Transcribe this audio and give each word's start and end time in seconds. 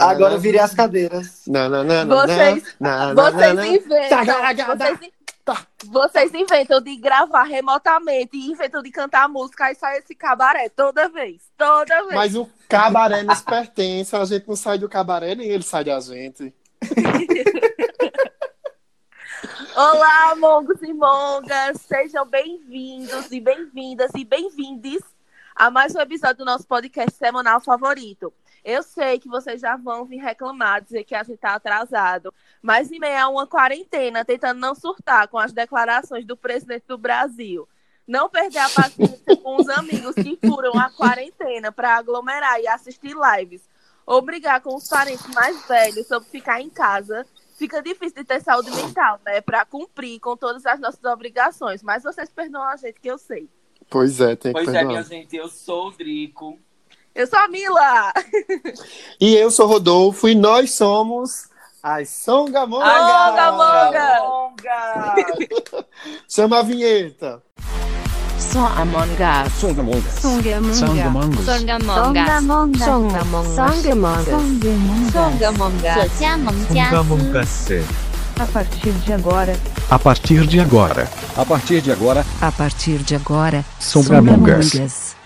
Agora 0.00 0.34
eu 0.34 0.38
virei 0.38 0.60
as 0.60 0.74
cadeiras. 0.74 1.44
Vocês, 2.06 2.76
vocês 3.14 3.58
inventam. 3.58 4.22
Vocês, 5.86 6.34
inventam 6.34 6.80
de 6.80 6.96
gravar 6.96 7.42
remotamente 7.44 8.36
e 8.36 8.50
inventam 8.50 8.82
de 8.82 8.90
cantar 8.90 9.28
música 9.28 9.72
e 9.72 9.74
sai 9.74 9.98
esse 9.98 10.14
cabaré 10.14 10.68
toda 10.68 11.08
vez. 11.08 11.42
Toda 11.56 12.02
vez. 12.02 12.14
Mas 12.14 12.36
o 12.36 12.48
cabaré 12.68 13.22
nos 13.22 13.40
pertence, 13.40 14.14
a 14.14 14.24
gente 14.24 14.46
não 14.46 14.54
sai 14.54 14.78
do 14.78 14.88
cabaré, 14.88 15.34
nem 15.34 15.48
ele 15.48 15.64
sai 15.64 15.84
da 15.84 15.98
gente. 15.98 16.54
Olá, 19.74 20.36
mongos 20.36 20.80
e 20.82 20.92
mongas! 20.92 21.80
Sejam 21.88 22.26
bem-vindos 22.26 23.32
e 23.32 23.40
bem-vindas 23.40 24.10
e 24.14 24.24
bem-vindes 24.24 25.02
a 25.54 25.70
mais 25.70 25.94
um 25.94 26.00
episódio 26.00 26.38
do 26.38 26.44
nosso 26.44 26.66
podcast 26.66 27.16
semanal 27.16 27.60
favorito. 27.60 28.32
Eu 28.64 28.82
sei 28.82 29.18
que 29.18 29.28
vocês 29.28 29.60
já 29.60 29.76
vão 29.76 30.04
vir 30.04 30.18
reclamar, 30.18 30.82
dizer 30.82 31.04
que 31.04 31.14
a 31.14 31.22
gente 31.22 31.34
está 31.34 31.54
atrasado, 31.54 32.32
mas 32.60 32.90
em 32.90 32.98
meio 32.98 33.18
a 33.18 33.28
uma 33.28 33.46
quarentena, 33.46 34.24
tentando 34.24 34.60
não 34.60 34.74
surtar 34.74 35.28
com 35.28 35.38
as 35.38 35.52
declarações 35.52 36.24
do 36.24 36.36
presidente 36.36 36.84
do 36.86 36.96
Brasil, 36.96 37.68
não 38.06 38.28
perder 38.28 38.58
a 38.58 38.70
paciência 38.70 39.36
com 39.36 39.56
os 39.56 39.68
amigos 39.68 40.14
que 40.14 40.38
furam 40.44 40.78
a 40.78 40.90
quarentena 40.90 41.70
para 41.70 41.96
aglomerar 41.96 42.60
e 42.60 42.68
assistir 42.68 43.14
lives, 43.14 43.62
ou 44.06 44.22
brigar 44.22 44.60
com 44.60 44.74
os 44.74 44.88
parentes 44.88 45.26
mais 45.28 45.66
velhos 45.66 46.06
sobre 46.06 46.28
ficar 46.28 46.60
em 46.60 46.70
casa, 46.70 47.26
fica 47.56 47.82
difícil 47.82 48.16
de 48.16 48.24
ter 48.24 48.42
saúde 48.42 48.70
mental, 48.70 49.20
né? 49.24 49.40
Para 49.40 49.64
cumprir 49.64 50.18
com 50.18 50.36
todas 50.36 50.66
as 50.66 50.80
nossas 50.80 51.04
obrigações. 51.04 51.82
Mas 51.82 52.02
vocês 52.02 52.28
perdoam 52.28 52.64
a 52.64 52.76
gente, 52.76 52.98
que 52.98 53.08
eu 53.08 53.16
sei. 53.16 53.48
Pois 53.92 54.20
é, 54.22 54.34
tem 54.34 54.54
que 54.54 54.64
Pois 54.64 54.74
é, 54.74 54.84
minha 54.84 55.02
gente, 55.02 55.36
eu 55.36 55.46
sou 55.48 55.88
o 55.88 55.90
Drico. 55.90 56.58
Eu 57.14 57.26
sou 57.26 57.38
a 57.38 57.46
Mila! 57.46 58.10
E 59.20 59.36
eu 59.36 59.50
sou 59.50 59.66
Rodolfo 59.66 60.26
e 60.26 60.34
nós 60.34 60.74
somos 60.74 61.50
as 61.82 62.08
Songamongas. 62.08 62.88
Songamongas! 62.88 64.18
Songa! 64.18 65.14
Chama 66.26 66.60
a 66.60 66.62
vinheta. 66.62 67.42
Só 68.38 68.66
Among 68.66 69.12
Us. 69.12 69.52
Songamongas. 69.60 70.14
Songamongas. 70.20 70.78
Songamongas. 71.44 72.24
Songamongas. 72.24 73.54
Songamongas. 73.54 75.12
Songamongas. 75.12 76.08
所 77.48 78.11
a 78.38 78.46
partir 78.46 78.92
de 78.92 79.12
agora. 79.12 79.52
A 79.90 79.98
partir 79.98 80.46
de 80.46 80.60
agora. 80.60 81.08
A 81.36 81.44
partir 81.44 81.80
de 81.80 81.92
agora. 81.92 82.24
A 82.40 82.52
partir 82.52 82.98
de 82.98 83.14
agora. 83.14 83.64
Sombramongas. 83.78 84.70
Sombramongas. 84.70 85.16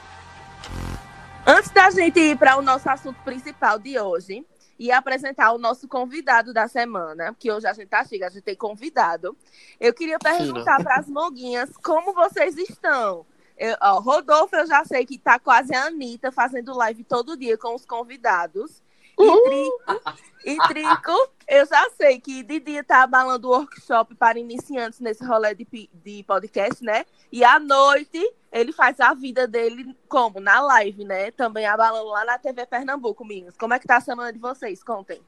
Antes 1.46 1.70
da 1.70 1.90
gente 1.90 2.18
ir 2.18 2.36
para 2.36 2.56
o 2.58 2.62
nosso 2.62 2.88
assunto 2.90 3.18
principal 3.24 3.78
de 3.78 3.98
hoje 3.98 4.44
e 4.78 4.90
apresentar 4.90 5.52
o 5.52 5.58
nosso 5.58 5.88
convidado 5.88 6.52
da 6.52 6.68
semana, 6.68 7.34
que 7.38 7.50
hoje 7.50 7.66
a 7.66 7.72
gente 7.72 7.88
tá 7.88 8.04
chega, 8.04 8.26
a 8.26 8.30
gente 8.30 8.42
tem 8.42 8.56
convidado, 8.56 9.36
eu 9.80 9.94
queria 9.94 10.18
né? 10.22 10.38
perguntar 10.38 10.82
para 10.82 10.96
as 10.96 11.08
monguinhas 11.08 11.70
como 11.82 12.12
vocês 12.12 12.56
estão. 12.58 13.24
Eu, 13.56 13.76
ó, 13.80 14.00
Rodolfo, 14.00 14.54
eu 14.56 14.66
já 14.66 14.84
sei 14.84 15.06
que 15.06 15.16
tá 15.16 15.38
quase 15.38 15.74
a 15.74 15.86
Anitta 15.86 16.30
fazendo 16.30 16.76
live 16.76 17.04
todo 17.04 17.36
dia 17.36 17.56
com 17.56 17.74
os 17.74 17.86
convidados. 17.86 18.82
E 19.18 19.42
Trico, 19.44 20.12
e 20.44 20.56
Trico, 20.68 21.30
eu 21.48 21.64
já 21.66 21.88
sei 21.96 22.20
que 22.20 22.42
de 22.42 22.60
dia 22.60 22.84
tá 22.84 23.02
abalando 23.02 23.48
o 23.48 23.52
workshop 23.52 24.14
para 24.14 24.38
iniciantes 24.38 25.00
nesse 25.00 25.24
rolê 25.24 25.54
de, 25.54 25.66
de 25.92 26.22
podcast, 26.24 26.84
né? 26.84 27.06
E 27.32 27.42
à 27.42 27.58
noite 27.58 28.20
ele 28.52 28.72
faz 28.72 29.00
a 29.00 29.14
vida 29.14 29.46
dele 29.46 29.96
como? 30.08 30.38
Na 30.38 30.60
live, 30.60 31.04
né? 31.04 31.30
Também 31.30 31.66
abalando 31.66 32.08
lá 32.08 32.24
na 32.24 32.38
TV 32.38 32.66
Pernambuco, 32.66 33.24
meninas. 33.24 33.56
Como 33.56 33.72
é 33.74 33.78
que 33.78 33.86
tá 33.86 33.96
a 33.96 34.00
semana 34.00 34.32
de 34.32 34.38
vocês? 34.38 34.82
Contem. 34.82 35.22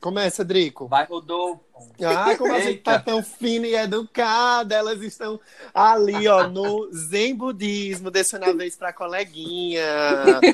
Começa, 0.00 0.42
Drico. 0.42 0.88
Vai, 0.88 1.04
Rodolfo. 1.04 1.60
Ah, 2.02 2.34
como 2.36 2.54
a 2.54 2.60
gente 2.60 2.80
tá 2.80 2.98
tão 2.98 3.22
fina 3.22 3.66
e 3.66 3.74
educada, 3.74 4.74
elas 4.74 5.02
estão 5.02 5.38
ali, 5.74 6.26
ó, 6.26 6.48
no 6.48 6.90
Zen 6.92 7.34
Budismo, 7.34 8.10
descendo 8.10 8.46
a 8.46 8.52
vez 8.52 8.76
pra 8.76 8.92
coleguinha. 8.92 9.84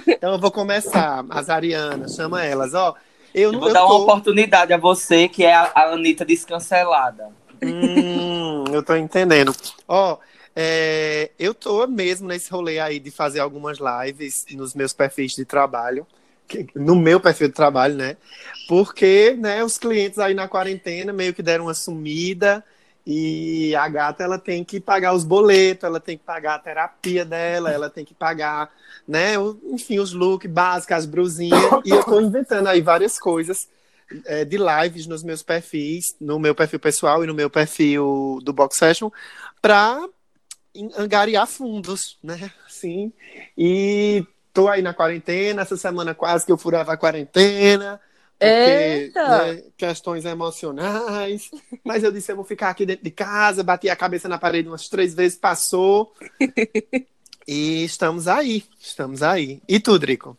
Então 0.06 0.33
eu 0.33 0.39
vou 0.39 0.51
começar, 0.51 1.25
as 1.31 1.49
Arianas, 1.49 2.15
chama 2.15 2.45
elas, 2.45 2.75
ó. 2.75 2.95
Eu, 3.33 3.53
Eu 3.53 3.61
vou 3.61 3.69
eu 3.69 3.75
dar 3.75 3.85
uma 3.85 3.95
tô... 3.95 4.03
oportunidade 4.03 4.73
a 4.73 4.79
você, 4.79 5.29
que 5.29 5.45
é 5.45 5.55
a, 5.55 5.71
a 5.75 5.93
Anitta 5.93 6.25
descancelada. 6.25 7.29
Hum, 7.62 8.65
eu 8.73 8.83
tô 8.83 8.97
entendendo. 8.97 9.55
Ó, 9.87 10.19
é, 10.55 11.31
eu 11.39 11.55
tô 11.55 11.87
mesmo 11.87 12.27
nesse 12.27 12.51
rolê 12.51 12.81
aí 12.81 12.99
de 12.99 13.11
fazer 13.11 13.41
algumas 13.41 13.79
lives 13.79 14.47
nos 14.53 14.75
meus 14.75 14.93
perfis 14.93 15.33
de 15.33 15.45
trabalho, 15.45 16.06
no 16.75 16.97
meu 16.97 17.21
perfil 17.21 17.49
de 17.49 17.55
trabalho, 17.55 17.95
né? 17.95 18.17
Porque, 18.69 19.37
né, 19.39 19.62
os 19.62 19.79
clientes 19.79 20.19
aí 20.19 20.34
na 20.34 20.49
quarentena 20.49 21.12
meio 21.12 21.34
que 21.34 21.43
deram 21.43 21.65
uma 21.65 21.75
sumida 21.75 22.65
e 23.07 23.75
a 23.77 23.89
gata 23.89 24.25
ela 24.25 24.39
tem 24.39 24.65
que 24.65 24.81
pagar 24.81 25.15
os 25.15 25.23
boletos, 25.23 25.85
ela 25.85 26.01
tem 26.01 26.19
que 26.19 26.25
pagar 26.25 26.56
a 26.56 26.59
terapia 26.59 27.25
dela, 27.25 27.71
ela 27.71 27.89
tem 27.89 28.05
que 28.05 28.15
pagar, 28.15 28.69
né, 29.06 29.35
enfim, 29.71 30.01
os 30.01 30.12
looks 30.12 30.51
básicos, 30.51 30.97
as 30.97 31.06
brusinhas, 31.06 31.61
e 31.85 31.91
eu 31.91 32.03
tô 32.03 32.21
inventando 32.21 32.67
aí 32.67 32.81
várias 32.81 33.17
coisas 33.19 33.69
é, 34.25 34.45
de 34.45 34.59
lives 34.59 35.06
nos 35.06 35.23
meus 35.23 35.43
perfis, 35.43 36.17
no 36.21 36.39
meu 36.39 36.55
perfil 36.55 36.81
pessoal 36.81 37.23
e 37.23 37.27
no 37.27 37.35
meu 37.35 37.49
perfil 37.49 38.41
do 38.43 38.53
Box 38.53 38.77
Session, 38.77 39.11
para 39.62 40.01
angariar 40.97 41.47
fundos, 41.47 42.19
né? 42.23 42.51
Assim, 42.67 43.12
e 43.56 44.27
tô 44.56 44.69
aí 44.69 44.81
na 44.81 44.94
quarentena, 44.94 45.61
essa 45.61 45.77
semana 45.77 46.15
quase 46.15 46.47
que 46.47 46.50
eu 46.50 46.56
furava 46.56 46.94
a 46.94 46.97
quarentena, 46.97 48.00
porque, 48.39 49.12
né, 49.15 49.62
questões 49.77 50.25
emocionais, 50.25 51.50
mas 51.84 52.03
eu 52.03 52.11
disse, 52.11 52.33
eu 52.33 52.37
vou 52.37 52.44
ficar 52.44 52.71
aqui 52.71 52.87
dentro 52.87 53.05
de 53.05 53.11
casa, 53.11 53.62
bati 53.62 53.91
a 53.91 53.94
cabeça 53.94 54.31
na 54.31 54.39
parede 54.39 54.67
umas 54.67 54.89
três 54.89 55.12
vezes, 55.15 55.37
passou, 55.37 56.15
e 57.47 57.84
estamos 57.84 58.27
aí, 58.27 58.65
estamos 58.81 59.22
aí. 59.22 59.61
E 59.69 59.78
tu, 59.78 59.99
Drico? 59.99 60.39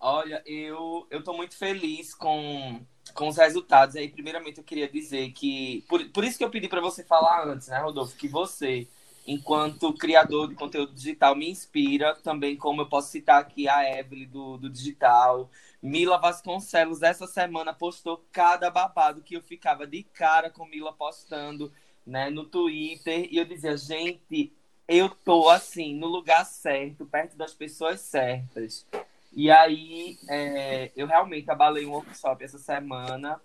Olha, 0.00 0.42
eu, 0.44 1.06
eu 1.08 1.22
tô 1.22 1.32
muito 1.32 1.56
feliz 1.56 2.14
com, 2.14 2.80
com 3.14 3.28
os 3.28 3.36
resultados. 3.36 3.94
Aí, 3.94 4.08
primeiramente, 4.08 4.56
eu 4.56 4.64
queria 4.64 4.88
dizer 4.88 5.30
que. 5.32 5.84
Por, 5.86 6.02
por 6.08 6.24
isso 6.24 6.38
que 6.38 6.44
eu 6.44 6.48
pedi 6.48 6.68
para 6.68 6.80
você 6.80 7.04
falar 7.04 7.46
antes, 7.46 7.68
né, 7.68 7.78
Rodolfo? 7.78 8.16
Que 8.16 8.26
você, 8.26 8.88
enquanto 9.26 9.92
criador 9.92 10.48
de 10.48 10.54
conteúdo 10.54 10.92
digital, 10.92 11.34
me 11.34 11.50
inspira 11.50 12.14
também, 12.16 12.56
como 12.56 12.82
eu 12.82 12.88
posso 12.88 13.10
citar 13.10 13.40
aqui 13.40 13.68
a 13.68 13.98
Evelyn 13.98 14.28
do, 14.28 14.56
do 14.56 14.70
digital. 14.70 15.50
Mila 15.82 16.18
Vasconcelos, 16.18 17.02
essa 17.02 17.26
semana, 17.26 17.72
postou 17.72 18.24
cada 18.32 18.70
babado 18.70 19.22
que 19.22 19.34
eu 19.34 19.42
ficava 19.42 19.86
de 19.86 20.02
cara 20.02 20.50
com 20.50 20.66
Mila 20.66 20.92
postando 20.92 21.72
né, 22.06 22.30
no 22.30 22.44
Twitter. 22.44 23.28
E 23.30 23.36
eu 23.36 23.44
dizia, 23.44 23.76
gente, 23.76 24.52
eu 24.88 25.08
tô 25.08 25.48
assim, 25.48 25.94
no 25.94 26.08
lugar 26.08 26.44
certo, 26.44 27.06
perto 27.06 27.36
das 27.36 27.54
pessoas 27.54 28.00
certas. 28.00 28.86
E 29.32 29.50
aí, 29.50 30.18
é, 30.28 30.90
eu 30.96 31.06
realmente 31.06 31.48
abalei 31.50 31.86
um 31.86 31.92
workshop 31.92 32.42
essa 32.42 32.58
semana, 32.58 33.40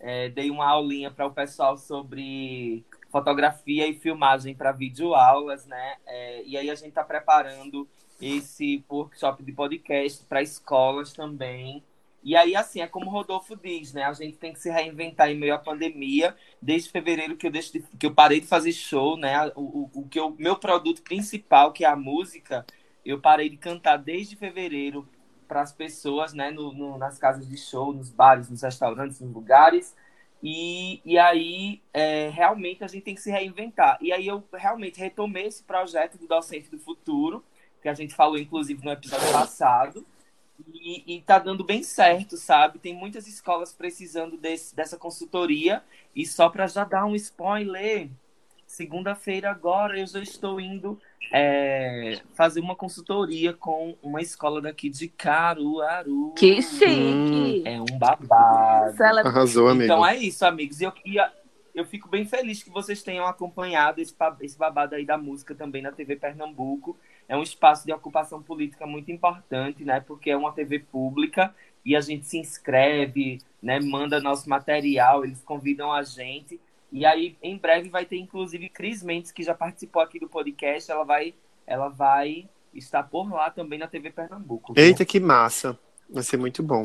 é, 0.00 0.30
dei 0.30 0.50
uma 0.50 0.66
aulinha 0.66 1.10
para 1.10 1.26
o 1.26 1.32
pessoal 1.32 1.76
sobre 1.76 2.84
fotografia 3.20 3.88
e 3.88 3.94
filmagem 3.94 4.54
para 4.54 4.72
videoaulas, 4.72 5.64
né? 5.66 5.96
É, 6.06 6.42
e 6.44 6.56
aí 6.56 6.68
a 6.68 6.74
gente 6.74 6.88
está 6.88 7.02
preparando 7.02 7.88
esse 8.20 8.84
workshop 8.90 9.42
de 9.42 9.52
podcast 9.52 10.22
para 10.24 10.42
escolas 10.42 11.12
também. 11.14 11.82
E 12.22 12.36
aí, 12.36 12.54
assim, 12.54 12.80
é 12.80 12.86
como 12.86 13.06
o 13.06 13.10
Rodolfo 13.10 13.56
diz, 13.56 13.92
né? 13.94 14.04
A 14.04 14.12
gente 14.12 14.36
tem 14.36 14.52
que 14.52 14.60
se 14.60 14.68
reinventar 14.70 15.30
em 15.30 15.36
meio 15.38 15.54
à 15.54 15.58
pandemia. 15.58 16.36
Desde 16.60 16.90
fevereiro 16.90 17.36
que 17.36 17.46
eu, 17.46 17.50
deixo 17.50 17.72
de- 17.72 17.84
que 17.98 18.04
eu 18.06 18.12
parei 18.14 18.40
de 18.40 18.46
fazer 18.46 18.72
show, 18.72 19.16
né? 19.16 19.50
O, 19.54 19.60
o, 19.62 19.90
o 20.00 20.08
que 20.08 20.18
eu, 20.20 20.34
meu 20.38 20.56
produto 20.56 21.00
principal, 21.02 21.72
que 21.72 21.84
é 21.84 21.88
a 21.88 21.96
música, 21.96 22.66
eu 23.04 23.18
parei 23.20 23.48
de 23.48 23.56
cantar 23.56 23.96
desde 23.96 24.36
fevereiro 24.36 25.08
para 25.48 25.62
as 25.62 25.72
pessoas, 25.72 26.34
né, 26.34 26.50
no, 26.50 26.72
no- 26.72 26.98
nas 26.98 27.16
casas 27.18 27.48
de 27.48 27.56
show, 27.56 27.92
nos 27.92 28.10
bares, 28.10 28.50
nos 28.50 28.62
restaurantes, 28.62 29.20
nos 29.20 29.32
lugares. 29.32 29.94
E, 30.42 31.00
e 31.04 31.18
aí, 31.18 31.80
é, 31.92 32.28
realmente, 32.28 32.84
a 32.84 32.86
gente 32.86 33.02
tem 33.02 33.14
que 33.14 33.20
se 33.20 33.30
reinventar. 33.30 33.98
E 34.00 34.12
aí, 34.12 34.26
eu 34.26 34.44
realmente 34.52 35.00
retomei 35.00 35.46
esse 35.46 35.62
projeto 35.62 36.18
do 36.18 36.26
Docente 36.26 36.70
do 36.70 36.78
Futuro, 36.78 37.44
que 37.82 37.88
a 37.88 37.94
gente 37.94 38.14
falou, 38.14 38.38
inclusive, 38.38 38.84
no 38.84 38.90
episódio 38.90 39.32
passado. 39.32 40.06
E, 40.72 41.16
e 41.16 41.20
tá 41.20 41.38
dando 41.38 41.64
bem 41.64 41.82
certo, 41.82 42.36
sabe? 42.36 42.78
Tem 42.78 42.94
muitas 42.94 43.26
escolas 43.26 43.72
precisando 43.72 44.36
desse, 44.36 44.74
dessa 44.74 44.96
consultoria. 44.96 45.82
E 46.14 46.24
só 46.24 46.48
para 46.48 46.66
já 46.66 46.84
dar 46.84 47.04
um 47.04 47.14
spoiler, 47.14 48.08
segunda-feira 48.66 49.50
agora 49.50 49.98
eu 49.98 50.06
já 50.06 50.20
estou 50.20 50.60
indo 50.60 51.00
é, 51.32 52.20
fazer 52.34 52.60
uma 52.60 52.74
consultoria 52.76 53.52
com 53.52 53.96
uma 54.02 54.20
escola 54.20 54.60
daqui 54.60 54.88
de 54.88 55.08
Caruaru. 55.08 56.32
Que 56.36 56.62
chique! 56.62 57.62
É 57.64 57.80
um 57.80 57.98
babado. 57.98 58.96
Cele- 58.96 59.20
Arrasou, 59.20 59.68
amigo. 59.68 59.84
Então 59.84 60.06
é 60.06 60.16
isso, 60.16 60.44
amigos. 60.44 60.80
E 60.80 60.84
eu, 60.84 60.92
e 61.04 61.16
eu 61.74 61.84
fico 61.84 62.08
bem 62.08 62.24
feliz 62.24 62.62
que 62.62 62.70
vocês 62.70 63.02
tenham 63.02 63.26
acompanhado 63.26 64.00
esse, 64.00 64.14
esse 64.40 64.56
babado 64.58 64.94
aí 64.94 65.04
da 65.04 65.18
música 65.18 65.54
também 65.54 65.82
na 65.82 65.92
TV 65.92 66.16
Pernambuco. 66.16 66.96
É 67.28 67.36
um 67.36 67.42
espaço 67.42 67.84
de 67.84 67.92
ocupação 67.92 68.40
política 68.40 68.86
muito 68.86 69.10
importante, 69.10 69.84
né? 69.84 70.00
Porque 70.00 70.30
é 70.30 70.36
uma 70.36 70.52
TV 70.52 70.78
pública 70.78 71.52
e 71.84 71.96
a 71.96 72.00
gente 72.00 72.24
se 72.26 72.38
inscreve, 72.38 73.40
né? 73.60 73.80
Manda 73.80 74.20
nosso 74.20 74.48
material, 74.48 75.24
eles 75.24 75.42
convidam 75.42 75.92
a 75.92 76.02
gente. 76.04 76.60
E 76.90 77.04
aí, 77.04 77.36
em 77.42 77.56
breve, 77.56 77.88
vai 77.88 78.04
ter, 78.04 78.16
inclusive, 78.16 78.68
Cris 78.68 79.02
Mendes, 79.02 79.32
que 79.32 79.42
já 79.42 79.54
participou 79.54 80.02
aqui 80.02 80.18
do 80.18 80.28
podcast. 80.28 80.90
Ela 80.90 81.04
vai, 81.04 81.34
ela 81.66 81.88
vai 81.88 82.48
estar 82.72 83.02
por 83.02 83.30
lá 83.32 83.50
também 83.50 83.78
na 83.78 83.88
TV 83.88 84.10
Pernambuco. 84.10 84.72
viu? 84.72 84.84
Eita, 84.84 85.04
que 85.04 85.18
massa. 85.18 85.78
Vai 86.08 86.22
ser 86.22 86.36
muito 86.36 86.62
bom. 86.62 86.84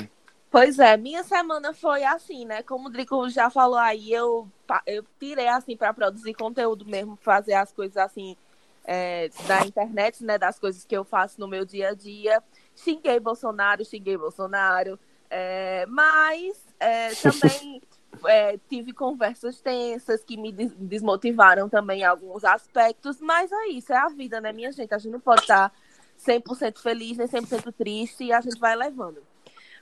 Pois 0.50 0.80
é, 0.80 0.98
minha 0.98 1.24
semana 1.24 1.74
foi 1.74 2.04
assim, 2.04 2.46
né? 2.46 2.62
Como 2.62 2.90
o 2.90 2.92
Drico 2.92 3.30
já 3.30 3.50
falou 3.50 3.78
aí, 3.78 4.12
eu, 4.12 4.50
eu 4.86 5.06
tirei 5.18 5.48
assim 5.48 5.78
para 5.78 5.94
produzir 5.94 6.34
conteúdo 6.34 6.86
mesmo, 6.86 7.16
fazer 7.22 7.54
as 7.54 7.72
coisas 7.72 7.96
assim 7.96 8.36
é, 8.84 9.30
da 9.48 9.66
internet, 9.66 10.24
né? 10.26 10.38
Das 10.38 10.60
coisas 10.60 10.84
que 10.84 10.96
eu 10.96 11.06
faço 11.06 11.40
no 11.40 11.48
meu 11.48 11.64
dia 11.64 11.90
a 11.90 11.94
dia. 11.94 12.44
Xinguei 12.76 13.18
Bolsonaro, 13.18 13.86
xinguei 13.86 14.18
Bolsonaro, 14.18 15.00
é, 15.30 15.86
mas 15.88 16.62
é, 16.80 17.16
também 17.24 17.82
é, 18.26 18.58
tive 18.70 18.94
conversas 18.94 19.60
tensas 19.62 20.24
que 20.24 20.38
me 20.38 20.52
des- 20.52 20.74
desmotivaram 20.76 21.68
também 21.70 22.02
em 22.02 22.06
alguns 22.06 22.44
aspectos, 22.44 23.20
mas 23.20 23.52
é 23.52 23.68
isso, 23.68 23.92
é 23.92 23.98
a 23.98 24.10
vida, 24.10 24.40
né, 24.40 24.52
minha 24.52 24.72
gente? 24.72 24.94
A 24.94 24.98
gente 24.98 25.12
não 25.12 25.20
pode 25.20 25.42
estar 25.42 25.72
100% 26.18 26.80
feliz, 26.82 27.18
nem 27.18 27.28
100% 27.28 27.72
triste, 27.72 28.26
e 28.26 28.34
a 28.34 28.42
gente 28.42 28.60
vai 28.60 28.76
levando. 28.76 29.22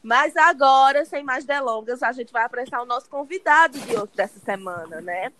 Mas 0.01 0.35
agora, 0.37 1.03
sem 1.05 1.23
mais 1.23 1.43
delongas, 1.43 2.01
a 2.01 2.11
gente 2.11 2.31
vai 2.31 2.43
apresentar 2.43 2.81
o 2.81 2.85
nosso 2.85 3.09
convidado 3.09 3.77
de 3.79 3.95
hoje 3.97 4.11
dessa 4.15 4.39
semana, 4.39 5.01
né? 5.01 5.31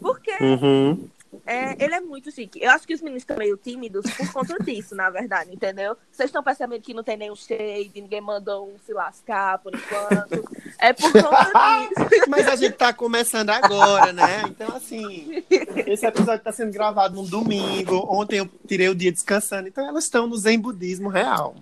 Porque 0.00 0.32
Uhum. 0.40 1.08
É, 1.44 1.82
ele 1.82 1.94
é 1.94 2.00
muito 2.00 2.30
chique. 2.30 2.62
Eu 2.62 2.70
acho 2.70 2.86
que 2.86 2.94
os 2.94 3.00
meninos 3.00 3.22
estão 3.22 3.36
meio 3.36 3.56
tímidos 3.56 4.10
por 4.12 4.32
conta 4.32 4.56
disso, 4.64 4.94
na 4.94 5.10
verdade, 5.10 5.52
entendeu? 5.52 5.96
Vocês 6.10 6.28
estão 6.28 6.42
percebendo 6.42 6.80
que 6.80 6.94
não 6.94 7.02
tem 7.02 7.16
nenhum 7.16 7.36
shade, 7.36 7.90
ninguém 7.94 8.20
mandou 8.20 8.68
um 8.68 8.78
se 8.78 8.92
lascar 8.92 9.58
por 9.58 9.74
enquanto. 9.74 10.44
É 10.78 10.92
por 10.92 11.12
conta 11.12 11.88
disso. 11.88 12.24
Mas 12.28 12.46
a 12.48 12.56
gente 12.56 12.74
tá 12.74 12.92
começando 12.92 13.50
agora, 13.50 14.12
né? 14.12 14.42
Então, 14.48 14.74
assim, 14.76 15.44
esse 15.86 16.06
episódio 16.06 16.44
tá 16.44 16.52
sendo 16.52 16.72
gravado 16.72 17.16
num 17.16 17.24
domingo. 17.24 18.06
Ontem 18.08 18.38
eu 18.38 18.48
tirei 18.66 18.88
o 18.88 18.94
dia 18.94 19.12
descansando. 19.12 19.68
Então, 19.68 19.86
elas 19.86 20.04
estão 20.04 20.26
no 20.26 20.36
Zen 20.36 20.58
Budismo 20.58 21.08
real. 21.08 21.56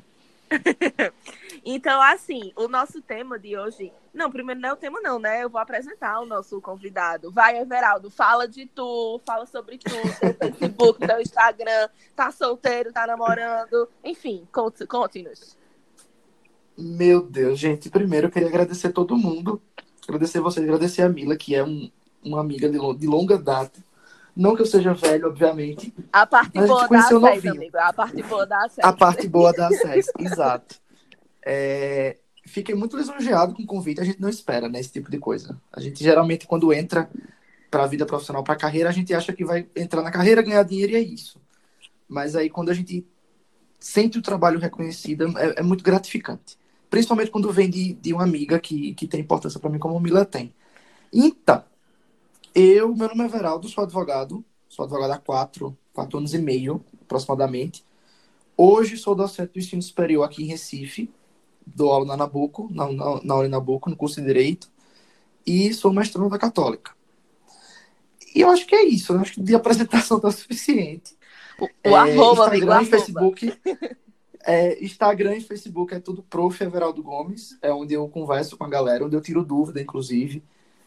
Então, 1.64 2.00
assim, 2.02 2.52
o 2.56 2.68
nosso 2.68 3.00
tema 3.00 3.38
de 3.38 3.56
hoje. 3.56 3.92
Não, 4.14 4.30
primeiro 4.30 4.60
não 4.60 4.68
é 4.68 4.72
o 4.72 4.76
tema, 4.76 5.00
não, 5.00 5.18
né? 5.18 5.42
Eu 5.42 5.50
vou 5.50 5.60
apresentar 5.60 6.20
o 6.20 6.26
nosso 6.26 6.60
convidado. 6.60 7.32
Vai, 7.32 7.58
Everaldo, 7.58 8.08
fala 8.10 8.46
de 8.46 8.64
tu, 8.64 9.20
fala 9.26 9.44
sobre 9.44 9.76
tu, 9.76 9.90
teu 10.20 10.34
Facebook, 10.34 11.04
teu 11.04 11.20
Instagram, 11.20 11.88
tá 12.14 12.30
solteiro, 12.30 12.92
tá 12.92 13.06
namorando, 13.06 13.88
enfim, 14.04 14.46
conte- 14.52 14.86
conte-nos. 14.86 15.56
Meu 16.78 17.22
Deus, 17.22 17.58
gente. 17.58 17.90
Primeiro 17.90 18.28
eu 18.28 18.30
queria 18.30 18.48
agradecer 18.48 18.90
todo 18.90 19.16
mundo. 19.16 19.60
Agradecer 20.06 20.40
vocês, 20.40 20.64
agradecer 20.64 21.02
a 21.02 21.08
Mila, 21.08 21.36
que 21.36 21.54
é 21.54 21.64
um, 21.64 21.90
uma 22.22 22.40
amiga 22.40 22.68
de, 22.68 22.78
de 22.96 23.06
longa 23.06 23.36
data. 23.36 23.82
Não 24.36 24.54
que 24.56 24.62
eu 24.62 24.66
seja 24.66 24.92
velho, 24.92 25.28
obviamente. 25.28 25.94
A 26.12 26.26
parte 26.26 26.52
boa 26.52 26.88
da 26.88 27.10
novinho. 27.10 27.54
amigo. 27.54 27.78
A 27.78 27.92
parte 27.92 28.22
boa 28.22 28.46
da 28.46 28.64
acesso. 28.64 28.88
A 28.88 28.92
parte 28.92 29.28
boa 29.28 29.52
da 29.52 29.68
acesso, 29.68 30.10
exato. 30.18 30.76
É, 31.46 32.18
fiquei 32.46 32.74
muito 32.74 32.96
lisonjeado 32.96 33.54
com 33.54 33.62
o 33.62 33.66
convite. 33.66 34.00
A 34.00 34.04
gente 34.04 34.20
não 34.20 34.28
espera, 34.28 34.68
né, 34.68 34.80
esse 34.80 34.92
tipo 34.92 35.10
de 35.10 35.18
coisa. 35.18 35.60
A 35.72 35.80
gente 35.80 36.02
geralmente, 36.02 36.46
quando 36.46 36.72
entra 36.72 37.10
para 37.70 37.84
a 37.84 37.86
vida 37.86 38.06
profissional, 38.06 38.44
para 38.44 38.54
a 38.54 38.58
carreira, 38.58 38.88
a 38.88 38.92
gente 38.92 39.12
acha 39.12 39.32
que 39.32 39.44
vai 39.44 39.66
entrar 39.74 40.02
na 40.02 40.10
carreira, 40.10 40.42
ganhar 40.42 40.62
dinheiro 40.62 40.92
e 40.92 40.96
é 40.96 41.00
isso. 41.00 41.40
Mas 42.08 42.36
aí, 42.36 42.48
quando 42.48 42.70
a 42.70 42.74
gente 42.74 43.06
sente 43.80 44.18
o 44.18 44.22
trabalho 44.22 44.58
reconhecido, 44.58 45.36
é, 45.38 45.60
é 45.60 45.62
muito 45.62 45.82
gratificante. 45.82 46.56
Principalmente 46.88 47.30
quando 47.30 47.52
vem 47.52 47.68
de, 47.68 47.94
de 47.94 48.12
uma 48.12 48.22
amiga 48.22 48.58
que, 48.60 48.94
que 48.94 49.06
tem 49.06 49.20
importância 49.20 49.58
para 49.58 49.70
mim, 49.70 49.78
como 49.78 49.96
a 49.96 50.00
Mila 50.00 50.24
tem. 50.24 50.54
Então, 51.12 51.64
eu, 52.54 52.94
meu 52.94 53.08
nome 53.08 53.22
é 53.22 53.26
Everaldo, 53.26 53.68
sou 53.68 53.82
advogado. 53.82 54.44
Sou 54.68 54.84
advogado 54.84 55.12
há 55.12 55.18
quatro, 55.18 55.76
quatro 55.92 56.18
anos 56.18 56.34
e 56.34 56.38
meio, 56.38 56.84
aproximadamente. 57.02 57.84
Hoje 58.56 58.96
sou 58.96 59.14
docente 59.14 59.52
do 59.52 59.58
ensino 59.58 59.80
superior 59.80 60.24
aqui 60.24 60.42
em 60.42 60.46
Recife. 60.46 61.08
Dou 61.66 61.92
aula 61.92 62.06
na 62.06 62.16
Nabuco, 62.16 62.68
na, 62.70 62.90
na, 62.90 63.20
na 63.22 63.36
Uninabuco, 63.36 63.90
no 63.90 63.96
curso 63.96 64.20
de 64.20 64.26
Direito. 64.26 64.70
E 65.46 65.72
sou 65.74 65.92
mestrando 65.92 66.28
da 66.28 66.38
Católica. 66.38 66.92
E 68.34 68.40
eu 68.40 68.50
acho 68.50 68.66
que 68.66 68.74
é 68.74 68.84
isso. 68.84 69.12
Eu 69.12 69.20
acho 69.20 69.34
que 69.34 69.42
de 69.42 69.54
apresentação 69.54 70.18
tá 70.18 70.30
suficiente. 70.32 71.16
O, 71.58 71.64
o 71.64 71.70
É, 71.84 71.94
arroba, 71.94 72.48
amigo, 72.48 72.66
o 72.66 72.70
Instagram 72.70 72.72
e 72.72 72.74
arroba. 72.74 72.90
Facebook. 72.90 73.60
É, 74.46 74.84
Instagram 74.84 75.36
e 75.36 75.40
Facebook 75.40 75.94
é 75.94 76.00
tudo 76.00 76.22
Prof. 76.22 76.62
Everaldo 76.62 77.02
Gomes. 77.02 77.56
É 77.62 77.72
onde 77.72 77.94
eu 77.94 78.08
converso 78.08 78.56
com 78.56 78.64
a 78.64 78.68
galera, 78.68 79.04
onde 79.04 79.16
eu 79.16 79.20
tiro 79.20 79.44
dúvida, 79.44 79.80
inclusive. 79.80 80.42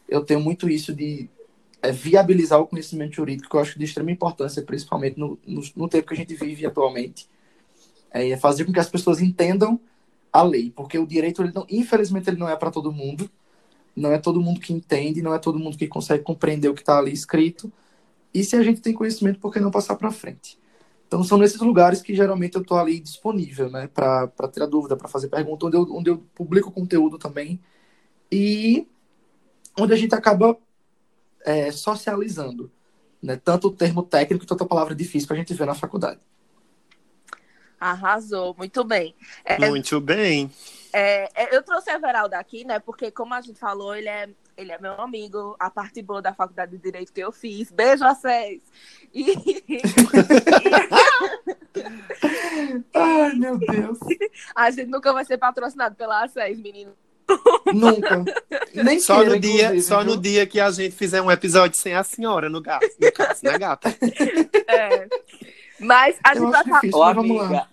Eu 0.08 0.24
tenho 0.24 0.40
muito 0.40 0.70
isso 0.70 0.94
de 0.94 1.30
é, 1.82 1.92
viabilizar 1.92 2.60
o 2.60 2.68
conhecimento 2.68 3.16
jurídico, 3.16 3.50
que 3.50 3.56
eu 3.56 3.60
acho 3.60 3.78
de 3.78 3.86
extrema 3.86 4.12
importância, 4.12 4.62
principalmente 4.62 5.20
no, 5.20 5.40
no, 5.46 5.62
no 5.76 5.88
tempo 5.90 6.08
que 6.08 6.14
a 6.14 6.18
gente 6.18 6.36
vive 6.36 6.66
atualmente. 6.66 7.30
É, 8.12 8.30
é 8.30 8.38
fazer 8.38 8.66
com 8.66 8.74
que 8.74 8.80
as 8.80 8.90
pessoas 8.90 9.22
entendam 9.22 9.80
a 10.32 10.44
lei, 10.44 10.72
porque 10.72 10.98
o 10.98 11.08
direito, 11.08 11.42
ele 11.42 11.52
não, 11.54 11.66
infelizmente, 11.70 12.30
ele 12.30 12.38
não 12.38 12.50
é 12.50 12.56
para 12.56 12.72
todo 12.72 12.92
mundo. 12.92 13.30
Não 13.96 14.12
é 14.12 14.20
todo 14.20 14.40
mundo 14.40 14.60
que 14.60 14.72
entende, 14.72 15.24
não 15.24 15.34
é 15.34 15.40
todo 15.40 15.58
mundo 15.58 15.76
que 15.76 15.88
consegue 15.88 16.24
compreender 16.24 16.70
o 16.70 16.76
que 16.76 16.82
está 16.82 17.00
ali 17.00 17.12
escrito. 17.12 17.72
E 18.34 18.44
se 18.44 18.56
a 18.56 18.62
gente 18.62 18.82
tem 18.82 18.94
conhecimento, 18.94 19.40
por 19.40 19.52
que 19.52 19.60
não 19.60 19.72
passar 19.72 19.96
para 19.96 20.12
frente? 20.12 20.60
Então, 21.08 21.24
são 21.24 21.38
nesses 21.38 21.60
lugares 21.62 22.02
que 22.02 22.14
geralmente 22.16 22.56
eu 22.56 22.62
estou 22.62 22.78
ali 22.78 23.00
disponível, 23.00 23.70
né, 23.72 23.88
para 23.88 24.30
tirar 24.52 24.68
dúvida, 24.68 24.96
para 24.96 25.08
fazer 25.08 25.30
pergunta, 25.30 25.66
onde 25.66 25.78
eu, 25.78 25.88
onde 25.96 26.10
eu 26.12 26.18
publico 26.36 26.70
conteúdo 26.72 27.18
também. 27.18 27.60
E 28.32 28.88
onde 29.80 29.94
a 29.94 29.96
gente 29.96 30.14
acaba 30.14 30.58
é, 31.46 31.72
socializando, 31.72 32.70
né, 33.22 33.38
tanto 33.38 33.70
o 33.70 33.72
termo 33.72 34.04
técnico 34.04 34.46
quanto 34.46 34.64
a 34.64 34.68
palavra 34.68 34.94
difícil 34.94 35.28
para 35.28 35.38
a 35.38 35.40
gente 35.40 35.54
ver 35.54 35.66
na 35.66 35.74
faculdade. 35.74 36.20
Arrasou, 37.80 38.56
muito 38.58 38.84
bem. 38.84 39.16
É, 39.46 39.70
Muito 39.70 40.02
bem. 40.02 40.52
é, 40.92 41.30
é, 41.36 41.56
eu 41.56 41.62
trouxe 41.62 41.92
o 41.92 41.94
Everaldo 41.94 42.34
aqui, 42.36 42.66
né? 42.66 42.80
Porque, 42.80 43.12
como 43.12 43.34
a 43.34 43.42
gente 43.42 43.60
falou, 43.60 43.96
ele 43.96 44.10
é, 44.10 44.28
ele 44.58 44.72
é 44.72 44.80
meu 44.80 45.00
amigo, 45.00 45.56
a 45.60 45.70
parte 45.70 46.02
boa 46.02 46.22
da 46.22 46.34
faculdade 46.34 46.72
de 46.72 46.78
Direito 46.80 47.14
que 47.14 47.22
eu 47.22 47.32
fiz. 47.32 47.72
Beijo 47.72 48.04
a 48.04 48.16
vocês! 48.16 48.62
E, 49.14 49.26
Ai, 52.94 53.34
meu 53.34 53.58
Deus. 53.58 53.98
a 54.56 54.70
gente 54.72 54.88
nunca 54.90 55.14
vai 55.14 55.26
ser 55.26 55.38
patrocinado 55.38 55.96
pela 55.96 56.28
A6, 56.28 56.58
menino. 56.58 56.94
Nunca. 57.74 58.24
Nem 58.74 59.00
Só 59.02 59.18
queira, 59.20 59.36
no, 59.36 59.40
dia, 59.40 59.82
só 59.82 60.02
no 60.04 60.14
viu? 60.14 60.22
dia 60.22 60.48
que 60.48 60.60
a 60.62 60.72
gente 60.72 60.96
fizer 60.96 61.22
um 61.22 61.30
episódio 61.30 61.78
sem 61.78 61.94
a 61.94 62.02
senhora 62.04 62.50
no 62.50 62.62
gato, 62.62 62.88
no 63.00 63.12
caso, 63.12 63.42
né, 63.44 63.58
gata? 63.58 63.94
É. 64.70 65.08
Mas 65.80 66.20
a 66.24 66.36
gente 66.36 66.52
vai 66.52 66.64
falar. 66.64 66.82
Ô, 66.94 67.04
amiga, 67.04 67.68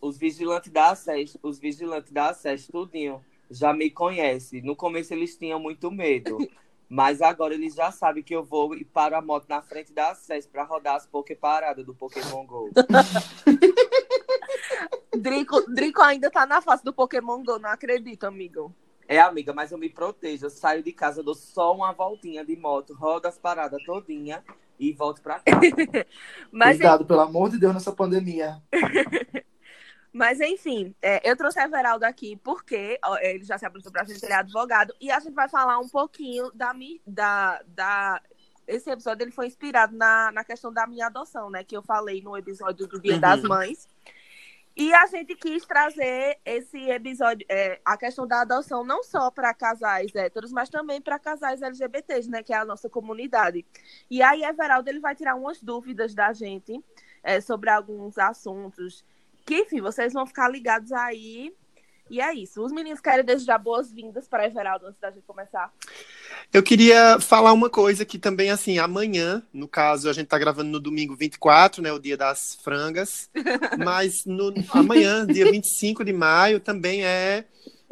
os 0.00 0.16
vigilantes 0.16 0.70
da 0.70 0.94
SES, 0.94 1.36
os 1.42 1.58
vigilantes 1.58 2.12
da 2.12 2.32
SES, 2.32 2.68
tudinho, 2.68 3.20
já 3.50 3.72
me 3.72 3.90
conhecem. 3.90 4.62
No 4.62 4.76
começo 4.76 5.12
eles 5.14 5.36
tinham 5.36 5.58
muito 5.58 5.90
medo. 5.90 6.38
Mas 6.90 7.20
agora 7.20 7.52
eles 7.52 7.74
já 7.74 7.92
sabem 7.92 8.22
que 8.22 8.34
eu 8.34 8.42
vou 8.42 8.74
e 8.74 8.82
paro 8.82 9.14
a 9.14 9.20
moto 9.20 9.44
na 9.46 9.60
frente 9.60 9.92
da 9.92 10.14
SES 10.14 10.46
pra 10.46 10.64
rodar 10.64 10.94
as 10.94 11.06
Poké 11.06 11.34
paradas 11.34 11.84
do 11.84 11.94
Pokémon 11.94 12.46
GO. 12.46 12.70
Drico, 15.14 15.70
Drico 15.70 16.00
ainda 16.00 16.30
tá 16.30 16.46
na 16.46 16.62
fase 16.62 16.82
do 16.82 16.90
Pokémon 16.92 17.44
Go, 17.44 17.58
não 17.58 17.68
acredito, 17.68 18.24
amigo. 18.24 18.74
É, 19.06 19.20
amiga, 19.20 19.52
mas 19.52 19.70
eu 19.70 19.76
me 19.76 19.90
protejo. 19.90 20.46
Eu 20.46 20.50
saio 20.50 20.82
de 20.82 20.92
casa, 20.92 21.22
dou 21.22 21.34
só 21.34 21.74
uma 21.74 21.92
voltinha 21.92 22.42
de 22.42 22.56
moto, 22.56 22.94
rodo 22.94 23.28
as 23.28 23.36
paradas 23.36 23.82
todinha 23.84 24.42
e 24.78 24.92
volto 24.92 25.20
pra 25.22 25.40
casa. 25.44 26.06
Mas, 26.50 26.76
Cuidado, 26.76 27.04
pelo 27.04 27.20
amor 27.20 27.50
de 27.50 27.58
Deus, 27.58 27.74
nessa 27.74 27.92
pandemia. 27.92 28.62
Mas, 30.12 30.40
enfim, 30.40 30.94
é, 31.02 31.28
eu 31.28 31.36
trouxe 31.36 31.60
a 31.60 31.64
Everaldo 31.64 32.04
aqui 32.04 32.36
porque 32.42 32.98
ó, 33.04 33.16
ele 33.18 33.44
já 33.44 33.58
se 33.58 33.66
apresentou 33.66 33.92
pra 33.92 34.04
gente, 34.04 34.22
ele 34.24 34.32
é 34.32 34.36
advogado, 34.36 34.92
e 35.00 35.10
a 35.10 35.20
gente 35.20 35.34
vai 35.34 35.48
falar 35.48 35.78
um 35.78 35.88
pouquinho 35.88 36.50
da, 36.54 36.72
da, 37.06 37.62
da 37.66 38.20
esse 38.66 38.90
episódio 38.90 39.24
ele 39.24 39.30
foi 39.30 39.46
inspirado 39.46 39.96
na, 39.96 40.30
na 40.32 40.44
questão 40.44 40.72
da 40.72 40.86
minha 40.86 41.06
adoção, 41.06 41.50
né? 41.50 41.64
Que 41.64 41.76
eu 41.76 41.82
falei 41.82 42.20
no 42.22 42.36
episódio 42.36 42.86
do 42.86 43.00
Dia 43.00 43.14
Uhum. 43.14 43.20
das 43.20 43.42
Mães. 43.42 43.88
E 44.80 44.94
a 44.94 45.06
gente 45.06 45.34
quis 45.34 45.66
trazer 45.66 46.38
esse 46.44 46.78
episódio, 46.88 47.44
é, 47.48 47.80
a 47.84 47.96
questão 47.96 48.28
da 48.28 48.42
adoção, 48.42 48.84
não 48.84 49.02
só 49.02 49.28
para 49.28 49.52
casais 49.52 50.14
héteros, 50.14 50.52
mas 50.52 50.68
também 50.68 51.00
para 51.00 51.18
casais 51.18 51.60
LGBTs, 51.60 52.30
né? 52.30 52.44
Que 52.44 52.52
é 52.52 52.58
a 52.58 52.64
nossa 52.64 52.88
comunidade. 52.88 53.66
E 54.08 54.22
aí, 54.22 54.44
Everaldo, 54.44 54.88
ele 54.88 55.00
vai 55.00 55.16
tirar 55.16 55.34
umas 55.34 55.60
dúvidas 55.60 56.14
da 56.14 56.32
gente 56.32 56.80
é, 57.24 57.40
sobre 57.40 57.70
alguns 57.70 58.18
assuntos. 58.18 59.04
Que, 59.44 59.62
enfim, 59.62 59.80
vocês 59.80 60.12
vão 60.12 60.24
ficar 60.24 60.48
ligados 60.48 60.92
aí. 60.92 61.52
E 62.10 62.20
é 62.20 62.34
isso. 62.34 62.64
Os 62.64 62.72
meninos 62.72 63.00
querem 63.00 63.24
desejar 63.24 63.58
boas-vindas 63.58 64.26
para 64.26 64.46
Everaldo 64.46 64.86
antes 64.86 65.00
da 65.00 65.10
gente 65.10 65.24
começar. 65.26 65.72
Eu 66.52 66.62
queria 66.62 67.20
falar 67.20 67.52
uma 67.52 67.68
coisa 67.68 68.04
que 68.04 68.18
também, 68.18 68.50
assim, 68.50 68.78
amanhã, 68.78 69.42
no 69.52 69.68
caso, 69.68 70.08
a 70.08 70.12
gente 70.12 70.28
tá 70.28 70.38
gravando 70.38 70.70
no 70.70 70.80
domingo 70.80 71.14
24, 71.14 71.82
né, 71.82 71.92
o 71.92 71.98
dia 71.98 72.16
das 72.16 72.58
frangas, 72.62 73.30
mas 73.84 74.24
no, 74.24 74.52
amanhã, 74.70 75.26
dia 75.26 75.50
25 75.50 76.04
de 76.04 76.12
maio, 76.12 76.60
também 76.60 77.04
é 77.04 77.44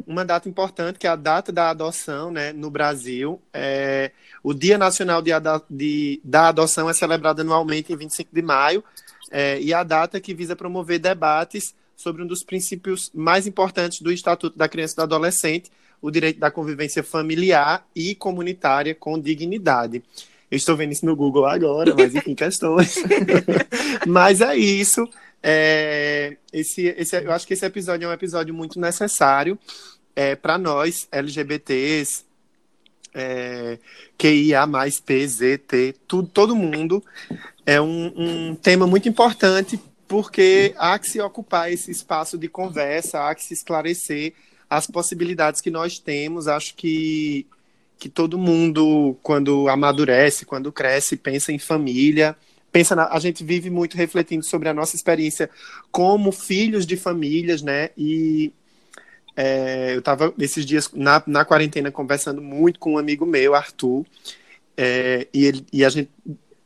uma 0.05 0.23
data 0.23 0.47
importante, 0.47 0.97
que 0.97 1.05
é 1.05 1.09
a 1.09 1.15
data 1.15 1.51
da 1.51 1.69
adoção, 1.69 2.31
né, 2.31 2.53
no 2.53 2.71
Brasil. 2.71 3.41
É, 3.53 4.11
o 4.41 4.53
Dia 4.53 4.77
Nacional 4.77 5.21
de, 5.21 5.31
de- 5.69 6.21
da 6.23 6.47
Adoção 6.47 6.89
é 6.89 6.93
celebrado 6.93 7.41
anualmente 7.41 7.91
em 7.91 7.97
25 7.97 8.33
de 8.33 8.41
maio, 8.41 8.83
é, 9.29 9.59
e 9.59 9.73
a 9.73 9.83
data 9.83 10.21
que 10.21 10.33
visa 10.33 10.55
promover 10.55 10.99
debates 10.99 11.75
sobre 11.97 12.21
um 12.21 12.27
dos 12.27 12.43
princípios 12.43 13.11
mais 13.13 13.47
importantes 13.47 13.99
do 14.01 14.11
Estatuto 14.11 14.55
da 14.55 14.69
Criança 14.69 14.93
e 14.93 14.97
do 14.97 15.01
Adolescente, 15.01 15.71
o 15.99 16.11
direito 16.11 16.39
da 16.39 16.51
convivência 16.51 17.03
familiar 17.03 17.85
e 17.95 18.13
comunitária 18.13 18.93
com 18.93 19.19
dignidade. 19.19 20.03
Eu 20.49 20.55
estou 20.55 20.77
vendo 20.77 20.91
isso 20.91 21.05
no 21.05 21.15
Google 21.15 21.47
agora, 21.47 21.93
mas 21.95 22.13
enfim, 22.13 22.35
questões. 22.35 22.95
mas 24.05 24.39
é 24.41 24.55
isso. 24.55 25.09
É, 25.41 26.37
esse, 26.53 26.85
esse, 26.85 27.19
eu 27.19 27.31
acho 27.31 27.47
que 27.47 27.53
esse 27.53 27.65
episódio 27.65 28.05
é 28.05 28.09
um 28.09 28.13
episódio 28.13 28.53
muito 28.53 28.79
necessário 28.79 29.57
é, 30.15 30.35
para 30.35 30.57
nós, 30.57 31.07
LGBTs, 31.11 32.25
é, 33.13 33.79
QIA, 34.17 34.67
PZT, 35.03 35.95
tudo, 36.07 36.27
todo 36.27 36.55
mundo. 36.55 37.03
É 37.65 37.81
um, 37.81 38.13
um 38.15 38.55
tema 38.55 38.85
muito 38.85 39.09
importante 39.09 39.79
porque 40.07 40.73
há 40.77 40.97
que 40.97 41.09
se 41.09 41.19
ocupar 41.19 41.71
esse 41.71 41.91
espaço 41.91 42.37
de 42.37 42.47
conversa, 42.47 43.27
há 43.27 43.35
que 43.35 43.43
se 43.43 43.53
esclarecer 43.53 44.33
as 44.69 44.87
possibilidades 44.87 45.61
que 45.61 45.69
nós 45.69 45.99
temos. 45.99 46.47
Acho 46.47 46.75
que, 46.75 47.45
que 47.97 48.07
todo 48.07 48.37
mundo, 48.37 49.17
quando 49.21 49.67
amadurece, 49.67 50.45
quando 50.45 50.71
cresce, 50.71 51.17
pensa 51.17 51.51
em 51.51 51.59
família. 51.59 52.35
Pensa 52.71 52.95
na, 52.95 53.07
a 53.07 53.19
gente 53.19 53.43
vive 53.43 53.69
muito 53.69 53.97
refletindo 53.97 54.45
sobre 54.45 54.69
a 54.69 54.73
nossa 54.73 54.95
experiência 54.95 55.49
como 55.91 56.31
filhos 56.31 56.85
de 56.85 56.95
famílias, 56.95 57.61
né? 57.61 57.89
E 57.97 58.53
é, 59.35 59.93
eu 59.93 59.99
estava 59.99 60.33
esses 60.39 60.65
dias 60.65 60.89
na, 60.93 61.21
na 61.27 61.45
quarentena 61.45 61.91
conversando 61.91 62.41
muito 62.41 62.79
com 62.79 62.93
um 62.93 62.97
amigo 62.97 63.25
meu, 63.25 63.53
Arthur, 63.55 64.05
é, 64.75 65.27
e, 65.33 65.45
ele, 65.45 65.65
e 65.71 65.83
a 65.83 65.89
gente 65.89 66.09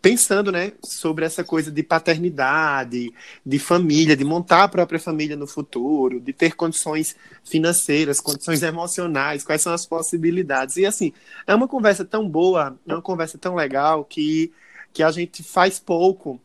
pensando, 0.02 0.52
né, 0.52 0.74
sobre 0.84 1.24
essa 1.24 1.44
coisa 1.44 1.72
de 1.72 1.84
paternidade, 1.84 3.14
de 3.46 3.60
família, 3.60 4.18
de 4.18 4.26
montar 4.26 4.64
a 4.64 4.68
própria 4.68 5.00
família 5.00 5.36
no 5.36 5.46
futuro, 5.46 6.20
de 6.20 6.34
ter 6.34 6.56
condições 6.56 7.16
financeiras, 7.44 8.20
condições 8.20 8.64
emocionais, 8.64 9.44
quais 9.44 9.62
são 9.62 9.74
as 9.74 9.86
possibilidades. 9.86 10.78
E 10.78 10.86
assim, 10.86 11.14
é 11.46 11.54
uma 11.54 11.68
conversa 11.68 12.04
tão 12.04 12.28
boa, 12.28 12.78
é 12.88 12.94
uma 12.94 13.02
conversa 13.02 13.38
tão 13.38 13.54
legal 13.54 14.04
que, 14.04 14.52
que 14.92 15.04
a 15.04 15.12
gente 15.12 15.44
faz 15.44 15.80
pouco, 15.80 16.42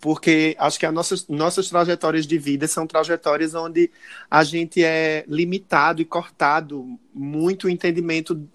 porque 0.00 0.54
acho 0.58 0.78
que 0.78 0.86
as 0.86 0.94
nossas, 0.94 1.26
nossas 1.26 1.68
trajetórias 1.68 2.26
de 2.26 2.38
vida 2.38 2.68
são 2.68 2.86
trajetórias 2.86 3.54
onde 3.54 3.90
a 4.30 4.44
gente 4.44 4.84
é 4.84 5.24
limitado 5.26 6.00
e 6.00 6.04
cortado 6.04 6.86
muito 7.12 7.66
o 7.66 7.70
entendimento 7.70 8.48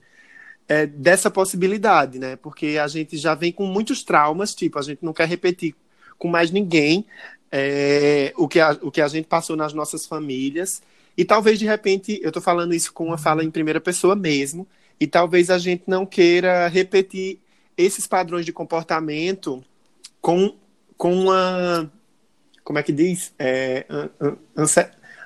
é, 0.68 0.86
dessa 0.86 1.30
possibilidade, 1.30 2.20
né? 2.20 2.36
Porque 2.36 2.78
a 2.82 2.88
gente 2.88 3.18
já 3.18 3.36
vem 3.36 3.52
com 3.52 3.66
muitos 3.66 4.04
traumas, 4.04 4.56
tipo, 4.56 4.80
a 4.80 4.82
gente 4.82 5.04
não 5.04 5.14
quer 5.14 5.28
repetir 5.28 5.76
com 6.18 6.28
mais 6.28 6.52
ninguém 6.52 7.06
é, 7.52 8.34
o, 8.36 8.48
que 8.48 8.60
a, 8.60 8.78
o 8.82 8.90
que 8.90 9.02
a 9.02 9.08
gente 9.08 9.28
passou 9.28 9.56
nas 9.56 9.74
nossas 9.74 10.06
famílias. 10.06 10.82
E 11.16 11.24
talvez, 11.24 11.60
de 11.60 11.66
repente, 11.66 12.20
eu 12.24 12.30
estou 12.30 12.42
falando 12.42 12.74
isso 12.74 12.92
com 12.92 13.06
uma 13.06 13.18
fala 13.18 13.44
em 13.44 13.52
primeira 13.52 13.80
pessoa 13.80 14.16
mesmo, 14.16 14.68
e 15.00 15.06
talvez 15.06 15.50
a 15.50 15.58
gente 15.60 15.84
não 15.86 16.06
queira 16.06 16.68
repetir 16.68 17.40
esses 17.78 18.08
padrões 18.08 18.46
de 18.46 18.52
comportamento 18.52 19.64
com, 20.20 20.56
com 20.98 21.14
uma. 21.14 21.92
Como 22.64 22.80
é 22.80 22.84
que 22.84 22.92
diz? 22.92 23.34
É, 23.38 23.86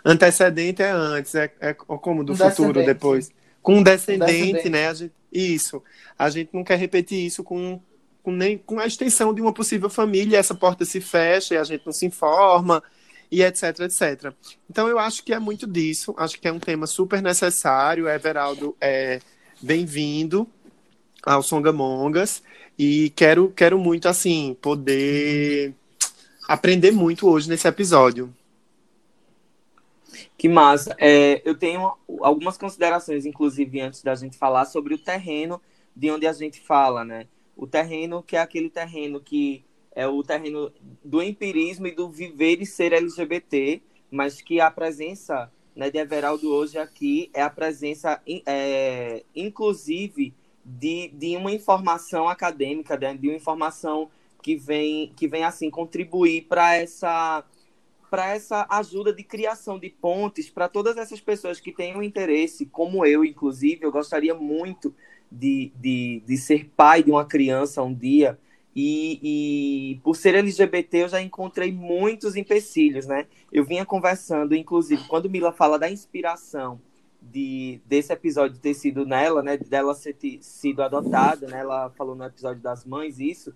antecedente 0.03 0.81
é 0.81 0.89
antes, 0.89 1.35
é, 1.35 1.51
é 1.59 1.73
como 1.73 2.23
do 2.23 2.35
futuro 2.35 2.83
depois. 2.83 3.31
Com 3.61 3.77
um 3.77 3.83
descendente, 3.83 4.31
descendente. 4.31 4.69
né? 4.69 4.87
A 4.87 4.93
gente, 4.93 5.13
isso. 5.31 5.83
A 6.17 6.29
gente 6.29 6.49
não 6.53 6.63
quer 6.63 6.77
repetir 6.77 7.25
isso 7.25 7.43
com, 7.43 7.79
com, 8.23 8.31
nem, 8.31 8.57
com 8.57 8.79
a 8.79 8.87
extensão 8.87 9.33
de 9.33 9.41
uma 9.41 9.53
possível 9.53 9.89
família, 9.89 10.37
essa 10.37 10.55
porta 10.55 10.85
se 10.85 10.99
fecha 11.01 11.53
e 11.53 11.57
a 11.57 11.63
gente 11.63 11.85
não 11.85 11.93
se 11.93 12.05
informa, 12.05 12.83
e 13.31 13.43
etc, 13.43 13.79
etc. 13.81 14.33
Então 14.69 14.87
eu 14.87 14.97
acho 14.97 15.23
que 15.23 15.33
é 15.33 15.39
muito 15.39 15.67
disso, 15.67 16.15
acho 16.17 16.39
que 16.39 16.47
é 16.47 16.51
um 16.51 16.59
tema 16.59 16.87
super 16.87 17.21
necessário. 17.21 18.07
Everaldo 18.07 18.75
é 18.79 19.19
bem-vindo 19.61 20.47
ao 21.23 21.43
Songamongas 21.43 22.41
e 22.77 23.11
quero, 23.15 23.51
quero 23.55 23.77
muito, 23.77 24.07
assim, 24.07 24.55
poder 24.61 25.73
aprender 26.47 26.91
muito 26.91 27.27
hoje 27.27 27.49
nesse 27.49 27.67
episódio. 27.67 28.33
Que 30.37 30.47
massa. 30.47 30.95
É, 30.99 31.41
eu 31.43 31.57
tenho 31.57 31.93
algumas 32.21 32.57
considerações, 32.57 33.25
inclusive, 33.25 33.81
antes 33.81 34.03
da 34.03 34.13
gente 34.13 34.37
falar 34.37 34.65
sobre 34.65 34.93
o 34.93 34.97
terreno 34.97 35.59
de 35.95 36.11
onde 36.11 36.27
a 36.27 36.33
gente 36.33 36.61
fala, 36.61 37.03
né? 37.03 37.27
O 37.55 37.65
terreno 37.65 38.21
que 38.21 38.35
é 38.35 38.39
aquele 38.39 38.69
terreno 38.69 39.19
que 39.19 39.65
é 39.95 40.07
o 40.07 40.21
terreno 40.21 40.71
do 41.03 41.23
empirismo 41.23 41.87
e 41.87 41.91
do 41.91 42.07
viver 42.07 42.61
e 42.61 42.67
ser 42.67 42.93
LGBT, 42.93 43.81
mas 44.11 44.39
que 44.39 44.61
a 44.61 44.69
presença 44.69 45.51
né, 45.75 45.89
de 45.89 45.97
Everaldo 45.97 46.53
hoje 46.53 46.77
aqui 46.77 47.31
é 47.33 47.41
a 47.41 47.49
presença, 47.49 48.21
é, 48.45 49.23
inclusive, 49.35 50.35
de, 50.63 51.07
de 51.09 51.35
uma 51.35 51.51
informação 51.51 52.29
acadêmica, 52.29 52.95
né, 52.95 53.15
de 53.15 53.27
uma 53.27 53.37
informação 53.37 54.09
que 54.43 54.55
vem, 54.55 55.11
que 55.15 55.27
vem 55.27 55.43
assim, 55.43 55.71
contribuir 55.71 56.43
para 56.43 56.75
essa 56.75 57.43
para 58.09 58.33
essa 58.33 58.65
ajuda 58.69 59.13
de 59.13 59.23
criação 59.23 59.77
de 59.77 59.89
pontes 59.89 60.49
para 60.49 60.67
todas 60.67 60.97
essas 60.97 61.19
pessoas 61.19 61.59
que 61.59 61.71
têm 61.71 61.95
um 61.95 62.03
interesse, 62.03 62.65
como 62.65 63.05
eu, 63.05 63.23
inclusive, 63.23 63.85
eu 63.85 63.91
gostaria 63.91 64.33
muito 64.33 64.93
de, 65.31 65.71
de, 65.75 66.23
de 66.25 66.37
ser 66.37 66.69
pai 66.75 67.03
de 67.03 67.11
uma 67.11 67.25
criança 67.25 67.83
um 67.83 67.93
dia, 67.93 68.39
e, 68.79 69.19
e 69.23 69.99
por 70.03 70.15
ser 70.15 70.35
LGBT 70.35 71.03
eu 71.03 71.09
já 71.09 71.19
encontrei 71.19 71.71
muitos 71.71 72.35
empecilhos, 72.35 73.07
né? 73.07 73.25
Eu 73.51 73.65
vinha 73.65 73.83
conversando, 73.83 74.53
inclusive, 74.53 75.03
quando 75.07 75.27
Mila 75.29 75.51
fala 75.51 75.79
da 75.79 75.89
inspiração 75.89 76.79
de, 77.19 77.81
desse 77.85 78.13
episódio 78.13 78.59
ter 78.59 78.75
sido 78.75 79.03
nela, 79.03 79.41
né? 79.41 79.57
Dela 79.57 79.95
ser 79.95 80.15
sido 80.41 80.83
adotada, 80.83 81.47
né? 81.47 81.61
Ela 81.61 81.89
falou 81.97 82.15
no 82.15 82.23
episódio 82.23 82.61
das 82.61 82.85
mães 82.85 83.19
isso. 83.19 83.51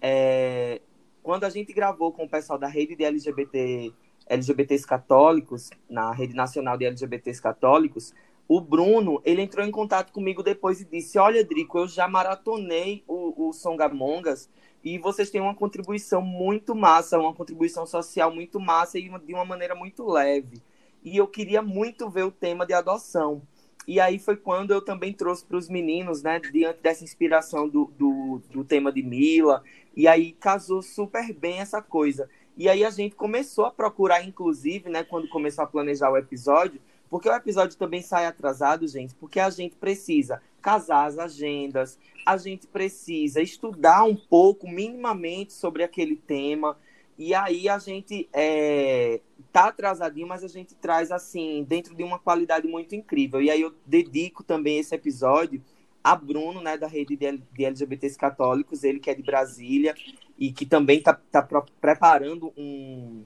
É, 0.00 0.80
quando 1.22 1.44
a 1.44 1.50
gente 1.50 1.72
gravou 1.72 2.12
com 2.12 2.24
o 2.24 2.28
pessoal 2.28 2.58
da 2.58 2.66
rede 2.66 2.96
de 2.96 3.04
LGBT, 3.04 3.92
LGBTs 4.26 4.86
católicos, 4.86 5.70
na 5.88 6.12
rede 6.12 6.34
nacional 6.34 6.76
de 6.76 6.84
LGBTs 6.84 7.40
católicos, 7.40 8.12
o 8.48 8.60
Bruno, 8.60 9.22
ele 9.24 9.40
entrou 9.40 9.64
em 9.64 9.70
contato 9.70 10.12
comigo 10.12 10.42
depois 10.42 10.80
e 10.80 10.84
disse, 10.84 11.18
olha, 11.18 11.44
Drico, 11.44 11.78
eu 11.78 11.88
já 11.88 12.08
maratonei 12.08 13.04
o, 13.06 13.48
o 13.48 13.52
Songamongas 13.52 14.50
e 14.84 14.98
vocês 14.98 15.30
têm 15.30 15.40
uma 15.40 15.54
contribuição 15.54 16.20
muito 16.20 16.74
massa, 16.74 17.18
uma 17.18 17.32
contribuição 17.32 17.86
social 17.86 18.34
muito 18.34 18.58
massa 18.58 18.98
e 18.98 19.08
de 19.20 19.32
uma 19.32 19.44
maneira 19.44 19.74
muito 19.74 20.04
leve. 20.06 20.60
E 21.04 21.16
eu 21.16 21.26
queria 21.26 21.62
muito 21.62 22.10
ver 22.10 22.24
o 22.24 22.30
tema 22.30 22.66
de 22.66 22.74
adoção. 22.74 23.42
E 23.86 23.98
aí 23.98 24.18
foi 24.18 24.36
quando 24.36 24.72
eu 24.72 24.80
também 24.80 25.12
trouxe 25.12 25.44
para 25.44 25.56
os 25.56 25.68
meninos, 25.68 26.22
né, 26.22 26.38
diante 26.38 26.80
dessa 26.80 27.02
inspiração 27.02 27.68
do, 27.68 27.90
do, 27.98 28.40
do 28.50 28.64
tema 28.64 28.92
de 28.92 29.02
Mila, 29.02 29.62
e 29.96 30.06
aí 30.06 30.32
casou 30.32 30.82
super 30.82 31.32
bem 31.32 31.58
essa 31.58 31.82
coisa. 31.82 32.28
E 32.56 32.68
aí 32.68 32.84
a 32.84 32.90
gente 32.90 33.14
começou 33.16 33.64
a 33.64 33.70
procurar, 33.70 34.22
inclusive, 34.24 34.88
né, 34.88 35.02
quando 35.02 35.28
começou 35.28 35.64
a 35.64 35.66
planejar 35.66 36.10
o 36.10 36.16
episódio, 36.16 36.80
porque 37.10 37.28
o 37.28 37.34
episódio 37.34 37.76
também 37.76 38.00
sai 38.00 38.26
atrasado, 38.26 38.86
gente, 38.86 39.14
porque 39.16 39.40
a 39.40 39.50
gente 39.50 39.76
precisa 39.76 40.40
casar 40.62 41.06
as 41.06 41.18
agendas, 41.18 41.98
a 42.24 42.36
gente 42.36 42.66
precisa 42.66 43.42
estudar 43.42 44.04
um 44.04 44.16
pouco, 44.16 44.68
minimamente, 44.68 45.52
sobre 45.52 45.82
aquele 45.82 46.16
tema. 46.16 46.78
E 47.24 47.32
aí 47.34 47.68
a 47.68 47.78
gente 47.78 48.28
é, 48.32 49.20
tá 49.52 49.68
atrasadinho, 49.68 50.26
mas 50.26 50.42
a 50.42 50.48
gente 50.48 50.74
traz 50.74 51.12
assim, 51.12 51.62
dentro 51.62 51.94
de 51.94 52.02
uma 52.02 52.18
qualidade 52.18 52.66
muito 52.66 52.96
incrível. 52.96 53.40
E 53.40 53.48
aí 53.48 53.60
eu 53.60 53.72
dedico 53.86 54.42
também 54.42 54.78
esse 54.78 54.92
episódio 54.92 55.62
a 56.02 56.16
Bruno, 56.16 56.60
né, 56.60 56.76
da 56.76 56.88
rede 56.88 57.16
de, 57.16 57.64
LGBTs 57.64 58.18
católicos, 58.18 58.82
ele 58.82 58.98
que 58.98 59.08
é 59.08 59.14
de 59.14 59.22
Brasília 59.22 59.94
e 60.36 60.50
que 60.50 60.66
também 60.66 60.98
está 60.98 61.14
tá 61.14 61.46
preparando 61.80 62.52
um, 62.56 63.22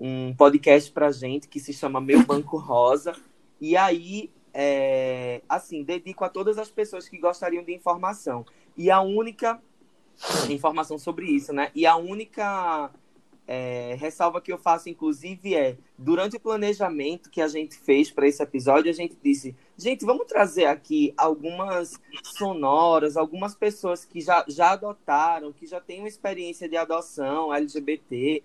um 0.00 0.34
podcast 0.34 0.90
para 0.90 1.12
gente 1.12 1.46
que 1.46 1.60
se 1.60 1.72
chama 1.72 2.00
Meu 2.00 2.26
Banco 2.26 2.56
Rosa. 2.56 3.14
E 3.60 3.76
aí, 3.76 4.28
é, 4.52 5.40
assim, 5.48 5.84
dedico 5.84 6.24
a 6.24 6.28
todas 6.28 6.58
as 6.58 6.68
pessoas 6.68 7.08
que 7.08 7.16
gostariam 7.16 7.62
de 7.62 7.72
informação. 7.72 8.44
E 8.76 8.90
a 8.90 9.00
única 9.00 9.62
informação 10.50 10.98
sobre 10.98 11.26
isso, 11.26 11.52
né? 11.52 11.70
E 11.76 11.86
a 11.86 11.94
única 11.94 12.90
é, 13.52 13.96
ressalva 13.98 14.40
que 14.40 14.52
eu 14.52 14.56
faço, 14.56 14.88
inclusive, 14.88 15.56
é 15.56 15.76
durante 15.98 16.36
o 16.36 16.40
planejamento 16.40 17.28
que 17.28 17.40
a 17.40 17.48
gente 17.48 17.76
fez 17.76 18.08
para 18.08 18.28
esse 18.28 18.40
episódio, 18.40 18.88
a 18.88 18.94
gente 18.94 19.18
disse, 19.20 19.56
gente, 19.76 20.04
vamos 20.04 20.28
trazer 20.28 20.66
aqui 20.66 21.12
algumas 21.16 22.00
sonoras, 22.22 23.16
algumas 23.16 23.52
pessoas 23.52 24.04
que 24.04 24.20
já, 24.20 24.44
já 24.46 24.70
adotaram, 24.70 25.52
que 25.52 25.66
já 25.66 25.80
têm 25.80 25.98
uma 25.98 26.06
experiência 26.06 26.68
de 26.68 26.76
adoção 26.76 27.52
LGBT. 27.52 28.40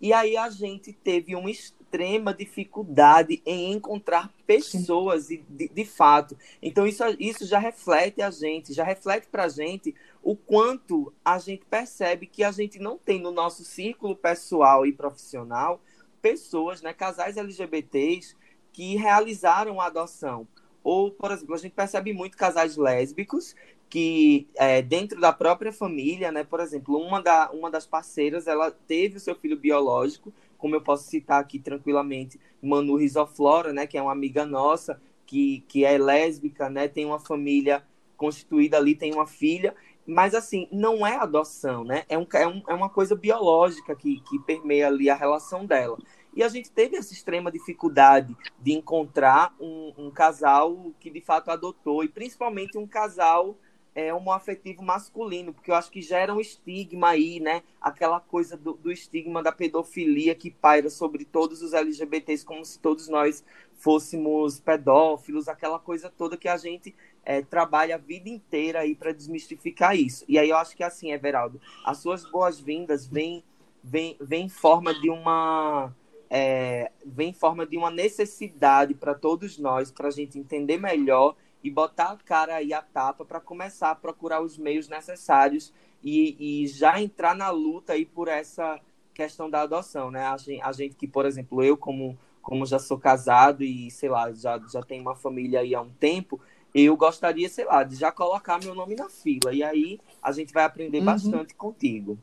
E 0.00 0.12
aí 0.12 0.36
a 0.36 0.50
gente 0.50 0.92
teve 0.92 1.36
uma 1.36 1.52
extrema 1.52 2.34
dificuldade 2.34 3.40
em 3.46 3.72
encontrar 3.72 4.28
pessoas 4.44 5.28
de, 5.28 5.36
de, 5.48 5.68
de 5.68 5.84
fato. 5.84 6.36
Então 6.60 6.84
isso, 6.84 7.04
isso 7.20 7.46
já 7.46 7.60
reflete 7.60 8.20
a 8.20 8.30
gente, 8.32 8.72
já 8.72 8.82
reflete 8.82 9.28
para 9.28 9.44
a 9.44 9.48
gente 9.48 9.94
o 10.22 10.36
quanto 10.36 11.12
a 11.24 11.38
gente 11.38 11.64
percebe 11.64 12.26
que 12.26 12.42
a 12.44 12.50
gente 12.50 12.78
não 12.78 12.98
tem 12.98 13.20
no 13.20 13.30
nosso 13.30 13.64
círculo 13.64 14.16
pessoal 14.16 14.86
e 14.86 14.92
profissional 14.92 15.80
pessoas, 16.20 16.82
né, 16.82 16.92
casais 16.92 17.36
LGBTs 17.36 18.36
que 18.72 18.96
realizaram 18.96 19.80
a 19.80 19.86
adoção. 19.86 20.46
Ou, 20.82 21.10
por 21.10 21.30
exemplo, 21.30 21.54
a 21.54 21.58
gente 21.58 21.72
percebe 21.72 22.12
muito 22.12 22.36
casais 22.36 22.76
lésbicos 22.76 23.54
que 23.88 24.46
é, 24.54 24.82
dentro 24.82 25.20
da 25.20 25.32
própria 25.32 25.72
família, 25.72 26.30
né, 26.30 26.44
por 26.44 26.60
exemplo, 26.60 26.98
uma, 26.98 27.22
da, 27.22 27.50
uma 27.50 27.70
das 27.70 27.86
parceiras, 27.86 28.46
ela 28.46 28.70
teve 28.70 29.16
o 29.16 29.20
seu 29.20 29.34
filho 29.34 29.56
biológico, 29.56 30.32
como 30.58 30.74
eu 30.74 30.80
posso 30.80 31.08
citar 31.08 31.40
aqui 31.40 31.58
tranquilamente, 31.58 32.38
Manu 32.60 32.96
Risoflora, 32.96 33.72
né, 33.72 33.86
que 33.86 33.96
é 33.96 34.02
uma 34.02 34.12
amiga 34.12 34.44
nossa, 34.44 35.00
que, 35.24 35.64
que 35.68 35.84
é 35.84 35.96
lésbica, 35.96 36.68
né, 36.68 36.86
tem 36.86 37.06
uma 37.06 37.18
família 37.18 37.82
constituída 38.16 38.76
ali, 38.76 38.94
tem 38.94 39.14
uma 39.14 39.26
filha, 39.26 39.74
mas, 40.08 40.34
assim, 40.34 40.66
não 40.72 41.06
é 41.06 41.16
adoção, 41.16 41.84
né? 41.84 42.04
É, 42.08 42.16
um, 42.16 42.26
é, 42.32 42.46
um, 42.46 42.62
é 42.66 42.72
uma 42.72 42.88
coisa 42.88 43.14
biológica 43.14 43.94
que, 43.94 44.20
que 44.20 44.38
permeia 44.38 44.86
ali 44.86 45.10
a 45.10 45.14
relação 45.14 45.66
dela. 45.66 45.98
E 46.34 46.42
a 46.42 46.48
gente 46.48 46.70
teve 46.70 46.96
essa 46.96 47.12
extrema 47.12 47.52
dificuldade 47.52 48.34
de 48.58 48.72
encontrar 48.72 49.54
um, 49.60 49.92
um 49.98 50.10
casal 50.10 50.94
que 50.98 51.10
de 51.10 51.20
fato 51.20 51.50
adotou, 51.50 52.02
e 52.02 52.08
principalmente 52.08 52.78
um 52.78 52.86
casal 52.86 53.58
é, 53.94 54.14
homoafetivo 54.14 54.82
masculino, 54.82 55.52
porque 55.52 55.70
eu 55.70 55.74
acho 55.74 55.90
que 55.90 56.00
gera 56.00 56.32
um 56.32 56.40
estigma 56.40 57.08
aí, 57.10 57.38
né? 57.38 57.62
Aquela 57.78 58.18
coisa 58.18 58.56
do, 58.56 58.74
do, 58.74 58.90
estigma 58.90 59.42
da 59.42 59.52
pedofilia 59.52 60.34
que 60.34 60.50
paira 60.50 60.88
sobre 60.88 61.26
todos 61.26 61.60
os 61.60 61.74
LGBTs, 61.74 62.46
como 62.46 62.64
se 62.64 62.78
todos 62.78 63.08
nós 63.08 63.44
fôssemos 63.74 64.58
pedófilos, 64.58 65.48
aquela 65.48 65.78
coisa 65.78 66.08
toda 66.08 66.36
que 66.36 66.48
a 66.48 66.56
gente 66.56 66.94
é, 67.28 67.42
trabalha 67.42 67.96
a 67.96 67.98
vida 67.98 68.30
inteira 68.30 68.80
aí 68.80 68.94
para 68.94 69.12
desmistificar 69.12 69.94
isso. 69.94 70.24
E 70.26 70.38
aí 70.38 70.48
eu 70.48 70.56
acho 70.56 70.74
que 70.74 70.82
assim, 70.82 71.12
Everaldo, 71.12 71.60
as 71.84 71.98
suas 71.98 72.24
boas-vindas 72.24 73.06
vêm 73.06 73.44
vem, 73.84 74.16
vem 74.18 74.46
em 74.46 74.48
forma 74.48 74.94
de 74.94 75.10
uma 75.10 75.94
é, 76.30 76.90
vem 77.04 77.28
em 77.28 77.34
forma 77.34 77.66
de 77.66 77.76
uma 77.76 77.90
necessidade 77.90 78.94
para 78.94 79.14
todos 79.14 79.58
nós, 79.58 79.92
para 79.92 80.08
a 80.08 80.10
gente 80.10 80.38
entender 80.38 80.78
melhor 80.78 81.36
e 81.62 81.70
botar 81.70 82.12
a 82.12 82.16
cara 82.16 82.54
aí 82.56 82.72
a 82.72 82.80
tapa 82.80 83.26
para 83.26 83.40
começar 83.40 83.90
a 83.90 83.94
procurar 83.94 84.40
os 84.40 84.56
meios 84.56 84.88
necessários 84.88 85.70
e, 86.02 86.62
e, 86.62 86.66
já 86.66 86.98
entrar 86.98 87.34
na 87.34 87.50
luta 87.50 87.92
aí 87.92 88.06
por 88.06 88.28
essa 88.28 88.80
questão 89.12 89.50
da 89.50 89.62
adoção, 89.62 90.10
né? 90.10 90.22
A 90.22 90.36
gente, 90.38 90.62
a 90.62 90.72
gente 90.72 90.94
que, 90.94 91.06
por 91.06 91.26
exemplo, 91.26 91.62
eu 91.62 91.76
como 91.76 92.18
como 92.40 92.64
já 92.64 92.78
sou 92.78 92.98
casado 92.98 93.62
e 93.62 93.90
sei 93.90 94.08
lá 94.08 94.32
já 94.32 94.58
já 94.72 94.80
tenho 94.82 95.02
uma 95.02 95.14
família 95.14 95.60
aí 95.60 95.74
há 95.74 95.82
um 95.82 95.90
tempo, 95.90 96.40
eu 96.84 96.96
gostaria, 96.96 97.48
sei 97.48 97.64
lá, 97.64 97.82
de 97.82 97.96
já 97.96 98.12
colocar 98.12 98.58
meu 98.58 98.74
nome 98.74 98.94
na 98.94 99.08
fila. 99.08 99.52
E 99.52 99.62
aí 99.62 100.00
a 100.22 100.32
gente 100.32 100.52
vai 100.52 100.64
aprender 100.64 100.98
uhum. 100.98 101.04
bastante 101.04 101.54
contigo. 101.54 102.18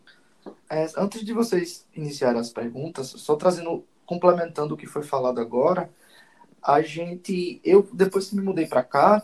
É, 0.69 0.87
antes 0.97 1.23
de 1.23 1.33
vocês 1.33 1.87
iniciarem 1.95 2.39
as 2.39 2.51
perguntas, 2.51 3.07
só 3.07 3.35
trazendo, 3.35 3.83
complementando 4.05 4.73
o 4.73 4.77
que 4.77 4.85
foi 4.85 5.03
falado 5.03 5.39
agora, 5.39 5.89
a 6.61 6.81
gente, 6.81 7.61
eu 7.63 7.87
depois 7.93 8.29
que 8.29 8.35
me 8.35 8.41
mudei 8.41 8.65
para 8.65 8.83
cá, 8.83 9.23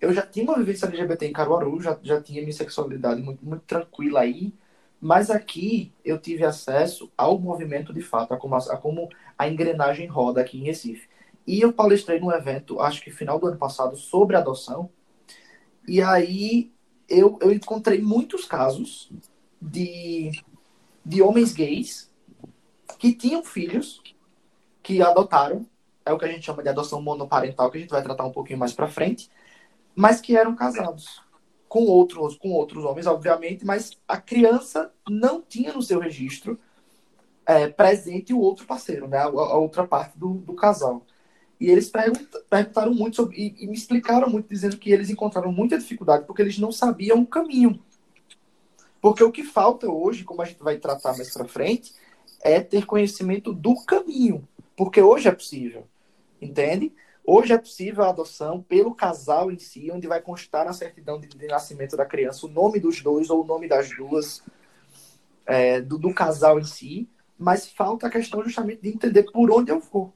eu 0.00 0.12
já 0.12 0.22
tinha 0.26 0.44
uma 0.44 0.58
vivência 0.58 0.86
LGBT 0.86 1.26
em 1.26 1.32
Caruaru, 1.32 1.80
já, 1.80 1.98
já 2.02 2.20
tinha 2.20 2.42
minha 2.42 2.52
sexualidade 2.52 3.22
muito, 3.22 3.44
muito 3.44 3.62
tranquila 3.62 4.20
aí, 4.20 4.52
mas 5.00 5.30
aqui 5.30 5.92
eu 6.04 6.18
tive 6.18 6.44
acesso 6.44 7.10
ao 7.16 7.38
movimento 7.38 7.92
de 7.92 8.00
fato, 8.00 8.32
a 8.32 8.38
como 8.38 8.54
a, 8.54 8.58
a 8.58 8.76
como 8.76 9.08
a 9.38 9.48
engrenagem 9.48 10.06
roda 10.06 10.40
aqui 10.40 10.58
em 10.58 10.64
Recife. 10.64 11.08
E 11.46 11.60
eu 11.60 11.72
palestrei 11.72 12.18
num 12.18 12.32
evento, 12.32 12.80
acho 12.80 13.02
que 13.02 13.10
final 13.10 13.38
do 13.38 13.46
ano 13.46 13.58
passado, 13.58 13.96
sobre 13.96 14.36
adoção. 14.36 14.90
E 15.86 16.00
aí 16.00 16.72
eu, 17.08 17.38
eu 17.40 17.52
encontrei 17.52 18.00
muitos 18.00 18.44
casos 18.44 19.10
de, 19.60 20.30
de 21.04 21.22
homens 21.22 21.52
gays 21.52 22.10
que 22.98 23.14
tinham 23.14 23.44
filhos 23.44 24.02
que 24.82 25.02
adotaram. 25.02 25.66
É 26.06 26.12
o 26.12 26.18
que 26.18 26.24
a 26.24 26.28
gente 26.28 26.44
chama 26.44 26.62
de 26.62 26.68
adoção 26.68 27.00
monoparental, 27.00 27.70
que 27.70 27.78
a 27.78 27.80
gente 27.80 27.90
vai 27.90 28.02
tratar 28.02 28.24
um 28.24 28.32
pouquinho 28.32 28.58
mais 28.58 28.72
para 28.72 28.88
frente. 28.88 29.30
Mas 29.94 30.20
que 30.20 30.36
eram 30.36 30.54
casados 30.54 31.22
com 31.68 31.84
outros, 31.84 32.36
com 32.36 32.52
outros 32.52 32.84
homens, 32.84 33.06
obviamente, 33.06 33.64
mas 33.64 33.98
a 34.06 34.16
criança 34.16 34.92
não 35.08 35.42
tinha 35.42 35.72
no 35.72 35.82
seu 35.82 35.98
registro 35.98 36.58
é, 37.46 37.68
presente 37.68 38.32
o 38.32 38.38
outro 38.38 38.66
parceiro, 38.66 39.08
né? 39.08 39.18
a, 39.18 39.24
a 39.24 39.56
outra 39.56 39.86
parte 39.86 40.18
do, 40.18 40.34
do 40.34 40.54
casal. 40.54 41.04
E 41.60 41.70
eles 41.70 41.88
perguntaram 41.88 42.92
muito 42.92 43.16
sobre, 43.16 43.36
e, 43.36 43.64
e, 43.64 43.66
me 43.66 43.74
explicaram 43.74 44.28
muito, 44.28 44.48
dizendo 44.48 44.76
que 44.76 44.90
eles 44.90 45.08
encontraram 45.08 45.52
muita 45.52 45.78
dificuldade 45.78 46.24
porque 46.26 46.42
eles 46.42 46.58
não 46.58 46.72
sabiam 46.72 47.20
o 47.20 47.26
caminho. 47.26 47.80
Porque 49.00 49.22
o 49.22 49.30
que 49.30 49.42
falta 49.42 49.88
hoje, 49.88 50.24
como 50.24 50.42
a 50.42 50.44
gente 50.44 50.62
vai 50.62 50.78
tratar 50.78 51.16
mais 51.16 51.32
para 51.32 51.46
frente, 51.46 51.92
é 52.42 52.60
ter 52.60 52.86
conhecimento 52.86 53.52
do 53.52 53.74
caminho. 53.84 54.46
Porque 54.76 55.00
hoje 55.00 55.28
é 55.28 55.32
possível, 55.32 55.86
entende? 56.40 56.92
Hoje 57.26 57.52
é 57.52 57.58
possível 57.58 58.04
a 58.04 58.10
adoção 58.10 58.62
pelo 58.62 58.94
casal 58.94 59.50
em 59.50 59.58
si, 59.58 59.90
onde 59.90 60.06
vai 60.06 60.20
constar 60.20 60.66
na 60.66 60.74
certidão 60.74 61.18
de, 61.18 61.28
de 61.28 61.46
nascimento 61.46 61.96
da 61.96 62.04
criança 62.04 62.46
o 62.46 62.50
nome 62.50 62.78
dos 62.78 63.00
dois 63.00 63.30
ou 63.30 63.42
o 63.42 63.46
nome 63.46 63.66
das 63.66 63.88
duas, 63.96 64.42
é, 65.46 65.80
do, 65.80 65.96
do 65.96 66.12
casal 66.12 66.58
em 66.58 66.64
si, 66.64 67.08
mas 67.38 67.68
falta 67.68 68.06
a 68.06 68.10
questão 68.10 68.42
justamente 68.42 68.82
de 68.82 68.90
entender 68.90 69.24
por 69.24 69.50
onde 69.50 69.70
eu 69.70 69.80
vou, 69.80 70.12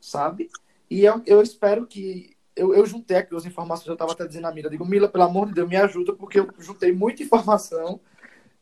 sabe? 0.00 0.50
E 0.92 1.06
eu, 1.06 1.22
eu 1.24 1.40
espero 1.40 1.86
que. 1.86 2.36
Eu, 2.54 2.74
eu 2.74 2.84
juntei 2.84 3.16
aqui 3.16 3.34
as 3.34 3.46
informações, 3.46 3.86
eu 3.86 3.94
estava 3.94 4.12
até 4.12 4.26
dizendo 4.26 4.46
a 4.46 4.52
Mila, 4.52 4.68
digo, 4.68 4.84
Mila, 4.84 5.08
pelo 5.08 5.24
amor 5.24 5.46
de 5.46 5.54
Deus, 5.54 5.66
me 5.66 5.76
ajuda, 5.76 6.12
porque 6.12 6.38
eu 6.38 6.50
juntei 6.58 6.92
muita 6.92 7.22
informação 7.22 7.98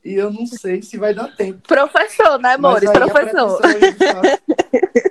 e 0.04 0.14
eu 0.14 0.30
não 0.32 0.46
sei 0.46 0.80
se 0.80 0.96
vai 0.96 1.12
dar 1.12 1.34
tempo. 1.34 1.66
Professor, 1.66 2.38
né, 2.38 2.54
amor? 2.54 2.80
Professor. 2.80 3.60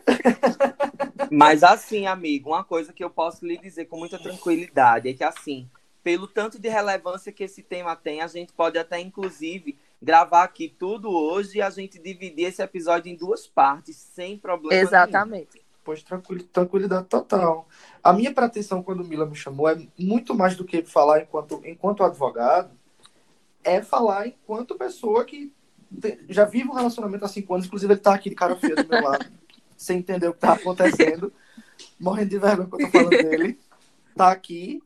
Mas 1.29 1.62
assim, 1.62 2.08
amigo, 2.08 2.51
uma 2.51 2.63
coisa 2.63 2.93
que 2.93 3.03
eu 3.03 3.10
posso 3.10 3.45
lhe 3.45 3.58
dizer 3.58 3.88
com 3.88 3.97
muita 3.97 4.17
tranquilidade 4.17 5.10
é 5.10 5.13
que 5.13 5.23
assim, 5.23 5.69
pelo 6.01 6.25
tanto 6.25 6.58
de 6.58 6.69
relevância 6.69 7.34
que 7.34 7.43
esse 7.43 7.62
tema 7.62 7.97
tem, 7.97 8.21
a 8.21 8.27
gente 8.27 8.53
pode 8.53 8.77
até 8.77 8.97
inclusive 8.97 9.77
gravar 10.01 10.43
aqui 10.43 10.69
tudo 10.69 11.10
hoje 11.10 11.58
e 11.58 11.62
a 11.62 11.69
gente 11.69 11.99
dividir 11.99 12.45
esse 12.45 12.62
episódio 12.62 13.12
em 13.12 13.15
duas 13.15 13.45
partes, 13.45 13.97
sem 13.97 14.38
problema 14.38 14.82
Exatamente. 14.82 15.49
Nenhum 15.55 15.68
depois 15.89 16.04
tranquilidade 16.52 17.08
total. 17.08 17.67
A 18.04 18.13
minha 18.13 18.34
pretensão 18.34 18.84
quando 18.84 19.04
Mila 19.04 19.25
me 19.25 19.36
chamou 19.36 19.67
é 19.67 19.78
muito 19.97 20.36
mais 20.36 20.56
do 20.56 20.63
que 20.63 20.84
falar 20.84 21.21
enquanto, 21.21 21.62
enquanto 21.65 22.04
advogado, 22.04 22.71
é 23.63 23.82
falar 23.82 24.28
enquanto 24.28 24.78
pessoa 24.78 25.25
que 25.25 25.52
já 26.30 26.45
vive 26.45 26.69
um 26.69 26.73
relacionamento 26.73 27.25
há 27.25 27.28
cinco 27.28 27.54
anos, 27.54 27.65
inclusive 27.65 27.93
ele 27.93 27.99
tá 27.99 28.13
aqui 28.13 28.30
de 28.30 28.36
cara 28.36 28.56
feia 28.56 28.75
do 28.75 28.88
meu 28.88 29.02
lado, 29.02 29.25
sem 29.75 29.99
entender 29.99 30.28
o 30.28 30.34
que 30.34 30.39
tá 30.39 30.54
acontecendo, 30.54 31.34
morrendo 31.99 32.30
de 32.30 32.38
vergonha 32.38 32.67
quando 32.67 32.82
eu 32.82 32.91
tô 32.91 32.97
falando 32.97 33.10
dele, 33.10 33.60
tá 34.15 34.32
aqui. 34.32 34.82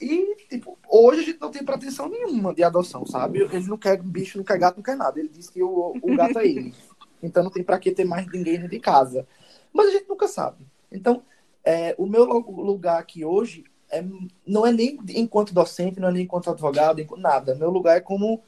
E, 0.00 0.34
tipo, 0.48 0.78
hoje 0.88 1.20
a 1.20 1.24
gente 1.24 1.40
não 1.40 1.50
tem 1.50 1.62
pretensão 1.62 2.08
nenhuma 2.08 2.54
de 2.54 2.62
adoção, 2.64 3.04
sabe? 3.04 3.40
Ele 3.40 3.66
não 3.66 3.76
quer 3.76 4.02
bicho, 4.02 4.38
não 4.38 4.44
quer 4.44 4.58
gato, 4.58 4.76
não 4.76 4.82
quer 4.82 4.96
nada. 4.96 5.20
Ele 5.20 5.28
disse 5.28 5.52
que 5.52 5.62
o, 5.62 5.94
o 6.00 6.16
gato 6.16 6.38
é 6.38 6.46
ele. 6.46 6.74
Então 7.22 7.44
não 7.44 7.50
tem 7.50 7.62
para 7.62 7.78
que 7.78 7.90
ter 7.90 8.04
mais 8.04 8.26
ninguém 8.26 8.54
dentro 8.54 8.70
de 8.70 8.80
casa. 8.80 9.26
Mas 9.72 9.88
a 9.88 9.90
gente 9.92 10.08
nunca 10.08 10.28
sabe. 10.28 10.66
Então, 10.90 11.22
é, 11.64 11.94
o 11.98 12.06
meu 12.06 12.24
lugar 12.24 12.98
aqui 12.98 13.24
hoje 13.24 13.64
é, 13.90 14.04
não 14.46 14.66
é 14.66 14.72
nem 14.72 14.98
enquanto 15.14 15.54
docente, 15.54 16.00
não 16.00 16.08
é 16.08 16.12
nem 16.12 16.22
enquanto 16.24 16.50
advogado, 16.50 17.04
nada. 17.16 17.54
Meu 17.54 17.70
lugar 17.70 17.96
é 17.96 18.00
como, 18.00 18.42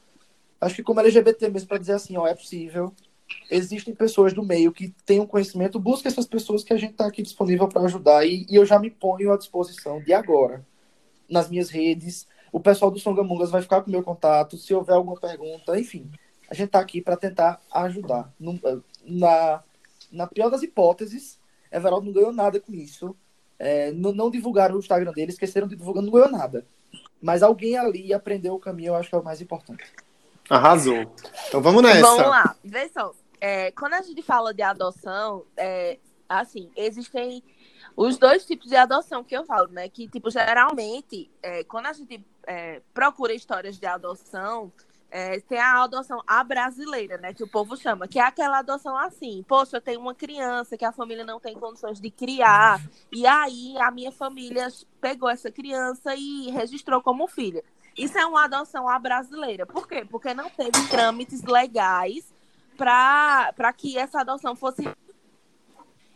acho 0.59 0.75
que 0.75 0.83
como 0.83 0.99
LGBT 0.99 1.49
mesmo, 1.49 1.67
para 1.67 1.77
dizer 1.77 1.93
assim, 1.93 2.17
ó, 2.17 2.25
é 2.25 2.33
possível. 2.33 2.93
Existem 3.49 3.95
pessoas 3.95 4.33
do 4.33 4.43
meio 4.43 4.71
que 4.71 4.93
têm 5.05 5.19
um 5.19 5.27
conhecimento, 5.27 5.79
busca 5.79 6.07
essas 6.07 6.25
pessoas 6.25 6.63
que 6.63 6.73
a 6.73 6.77
gente 6.77 6.91
está 6.91 7.07
aqui 7.07 7.21
disponível 7.21 7.67
para 7.67 7.81
ajudar 7.83 8.25
e, 8.25 8.45
e 8.49 8.55
eu 8.55 8.65
já 8.65 8.79
me 8.79 8.89
ponho 8.89 9.31
à 9.31 9.37
disposição 9.37 10.01
de 10.01 10.13
agora, 10.13 10.65
nas 11.29 11.49
minhas 11.49 11.69
redes, 11.69 12.27
O 12.51 12.59
pessoal 12.59 12.91
do 12.91 12.99
Songamungas 12.99 13.49
vai 13.49 13.61
ficar 13.63 13.81
com 13.81 13.89
meu 13.89 14.03
contato. 14.03 14.57
Se 14.57 14.73
houver 14.73 14.93
alguma 14.93 15.19
pergunta, 15.19 15.79
enfim, 15.79 16.11
a 16.47 16.53
gente 16.53 16.67
está 16.67 16.79
aqui 16.79 17.01
para 17.01 17.17
tentar 17.17 17.59
ajudar. 17.71 18.31
Na, 19.03 19.63
na 20.13 20.27
pior 20.27 20.49
das 20.49 20.63
hipóteses, 20.63 21.39
Everaldo 21.71 22.05
não 22.05 22.13
ganhou 22.13 22.31
nada 22.31 22.59
com 22.59 22.73
isso. 22.73 23.15
É, 23.57 23.91
não, 23.91 24.11
não, 24.11 24.31
divulgaram 24.31 24.75
o 24.75 24.79
Instagram 24.79 25.11
dele, 25.11 25.31
esqueceram 25.31 25.67
de 25.67 25.75
divulgar, 25.75 26.03
não 26.03 26.11
ganhou 26.11 26.29
nada. 26.29 26.65
Mas 27.21 27.41
alguém 27.41 27.77
ali 27.77 28.13
aprendeu 28.13 28.53
o 28.53 28.59
caminho, 28.59 28.89
eu 28.89 28.95
acho 28.95 29.09
que 29.09 29.15
é 29.15 29.17
o 29.17 29.23
mais 29.23 29.41
importante. 29.41 29.83
Arrasou. 30.49 31.11
Então 31.47 31.61
vamos 31.61 31.81
nessa. 31.81 32.01
Vamos 32.01 32.27
lá. 32.27 32.55
Vê 32.63 32.89
só. 32.89 33.13
É, 33.39 33.71
quando 33.71 33.93
a 33.93 34.01
gente 34.01 34.21
fala 34.21 34.53
de 34.53 34.61
adoção, 34.61 35.43
é, 35.57 35.97
assim, 36.29 36.69
existem 36.75 37.43
os 37.95 38.17
dois 38.17 38.45
tipos 38.45 38.67
de 38.67 38.75
adoção 38.75 39.23
que 39.23 39.35
eu 39.35 39.45
falo, 39.45 39.67
né? 39.69 39.87
Que, 39.89 40.07
tipo, 40.07 40.29
geralmente, 40.29 41.29
é, 41.41 41.63
quando 41.63 41.87
a 41.87 41.93
gente 41.93 42.23
é, 42.45 42.81
procura 42.93 43.33
histórias 43.33 43.77
de 43.77 43.85
adoção, 43.85 44.71
é, 45.15 45.39
tem 45.41 45.59
a 45.59 45.83
adoção 45.83 46.23
a 46.25 46.43
brasileira, 46.43 47.19
né? 47.19 47.35
Que 47.35 47.43
o 47.43 47.47
povo 47.47 47.77
chama, 47.77 48.07
que 48.07 48.17
é 48.17 48.23
aquela 48.23 48.57
adoção 48.57 48.97
assim, 48.97 49.45
poxa, 49.47 49.77
eu 49.77 49.81
tenho 49.81 49.99
uma 49.99 50.15
criança 50.15 50.75
que 50.75 50.83
a 50.83 50.91
família 50.91 51.23
não 51.23 51.39
tem 51.39 51.53
condições 51.53 52.01
de 52.01 52.09
criar, 52.09 52.81
e 53.11 53.27
aí 53.27 53.77
a 53.77 53.91
minha 53.91 54.11
família 54.11 54.67
pegou 54.99 55.29
essa 55.29 55.51
criança 55.51 56.15
e 56.15 56.49
registrou 56.49 56.99
como 56.99 57.27
filha. 57.27 57.63
Isso 57.95 58.17
é 58.17 58.25
uma 58.25 58.45
adoção 58.45 58.89
à 58.89 58.97
brasileira. 58.97 59.67
Por 59.67 59.87
quê? 59.87 60.03
Porque 60.03 60.33
não 60.33 60.49
teve 60.49 60.87
trâmites 60.89 61.43
legais 61.43 62.33
para 62.75 63.71
que 63.77 63.95
essa 63.99 64.21
adoção 64.21 64.55
fosse 64.55 64.83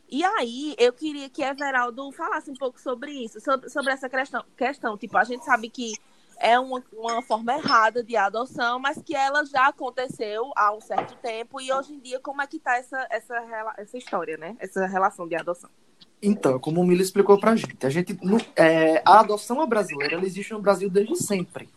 e 0.09 0.23
aí, 0.23 0.73
eu 0.79 0.93
queria 0.93 1.29
que 1.29 1.43
Everaldo 1.43 2.11
falasse 2.13 2.49
um 2.49 2.55
pouco 2.55 2.79
sobre 2.79 3.11
isso, 3.11 3.41
sobre, 3.41 3.69
sobre 3.69 3.91
essa 3.91 4.09
questão, 4.09 4.43
questão. 4.55 4.97
Tipo, 4.97 5.17
a 5.17 5.23
gente 5.25 5.43
sabe 5.43 5.69
que 5.69 5.93
é 6.39 6.59
uma, 6.59 6.83
uma 6.93 7.21
forma 7.21 7.53
errada 7.53 8.03
de 8.03 8.15
adoção, 8.15 8.79
mas 8.79 9.01
que 9.01 9.15
ela 9.15 9.45
já 9.45 9.67
aconteceu 9.67 10.51
há 10.55 10.73
um 10.73 10.81
certo 10.81 11.15
tempo. 11.17 11.59
E 11.59 11.71
hoje 11.71 11.93
em 11.93 11.99
dia, 11.99 12.19
como 12.19 12.41
é 12.41 12.47
que 12.47 12.57
está 12.57 12.77
essa, 12.77 13.07
essa, 13.09 13.73
essa 13.77 13.97
história, 13.97 14.37
né? 14.37 14.55
Essa 14.59 14.85
relação 14.85 15.27
de 15.27 15.35
adoção? 15.35 15.69
Então, 16.21 16.59
como 16.59 16.81
o 16.81 16.85
Mila 16.85 17.01
explicou 17.01 17.39
pra 17.39 17.55
gente, 17.55 17.85
a 17.85 17.89
gente 17.89 18.17
é, 18.55 19.01
a 19.05 19.19
adoção 19.19 19.65
brasileira 19.67 20.15
ela 20.15 20.25
existe 20.25 20.53
no 20.53 20.61
Brasil 20.61 20.89
desde 20.89 21.15
sempre. 21.15 21.69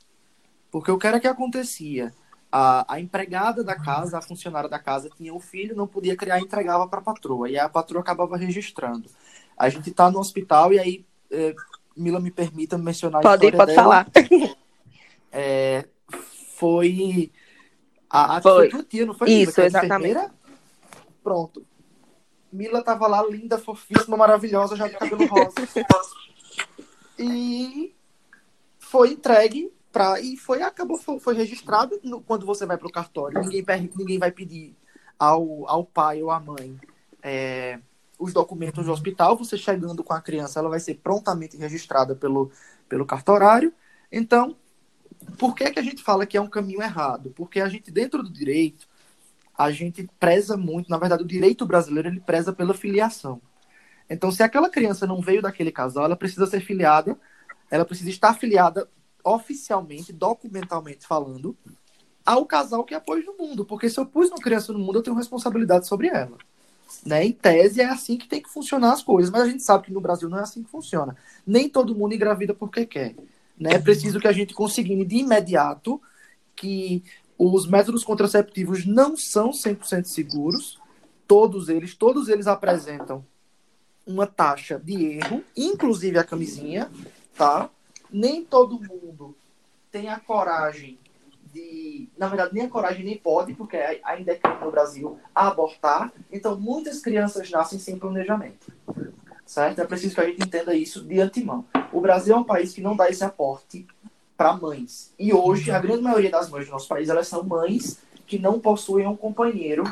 Porque 0.71 0.91
o 0.91 0.99
que 0.99 1.07
era 1.07 1.21
que 1.21 1.27
acontecia? 1.27 2.13
a, 2.51 2.95
a 2.95 3.01
empregada 3.01 3.63
da 3.63 3.77
casa, 3.77 4.19
a 4.19 4.23
funcionária 4.23 4.69
da 4.69 4.79
casa, 4.79 5.11
tinha 5.17 5.33
um 5.33 5.41
filho, 5.41 5.77
não 5.77 5.87
podia 5.87 6.17
criar 6.17 6.41
entregava 6.41 6.87
para 6.89 6.99
a 6.99 7.03
patroa. 7.03 7.49
E 7.49 7.59
a 7.59 7.69
patroa 7.69 8.01
acabava 8.01 8.37
registrando. 8.37 9.09
A 9.57 9.69
gente 9.69 9.91
está 9.91 10.11
no 10.11 10.19
hospital 10.19 10.73
e 10.73 10.79
aí, 10.79 11.05
é, 11.31 11.55
Mila 12.01 12.21
me 12.21 12.31
permita 12.31 12.77
mencionar 12.79 13.23
pode, 13.23 13.47
a 13.47 13.53
Pode 13.53 13.73
dela. 13.75 13.83
falar. 13.83 14.07
É, 15.33 15.87
foi... 16.57 17.31
A, 18.11 18.39
a 18.39 18.43
foi. 18.43 18.69
foi 18.69 18.83
tia, 18.83 19.07
não 19.07 19.15
foi? 19.15 19.31
Isso, 19.31 19.53
Mila, 19.61 19.67
exatamente. 19.69 20.11
Enfermeira? 20.11 20.35
Pronto. 21.23 21.65
Mila 22.53 22.83
tava 22.83 23.07
lá, 23.07 23.25
linda, 23.25 23.57
fofíssima, 23.57 24.17
maravilhosa, 24.17 24.75
já 24.75 24.89
de 24.89 24.97
cabelo 24.97 25.25
rosa. 25.27 25.55
e 27.17 27.95
foi 28.81 29.13
entregue 29.13 29.73
Pra, 29.93 30.21
e 30.21 30.37
foi, 30.37 30.63
acabou, 30.63 30.97
foi, 30.97 31.19
foi 31.19 31.35
registrado 31.35 31.99
no, 32.05 32.21
quando 32.21 32.47
você 32.47 32.65
vai 32.65 32.79
para 32.79 32.87
o 32.87 32.93
cartório. 32.93 33.41
Ninguém, 33.41 33.91
ninguém 33.97 34.19
vai 34.19 34.31
pedir 34.31 34.77
ao, 35.19 35.69
ao 35.69 35.85
pai 35.85 36.23
ou 36.23 36.31
à 36.31 36.39
mãe 36.39 36.79
é, 37.23 37.81
os 38.21 38.33
documentos 38.33 38.85
do 38.85 38.93
hospital. 38.93 39.37
Você 39.37 39.57
chegando 39.57 40.05
com 40.05 40.13
a 40.13 40.21
criança, 40.21 40.61
ela 40.61 40.69
vai 40.69 40.79
ser 40.79 40.95
prontamente 40.97 41.57
registrada 41.57 42.15
pelo, 42.15 42.53
pelo 42.89 43.07
cartorário. 43.07 43.73
Então, 44.13 44.55
por 45.39 45.55
que, 45.55 45.71
que 45.71 45.79
a 45.79 45.83
gente 45.83 46.03
fala 46.03 46.27
que 46.27 46.37
é 46.37 46.41
um 46.41 46.49
caminho 46.49 46.83
errado? 46.83 47.31
Porque 47.35 47.61
a 47.61 47.69
gente, 47.69 47.91
dentro 47.91 48.23
do 48.23 48.31
direito, 48.31 48.87
a 49.57 49.71
gente 49.71 50.09
preza 50.21 50.57
muito, 50.57 50.91
na 50.91 50.99
verdade, 50.99 51.23
o 51.23 51.27
direito 51.27 51.67
brasileiro 51.67 52.09
ele 52.09 52.21
preza 52.21 52.53
pela 52.53 52.75
filiação. 52.75 53.41
Então, 54.09 54.31
se 54.31 54.43
aquela 54.43 54.69
criança 54.69 55.07
não 55.07 55.21
veio 55.21 55.43
daquele 55.43 55.73
casal, 55.73 56.05
ela 56.05 56.17
precisa 56.17 56.47
ser 56.47 56.61
filiada, 56.61 57.19
ela 57.71 57.85
precisa 57.85 58.11
estar 58.11 58.35
filiada 58.35 58.89
oficialmente, 59.25 60.13
documentalmente 60.13 61.07
falando, 61.07 61.57
ao 62.25 62.45
casal 62.45 62.85
que 62.85 62.95
apoia 62.95 63.23
no 63.23 63.37
mundo. 63.37 63.65
Porque 63.65 63.89
se 63.89 63.99
eu 63.99 64.07
pus 64.07 64.29
uma 64.31 64.39
criança 64.39 64.73
no 64.73 64.79
mundo, 64.79 64.99
eu 64.99 65.03
tenho 65.03 65.17
responsabilidade 65.17 65.87
sobre 65.87 66.09
ela. 66.09 66.37
Né? 67.05 67.27
Em 67.27 67.33
tese, 67.33 67.81
é 67.81 67.87
assim 67.87 68.17
que 68.17 68.29
tem 68.29 68.43
que 68.43 68.51
funcionar 68.51 68.93
as 68.93 69.03
coisas. 69.03 69.31
Mas 69.31 69.43
a 69.43 69.49
gente 69.49 69.63
sabe 69.63 69.87
que 69.87 69.93
no 69.93 70.01
Brasil 70.01 70.29
não 70.29 70.39
é 70.39 70.43
assim 70.43 70.63
que 70.63 70.71
funciona. 70.71 71.17
Nem 71.47 71.69
todo 71.69 71.95
mundo 71.95 72.15
engravida 72.15 72.55
porque 72.55 72.87
quer. 72.87 73.15
Né? 73.59 73.75
É 73.75 73.79
preciso 73.79 74.21
que 74.21 74.29
a 74.29 74.33
gente 74.33 74.55
consiga 74.55 74.95
de 75.05 75.17
imediato 75.17 76.01
que 76.55 77.03
os 77.39 77.67
métodos 77.67 78.05
contraceptivos 78.05 78.85
não 78.85 79.17
são 79.17 79.51
100% 79.51 80.05
seguros. 80.05 80.79
Todos 81.27 81.69
eles, 81.69 81.95
todos 81.95 82.29
eles 82.29 82.47
apresentam 82.47 83.25
uma 84.07 84.27
taxa 84.27 84.79
de 84.79 85.19
erro, 85.19 85.45
inclusive 85.57 86.19
a 86.19 86.25
camisinha, 86.25 86.91
tá? 87.37 87.71
nem 88.13 88.45
todo 88.45 88.81
mundo 88.81 89.37
tem 89.91 90.09
a 90.09 90.19
coragem 90.19 90.99
de. 91.53 92.09
Na 92.17 92.29
verdade, 92.29 92.55
nem 92.55 92.65
a 92.65 92.69
coragem 92.69 93.05
nem 93.05 93.17
pode, 93.17 93.55
porque 93.55 93.77
ainda 94.05 94.33
é 94.33 94.37
crime 94.37 94.59
no 94.63 94.71
Brasil, 94.71 95.19
abortar. 95.35 96.13
Então, 96.33 96.59
muitas 96.59 97.01
crianças 97.01 97.51
nascem 97.51 97.79
sem 97.79 97.99
planejamento. 97.99 98.73
Certo? 99.45 99.81
É 99.81 99.85
preciso 99.85 100.15
que 100.15 100.21
a 100.21 100.27
gente 100.27 100.43
entenda 100.43 100.75
isso 100.75 101.03
de 101.03 101.21
antemão. 101.21 101.65
O 101.93 102.01
Brasil 102.01 102.35
é 102.35 102.39
um 102.39 102.45
país 102.45 102.73
que 102.73 102.81
não 102.81 102.95
dá 102.95 103.09
esse 103.09 103.25
aporte 103.25 103.87
para 104.37 104.57
mães. 104.57 105.13
E 105.19 105.33
hoje, 105.33 105.71
a 105.71 105.79
grande 105.79 106.03
maioria 106.03 106.31
das 106.31 106.49
mães 106.49 106.67
do 106.67 106.73
nosso 106.73 106.89
país, 106.89 107.09
elas 107.09 107.27
são 107.27 107.43
mães 107.43 107.99
que 108.27 108.39
não 108.39 108.61
possuem 108.61 109.07
um 109.07 109.17
companheiro 109.17 109.83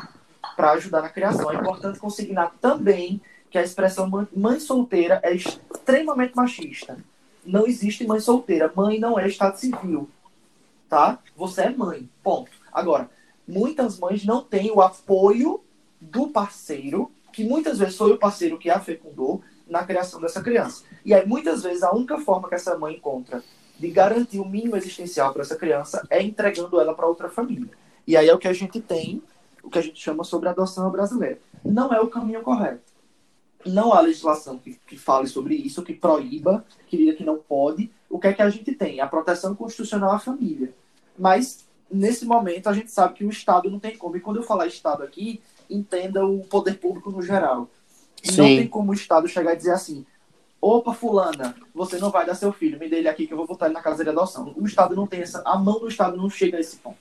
para 0.55 0.71
ajudar 0.71 1.01
na 1.01 1.09
criação. 1.09 1.51
É 1.51 1.55
importante 1.55 1.99
consignar 1.99 2.55
também 2.61 3.21
que 3.49 3.57
a 3.57 3.63
expressão 3.63 4.09
mãe 4.35 4.59
solteira 4.59 5.19
é 5.23 5.33
extremamente 5.33 6.35
machista 6.35 6.97
não 7.49 7.65
existe 7.65 8.05
mãe 8.05 8.19
solteira. 8.19 8.71
Mãe 8.75 8.99
não 8.99 9.19
é 9.19 9.27
estado 9.27 9.57
civil. 9.57 10.09
Tá? 10.89 11.19
Você 11.35 11.61
é 11.61 11.69
mãe. 11.69 12.09
Ponto. 12.23 12.51
Agora, 12.71 13.09
muitas 13.47 13.99
mães 13.99 14.25
não 14.25 14.43
têm 14.43 14.71
o 14.71 14.81
apoio 14.81 15.61
do 16.01 16.27
parceiro, 16.27 17.11
que 17.31 17.43
muitas 17.43 17.77
vezes 17.77 17.95
foi 17.95 18.11
o 18.11 18.17
parceiro 18.17 18.57
que 18.57 18.69
a 18.69 18.79
fecundou, 18.79 19.41
na 19.67 19.83
criação 19.83 20.19
dessa 20.19 20.41
criança. 20.41 20.83
E 21.05 21.13
aí, 21.13 21.25
muitas 21.27 21.61
vezes, 21.61 21.83
a 21.83 21.93
única 21.93 22.17
forma 22.19 22.49
que 22.49 22.55
essa 22.55 22.75
mãe 22.75 22.95
encontra 22.95 23.43
de 23.77 23.87
garantir 23.89 24.39
o 24.39 24.45
mínimo 24.45 24.75
existencial 24.75 25.31
para 25.31 25.43
essa 25.43 25.55
criança 25.55 26.05
é 26.09 26.21
entregando 26.21 26.81
ela 26.81 26.95
para 26.95 27.05
outra 27.05 27.29
família. 27.29 27.69
E 28.07 28.17
aí 28.17 28.27
é 28.27 28.33
o 28.33 28.39
que 28.39 28.47
a 28.47 28.53
gente 28.53 28.81
tem, 28.81 29.21
o 29.63 29.69
que 29.69 29.77
a 29.77 29.81
gente 29.81 30.01
chama 30.01 30.23
sobre 30.23 30.49
adoção 30.49 30.89
brasileira. 30.89 31.39
Não 31.63 31.93
é 31.93 32.01
o 32.01 32.07
caminho 32.07 32.41
correto 32.41 32.89
não 33.65 33.93
há 33.93 34.01
legislação 34.01 34.57
que, 34.57 34.79
que 34.87 34.97
fale 34.97 35.27
sobre 35.27 35.55
isso, 35.55 35.83
que 35.83 35.93
proíba, 35.93 36.65
que 36.87 36.97
diga 36.97 37.13
que 37.13 37.23
não 37.23 37.37
pode. 37.37 37.91
O 38.09 38.19
que 38.19 38.27
é 38.27 38.33
que 38.33 38.41
a 38.41 38.49
gente 38.49 38.73
tem? 38.73 38.99
A 38.99 39.07
proteção 39.07 39.55
constitucional 39.55 40.11
à 40.11 40.19
família. 40.19 40.73
Mas, 41.17 41.65
nesse 41.91 42.25
momento, 42.25 42.67
a 42.67 42.73
gente 42.73 42.91
sabe 42.91 43.13
que 43.13 43.25
o 43.25 43.29
Estado 43.29 43.69
não 43.69 43.79
tem 43.79 43.97
como. 43.97 44.17
E 44.17 44.19
quando 44.19 44.37
eu 44.37 44.43
falar 44.43 44.67
Estado 44.67 45.03
aqui, 45.03 45.41
entenda 45.69 46.25
o 46.25 46.39
poder 46.45 46.79
público 46.79 47.11
no 47.11 47.21
geral. 47.21 47.69
E 48.23 48.31
não 48.31 48.45
tem 48.45 48.67
como 48.67 48.91
o 48.91 48.95
Estado 48.95 49.27
chegar 49.27 49.53
e 49.53 49.57
dizer 49.57 49.71
assim: 49.71 50.05
opa, 50.59 50.93
fulana, 50.93 51.55
você 51.73 51.97
não 51.97 52.09
vai 52.09 52.25
dar 52.25 52.35
seu 52.35 52.51
filho, 52.51 52.79
me 52.79 52.89
dê 52.89 52.97
ele 52.97 53.07
aqui 53.07 53.27
que 53.27 53.33
eu 53.33 53.37
vou 53.37 53.47
botar 53.47 53.65
ele 53.65 53.75
na 53.75 53.81
casa 53.81 54.03
de 54.03 54.09
adoção. 54.09 54.53
O 54.57 54.65
Estado 54.65 54.95
não 54.95 55.07
tem 55.07 55.21
essa. 55.21 55.41
A 55.45 55.57
mão 55.57 55.79
do 55.79 55.87
Estado 55.87 56.17
não 56.17 56.29
chega 56.29 56.57
a 56.57 56.59
esse 56.59 56.77
ponto. 56.77 56.97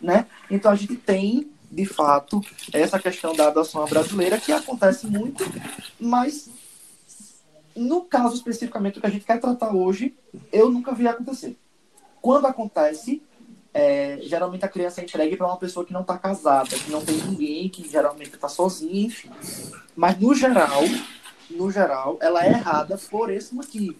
Né? 0.00 0.26
Então 0.50 0.70
a 0.70 0.74
gente 0.74 0.96
tem 0.96 1.50
de 1.70 1.84
fato, 1.84 2.40
essa 2.72 2.98
questão 2.98 3.34
da 3.34 3.48
adoção 3.48 3.84
brasileira, 3.86 4.38
que 4.38 4.52
acontece 4.52 5.06
muito, 5.06 5.44
mas 5.98 6.48
no 7.76 8.02
caso 8.02 8.34
especificamente 8.34 9.00
que 9.00 9.06
a 9.06 9.10
gente 9.10 9.24
quer 9.24 9.40
tratar 9.40 9.74
hoje, 9.74 10.14
eu 10.52 10.70
nunca 10.70 10.92
vi 10.92 11.06
acontecer. 11.06 11.56
Quando 12.20 12.46
acontece, 12.46 13.22
é, 13.72 14.18
geralmente 14.22 14.64
a 14.64 14.68
criança 14.68 15.00
é 15.00 15.04
entregue 15.04 15.36
para 15.36 15.46
uma 15.46 15.56
pessoa 15.56 15.84
que 15.84 15.92
não 15.92 16.00
está 16.00 16.18
casada, 16.18 16.76
que 16.76 16.90
não 16.90 17.04
tem 17.04 17.16
ninguém, 17.16 17.68
que 17.68 17.88
geralmente 17.88 18.34
está 18.34 18.48
sozinha, 18.48 19.06
enfim. 19.06 19.30
Mas 19.94 20.18
no 20.18 20.34
geral, 20.34 20.82
no 21.50 21.70
geral, 21.70 22.16
ela 22.20 22.44
é 22.44 22.48
errada 22.48 22.98
por 23.10 23.30
esse 23.30 23.54
motivo. 23.54 23.94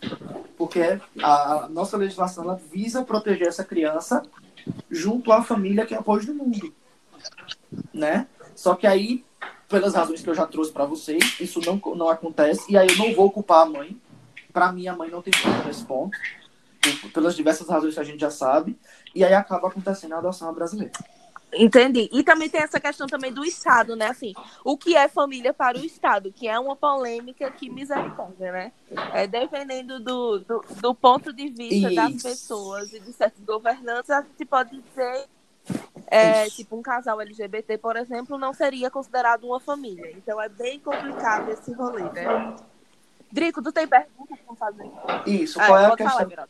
Porque 0.57 0.99
a 1.23 1.69
nossa 1.71 1.97
legislação 1.97 2.45
ela 2.45 2.61
visa 2.73 3.05
proteger 3.05 3.49
essa 3.49 3.65
criança 3.65 4.23
junto 4.91 5.31
à 5.31 5.43
família 5.43 5.87
que 5.87 5.95
é 5.95 5.99
apoia 5.99 6.25
no 6.25 6.35
mundo 6.35 6.75
né? 7.93 8.27
Só 8.55 8.75
que 8.75 8.87
aí, 8.87 9.25
pelas 9.69 9.95
razões 9.95 10.23
que 10.23 10.31
eu 10.31 10.35
já 10.35 10.47
trouxe 10.47 10.73
para 10.73 10.85
vocês, 10.85 11.41
isso 11.41 11.61
não, 11.61 11.81
não 11.95 12.09
acontece, 12.09 12.71
e 12.71 12.77
aí 12.77 12.89
eu 12.89 12.97
não 12.97 13.15
vou 13.15 13.31
culpar 13.31 13.63
a 13.63 13.67
mãe. 13.67 14.01
Para 14.53 14.73
mim, 14.73 14.89
a 14.89 14.97
mãe 14.97 15.11
não 15.11 15.21
tem 15.21 15.33
culpa 15.43 15.65
nesse 15.65 15.85
ponto, 15.85 16.17
pelas 17.13 17.35
diversas 17.35 17.69
razões 17.69 17.95
que 17.95 18.01
a 18.01 18.05
gente 18.05 18.21
já 18.21 18.31
sabe, 18.31 18.79
e 19.15 19.25
aí 19.25 19.35
acaba 19.35 19.69
acontecendo 19.69 20.15
a 20.15 20.19
adoção 20.19 20.53
brasileira. 20.55 20.93
Entendi. 21.53 22.09
E 22.13 22.23
também 22.23 22.49
tem 22.49 22.61
essa 22.61 22.81
questão 22.81 23.07
também 23.07 23.33
do 23.33 23.45
Estado, 23.45 23.97
né? 23.97 24.09
Assim, 24.09 24.35
o 24.65 24.77
que 24.77 24.97
é 24.97 25.09
família 25.09 25.55
para 25.55 25.79
o 25.79 25.85
Estado, 25.85 26.33
que 26.33 26.49
é 26.49 26.59
uma 26.59 26.77
polêmica 26.77 27.51
que 27.51 27.71
misericórdia, 27.71 28.53
né? 28.53 28.73
É, 29.15 29.27
dependendo 29.27 30.01
do, 30.01 30.41
do, 30.41 30.65
do 30.81 30.95
ponto 30.95 31.33
de 31.33 31.49
vista 31.49 31.89
Isso. 31.89 31.95
das 31.95 32.23
pessoas 32.23 32.93
e 32.93 33.01
de 33.01 33.13
certos 33.13 33.43
governantes, 33.45 34.11
a 34.11 34.23
gente 34.23 34.45
pode 34.45 34.71
dizer 34.81 35.27
é, 36.07 36.49
tipo, 36.51 36.77
um 36.77 36.83
casal 36.83 37.21
LGBT, 37.21 37.79
por 37.79 37.97
exemplo, 37.97 38.39
não 38.39 38.53
seria 38.53 38.91
considerado 38.91 39.45
uma 39.45 39.61
família. 39.61 40.13
Então 40.17 40.41
é 40.41 40.49
bem 40.49 40.79
complicado 40.79 41.51
esse 41.51 41.73
rolê, 41.73 42.03
né? 42.13 42.55
Drico, 43.31 43.63
tu 43.63 43.73
tem 43.73 43.87
pergunta 43.87 44.37
para 44.47 44.57
fazer? 44.57 44.91
Isso, 45.27 45.61
é, 45.61 45.67
qual 45.67 45.79
é, 45.79 45.83
é 45.83 45.87
a 45.87 45.97
questão? 45.97 46.31
Falar, 46.31 46.49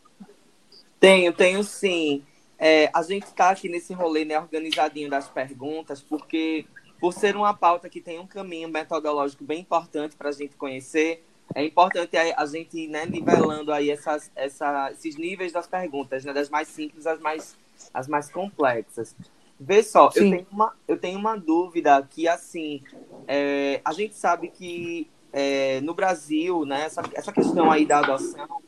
tenho, 1.00 1.32
tenho 1.32 1.64
sim. 1.64 2.24
É, 2.58 2.90
a 2.94 3.02
gente 3.02 3.24
está 3.24 3.50
aqui 3.50 3.68
nesse 3.68 3.92
rolê 3.92 4.24
né, 4.24 4.38
organizadinho 4.38 5.10
das 5.10 5.28
perguntas, 5.28 6.00
porque 6.00 6.66
por 6.98 7.12
ser 7.12 7.36
uma 7.36 7.52
pauta 7.52 7.88
que 7.88 8.00
tem 8.00 8.18
um 8.18 8.26
caminho 8.26 8.68
metodológico 8.68 9.44
bem 9.44 9.60
importante 9.60 10.16
para 10.16 10.30
a 10.30 10.32
gente 10.32 10.56
conhecer, 10.56 11.22
é 11.54 11.64
importante 11.64 12.16
a, 12.16 12.46
gente 12.46 12.88
né, 12.88 13.06
nivelando 13.06 13.72
aí 13.72 13.90
essas, 13.90 14.30
essa, 14.34 14.90
esses 14.92 15.16
níveis 15.16 15.52
das 15.52 15.66
perguntas, 15.66 16.24
né, 16.24 16.32
das 16.32 16.48
mais 16.48 16.68
simples 16.68 17.06
às 17.06 17.20
mais, 17.20 17.56
às 17.92 18.08
mais 18.08 18.30
complexas. 18.30 19.14
Vê 19.58 19.82
só, 19.82 20.10
eu 20.14 20.30
tenho, 20.30 20.46
uma, 20.52 20.74
eu 20.86 20.98
tenho 20.98 21.18
uma 21.18 21.36
dúvida 21.36 22.06
que, 22.10 22.28
assim, 22.28 22.82
é, 23.26 23.80
a 23.84 23.92
gente 23.92 24.14
sabe 24.14 24.48
que 24.48 25.08
é, 25.32 25.80
no 25.80 25.94
Brasil, 25.94 26.66
né, 26.66 26.82
essa, 26.82 27.02
essa 27.14 27.32
questão 27.32 27.70
aí 27.70 27.86
da 27.86 27.98
adoção, 27.98 28.62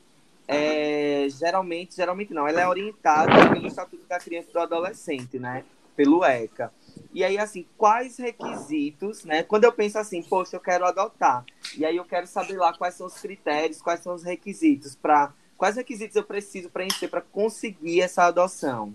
é, 0.47 1.27
geralmente, 1.29 1.95
geralmente 1.95 2.33
não, 2.33 2.49
ela 2.49 2.63
é 2.63 2.67
orientada 2.67 3.51
pelo 3.53 3.67
Estatuto 3.67 4.07
da 4.09 4.19
Criança 4.19 4.49
e 4.49 4.53
do 4.55 4.61
Adolescente, 4.61 5.39
né? 5.39 5.63
Pelo 5.95 6.25
ECA. 6.25 6.73
E 7.13 7.23
aí, 7.23 7.37
assim, 7.37 7.67
quais 7.77 8.17
requisitos, 8.17 9.25
né? 9.25 9.43
Quando 9.43 9.65
eu 9.65 9.73
penso 9.73 9.99
assim, 9.99 10.23
poxa, 10.23 10.57
eu 10.57 10.61
quero 10.61 10.87
adotar, 10.87 11.45
e 11.77 11.85
aí 11.85 11.97
eu 11.97 12.05
quero 12.05 12.27
saber 12.27 12.57
lá 12.57 12.73
quais 12.73 12.95
são 12.95 13.07
os 13.07 13.21
critérios, 13.21 13.83
quais 13.83 14.01
são 14.01 14.15
os 14.15 14.23
requisitos 14.23 14.95
para 14.95 15.35
quais 15.59 15.77
requisitos 15.77 16.17
eu 16.17 16.23
preciso 16.23 16.71
preencher 16.71 17.09
para 17.09 17.21
conseguir 17.21 18.01
essa 18.01 18.25
adoção? 18.25 18.95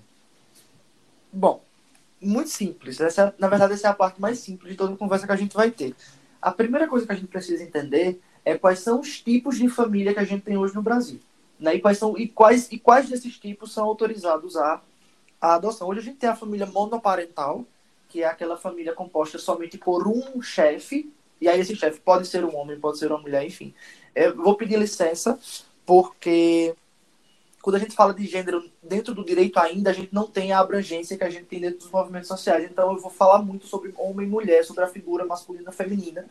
Bom, 1.32 1.62
muito 2.22 2.50
simples. 2.50 3.02
Essa, 3.02 3.36
na 3.38 3.50
verdade, 3.50 3.74
essa 3.74 3.88
é 3.88 3.92
a 3.92 3.94
parte 3.94 4.20
mais 4.20 4.40
simples 4.40 4.72
de 4.72 4.78
toda 4.78 4.94
a 4.94 4.98
conversa 4.98 5.28
que 5.28 5.34
a 5.34 5.36
gente 5.36 5.54
vai 5.54 5.70
ter. 5.70 5.94
A 6.42 6.52
primeira 6.52 6.88
coisa 6.88 7.06
que 7.06 7.12
a 7.12 7.16
gente 7.16 7.28
precisa 7.28 7.62
entender 7.62 8.20
é 8.46 8.58
quais 8.58 8.80
são 8.80 9.02
os 9.02 9.22
tipos 9.22 9.58
de 9.58 9.68
família 9.68 10.14
que 10.14 10.20
a 10.20 10.24
gente 10.24 10.44
tem 10.44 10.58
hoje 10.58 10.74
no 10.74 10.82
Brasil. 10.82 11.20
Né? 11.60 11.76
E, 11.76 11.82
quais 11.82 11.98
são, 11.98 12.18
e, 12.18 12.28
quais, 12.28 12.72
e 12.72 12.80
quais 12.80 13.10
desses 13.10 13.38
tipos 13.38 13.74
são 13.74 13.86
autorizados 13.86 14.56
à, 14.56 14.82
à 15.40 15.56
adoção. 15.56 15.90
Hoje 15.90 16.00
a 16.00 16.04
gente 16.04 16.18
tem 16.18 16.30
a 16.30 16.36
família 16.36 16.66
monoparental, 16.66 17.66
que 18.08 18.24
é 18.24 18.28
aquela 18.28 18.58
família 18.58 18.94
composta 18.94 19.38
somente 19.38 19.78
por 19.78 20.08
um 20.08 20.42
chefe, 20.42 21.12
e 21.42 21.48
aí 21.48 21.60
esse 21.60 21.76
chefe 21.76 22.00
pode 22.00 22.28
ser 22.28 22.46
um 22.46 22.56
homem, 22.56 22.80
pode 22.80 23.00
ser 23.00 23.12
uma 23.12 23.20
mulher, 23.20 23.46
enfim. 23.46 23.74
Eu 24.16 24.36
vou 24.36 24.56
pedir 24.56 24.78
licença, 24.78 25.40
porque 25.86 26.76
quando 27.62 27.78
a 27.78 27.80
gente 27.80 27.96
fala 27.96 28.14
de 28.14 28.26
gênero 28.26 28.70
dentro 28.82 29.14
do 29.14 29.24
direito 29.24 29.58
ainda, 29.58 29.90
a 29.90 29.94
gente 29.94 30.14
não 30.14 30.28
tem 30.28 30.52
a 30.52 30.60
abrangência 30.60 31.18
que 31.18 31.24
a 31.24 31.30
gente 31.30 31.46
tem 31.46 31.62
dentro 31.62 31.80
dos 31.80 31.90
movimentos 31.90 32.28
sociais. 32.28 32.70
Então 32.70 32.92
eu 32.92 33.00
vou 33.00 33.10
falar 33.10 33.42
muito 33.42 33.68
sobre 33.68 33.94
homem 33.98 34.28
e 34.28 34.30
mulher, 34.30 34.66
sobre 34.66 34.84
a 34.84 34.88
figura 34.88 35.26
masculina 35.26 35.72
e 35.72 35.74
feminina. 35.74 36.26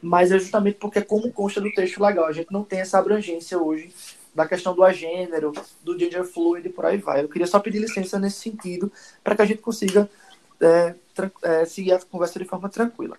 Mas 0.00 0.30
é 0.30 0.38
justamente 0.38 0.76
porque, 0.76 1.02
como 1.02 1.32
consta 1.32 1.60
do 1.60 1.72
texto 1.72 2.00
legal, 2.00 2.24
a 2.24 2.32
gente 2.32 2.52
não 2.52 2.62
tem 2.62 2.80
essa 2.80 2.98
abrangência 2.98 3.58
hoje 3.58 3.92
da 4.34 4.46
questão 4.46 4.74
do 4.74 4.84
agênero, 4.84 5.52
do 5.82 5.98
gender 5.98 6.24
fluid 6.24 6.68
e 6.68 6.72
por 6.72 6.86
aí 6.86 6.98
vai. 6.98 7.24
Eu 7.24 7.28
queria 7.28 7.48
só 7.48 7.58
pedir 7.58 7.80
licença 7.80 8.18
nesse 8.18 8.38
sentido 8.38 8.92
para 9.24 9.34
que 9.34 9.42
a 9.42 9.46
gente 9.46 9.60
consiga 9.60 10.08
é, 10.60 10.94
é, 11.42 11.64
seguir 11.64 11.92
a 11.92 11.98
conversa 11.98 12.38
de 12.38 12.44
forma 12.44 12.68
tranquila. 12.68 13.18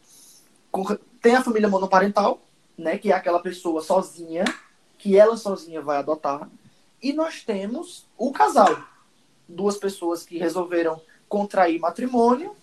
Tem 1.21 1.35
a 1.35 1.43
família 1.43 1.67
monoparental, 1.67 2.41
né, 2.77 2.97
que 2.97 3.11
é 3.11 3.15
aquela 3.15 3.41
pessoa 3.41 3.81
sozinha, 3.81 4.45
que 5.01 5.17
ela 5.17 5.35
sozinha 5.35 5.81
vai 5.81 5.97
adotar. 5.97 6.47
E 7.01 7.11
nós 7.11 7.43
temos 7.43 8.05
o 8.15 8.31
casal, 8.31 8.83
duas 9.49 9.75
pessoas 9.75 10.23
que 10.23 10.37
resolveram 10.37 11.01
contrair 11.27 11.79
matrimônio 11.79 12.55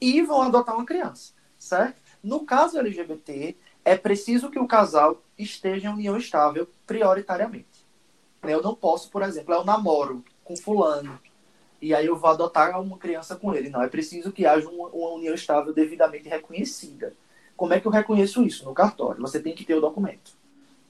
e 0.00 0.22
vão 0.22 0.40
adotar 0.40 0.74
uma 0.74 0.86
criança, 0.86 1.34
certo? 1.58 2.00
No 2.22 2.46
caso 2.46 2.78
LGBT, 2.78 3.54
é 3.84 3.94
preciso 3.94 4.50
que 4.50 4.58
o 4.58 4.66
casal 4.66 5.22
esteja 5.38 5.88
em 5.88 5.92
união 5.92 6.16
estável 6.16 6.66
prioritariamente. 6.86 7.86
Eu 8.42 8.62
não 8.62 8.74
posso, 8.74 9.10
por 9.10 9.22
exemplo, 9.22 9.52
eu 9.52 9.62
namoro 9.62 10.24
com 10.42 10.56
fulano 10.56 11.20
e 11.80 11.94
aí 11.94 12.06
eu 12.06 12.16
vou 12.16 12.30
adotar 12.30 12.80
uma 12.80 12.96
criança 12.96 13.36
com 13.36 13.54
ele. 13.54 13.68
Não, 13.68 13.82
é 13.82 13.88
preciso 13.88 14.32
que 14.32 14.46
haja 14.46 14.66
uma, 14.66 14.88
uma 14.88 15.10
união 15.10 15.34
estável 15.34 15.74
devidamente 15.74 16.28
reconhecida. 16.28 17.12
Como 17.54 17.74
é 17.74 17.80
que 17.80 17.86
eu 17.86 17.92
reconheço 17.92 18.42
isso? 18.42 18.64
No 18.64 18.72
cartório. 18.72 19.20
Você 19.20 19.38
tem 19.40 19.54
que 19.54 19.64
ter 19.64 19.74
o 19.74 19.80
documento, 19.80 20.32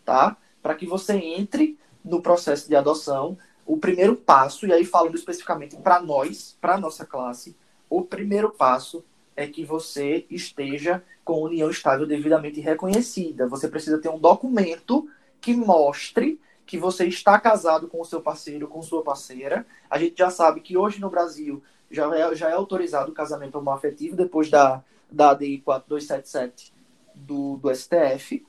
tá? 0.05 0.37
Para 0.63 0.75
que 0.75 0.87
você 0.87 1.15
entre 1.15 1.79
no 2.05 2.23
processo 2.23 2.69
de 2.69 2.77
adoção, 2.77 3.37
o 3.67 3.77
primeiro 3.77 4.17
passo, 4.17 4.67
e 4.67 4.73
aí 4.73 4.85
falando 4.85 5.17
especificamente 5.17 5.77
para 5.77 6.01
nós, 6.01 6.57
para 6.61 6.79
nossa 6.79 7.05
classe, 7.05 7.57
o 7.89 8.03
primeiro 8.03 8.51
passo 8.51 9.05
é 9.37 9.47
que 9.47 9.65
você 9.65 10.27
esteja 10.31 11.03
com 11.25 11.43
união 11.43 11.71
estável 11.71 12.07
devidamente 12.07 12.61
reconhecida. 12.61 13.49
Você 13.49 13.69
precisa 13.69 13.99
ter 13.99 14.09
um 14.09 14.19
documento 14.19 15.09
que 15.41 15.55
mostre 15.55 16.41
que 16.67 16.79
você 16.79 17.07
está 17.07 17.39
casado 17.39 17.89
com 17.89 18.01
o 18.01 18.05
seu 18.05 18.21
parceiro, 18.21 18.69
com 18.69 18.83
sua 18.83 19.03
parceira. 19.03 19.67
A 19.91 19.99
gente 19.99 20.17
já 20.17 20.31
sabe 20.31 20.61
que 20.61 20.77
hoje 20.77 21.01
no 21.01 21.11
Brasil 21.11 21.63
já 21.91 22.15
é, 22.17 22.35
já 22.35 22.49
é 22.49 22.55
autorizado 22.55 23.11
o 23.11 23.15
casamento 23.15 23.59
homoafetivo 23.59 24.17
depois 24.17 24.51
da, 24.51 24.83
da 25.11 25.31
ADI 25.31 25.59
4277 25.59 26.73
do, 27.15 27.57
do 27.59 27.75
STF. 27.75 28.45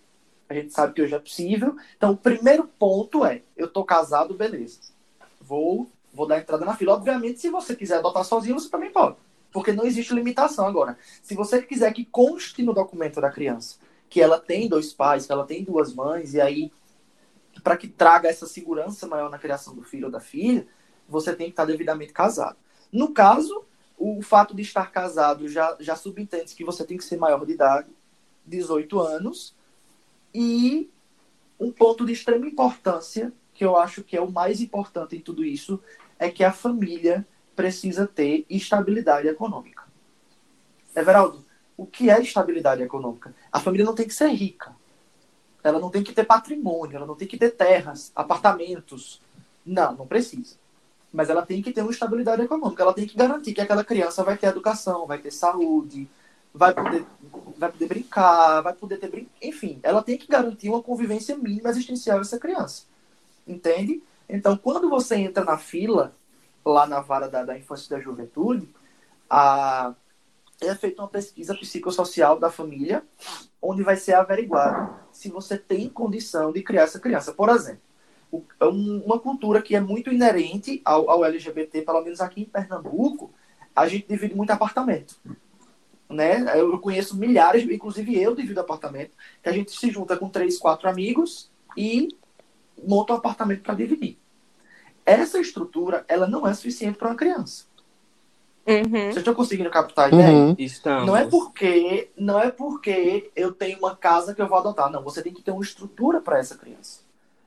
A 0.54 0.62
gente 0.62 0.72
sabe 0.72 0.94
que 0.94 1.02
hoje 1.02 1.16
é 1.16 1.20
possível. 1.20 1.76
Então, 1.98 2.12
o 2.12 2.18
primeiro 2.18 2.66
ponto 2.66 3.26
é: 3.26 3.42
eu 3.58 3.68
tô 3.68 3.84
casado, 3.84 4.34
beleza. 4.34 4.80
Vou, 5.42 5.89
vou 6.13 6.28
dar 6.28 6.39
entrada 6.39 6.63
na 6.63 6.76
fila. 6.76 6.94
Obviamente, 6.94 7.39
se 7.39 7.50
você 7.50 7.76
quiser 7.76 7.98
adotar 7.98 8.24
sozinho, 8.24 8.60
você 8.60 8.70
também 8.70 8.92
pode. 8.92 9.18
Porque 9.52 9.72
não 9.72 9.86
existe 9.86 10.13
limitação 10.13 10.66
agora. 10.66 10.98
Se 11.22 11.36
você 11.36 11.62
quiser 11.62 11.92
que 11.94 12.06
conste 12.06 12.63
no 12.63 12.74
documento 12.74 13.20
da 13.20 13.30
criança 13.30 13.78
que 14.10 14.22
ela 14.22 14.39
tem 14.39 14.70
dois 14.70 14.94
pais, 14.94 15.26
que 15.26 15.32
ela 15.32 15.44
tem 15.44 15.63
duas 15.63 15.92
mães, 15.92 16.36
e 16.36 16.42
aí 16.42 16.72
para 17.63 17.76
que 17.76 17.88
traga 17.88 18.30
essa 18.30 18.46
segurança 18.46 19.08
maior 19.08 19.30
na 19.30 19.39
criação 19.39 19.74
do 19.74 19.82
filho 19.82 20.06
ou 20.06 20.12
da 20.12 20.20
filha, 20.20 20.68
você 21.10 21.36
tem 21.36 21.48
que 21.48 21.54
estar 21.54 21.66
devidamente 21.66 22.13
casado. 22.13 22.58
No 22.92 23.12
caso, 23.12 23.66
o 23.98 24.22
fato 24.22 24.56
de 24.56 24.62
estar 24.62 24.92
casado 24.92 25.48
já, 25.48 25.76
já 25.80 25.96
subentende 25.96 26.54
que 26.54 26.63
você 26.63 26.84
tem 26.84 26.98
que 26.98 27.04
ser 27.04 27.18
maior 27.18 27.44
de 27.44 27.54
idade, 27.54 27.89
18 28.46 29.00
anos, 29.00 29.56
e 30.34 30.89
um 31.60 31.72
ponto 31.72 32.06
de 32.06 32.13
extrema 32.13 32.48
importância, 32.48 33.32
que 33.54 33.63
eu 33.63 33.78
acho 33.78 34.04
que 34.04 34.17
é 34.17 34.22
o 34.22 34.32
mais 34.32 34.62
importante 34.62 35.15
em 35.15 35.22
tudo 35.22 35.46
isso, 35.46 35.80
é 36.17 36.30
que 36.30 36.43
a 36.43 36.52
família 36.52 37.26
precisa 37.56 38.08
ter 38.08 38.46
estabilidade 38.50 39.28
econômica. 39.28 39.84
Everaldo, 40.96 41.43
o 41.78 41.86
que 41.86 42.10
é 42.10 42.19
estabilidade 42.22 42.82
econômica? 42.82 43.34
A 43.52 43.60
família 43.60 43.86
não 43.86 43.96
tem 43.96 44.08
que 44.08 44.13
ser 44.13 44.30
rica. 44.30 44.76
Ela 45.63 45.80
não 45.80 45.89
tem 45.89 46.04
que 46.04 46.13
ter 46.13 46.26
patrimônio, 46.26 46.98
ela 46.98 47.06
não 47.06 47.15
tem 47.15 47.28
que 47.28 47.38
ter 47.38 47.52
terras, 47.52 48.12
apartamentos. 48.15 49.22
Não, 49.65 49.96
não 49.96 50.08
precisa. 50.08 50.56
Mas 51.12 51.30
ela 51.30 51.46
tem 51.46 51.62
que 51.62 51.72
ter 51.72 51.82
uma 51.82 51.91
estabilidade 51.91 52.41
econômica. 52.41 52.84
Ela 52.84 52.93
tem 52.93 53.08
que 53.08 53.15
garantir 53.15 53.54
que 53.54 53.62
aquela 53.62 53.84
criança 53.84 54.24
vai 54.24 54.36
ter 54.38 54.48
educação, 54.48 55.08
vai 55.08 55.19
ter 55.19 55.32
saúde, 55.32 56.10
vai 56.54 56.74
poder, 56.74 57.06
vai 57.58 57.72
poder 57.72 57.88
brincar, 57.88 58.62
vai 58.62 58.74
poder 58.74 58.98
ter 58.98 59.10
brin... 59.10 59.28
Enfim, 59.42 59.80
ela 59.82 60.04
tem 60.04 60.18
que 60.18 60.28
garantir 60.28 60.70
uma 60.70 60.84
convivência 60.84 61.36
mínima 61.36 61.70
existencial 61.70 62.20
dessa 62.20 62.39
criança. 62.39 62.84
Entende? 63.48 64.04
Então, 64.30 64.56
quando 64.56 64.89
você 64.89 65.16
entra 65.16 65.44
na 65.44 65.58
fila, 65.58 66.13
lá 66.66 66.86
na 66.86 67.02
vara 67.02 67.28
da, 67.28 67.44
da 67.44 67.58
infância 67.58 67.88
e 67.88 67.89
da 67.89 68.00
juventude, 68.00 68.70
a, 69.30 69.94
é 70.62 70.76
feita 70.76 71.02
uma 71.02 71.08
pesquisa 71.08 71.56
psicossocial 71.56 72.39
da 72.39 72.50
família, 72.50 73.04
onde 73.62 73.84
vai 73.84 73.96
ser 73.96 74.13
averiguado 74.13 74.94
se 75.12 75.30
você 75.30 75.58
tem 75.58 75.89
condição 75.89 76.52
de 76.52 76.62
criar 76.62 76.84
essa 76.84 77.00
criança. 77.00 77.34
Por 77.34 77.50
exemplo, 77.50 77.82
é 78.60 78.66
uma 78.66 79.20
cultura 79.20 79.62
que 79.62 79.76
é 79.76 79.80
muito 79.80 80.12
inerente 80.12 80.82
ao, 80.84 81.10
ao, 81.10 81.26
LGBT, 81.26 81.82
pelo 81.82 82.02
menos 82.02 82.22
aqui 82.22 82.42
em 82.42 82.46
Pernambuco, 82.46 83.32
a 83.76 83.88
gente 83.88 84.08
divide 84.08 84.36
muito 84.36 84.52
apartamento. 84.52 85.16
Né? 86.13 86.45
Eu 86.60 86.78
conheço 86.80 87.17
milhares, 87.17 87.63
inclusive 87.63 88.19
eu 88.21 88.36
divido 88.36 88.60
apartamento, 88.60 89.12
que 89.41 89.49
a 89.49 89.52
gente 89.52 89.71
se 89.71 89.89
junta 89.89 90.15
com 90.15 90.30
três, 90.30 90.58
quatro 90.58 90.89
amigos 90.89 91.49
e 91.76 92.10
monta 92.86 93.13
um 93.13 93.17
apartamento 93.17 93.62
para 93.62 93.76
dividir. 93.76 94.17
Essa 95.06 95.39
estrutura, 95.39 96.06
ela 96.08 96.28
não 96.28 96.47
é 96.47 96.54
suficiente 96.54 96.97
para 96.97 97.10
uma 97.10 97.15
criança. 97.15 97.65
Uhum. 98.65 98.86
Vocês 98.86 99.17
estão 99.17 99.34
conseguindo 99.34 99.69
captar 99.69 100.06
a 100.06 100.08
ideia? 100.08 100.32
Uhum. 100.32 100.56
Estamos. 100.58 101.06
Não 101.06 101.17
é 101.17 101.26
porque 101.28 102.10
não 102.17 102.39
é 102.39 102.49
porque 102.49 103.30
eu 103.36 103.52
tenho 103.52 103.78
uma 103.80 103.95
casa 103.95 104.34
que 104.34 104.41
eu 104.41 104.47
vou 104.47 104.58
adotar. 104.58 104.89
Não, 104.89 105.04
você 105.04 105.21
tem 105.21 105.34
que 105.34 105.41
ter 105.41 105.52
uma 105.52 105.62
estrutura 105.62 106.21
para 106.21 106.39
essa 106.39 106.56
criança. 106.56 107.02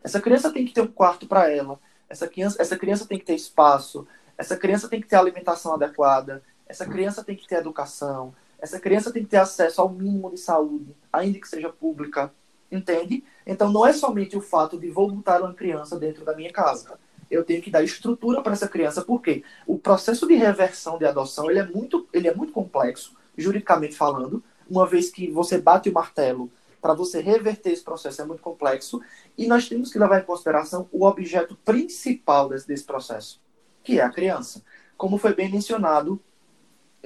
Essa 0.05 0.21
criança 0.21 0.53
tem 0.53 0.67
que 0.67 0.75
ter 0.75 0.83
um 0.83 0.87
quarto 0.87 1.27
para 1.27 1.51
ela. 1.51 1.81
Essa 2.09 2.29
criança, 2.29 2.61
essa 2.61 2.77
criança 2.77 3.07
tem 3.07 3.19
que 3.19 3.25
ter 3.25 3.35
espaço. 3.35 4.07
Essa 4.37 4.57
criança 4.57 4.89
tem 4.89 5.01
que 5.01 5.09
ter 5.09 5.17
alimentação 5.17 5.75
adequada. 5.75 6.43
essa 6.69 6.85
criança 6.85 7.25
tem 7.25 7.35
que 7.35 7.47
ter 7.47 7.57
educação, 7.57 8.35
essa 8.67 8.81
criança 8.81 9.13
tem 9.13 9.23
que 9.23 9.31
ter 9.31 9.37
acesso 9.37 9.81
ao 9.81 9.89
mínimo 9.89 10.29
de 10.31 10.41
saúde, 10.41 10.95
ainda 11.13 11.39
que 11.39 11.49
seja 11.49 11.69
pública, 11.69 12.33
entende? 12.71 13.23
Então 13.47 13.73
não 13.73 13.87
é 13.87 13.93
somente 13.93 14.37
o 14.37 14.41
fato 14.41 14.77
de 14.77 14.91
vou 14.91 15.09
botar 15.11 15.41
uma 15.41 15.55
criança 15.55 15.97
dentro 15.97 16.25
da 16.25 16.35
minha 16.35 16.53
casa. 16.53 16.99
Eu 17.31 17.45
tenho 17.45 17.63
que 17.63 17.71
dar 17.71 17.83
estrutura 17.83 18.43
para 18.43 18.53
essa 18.53 18.69
criança, 18.69 19.03
porque 19.03 19.45
o 19.67 19.79
processo 19.79 20.27
de 20.27 20.35
reversão 20.35 20.99
de 20.99 21.05
adoção 21.05 21.49
ele 21.49 21.61
é 21.61 21.65
muito, 21.65 22.09
ele 22.13 22.27
é 22.27 22.35
muito 22.35 22.53
complexo, 22.53 23.17
juridicamente 23.37 23.95
falando, 23.95 24.43
uma 24.69 24.85
vez 24.85 25.11
que 25.11 25.31
você 25.31 25.59
bate 25.59 25.89
o 25.89 25.93
martelo 25.93 26.51
para 26.83 26.93
você 26.93 27.21
reverter 27.21 27.71
esse 27.71 27.85
processo 27.85 28.21
é 28.21 28.25
muito 28.25 28.43
complexo 28.43 29.01
e 29.39 29.47
nós 29.47 29.69
temos 29.69 29.93
que 29.93 29.99
levar 29.99 30.21
em 30.21 30.25
consideração 30.25 30.89
o 30.91 31.05
objeto 31.05 31.57
principal 31.65 32.49
desse, 32.49 32.67
desse 32.67 32.85
processo, 32.85 33.41
que 33.85 34.01
é 34.01 34.03
a 34.03 34.11
criança. 34.11 34.63
Como 34.97 35.19
foi 35.19 35.35
bem 35.35 35.51
mencionado 35.51 36.21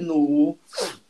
no, 0.00 0.56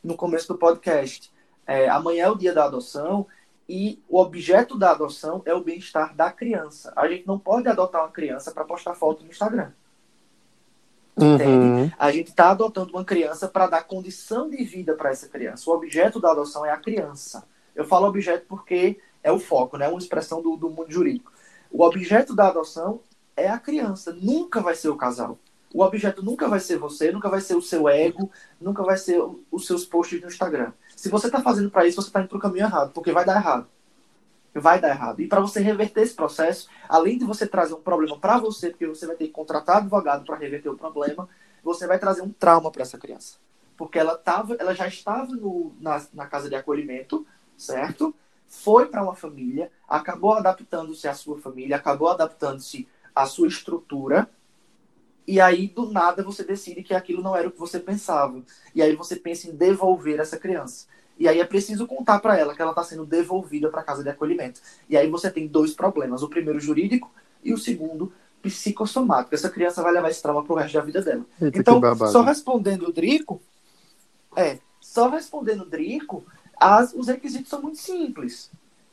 no 0.03 0.15
começo 0.15 0.47
do 0.47 0.57
podcast, 0.57 1.31
é, 1.65 1.87
amanhã 1.89 2.25
é 2.25 2.29
o 2.29 2.35
dia 2.35 2.53
da 2.53 2.65
adoção 2.65 3.25
e 3.67 4.01
o 4.09 4.19
objeto 4.19 4.77
da 4.77 4.91
adoção 4.91 5.41
é 5.45 5.53
o 5.53 5.63
bem-estar 5.63 6.15
da 6.15 6.31
criança. 6.31 6.91
A 6.95 7.07
gente 7.07 7.25
não 7.25 7.39
pode 7.39 7.67
adotar 7.67 8.01
uma 8.01 8.11
criança 8.11 8.51
para 8.51 8.65
postar 8.65 8.95
foto 8.95 9.23
no 9.23 9.29
Instagram. 9.29 9.71
Uhum. 11.17 11.91
A 11.97 12.11
gente 12.11 12.29
está 12.29 12.51
adotando 12.51 12.91
uma 12.91 13.05
criança 13.05 13.47
para 13.47 13.67
dar 13.67 13.83
condição 13.83 14.49
de 14.49 14.63
vida 14.63 14.95
para 14.95 15.11
essa 15.11 15.27
criança. 15.27 15.69
O 15.69 15.73
objeto 15.73 16.19
da 16.19 16.31
adoção 16.31 16.65
é 16.65 16.71
a 16.71 16.77
criança. 16.77 17.45
Eu 17.75 17.85
falo 17.85 18.07
objeto 18.07 18.45
porque 18.47 18.99
é 19.23 19.31
o 19.31 19.39
foco, 19.39 19.77
né? 19.77 19.87
Uma 19.87 19.99
expressão 19.99 20.41
do, 20.41 20.55
do 20.55 20.69
mundo 20.69 20.91
jurídico. 20.91 21.31
O 21.71 21.83
objeto 21.83 22.35
da 22.35 22.47
adoção 22.47 23.01
é 23.35 23.47
a 23.47 23.59
criança, 23.59 24.13
nunca 24.13 24.61
vai 24.61 24.75
ser 24.75 24.89
o 24.89 24.97
casal. 24.97 25.37
O 25.73 25.83
objeto 25.83 26.23
nunca 26.23 26.47
vai 26.47 26.59
ser 26.59 26.77
você, 26.77 27.11
nunca 27.11 27.29
vai 27.29 27.39
ser 27.39 27.55
o 27.55 27.61
seu 27.61 27.87
ego, 27.87 28.29
nunca 28.59 28.83
vai 28.83 28.97
ser 28.97 29.21
os 29.49 29.65
seus 29.65 29.85
posts 29.85 30.19
no 30.21 30.27
Instagram. 30.27 30.73
Se 30.95 31.09
você 31.09 31.27
está 31.27 31.41
fazendo 31.41 31.69
para 31.69 31.85
isso, 31.85 32.01
você 32.01 32.09
está 32.09 32.19
indo 32.19 32.29
para 32.29 32.37
o 32.37 32.41
caminho 32.41 32.65
errado, 32.65 32.91
porque 32.91 33.11
vai 33.11 33.23
dar 33.23 33.37
errado. 33.37 33.67
Vai 34.53 34.81
dar 34.81 34.89
errado. 34.89 35.21
E 35.21 35.27
para 35.27 35.39
você 35.39 35.61
reverter 35.61 36.01
esse 36.01 36.13
processo, 36.13 36.67
além 36.89 37.17
de 37.17 37.23
você 37.23 37.47
trazer 37.47 37.73
um 37.73 37.81
problema 37.81 38.19
para 38.19 38.37
você, 38.37 38.69
porque 38.69 38.85
você 38.85 39.07
vai 39.07 39.15
ter 39.15 39.27
que 39.27 39.31
contratar 39.31 39.77
advogado 39.77 40.25
para 40.25 40.35
reverter 40.35 40.69
o 40.69 40.77
problema, 40.77 41.29
você 41.63 41.87
vai 41.87 41.97
trazer 41.97 42.21
um 42.21 42.29
trauma 42.29 42.69
para 42.69 42.81
essa 42.81 42.97
criança. 42.97 43.37
Porque 43.77 43.97
ela, 43.97 44.17
tava, 44.17 44.55
ela 44.59 44.75
já 44.75 44.87
estava 44.87 45.33
no, 45.33 45.73
na, 45.79 46.05
na 46.13 46.27
casa 46.27 46.49
de 46.49 46.55
acolhimento, 46.55 47.25
certo? 47.55 48.13
Foi 48.47 48.87
para 48.87 49.01
uma 49.01 49.15
família, 49.15 49.71
acabou 49.87 50.33
adaptando-se 50.33 51.07
à 51.07 51.13
sua 51.13 51.39
família, 51.39 51.77
acabou 51.77 52.09
adaptando-se 52.09 52.87
à 53.15 53.25
sua 53.25 53.47
estrutura, 53.47 54.29
e 55.31 55.39
aí 55.39 55.65
do 55.65 55.89
nada 55.89 56.21
você 56.21 56.43
decide 56.43 56.83
que 56.83 56.93
aquilo 56.93 57.23
não 57.23 57.33
era 57.33 57.47
o 57.47 57.51
que 57.51 57.57
você 57.57 57.79
pensava. 57.79 58.43
E 58.75 58.81
aí 58.81 58.97
você 58.97 59.15
pensa 59.15 59.47
em 59.47 59.55
devolver 59.55 60.19
essa 60.19 60.35
criança. 60.37 60.87
E 61.17 61.25
aí 61.25 61.39
é 61.39 61.45
preciso 61.45 61.87
contar 61.87 62.19
para 62.19 62.37
ela 62.37 62.53
que 62.53 62.61
ela 62.61 62.71
está 62.71 62.83
sendo 62.83 63.05
devolvida 63.05 63.69
para 63.69 63.81
casa 63.81 64.03
de 64.03 64.09
acolhimento. 64.09 64.59
E 64.89 64.97
aí 64.97 65.07
você 65.07 65.31
tem 65.31 65.47
dois 65.47 65.73
problemas: 65.73 66.21
o 66.21 66.27
primeiro 66.27 66.59
jurídico 66.59 67.09
e 67.41 67.53
o 67.53 67.57
segundo 67.57 68.11
psicossomático. 68.41 69.33
Essa 69.33 69.49
criança 69.49 69.81
vai 69.81 69.93
levar 69.93 70.09
esse 70.09 70.21
trauma 70.21 70.43
pro 70.43 70.55
resto 70.55 70.73
da 70.73 70.81
vida 70.81 71.01
dela. 71.01 71.25
Eita, 71.41 71.59
então, 71.59 71.81
só 72.11 72.23
respondendo 72.23 72.89
o 72.89 72.91
Drico, 72.91 73.41
é, 74.35 74.59
só 74.81 75.07
respondendo 75.07 75.61
o 75.61 75.69
Drico, 75.69 76.25
as, 76.57 76.93
os 76.93 77.07
requisitos 77.07 77.47
são 77.47 77.61
muito 77.61 77.77
simples. 77.77 78.51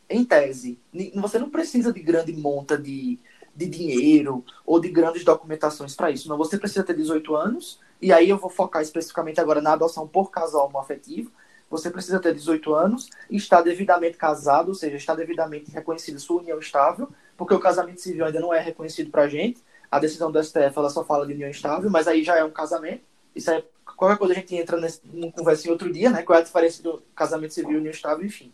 Em 0.09 0.25
tese, 0.25 0.79
você 1.17 1.37
não 1.37 1.51
precisa 1.51 1.93
de 1.93 1.99
grande 2.01 2.33
monta 2.33 2.79
de, 2.79 3.19
de 3.59 3.67
dinheiro 3.67 4.45
ou 4.65 4.79
de 4.79 4.89
grandes 4.89 5.25
documentações 5.25 5.97
para 5.97 6.13
isso. 6.13 6.29
Não, 6.29 6.37
você 6.37 6.57
precisa 6.57 6.85
ter 6.85 6.95
18 6.95 7.35
anos, 7.35 7.81
e 8.01 8.13
aí 8.13 8.31
eu 8.31 8.39
vou 8.39 8.49
focar 8.49 8.81
especificamente 8.81 9.41
agora 9.41 9.61
na 9.61 9.73
adoção 9.73 10.07
por 10.07 10.31
casal 10.31 10.69
homoafetivo. 10.69 11.33
Você 11.69 11.91
precisa 11.91 12.21
ter 12.21 12.33
18 12.33 12.73
anos 12.73 13.11
estar 13.29 13.61
devidamente 13.61 14.17
casado, 14.17 14.69
ou 14.69 14.75
seja, 14.77 14.97
estar 14.97 15.17
devidamente 15.17 15.73
reconhecida 15.73 16.21
sua 16.21 16.41
união 16.41 16.61
estável, 16.61 17.09
porque 17.37 17.53
o 17.53 17.59
casamento 17.59 18.01
civil 18.01 18.25
ainda 18.25 18.39
não 18.39 18.55
é 18.55 18.61
reconhecido 18.61 19.11
para 19.11 19.27
gente. 19.27 19.61
A 19.91 19.99
decisão 19.99 20.31
do 20.31 20.43
STF 20.43 20.73
ela 20.77 20.89
só 20.89 21.05
fala 21.05 21.27
de 21.27 21.33
união 21.33 21.51
estável, 21.51 21.91
mas 21.91 22.07
aí 22.07 22.23
já 22.23 22.37
é 22.37 22.45
um 22.45 22.53
casamento. 22.53 23.03
Isso 23.35 23.51
é 23.51 23.65
qualquer 23.97 24.19
coisa 24.19 24.35
a 24.35 24.37
gente 24.37 24.55
entra 24.55 24.81
nesse, 24.81 25.01
numa 25.05 25.33
conversa 25.33 25.67
em 25.67 25.73
outro 25.73 25.93
dia, 25.93 26.11
né? 26.11 26.23
Qual 26.23 26.39
é 26.39 26.43
a 26.43 26.45
diferença 26.45 26.81
do 26.81 27.03
casamento 27.17 27.55
civil 27.55 27.79
união 27.79 27.91
estável, 27.91 28.25
enfim. 28.25 28.53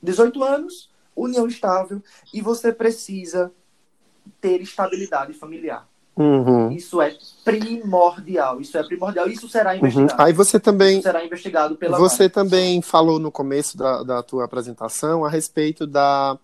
18 0.00 0.44
anos, 0.44 0.90
união 1.16 1.48
estável, 1.48 2.00
e 2.32 2.40
você 2.40 2.72
precisa 2.72 3.52
ter 4.40 4.60
estabilidade 4.60 5.32
familiar. 5.32 5.86
Uhum. 6.14 6.70
Isso 6.70 7.00
é 7.00 7.16
primordial. 7.44 8.60
Isso 8.60 8.76
é 8.76 8.82
primordial. 8.82 9.28
Isso 9.28 9.48
será 9.48 9.70
Uhum. 9.72 9.78
investigado. 9.78 10.22
Aí 10.22 10.32
você 10.32 10.60
também, 10.60 10.94
Isso 10.94 11.02
será 11.02 11.24
investigado 11.24 11.76
pela 11.76 11.98
você 11.98 12.28
também 12.28 12.82
falou 12.82 13.18
no 13.18 13.32
começo 13.32 13.76
da, 13.76 14.02
da 14.02 14.22
tua 14.22 14.44
apresentação 14.44 15.24
a 15.24 15.30
respeito 15.30 15.86
da 15.86 16.38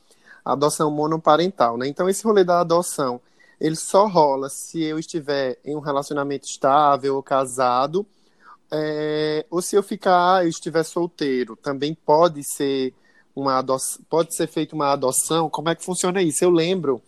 adoção 0.45 0.91
monoparental, 0.91 1.77
né? 1.77 1.87
Então 1.87 2.09
esse 2.09 2.25
rolê 2.25 2.45
da 2.45 2.61
adoção, 2.61 3.21
ele 3.61 3.77
só 3.77 4.07
rola 4.07 4.49
se 4.49 4.83
eu 4.83 4.99
estiver 4.99 5.59
em 5.65 5.77
um 5.77 5.81
relacionamento 5.81 6.47
estável 6.47 7.17
ou 7.17 7.23
casado, 7.23 8.07
é, 8.71 9.45
ou 9.51 9.61
se 9.61 9.77
eu 9.77 9.83
ficar, 9.83 10.45
eu 10.45 10.49
estiver 10.49 10.83
solteiro, 10.85 11.57
também 11.57 11.95
pode 11.95 12.43
ser 12.43 12.95
uma 13.37 13.59
adoção, 13.59 14.01
pode 14.09 14.35
ser 14.35 14.47
feita 14.47 14.75
uma 14.75 14.93
adoção. 14.93 15.51
Como 15.51 15.69
é 15.69 15.75
que 15.75 15.85
funciona 15.85 16.23
isso? 16.23 16.43
Eu 16.43 16.51
lembro 16.51 17.03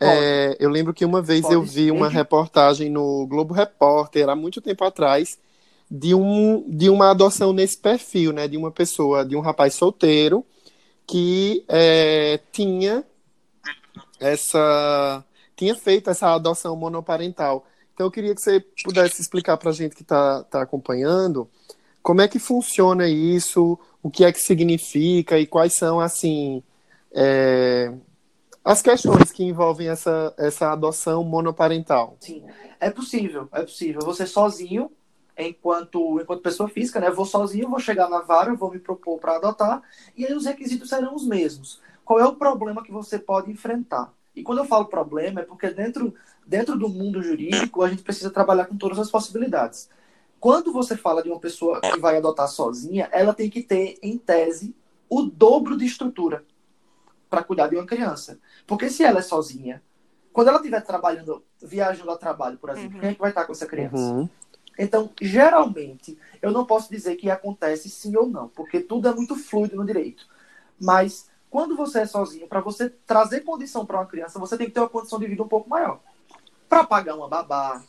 é, 0.00 0.56
eu 0.60 0.70
lembro 0.70 0.94
que 0.94 1.04
uma 1.04 1.20
vez 1.20 1.42
Pode 1.42 1.54
eu 1.54 1.62
vi 1.62 1.86
ser. 1.86 1.90
uma 1.90 2.08
reportagem 2.08 2.88
no 2.90 3.26
Globo 3.26 3.52
Repórter, 3.52 4.28
há 4.28 4.36
muito 4.36 4.60
tempo 4.60 4.84
atrás, 4.84 5.38
de, 5.90 6.14
um, 6.14 6.64
de 6.68 6.88
uma 6.90 7.10
adoção 7.10 7.52
nesse 7.52 7.76
perfil, 7.76 8.32
né? 8.32 8.46
De 8.46 8.56
uma 8.56 8.70
pessoa, 8.70 9.24
de 9.24 9.34
um 9.34 9.40
rapaz 9.40 9.74
solteiro 9.74 10.44
que 11.06 11.64
é, 11.68 12.38
tinha 12.52 13.02
essa 14.20 15.24
tinha 15.56 15.74
feito 15.74 16.08
essa 16.08 16.32
adoção 16.34 16.76
monoparental. 16.76 17.66
Então 17.92 18.06
eu 18.06 18.10
queria 18.12 18.32
que 18.34 18.40
você 18.40 18.60
pudesse 18.84 19.20
explicar 19.20 19.56
para 19.56 19.70
a 19.70 19.72
gente 19.72 19.96
que 19.96 20.02
está 20.02 20.44
tá 20.44 20.62
acompanhando 20.62 21.48
como 22.00 22.20
é 22.20 22.28
que 22.28 22.38
funciona 22.38 23.08
isso, 23.08 23.76
o 24.02 24.08
que 24.08 24.24
é 24.24 24.30
que 24.30 24.38
significa 24.38 25.36
e 25.38 25.46
quais 25.46 25.74
são 25.74 25.98
assim 25.98 26.62
é, 27.12 27.92
as 28.68 28.82
questões 28.82 29.32
que 29.32 29.42
envolvem 29.42 29.88
essa, 29.88 30.34
essa 30.36 30.70
adoção 30.70 31.24
monoparental. 31.24 32.18
Sim, 32.20 32.44
é 32.78 32.90
possível, 32.90 33.48
é 33.50 33.62
possível. 33.62 34.02
Você 34.02 34.26
sozinho, 34.26 34.92
enquanto, 35.38 36.20
enquanto 36.20 36.42
pessoa 36.42 36.68
física, 36.68 37.00
né? 37.00 37.10
Vou 37.10 37.24
sozinho, 37.24 37.70
vou 37.70 37.80
chegar 37.80 38.10
na 38.10 38.20
vara, 38.20 38.54
vou 38.54 38.70
me 38.70 38.78
propor 38.78 39.18
para 39.18 39.36
adotar, 39.36 39.82
e 40.14 40.26
aí 40.26 40.34
os 40.34 40.44
requisitos 40.44 40.90
serão 40.90 41.14
os 41.14 41.26
mesmos. 41.26 41.80
Qual 42.04 42.20
é 42.20 42.26
o 42.26 42.36
problema 42.36 42.84
que 42.84 42.92
você 42.92 43.18
pode 43.18 43.50
enfrentar? 43.50 44.12
E 44.36 44.42
quando 44.42 44.58
eu 44.58 44.66
falo 44.66 44.84
problema, 44.84 45.40
é 45.40 45.44
porque 45.44 45.70
dentro, 45.70 46.14
dentro 46.46 46.78
do 46.78 46.90
mundo 46.90 47.22
jurídico, 47.22 47.82
a 47.82 47.88
gente 47.88 48.02
precisa 48.02 48.28
trabalhar 48.28 48.66
com 48.66 48.76
todas 48.76 48.98
as 48.98 49.10
possibilidades. 49.10 49.88
Quando 50.38 50.74
você 50.74 50.94
fala 50.94 51.22
de 51.22 51.30
uma 51.30 51.40
pessoa 51.40 51.80
que 51.80 51.98
vai 51.98 52.18
adotar 52.18 52.48
sozinha, 52.48 53.08
ela 53.12 53.32
tem 53.32 53.48
que 53.48 53.62
ter, 53.62 53.98
em 54.02 54.18
tese, 54.18 54.76
o 55.08 55.22
dobro 55.22 55.74
de 55.74 55.86
estrutura 55.86 56.44
para 57.28 57.42
cuidar 57.42 57.68
de 57.68 57.76
uma 57.76 57.86
criança. 57.86 58.38
Porque 58.66 58.88
se 58.90 59.04
ela 59.04 59.18
é 59.18 59.22
sozinha, 59.22 59.82
quando 60.32 60.48
ela 60.48 60.58
estiver 60.58 60.80
trabalhando, 60.82 61.42
viajando 61.62 62.10
a 62.10 62.16
trabalho, 62.16 62.58
por 62.58 62.70
exemplo, 62.70 62.94
Uhum. 62.94 63.00
quem 63.00 63.10
é 63.10 63.14
que 63.14 63.20
vai 63.20 63.30
estar 63.30 63.44
com 63.44 63.52
essa 63.52 63.66
criança? 63.66 63.96
Uhum. 63.96 64.28
Então, 64.78 65.10
geralmente, 65.20 66.16
eu 66.40 66.52
não 66.52 66.64
posso 66.64 66.88
dizer 66.88 67.16
que 67.16 67.28
acontece 67.28 67.90
sim 67.90 68.16
ou 68.16 68.28
não, 68.28 68.48
porque 68.48 68.80
tudo 68.80 69.08
é 69.08 69.14
muito 69.14 69.34
fluido 69.34 69.74
no 69.74 69.84
direito. 69.84 70.24
Mas 70.80 71.28
quando 71.50 71.74
você 71.76 72.00
é 72.00 72.06
sozinho, 72.06 72.46
para 72.46 72.60
você 72.60 72.88
trazer 72.88 73.40
condição 73.40 73.84
para 73.84 73.98
uma 73.98 74.06
criança, 74.06 74.38
você 74.38 74.56
tem 74.56 74.68
que 74.68 74.72
ter 74.72 74.80
uma 74.80 74.88
condição 74.88 75.18
de 75.18 75.26
vida 75.26 75.42
um 75.42 75.48
pouco 75.48 75.68
maior. 75.68 76.00
Para 76.68 76.84
pagar 76.84 77.16
uma 77.16 77.28
babá, 77.28 77.82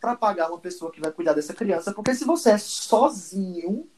para 0.00 0.16
pagar 0.16 0.48
uma 0.48 0.58
pessoa 0.58 0.90
que 0.90 1.00
vai 1.00 1.12
cuidar 1.12 1.34
dessa 1.34 1.54
criança, 1.54 1.92
porque 1.92 2.14
se 2.14 2.24
você 2.24 2.50
é 2.50 2.58
sozinho, 2.58 3.88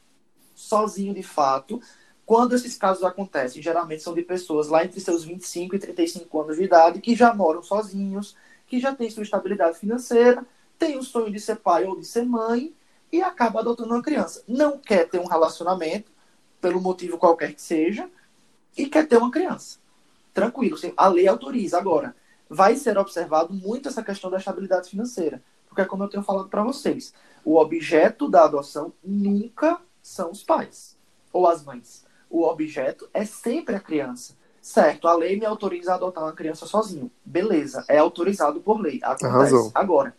sozinho 0.53 1.13
de 1.13 1.23
fato, 1.23 1.81
quando 2.27 2.53
esses 2.53 2.75
casos 2.75 3.05
acontecem, 3.05 3.61
geralmente 3.61 4.03
são 4.03 4.13
de 4.13 4.21
pessoas 4.21 4.67
lá 4.67 4.83
entre 4.83 4.99
seus 4.99 5.23
25 5.23 5.77
e 5.77 5.79
35 5.79 6.41
anos 6.41 6.57
de 6.57 6.63
idade 6.63 6.99
que 6.99 7.15
já 7.15 7.33
moram 7.33 7.63
sozinhos, 7.63 8.35
que 8.67 8.81
já 8.81 8.93
têm 8.93 9.09
sua 9.09 9.23
estabilidade 9.23 9.79
financeira, 9.79 10.45
tem 10.77 10.97
o 10.97 11.03
sonho 11.03 11.31
de 11.31 11.39
ser 11.39 11.55
pai 11.55 11.85
ou 11.85 11.97
de 11.97 12.05
ser 12.05 12.25
mãe 12.25 12.75
e 13.13 13.21
acaba 13.21 13.61
adotando 13.61 13.93
uma 13.93 14.03
criança. 14.03 14.43
Não 14.45 14.77
quer 14.77 15.07
ter 15.07 15.21
um 15.21 15.25
relacionamento, 15.25 16.11
pelo 16.59 16.81
motivo 16.81 17.17
qualquer 17.17 17.53
que 17.53 17.61
seja, 17.61 18.09
e 18.77 18.87
quer 18.87 19.07
ter 19.07 19.15
uma 19.15 19.31
criança. 19.31 19.79
Tranquilo, 20.33 20.77
a 20.97 21.07
lei 21.07 21.29
autoriza. 21.29 21.77
Agora, 21.77 22.13
vai 22.49 22.75
ser 22.75 22.97
observado 22.97 23.53
muito 23.53 23.87
essa 23.87 24.03
questão 24.03 24.29
da 24.29 24.37
estabilidade 24.37 24.89
financeira. 24.89 25.41
Porque, 25.69 25.85
como 25.85 26.03
eu 26.03 26.09
tenho 26.09 26.23
falado 26.23 26.49
para 26.49 26.61
vocês, 26.61 27.13
o 27.45 27.55
objeto 27.55 28.29
da 28.29 28.43
adoção 28.43 28.91
nunca 29.01 29.79
são 30.03 30.29
os 30.29 30.43
pais 30.43 30.97
ou 31.31 31.47
as 31.47 31.63
mães. 31.63 32.05
O 32.29 32.43
objeto 32.43 33.09
é 33.13 33.25
sempre 33.25 33.75
a 33.75 33.79
criança. 33.79 34.35
Certo, 34.61 35.07
a 35.07 35.15
lei 35.15 35.39
me 35.39 35.45
autoriza 35.45 35.93
a 35.93 35.95
adotar 35.95 36.23
uma 36.23 36.33
criança 36.33 36.65
sozinho. 36.65 37.09
Beleza, 37.23 37.85
é 37.87 37.99
autorizado 37.99 38.59
por 38.59 38.81
lei. 38.81 38.99
Acontece. 39.01 39.25
Arrasou. 39.25 39.71
Agora, 39.73 40.15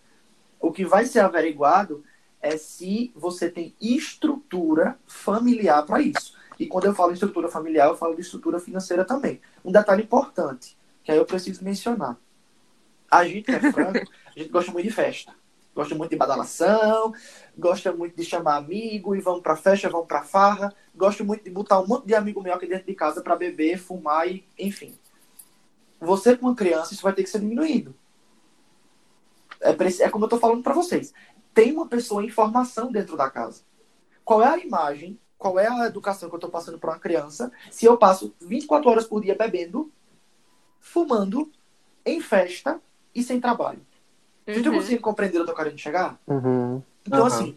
o 0.60 0.72
que 0.72 0.84
vai 0.84 1.04
ser 1.04 1.20
averiguado 1.20 2.02
é 2.40 2.56
se 2.56 3.12
você 3.14 3.50
tem 3.50 3.74
estrutura 3.80 4.98
familiar 5.06 5.84
para 5.84 6.00
isso. 6.00 6.34
E 6.58 6.66
quando 6.66 6.86
eu 6.86 6.94
falo 6.94 7.12
estrutura 7.12 7.48
familiar, 7.48 7.88
eu 7.88 7.96
falo 7.96 8.14
de 8.14 8.22
estrutura 8.22 8.58
financeira 8.58 9.04
também. 9.04 9.40
Um 9.64 9.70
detalhe 9.70 10.02
importante, 10.02 10.76
que 11.04 11.12
aí 11.12 11.18
eu 11.18 11.26
preciso 11.26 11.62
mencionar. 11.62 12.16
A 13.10 13.24
gente 13.24 13.50
é 13.50 13.60
franco, 13.72 14.10
a 14.34 14.38
gente 14.38 14.50
gosta 14.50 14.72
muito 14.72 14.86
de 14.86 14.92
festa. 14.92 15.32
Gosta 15.78 15.94
muito 15.94 16.10
de 16.10 16.16
badalação, 16.16 17.14
gosta 17.56 17.92
muito 17.92 18.16
de 18.16 18.24
chamar 18.24 18.56
amigo 18.56 19.14
e 19.14 19.20
vamos 19.20 19.42
pra 19.42 19.54
festa, 19.54 19.88
vamos 19.88 20.08
pra 20.08 20.24
farra. 20.24 20.74
Gosto 20.92 21.24
muito 21.24 21.44
de 21.44 21.50
botar 21.50 21.78
um 21.78 21.86
monte 21.86 22.04
de 22.04 22.16
amigo 22.16 22.42
meu 22.42 22.52
aqui 22.52 22.66
dentro 22.66 22.84
de 22.84 22.94
casa 22.96 23.22
para 23.22 23.36
beber, 23.36 23.78
fumar 23.78 24.26
e, 24.26 24.44
enfim. 24.58 24.98
Você 26.00 26.36
com 26.36 26.46
uma 26.46 26.56
criança, 26.56 26.92
isso 26.92 27.02
vai 27.04 27.12
ter 27.12 27.22
que 27.22 27.30
ser 27.30 27.38
diminuído. 27.38 27.94
É, 29.60 29.70
é 30.02 30.10
como 30.10 30.24
eu 30.24 30.28
tô 30.28 30.36
falando 30.36 30.64
para 30.64 30.74
vocês. 30.74 31.14
Tem 31.54 31.70
uma 31.70 31.86
pessoa 31.86 32.24
em 32.24 32.28
formação 32.28 32.90
dentro 32.90 33.16
da 33.16 33.30
casa. 33.30 33.62
Qual 34.24 34.42
é 34.42 34.48
a 34.48 34.58
imagem, 34.58 35.16
qual 35.38 35.60
é 35.60 35.68
a 35.68 35.86
educação 35.86 36.28
que 36.28 36.34
eu 36.34 36.40
tô 36.40 36.48
passando 36.48 36.80
para 36.80 36.90
uma 36.90 36.98
criança 36.98 37.52
se 37.70 37.86
eu 37.86 37.96
passo 37.96 38.34
24 38.40 38.90
horas 38.90 39.06
por 39.06 39.22
dia 39.22 39.36
bebendo, 39.36 39.92
fumando, 40.80 41.52
em 42.04 42.20
festa 42.20 42.80
e 43.14 43.22
sem 43.22 43.40
trabalho? 43.40 43.86
Uhum. 44.48 44.54
Gente, 44.54 44.66
eu 44.66 44.72
consigo 44.72 45.02
compreender 45.02 45.38
onde 45.38 45.50
eu 45.50 45.54
tô 45.54 45.62
querendo 45.62 45.78
chegar? 45.78 46.18
Uhum. 46.26 46.82
Então, 47.06 47.20
uhum. 47.20 47.26
assim, 47.26 47.56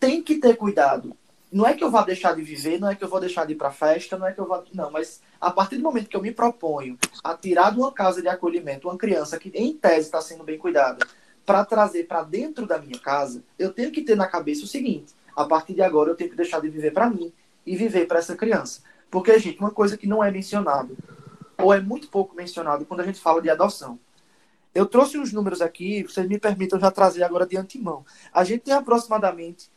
tem 0.00 0.22
que 0.22 0.36
ter 0.36 0.56
cuidado. 0.56 1.14
Não 1.52 1.66
é 1.66 1.74
que 1.74 1.84
eu 1.84 1.90
vá 1.90 2.02
deixar 2.02 2.34
de 2.34 2.42
viver, 2.42 2.80
não 2.80 2.90
é 2.90 2.96
que 2.96 3.04
eu 3.04 3.08
vou 3.08 3.20
deixar 3.20 3.44
de 3.46 3.52
ir 3.52 3.56
pra 3.56 3.70
festa, 3.70 4.18
não 4.18 4.26
é 4.26 4.32
que 4.32 4.40
eu 4.40 4.46
vá. 4.46 4.62
Não, 4.72 4.90
mas 4.90 5.20
a 5.40 5.50
partir 5.50 5.76
do 5.76 5.82
momento 5.82 6.08
que 6.08 6.16
eu 6.16 6.22
me 6.22 6.32
proponho 6.32 6.98
a 7.22 7.34
tirar 7.34 7.70
de 7.70 7.78
uma 7.78 7.92
casa 7.92 8.20
de 8.20 8.26
acolhimento 8.26 8.88
uma 8.88 8.96
criança 8.96 9.38
que, 9.38 9.50
em 9.54 9.72
tese, 9.72 10.06
está 10.06 10.20
sendo 10.20 10.42
bem 10.42 10.58
cuidada, 10.58 11.06
para 11.46 11.64
trazer 11.64 12.08
para 12.08 12.22
dentro 12.22 12.66
da 12.66 12.78
minha 12.78 12.98
casa, 12.98 13.44
eu 13.58 13.72
tenho 13.72 13.92
que 13.92 14.02
ter 14.02 14.16
na 14.16 14.26
cabeça 14.26 14.64
o 14.64 14.66
seguinte: 14.66 15.12
a 15.36 15.44
partir 15.44 15.74
de 15.74 15.82
agora 15.82 16.10
eu 16.10 16.16
tenho 16.16 16.30
que 16.30 16.36
deixar 16.36 16.60
de 16.60 16.68
viver 16.68 16.92
para 16.92 17.08
mim 17.08 17.32
e 17.64 17.76
viver 17.76 18.06
para 18.06 18.18
essa 18.18 18.34
criança. 18.34 18.82
Porque, 19.10 19.38
gente, 19.38 19.60
uma 19.60 19.70
coisa 19.70 19.96
que 19.96 20.08
não 20.08 20.24
é 20.24 20.30
mencionado, 20.30 20.96
ou 21.56 21.72
é 21.72 21.80
muito 21.80 22.08
pouco 22.08 22.34
mencionado 22.34 22.84
quando 22.84 23.00
a 23.00 23.04
gente 23.04 23.20
fala 23.20 23.40
de 23.40 23.48
adoção, 23.48 23.98
eu 24.74 24.86
trouxe 24.86 25.16
uns 25.16 25.32
números 25.32 25.60
aqui, 25.60 26.02
vocês 26.02 26.26
me 26.26 26.38
permitam 26.38 26.80
já 26.80 26.90
trazer 26.90 27.22
agora 27.22 27.46
de 27.46 27.56
antemão. 27.56 28.04
A 28.32 28.42
gente 28.42 28.62
tem 28.62 28.74
aproximadamente 28.74 29.70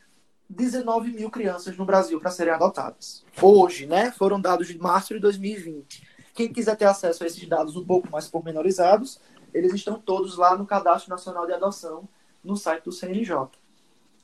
19 0.50 1.12
mil 1.12 1.30
crianças 1.30 1.78
no 1.78 1.86
Brasil 1.86 2.20
para 2.20 2.32
serem 2.32 2.54
adotadas. 2.54 3.24
Hoje, 3.41 3.86
né? 3.86 4.12
Foram 4.12 4.41
dados 4.41 4.68
de 4.68 4.78
março 4.78 5.14
de 5.14 5.20
2020. 5.20 6.08
Quem 6.34 6.52
quiser 6.52 6.76
ter 6.76 6.86
acesso 6.86 7.24
a 7.24 7.28
esses 7.28 7.48
dados 7.48 7.76
um 7.76 7.86
pouco 7.86 8.10
mais 8.10 8.28
pormenorizados, 8.28 9.20
eles 9.54 9.74
estão 9.74 10.00
todos 10.00 10.38
lá 10.38 10.58
no 10.58 10.66
Cadastro 10.66 11.10
Nacional 11.10 11.45
de 11.45 11.54
Adoção, 11.54 12.08
no 12.43 12.56
site 12.56 12.86
do 12.86 12.91
CNJ. 12.91 13.36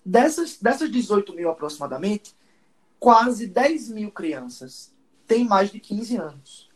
Dessas, 0.05 0.57
dessas 0.59 0.91
18 0.91 1.33
mil 1.33 1.49
aproximadamente, 1.49 2.35
quase 2.99 3.47
10 3.47 3.89
mil 3.89 4.11
crianças 4.11 4.93
têm 5.27 5.45
mais 5.45 5.71
de 5.71 5.79
15 5.79 6.17
anos. 6.17 6.72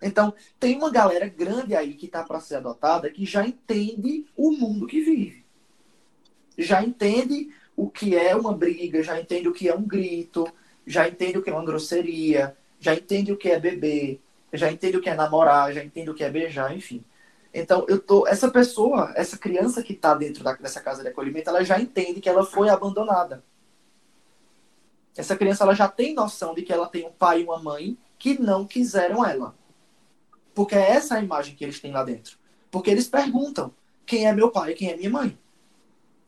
Então, 0.00 0.32
tem 0.58 0.76
uma 0.76 0.90
galera 0.90 1.28
grande 1.28 1.74
aí 1.74 1.94
que 1.94 2.06
está 2.06 2.22
para 2.22 2.40
ser 2.40 2.56
adotada 2.56 3.10
que 3.10 3.26
já 3.26 3.46
entende 3.46 4.26
o 4.36 4.50
mundo 4.50 4.86
que 4.86 5.00
vive. 5.00 5.44
Já 6.56 6.82
entende 6.82 7.50
o 7.76 7.88
que 7.88 8.16
é 8.16 8.34
uma 8.34 8.52
briga, 8.52 9.02
já 9.02 9.20
entende 9.20 9.48
o 9.48 9.52
que 9.52 9.68
é 9.68 9.74
um 9.74 9.82
grito, 9.82 10.46
já 10.86 11.06
entende 11.06 11.38
o 11.38 11.42
que 11.42 11.50
é 11.50 11.52
uma 11.52 11.64
grosseria, 11.64 12.56
já 12.78 12.94
entende 12.94 13.32
o 13.32 13.36
que 13.36 13.50
é 13.50 13.58
beber, 13.58 14.20
já 14.52 14.70
entende 14.70 14.96
o 14.96 15.00
que 15.00 15.10
é 15.10 15.14
namorar, 15.14 15.72
já 15.72 15.84
entende 15.84 16.10
o 16.10 16.14
que 16.14 16.24
é 16.24 16.30
beijar, 16.30 16.74
enfim. 16.74 17.04
Então, 17.52 17.84
eu 17.88 17.98
tô, 17.98 18.26
essa 18.26 18.50
pessoa, 18.50 19.12
essa 19.16 19.36
criança 19.36 19.82
que 19.82 19.92
está 19.92 20.14
dentro 20.14 20.42
da, 20.42 20.54
dessa 20.54 20.80
casa 20.80 21.02
de 21.02 21.08
acolhimento, 21.08 21.50
ela 21.50 21.64
já 21.64 21.80
entende 21.80 22.20
que 22.20 22.28
ela 22.28 22.44
foi 22.44 22.68
abandonada. 22.68 23.42
Essa 25.16 25.36
criança 25.36 25.64
ela 25.64 25.74
já 25.74 25.88
tem 25.88 26.14
noção 26.14 26.54
de 26.54 26.62
que 26.62 26.72
ela 26.72 26.86
tem 26.86 27.06
um 27.06 27.10
pai 27.10 27.40
e 27.40 27.44
uma 27.44 27.58
mãe 27.58 27.98
que 28.18 28.40
não 28.40 28.66
quiseram 28.66 29.24
ela. 29.24 29.54
Porque 30.54 30.74
é 30.74 30.90
essa 30.90 31.16
a 31.16 31.22
imagem 31.22 31.54
que 31.54 31.64
eles 31.64 31.80
têm 31.80 31.92
lá 31.92 32.02
dentro. 32.02 32.36
Porque 32.70 32.90
eles 32.90 33.08
perguntam 33.08 33.72
quem 34.06 34.26
é 34.26 34.32
meu 34.32 34.50
pai 34.50 34.72
e 34.72 34.74
quem 34.74 34.90
é 34.90 34.96
minha 34.96 35.10
mãe. 35.10 35.38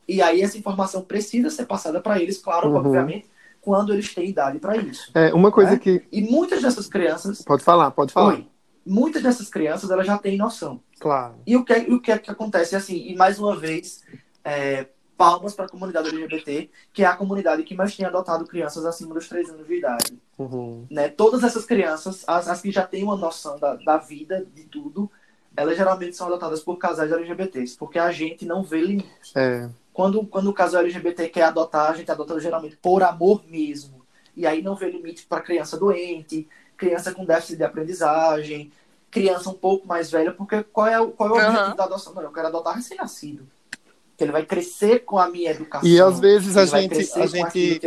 E 0.07 0.21
aí 0.21 0.41
essa 0.41 0.57
informação 0.57 1.01
precisa 1.01 1.49
ser 1.49 1.65
passada 1.65 2.01
para 2.01 2.21
eles, 2.21 2.37
claro, 2.37 2.69
uhum. 2.69 2.75
obviamente, 2.75 3.27
quando 3.61 3.93
eles 3.93 4.13
têm 4.13 4.29
idade 4.29 4.59
para 4.59 4.75
isso. 4.75 5.09
É, 5.13 5.33
uma 5.33 5.51
coisa 5.51 5.71
né? 5.71 5.79
que. 5.79 6.03
E 6.11 6.21
muitas 6.21 6.61
dessas 6.61 6.87
crianças. 6.87 7.41
Pode 7.41 7.63
falar, 7.63 7.91
pode 7.91 8.11
falar. 8.11 8.33
Oi, 8.33 8.47
muitas 8.85 9.23
dessas 9.23 9.49
crianças 9.49 9.89
elas 9.89 10.05
já 10.05 10.17
têm 10.17 10.37
noção. 10.37 10.81
Claro. 10.99 11.35
E 11.45 11.55
o 11.55 11.63
que, 11.63 11.73
o 11.73 12.01
que, 12.01 12.11
é 12.11 12.17
que 12.17 12.29
acontece 12.29 12.75
assim, 12.75 13.07
e 13.07 13.15
mais 13.15 13.39
uma 13.39 13.55
vez, 13.55 14.03
é, 14.43 14.87
palmas 15.17 15.53
para 15.53 15.65
a 15.65 15.69
comunidade 15.69 16.09
LGBT, 16.09 16.69
que 16.91 17.03
é 17.03 17.05
a 17.05 17.15
comunidade 17.15 17.63
que 17.63 17.75
mais 17.75 17.95
tem 17.95 18.05
adotado 18.05 18.45
crianças 18.45 18.85
acima 18.85 19.13
dos 19.13 19.29
3 19.29 19.49
anos 19.49 19.67
de 19.67 19.77
idade. 19.77 20.21
Uhum. 20.37 20.85
Né? 20.89 21.09
Todas 21.09 21.43
essas 21.43 21.65
crianças, 21.65 22.23
as, 22.27 22.47
as, 22.47 22.61
que 22.61 22.71
já 22.71 22.85
têm 22.85 23.03
uma 23.03 23.15
noção 23.15 23.57
da, 23.59 23.75
da 23.75 23.97
vida, 23.97 24.45
de 24.53 24.63
tudo, 24.63 25.09
elas 25.55 25.77
geralmente 25.77 26.15
são 26.15 26.27
adotadas 26.27 26.61
por 26.61 26.77
casais 26.77 27.11
LGBTs, 27.11 27.77
porque 27.77 27.99
a 27.99 28.11
gente 28.11 28.45
não 28.45 28.63
vê 28.63 28.81
limite. 28.81 29.31
É. 29.35 29.69
Quando, 29.93 30.25
quando 30.25 30.49
o 30.49 30.53
casal 30.53 30.81
LGBT 30.81 31.29
quer 31.29 31.43
adotar, 31.43 31.91
a 31.91 31.95
gente 31.95 32.11
adota 32.11 32.39
geralmente 32.39 32.75
por 32.77 33.03
amor 33.03 33.43
mesmo. 33.47 34.03
E 34.35 34.47
aí 34.47 34.63
não 34.63 34.75
vê 34.75 34.89
limite 34.89 35.25
para 35.27 35.41
criança 35.41 35.77
doente, 35.77 36.47
criança 36.75 37.13
com 37.13 37.23
déficit 37.23 37.57
de 37.57 37.63
aprendizagem, 37.63 38.71
criança 39.11 39.51
um 39.51 39.53
pouco 39.53 39.87
mais 39.87 40.09
velha, 40.09 40.33
porque 40.33 40.63
qual 40.63 40.87
é, 40.87 41.05
qual 41.11 41.29
é 41.29 41.31
o 41.31 41.35
objetivo 41.35 41.69
uhum. 41.69 41.75
da 41.75 41.83
adoção? 41.83 42.13
Não, 42.15 42.23
eu 42.23 42.31
quero 42.31 42.47
adotar 42.47 42.75
recém-nascido 42.75 43.47
ele 44.23 44.31
vai 44.31 44.45
crescer 44.45 44.99
com 44.99 45.17
a 45.17 45.29
minha 45.29 45.51
educação. 45.51 45.87
E 45.87 45.99
às 45.99 46.19
vezes 46.19 46.57
a 46.57 46.65
gente, 46.65 46.95
a 47.15 47.25
gente, 47.25 47.81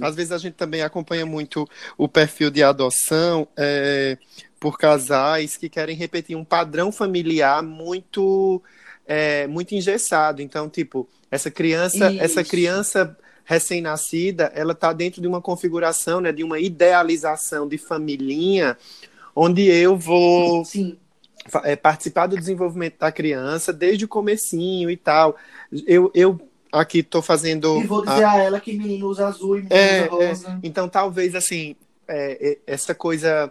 às 0.00 0.14
vezes 0.14 0.32
a 0.32 0.38
gente 0.38 0.54
também 0.54 0.82
acompanha 0.82 1.24
muito 1.24 1.68
o 1.96 2.08
perfil 2.08 2.50
de 2.50 2.62
adoção 2.62 3.46
é, 3.56 4.18
por 4.58 4.78
casais 4.78 5.56
que 5.56 5.68
querem 5.68 5.96
repetir 5.96 6.36
um 6.36 6.44
padrão 6.44 6.90
familiar 6.90 7.62
muito, 7.62 8.62
é, 9.06 9.46
muito 9.46 9.74
engessado. 9.74 10.42
Então, 10.42 10.68
tipo, 10.68 11.08
essa 11.30 11.50
criança, 11.50 12.10
Isso. 12.10 12.22
essa 12.22 12.44
criança 12.44 13.16
recém-nascida, 13.44 14.50
ela 14.54 14.72
está 14.72 14.92
dentro 14.92 15.20
de 15.20 15.28
uma 15.28 15.40
configuração, 15.40 16.20
né, 16.20 16.32
de 16.32 16.42
uma 16.42 16.58
idealização 16.58 17.68
de 17.68 17.78
familhinha, 17.78 18.76
onde 19.34 19.68
eu 19.68 19.96
vou 19.96 20.64
Sim 20.64 20.98
é, 21.64 21.76
participar 21.76 22.26
do 22.26 22.36
desenvolvimento 22.36 22.98
da 22.98 23.12
criança 23.12 23.72
desde 23.72 24.04
o 24.04 24.08
comecinho 24.08 24.90
e 24.90 24.96
tal. 24.96 25.36
Eu, 25.86 26.10
eu 26.14 26.40
aqui 26.72 26.98
estou 26.98 27.22
fazendo. 27.22 27.80
E 27.80 27.86
vou 27.86 28.04
dizer 28.04 28.24
a... 28.24 28.32
a, 28.32 28.38
ela 28.38 28.60
que 28.60 28.72
menino 28.72 29.08
usa 29.08 29.26
azul 29.26 29.58
e 29.58 29.62
menino 29.62 29.74
é, 29.74 30.02
usa 30.02 30.10
rosa. 30.10 30.48
É. 30.50 30.58
Então, 30.62 30.88
talvez, 30.88 31.34
assim, 31.34 31.76
é, 32.08 32.50
é, 32.50 32.58
essa 32.66 32.94
coisa 32.94 33.50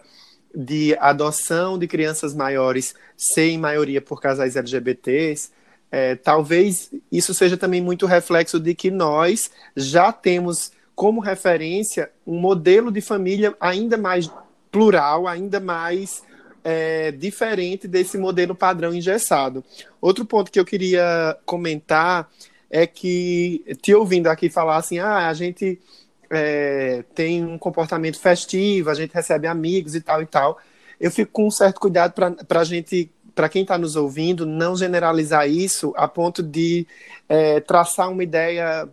de 0.54 0.96
adoção 1.00 1.78
de 1.78 1.88
crianças 1.88 2.34
maiores 2.34 2.96
ser 3.18 3.50
em 3.50 3.58
maioria 3.58 4.02
por 4.02 4.22
casais 4.22 4.56
LGBTs, 4.56 5.50
é, 5.92 6.16
talvez 6.16 6.92
isso 7.12 7.34
seja 7.34 7.58
também 7.58 7.82
muito 7.82 8.06
reflexo 8.06 8.60
de 8.60 8.74
que 8.74 8.90
nós 8.90 9.52
já 9.76 10.12
temos 10.12 10.72
como 10.96 11.20
referência 11.20 12.10
um 12.26 12.40
modelo 12.40 12.92
de 12.92 13.02
família 13.02 13.56
ainda 13.60 13.98
mais 13.98 14.32
plural, 14.72 15.28
ainda 15.28 15.60
mais 15.60 16.24
é, 16.66 17.12
diferente 17.12 17.88
desse 17.88 18.18
modelo 18.18 18.56
padrão 18.56 18.92
engessado. 18.92 19.64
Outro 20.02 20.26
ponto 20.26 20.52
que 20.52 20.60
eu 20.60 20.66
queria 20.66 21.38
comentar 21.46 22.28
é 22.72 22.88
que, 22.88 23.64
te 23.84 23.94
ouvindo 23.94 24.28
aqui 24.28 24.50
falar 24.50 24.78
assim, 24.78 24.98
ah, 24.98 25.30
a 25.30 25.34
gente 25.36 25.80
é, 26.28 27.04
tem 27.14 27.46
um 27.46 27.60
comportamento 27.60 28.20
festivo, 28.20 28.90
a 28.90 28.96
gente 28.96 29.14
recebe 29.14 29.46
amigos 29.46 29.94
e 29.94 30.02
tal 30.02 30.24
e 30.24 30.26
tal, 30.26 30.58
eu 31.00 31.12
fico 31.12 31.32
com 31.32 31.46
um 31.46 31.52
certo 31.52 31.80
cuidado 31.80 32.14
para 32.14 32.60
a 32.60 32.64
gente, 32.64 33.12
para 33.36 33.48
quem 33.48 33.62
está 33.62 33.78
nos 33.78 33.96
ouvindo, 33.96 34.44
não 34.44 34.76
generalizar 34.76 35.48
isso 35.48 35.94
a 35.96 36.08
ponto 36.08 36.42
de 36.42 36.88
é, 37.30 37.60
traçar 37.60 38.10
uma 38.10 38.24
ideia 38.24 38.90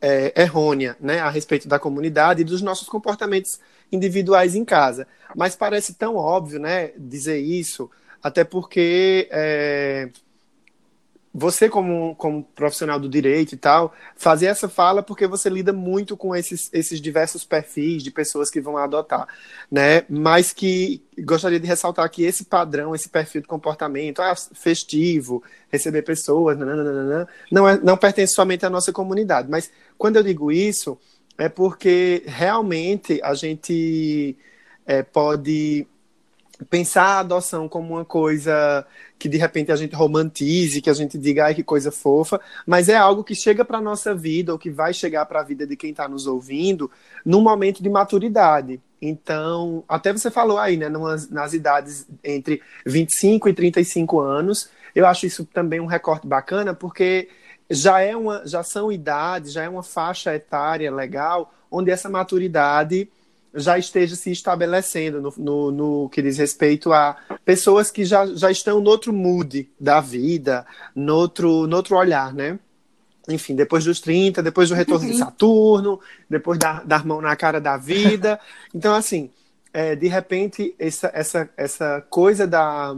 é, 0.00 0.40
errônea 0.40 0.96
né, 0.98 1.20
a 1.20 1.28
respeito 1.28 1.68
da 1.68 1.78
comunidade 1.78 2.40
e 2.40 2.44
dos 2.44 2.62
nossos 2.62 2.88
comportamentos 2.88 3.60
individuais 3.92 4.54
em 4.54 4.64
casa. 4.64 5.06
Mas 5.36 5.54
parece 5.54 5.94
tão 5.94 6.16
óbvio, 6.16 6.58
né, 6.58 6.92
dizer 6.96 7.38
isso, 7.38 7.90
até 8.22 8.42
porque 8.42 9.28
é, 9.30 10.08
você, 11.34 11.68
como, 11.68 12.14
como 12.16 12.44
profissional 12.54 13.00
do 13.00 13.08
direito 13.08 13.54
e 13.54 13.56
tal, 13.56 13.94
fazer 14.16 14.46
essa 14.46 14.68
fala 14.68 15.02
porque 15.02 15.26
você 15.26 15.48
lida 15.48 15.72
muito 15.72 16.14
com 16.14 16.36
esses, 16.36 16.68
esses 16.72 17.00
diversos 17.00 17.42
perfis 17.42 18.02
de 18.02 18.10
pessoas 18.10 18.50
que 18.50 18.60
vão 18.60 18.76
adotar, 18.76 19.26
né? 19.70 20.04
Mas 20.10 20.52
que 20.52 21.02
gostaria 21.20 21.58
de 21.58 21.66
ressaltar 21.66 22.10
que 22.10 22.22
esse 22.22 22.44
padrão, 22.44 22.94
esse 22.94 23.08
perfil 23.08 23.40
de 23.40 23.48
comportamento, 23.48 24.20
ah, 24.20 24.34
festivo, 24.36 25.42
receber 25.70 26.02
pessoas, 26.02 26.58
nananana, 26.58 27.26
não, 27.50 27.66
é, 27.66 27.78
não 27.78 27.96
pertence 27.96 28.34
somente 28.34 28.66
à 28.66 28.70
nossa 28.70 28.92
comunidade. 28.92 29.48
Mas 29.50 29.70
quando 29.96 30.16
eu 30.16 30.22
digo 30.22 30.52
isso, 30.52 30.98
é 31.38 31.48
porque 31.48 32.22
realmente 32.26 33.20
a 33.22 33.34
gente 33.34 34.36
é, 34.86 35.02
pode 35.02 35.86
pensar 36.70 37.04
a 37.04 37.18
adoção 37.20 37.68
como 37.68 37.94
uma 37.94 38.04
coisa 38.04 38.86
que 39.18 39.28
de 39.28 39.36
repente 39.36 39.70
a 39.72 39.76
gente 39.76 39.94
romantize, 39.94 40.80
que 40.80 40.90
a 40.90 40.94
gente 40.94 41.18
diga, 41.18 41.46
ai 41.46 41.54
que 41.54 41.62
coisa 41.62 41.90
fofa, 41.90 42.40
mas 42.66 42.88
é 42.88 42.96
algo 42.96 43.24
que 43.24 43.34
chega 43.34 43.64
para 43.64 43.80
nossa 43.80 44.14
vida 44.14 44.52
ou 44.52 44.58
que 44.58 44.70
vai 44.70 44.92
chegar 44.92 45.26
para 45.26 45.40
a 45.40 45.44
vida 45.44 45.66
de 45.66 45.76
quem 45.76 45.90
está 45.90 46.08
nos 46.08 46.26
ouvindo 46.26 46.90
num 47.24 47.40
momento 47.40 47.82
de 47.82 47.88
maturidade. 47.88 48.80
Então, 49.00 49.82
até 49.88 50.12
você 50.12 50.30
falou 50.30 50.58
aí, 50.58 50.76
né, 50.76 50.88
numas, 50.88 51.28
nas 51.28 51.54
idades 51.54 52.06
entre 52.22 52.62
25 52.86 53.48
e 53.48 53.52
35 53.52 54.20
anos, 54.20 54.70
eu 54.94 55.06
acho 55.06 55.26
isso 55.26 55.44
também 55.44 55.80
um 55.80 55.86
recorte 55.86 56.26
bacana, 56.26 56.74
porque 56.74 57.28
já 57.70 58.00
é 58.00 58.16
uma, 58.16 58.46
já 58.46 58.62
são 58.62 58.90
idades, 58.92 59.52
já 59.52 59.62
é 59.62 59.68
uma 59.68 59.82
faixa 59.82 60.34
etária 60.34 60.92
legal, 60.92 61.52
onde 61.70 61.90
essa 61.90 62.08
maturidade 62.08 63.08
já 63.54 63.78
esteja 63.78 64.16
se 64.16 64.30
estabelecendo 64.30 65.20
no, 65.20 65.34
no, 65.36 65.70
no, 65.70 66.08
que 66.08 66.22
diz 66.22 66.38
respeito 66.38 66.92
a 66.92 67.16
pessoas 67.44 67.90
que 67.90 68.04
já, 68.04 68.26
já 68.26 68.50
estão 68.50 68.80
no 68.80 68.90
outro 68.90 69.12
mood 69.12 69.68
da 69.78 70.00
vida, 70.00 70.66
no 70.94 71.14
outro, 71.14 71.66
no 71.66 71.76
outro 71.76 71.96
olhar, 71.96 72.32
né? 72.32 72.58
Enfim, 73.28 73.54
depois 73.54 73.84
dos 73.84 74.00
30, 74.00 74.42
depois 74.42 74.68
do 74.68 74.74
retorno 74.74 75.06
de 75.06 75.16
Saturno, 75.16 76.00
depois 76.28 76.58
da, 76.58 76.82
dar 76.82 77.06
mão 77.06 77.20
na 77.20 77.36
cara 77.36 77.60
da 77.60 77.76
vida. 77.76 78.40
Então, 78.74 78.94
assim, 78.94 79.30
é, 79.72 79.94
de 79.94 80.08
repente, 80.08 80.74
essa, 80.78 81.10
essa, 81.14 81.48
essa 81.56 82.04
coisa 82.08 82.46
da, 82.46 82.96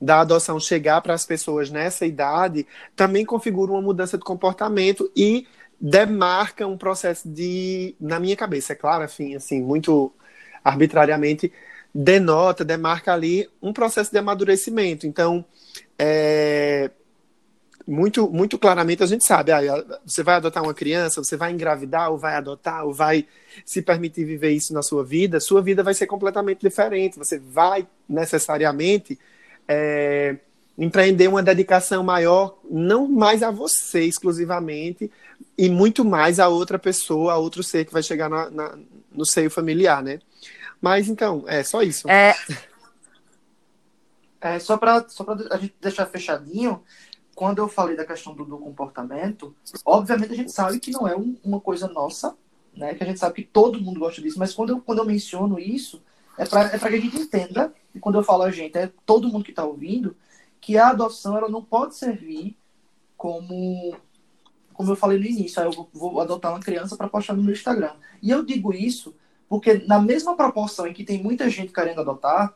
da 0.00 0.20
adoção 0.20 0.60
chegar 0.60 1.00
para 1.00 1.14
as 1.14 1.24
pessoas 1.24 1.70
nessa 1.70 2.04
idade 2.04 2.66
também 2.94 3.24
configura 3.24 3.72
uma 3.72 3.82
mudança 3.82 4.18
de 4.18 4.24
comportamento 4.24 5.10
e 5.16 5.46
demarca 5.80 6.66
um 6.66 6.76
processo 6.76 7.28
de, 7.28 7.94
na 8.00 8.18
minha 8.18 8.36
cabeça, 8.36 8.72
é 8.72 8.76
claro, 8.76 9.04
enfim, 9.04 9.34
assim, 9.34 9.60
muito 9.62 10.12
arbitrariamente, 10.64 11.52
denota, 11.94 12.64
demarca 12.64 13.12
ali 13.12 13.48
um 13.62 13.72
processo 13.72 14.10
de 14.10 14.18
amadurecimento. 14.18 15.06
Então, 15.06 15.44
é, 15.98 16.90
muito, 17.86 18.28
muito 18.28 18.58
claramente 18.58 19.02
a 19.02 19.06
gente 19.06 19.24
sabe, 19.24 19.52
ah, 19.52 19.84
você 20.04 20.22
vai 20.22 20.34
adotar 20.36 20.62
uma 20.62 20.74
criança, 20.74 21.22
você 21.22 21.36
vai 21.36 21.52
engravidar, 21.52 22.10
ou 22.10 22.18
vai 22.18 22.34
adotar, 22.34 22.84
ou 22.84 22.92
vai 22.92 23.26
se 23.64 23.80
permitir 23.80 24.24
viver 24.24 24.50
isso 24.50 24.74
na 24.74 24.82
sua 24.82 25.04
vida, 25.04 25.38
sua 25.38 25.62
vida 25.62 25.82
vai 25.82 25.94
ser 25.94 26.06
completamente 26.06 26.60
diferente. 26.60 27.18
Você 27.18 27.38
vai 27.38 27.86
necessariamente 28.08 29.18
é, 29.68 30.36
empreender 30.78 31.28
uma 31.28 31.42
dedicação 31.42 32.02
maior, 32.02 32.58
não 32.70 33.08
mais 33.08 33.42
a 33.42 33.50
você 33.50 34.04
exclusivamente, 34.04 35.10
e 35.56 35.68
muito 35.68 36.04
mais 36.04 36.38
a 36.38 36.48
outra 36.48 36.78
pessoa, 36.78 37.32
a 37.32 37.36
outro 37.36 37.62
ser 37.62 37.84
que 37.84 37.92
vai 37.92 38.02
chegar 38.02 38.28
na, 38.28 38.50
na, 38.50 38.78
no 39.12 39.24
seio 39.24 39.50
familiar, 39.50 40.02
né? 40.02 40.20
Mas 40.80 41.08
então, 41.08 41.44
é 41.46 41.62
só 41.62 41.82
isso. 41.82 42.08
É, 42.08 42.34
É, 44.40 44.58
só 44.58 44.76
para 44.76 45.08
só 45.08 45.24
pra 45.24 45.34
a 45.50 45.56
gente 45.58 45.74
deixar 45.80 46.06
fechadinho, 46.06 46.82
quando 47.34 47.58
eu 47.58 47.68
falei 47.68 47.96
da 47.96 48.04
questão 48.04 48.34
do, 48.34 48.44
do 48.44 48.58
comportamento, 48.58 49.54
obviamente 49.84 50.32
a 50.32 50.36
gente 50.36 50.52
sabe 50.52 50.78
que 50.78 50.90
não 50.90 51.08
é 51.08 51.16
um- 51.16 51.36
uma 51.42 51.60
coisa 51.60 51.88
nossa, 51.88 52.36
né? 52.74 52.94
Que 52.94 53.02
a 53.02 53.06
gente 53.06 53.18
sabe 53.18 53.34
que 53.36 53.42
todo 53.44 53.80
mundo 53.80 53.98
gosta 54.00 54.20
disso, 54.20 54.38
mas 54.38 54.54
quando 54.54 54.70
eu, 54.70 54.80
quando 54.80 54.98
eu 54.98 55.04
menciono 55.06 55.58
isso, 55.58 56.02
é 56.38 56.44
para 56.46 56.62
é 56.74 56.78
pra 56.78 56.88
que 56.90 56.96
a 56.96 57.00
gente 57.00 57.18
entenda, 57.18 57.72
e 57.94 57.98
quando 58.00 58.16
eu 58.16 58.22
falo 58.22 58.42
a 58.42 58.50
gente, 58.50 58.76
é 58.76 58.90
todo 59.04 59.28
mundo 59.28 59.44
que 59.44 59.50
está 59.50 59.64
ouvindo, 59.64 60.16
que 60.60 60.76
a 60.76 60.88
adoção 60.88 61.36
ela 61.36 61.48
não 61.48 61.62
pode 61.62 61.96
servir 61.96 62.56
como, 63.16 63.96
como 64.72 64.90
eu 64.90 64.96
falei 64.96 65.18
no 65.18 65.24
início, 65.24 65.60
ah, 65.62 65.64
eu 65.66 65.72
vou- 65.72 65.88
vou 65.92 66.20
adotar 66.20 66.52
uma 66.52 66.60
criança 66.60 66.96
para 66.96 67.08
postar 67.08 67.34
no 67.34 67.42
meu 67.42 67.52
Instagram. 67.52 67.92
E 68.22 68.30
eu 68.30 68.44
digo 68.44 68.72
isso 68.72 69.14
porque 69.48 69.74
na 69.86 70.00
mesma 70.00 70.36
proporção 70.36 70.86
em 70.86 70.92
que 70.92 71.04
tem 71.04 71.22
muita 71.22 71.48
gente 71.48 71.72
querendo 71.72 72.00
adotar, 72.00 72.54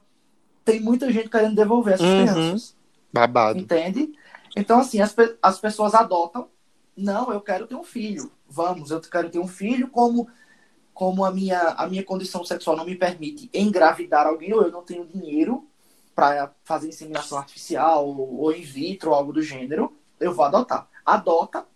tem 0.64 0.81
muita 0.81 1.11
gente 1.12 1.28
querendo 1.28 1.55
devolver 1.55 1.95
essas 1.95 2.09
Uhum. 2.09 2.16
crianças. 2.16 2.76
Babado. 3.12 3.59
Entende? 3.59 4.12
Então, 4.57 4.81
assim, 4.81 5.01
as, 5.01 5.14
as 5.41 5.59
pessoas 5.59 5.95
adotam. 5.95 6.49
Não, 6.97 7.33
eu 7.33 7.41
quero 7.41 7.66
ter 7.66 7.76
um 7.76 7.85
filho. 7.85 8.31
Vamos, 8.49 8.91
eu 8.91 9.01
quero 9.01 9.31
ter 9.31 9.39
um 9.39 9.47
filho 9.47 9.89
como 9.89 10.28
como 11.01 11.24
a 11.24 11.32
minha, 11.32 11.59
a 11.59 11.86
minha 11.88 12.05
condição 12.05 12.44
sexual 12.44 12.76
não 12.76 12.84
me 12.84 12.94
permite 12.94 13.48
engravidar 13.55 14.26
alguém, 14.26 14.53
ou 14.53 14.61
eu 14.61 14.70
não 14.70 14.82
tenho 14.82 15.07
dinheiro 15.07 15.66
para 16.14 16.53
fazer 16.62 16.88
inseminação 16.88 17.38
artificial, 17.38 18.07
ou, 18.07 18.38
ou 18.38 18.53
in 18.55 18.61
vitro, 18.61 19.09
ou 19.09 19.16
algo 19.16 19.32
do 19.32 19.40
gênero, 19.40 19.96
eu 20.20 20.34
vou 20.34 20.44
adotar. 20.44 20.86
Adota, 21.03 21.66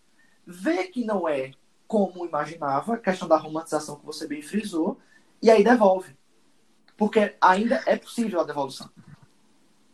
vê 0.47 0.89
que 0.89 1.07
não 1.07 1.27
é 1.27 1.53
como 1.89 2.27
imaginava, 2.27 2.99
questão 2.99 3.27
da 3.27 3.39
romantização 3.39 3.97
que 3.97 4.05
você 4.05 4.27
bem 4.27 4.43
frisou, 4.43 4.99
e 5.41 5.51
aí 5.51 5.65
devolve. 5.65 6.15
Porque 6.95 7.35
ainda 7.41 7.83
é 7.87 7.97
possível 7.97 8.41
a 8.41 8.45
devolução. 8.45 8.91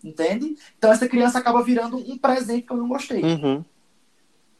Entende? 0.02 0.56
Então 0.76 0.90
essa 0.90 1.08
criança 1.08 1.38
acaba 1.38 1.62
virando 1.62 1.98
um 1.98 2.18
presente 2.18 2.66
que 2.66 2.72
eu 2.72 2.78
não 2.78 2.88
gostei. 2.88 3.22
Uhum. 3.22 3.64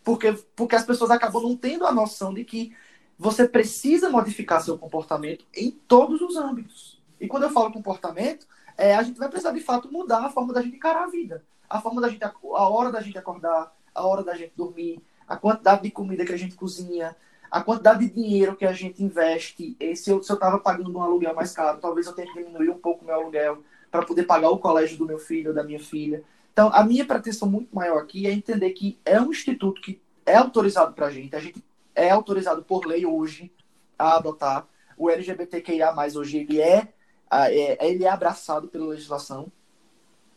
Porque, 0.05 0.33
porque 0.55 0.77
as 0.77 0.87
pessoas 0.87 1.11
acabam 1.11 1.43
não 1.43 1.57
tendo 1.57 1.85
a 1.85 1.93
noção 1.93 2.33
de 2.33 2.45
que 2.45 2.73
você 3.21 3.47
precisa 3.47 4.09
modificar 4.09 4.63
seu 4.63 4.79
comportamento 4.79 5.45
em 5.55 5.71
todos 5.71 6.23
os 6.23 6.37
âmbitos. 6.37 6.99
E 7.21 7.29
quando 7.29 7.43
eu 7.43 7.51
falo 7.51 7.71
comportamento, 7.71 8.47
é, 8.79 8.97
a 8.97 9.03
gente 9.03 9.19
vai 9.19 9.29
precisar 9.29 9.53
de 9.53 9.61
fato 9.61 9.93
mudar 9.93 10.25
a 10.25 10.31
forma 10.31 10.55
da 10.55 10.63
gente 10.63 10.77
encarar 10.77 11.05
a 11.05 11.11
vida. 11.11 11.45
A 11.69 11.83
forma 11.83 12.01
da 12.01 12.09
gente, 12.09 12.25
a 12.25 12.33
hora 12.71 12.91
da 12.91 13.03
gente 13.03 13.19
acordar, 13.19 13.77
a 13.95 14.07
hora 14.07 14.25
da 14.25 14.35
gente 14.35 14.55
dormir, 14.57 15.03
a 15.29 15.37
quantidade 15.37 15.83
de 15.83 15.91
comida 15.91 16.25
que 16.25 16.33
a 16.33 16.37
gente 16.37 16.55
cozinha, 16.55 17.15
a 17.51 17.61
quantidade 17.63 18.07
de 18.07 18.15
dinheiro 18.15 18.57
que 18.57 18.65
a 18.65 18.73
gente 18.73 19.05
investe. 19.05 19.77
E 19.79 19.95
se 19.95 20.09
eu, 20.09 20.23
se 20.23 20.33
eu 20.33 20.39
tava 20.39 20.59
pagando 20.59 20.91
um 20.91 21.03
aluguel 21.03 21.35
mais 21.35 21.53
caro, 21.53 21.79
talvez 21.79 22.07
eu 22.07 22.15
tenha 22.15 22.33
que 22.33 22.43
diminuir 22.43 22.71
um 22.71 22.79
pouco 22.79 23.05
meu 23.05 23.17
aluguel 23.17 23.63
para 23.91 24.03
poder 24.03 24.23
pagar 24.23 24.49
o 24.49 24.57
colégio 24.57 24.97
do 24.97 25.05
meu 25.05 25.19
filho 25.19 25.51
ou 25.51 25.55
da 25.55 25.63
minha 25.63 25.79
filha. 25.79 26.25
Então, 26.55 26.71
a 26.73 26.83
minha 26.83 27.05
pretensão 27.05 27.47
muito 27.47 27.69
maior 27.77 27.99
aqui 27.99 28.27
é 28.27 28.33
entender 28.33 28.71
que 28.71 28.99
é 29.05 29.21
um 29.21 29.31
instituto 29.31 29.83
que 29.83 30.01
é 30.25 30.37
autorizado 30.37 30.95
para 30.95 31.09
a 31.09 31.11
gente, 31.11 31.37
a 31.37 31.39
gente 31.39 31.63
é 32.01 32.11
autorizado 32.11 32.63
por 32.63 32.87
lei 32.87 33.05
hoje 33.05 33.53
a 33.99 34.17
adotar. 34.17 34.67
O 34.97 35.11
LGBTQIA+, 35.11 35.95
hoje, 36.17 36.39
ele 36.39 36.61
é, 36.61 36.93
ah, 37.31 37.53
é, 37.53 37.77
ele 37.89 38.05
é 38.05 38.09
abraçado 38.09 38.69
pela 38.69 38.87
legislação, 38.87 39.51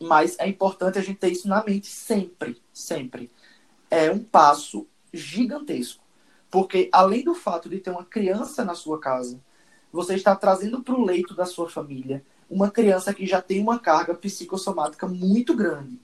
mas 0.01 0.37
é 0.39 0.47
importante 0.47 0.99
a 0.99 1.01
gente 1.01 1.17
ter 1.19 1.31
isso 1.31 1.47
na 1.47 1.63
mente 1.63 1.87
sempre, 1.87 2.61
sempre. 2.73 3.31
É 3.89 4.11
um 4.11 4.19
passo 4.19 4.87
gigantesco, 5.13 6.03
porque 6.51 6.89
além 6.91 7.23
do 7.23 7.33
fato 7.33 7.69
de 7.69 7.79
ter 7.79 7.91
uma 7.91 8.05
criança 8.05 8.65
na 8.65 8.73
sua 8.73 8.99
casa, 8.99 9.39
você 9.91 10.15
está 10.15 10.35
trazendo 10.35 10.81
para 10.81 10.95
o 10.95 11.05
leito 11.05 11.35
da 11.35 11.45
sua 11.45 11.69
família 11.69 12.25
uma 12.49 12.69
criança 12.69 13.13
que 13.13 13.25
já 13.25 13.41
tem 13.41 13.61
uma 13.61 13.79
carga 13.79 14.13
psicossomática 14.13 15.07
muito 15.07 15.55
grande. 15.55 15.99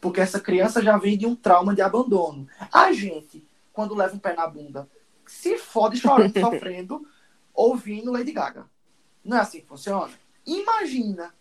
Porque 0.00 0.20
essa 0.20 0.40
criança 0.40 0.82
já 0.82 0.96
vem 0.96 1.16
de 1.16 1.26
um 1.26 1.36
trauma 1.36 1.74
de 1.74 1.82
abandono. 1.82 2.48
A 2.72 2.92
gente, 2.92 3.44
quando 3.72 3.94
leva 3.94 4.14
um 4.14 4.18
pé 4.18 4.34
na 4.34 4.46
bunda, 4.46 4.88
se 5.26 5.58
fode 5.58 5.98
chorando, 5.98 6.32
sofrendo, 6.38 7.06
ouvindo 7.54 8.12
Lady 8.12 8.32
Gaga. 8.32 8.66
Não 9.24 9.36
é 9.36 9.40
assim 9.40 9.60
que 9.60 9.66
funciona? 9.66 10.12
Imagina, 10.44 11.34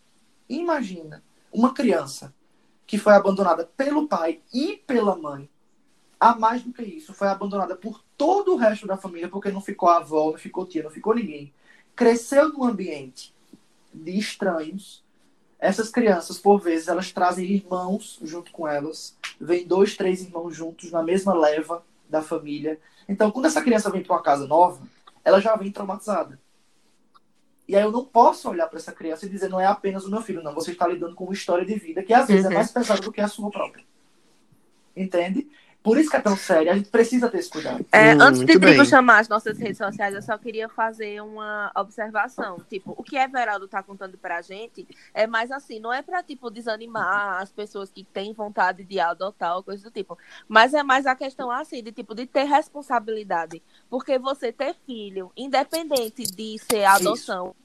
imagina 0.47 1.23
uma 1.51 1.73
criança 1.73 2.33
que 2.85 2.97
foi 2.97 3.13
abandonada 3.13 3.65
pelo 3.75 4.07
pai 4.07 4.41
e 4.53 4.77
pela 4.85 5.15
mãe. 5.15 5.49
A 6.19 6.35
mais 6.35 6.61
do 6.61 6.71
que 6.71 6.83
isso, 6.83 7.13
foi 7.13 7.27
abandonada 7.27 7.75
por 7.75 8.03
todo 8.15 8.53
o 8.53 8.57
resto 8.57 8.85
da 8.85 8.95
família, 8.95 9.27
porque 9.27 9.49
não 9.49 9.61
ficou 9.61 9.89
a 9.89 9.97
avó, 9.97 10.31
não 10.31 10.37
ficou 10.37 10.67
tia, 10.67 10.83
não 10.83 10.91
ficou 10.91 11.15
ninguém. 11.15 11.51
Cresceu 11.95 12.49
num 12.49 12.63
ambiente 12.63 13.33
de 13.91 14.17
estranhos. 14.17 15.03
Essas 15.57 15.89
crianças, 15.89 16.37
por 16.37 16.59
vezes, 16.59 16.87
elas 16.87 17.11
trazem 17.11 17.45
irmãos 17.45 18.19
junto 18.21 18.51
com 18.51 18.67
elas. 18.67 19.17
Vem 19.39 19.65
dois, 19.65 19.95
três 19.95 20.21
irmãos 20.21 20.55
juntos 20.55 20.91
na 20.91 21.01
mesma 21.01 21.33
leva 21.33 21.83
da 22.11 22.21
família. 22.21 22.79
Então, 23.09 23.31
quando 23.31 23.45
essa 23.45 23.61
criança 23.61 23.89
vem 23.89 24.03
para 24.03 24.13
uma 24.15 24.21
casa 24.21 24.45
nova, 24.45 24.81
ela 25.23 25.39
já 25.39 25.55
vem 25.55 25.71
traumatizada. 25.71 26.39
E 27.67 27.75
aí 27.75 27.83
eu 27.83 27.91
não 27.91 28.03
posso 28.03 28.49
olhar 28.49 28.67
para 28.67 28.77
essa 28.77 28.91
criança 28.91 29.25
e 29.25 29.29
dizer 29.29 29.49
não 29.49 29.59
é 29.59 29.65
apenas 29.65 30.05
o 30.05 30.11
meu 30.11 30.21
filho, 30.21 30.43
não. 30.43 30.53
Você 30.53 30.71
está 30.71 30.85
lidando 30.87 31.15
com 31.15 31.23
uma 31.23 31.33
história 31.33 31.65
de 31.65 31.75
vida 31.75 32.03
que 32.03 32.13
às 32.13 32.27
vezes 32.27 32.45
Uhum. 32.45 32.51
é 32.51 32.55
mais 32.55 32.71
pesada 32.71 33.01
do 33.01 33.11
que 33.11 33.21
a 33.21 33.27
sua 33.27 33.49
própria. 33.49 33.83
Entende? 34.95 35.49
Por 35.83 35.97
isso 35.97 36.09
que 36.11 36.15
é 36.17 36.21
tão 36.21 36.37
sério. 36.37 36.71
A 36.71 36.75
gente 36.75 36.89
precisa 36.89 37.27
ter 37.29 37.39
esse 37.39 37.49
cuidado. 37.49 37.83
É, 37.91 38.15
Hum, 38.15 38.21
antes 38.21 38.45
de 38.45 38.59
bem. 38.59 38.85
chamar 38.85 39.19
as 39.19 39.27
nossas 39.27 39.57
redes 39.57 39.77
sociais, 39.77 40.13
eu 40.13 40.21
só 40.21 40.37
queria 40.37 40.69
fazer 40.69 41.21
uma 41.21 41.71
observação. 41.75 42.59
Tipo, 42.69 42.93
o 42.97 43.03
que 43.03 43.17
Everaldo 43.17 43.67
tá 43.67 43.81
contando 43.81 44.17
pra 44.17 44.41
gente 44.41 44.87
é 45.13 45.25
mais 45.25 45.51
assim, 45.51 45.79
não 45.79 45.91
é 45.91 46.01
pra, 46.01 46.21
tipo, 46.21 46.51
desanimar 46.51 47.41
as 47.41 47.51
pessoas 47.51 47.91
que 47.91 48.03
têm 48.03 48.31
vontade 48.33 48.83
de 48.83 48.99
adotar 48.99 49.55
ou 49.55 49.63
coisa 49.63 49.83
do 49.83 49.91
tipo. 49.91 50.17
Mas 50.47 50.73
é 50.73 50.83
mais 50.83 51.05
a 51.07 51.15
questão, 51.15 51.49
assim, 51.49 51.81
de, 51.81 51.91
tipo, 51.91 52.13
de 52.13 52.25
ter 52.27 52.43
responsabilidade. 52.43 53.61
Porque 53.89 54.19
você 54.19 54.51
ter 54.51 54.75
filho, 54.85 55.31
independente 55.35 56.23
de 56.23 56.57
ser 56.59 56.83
adoção 56.85 57.55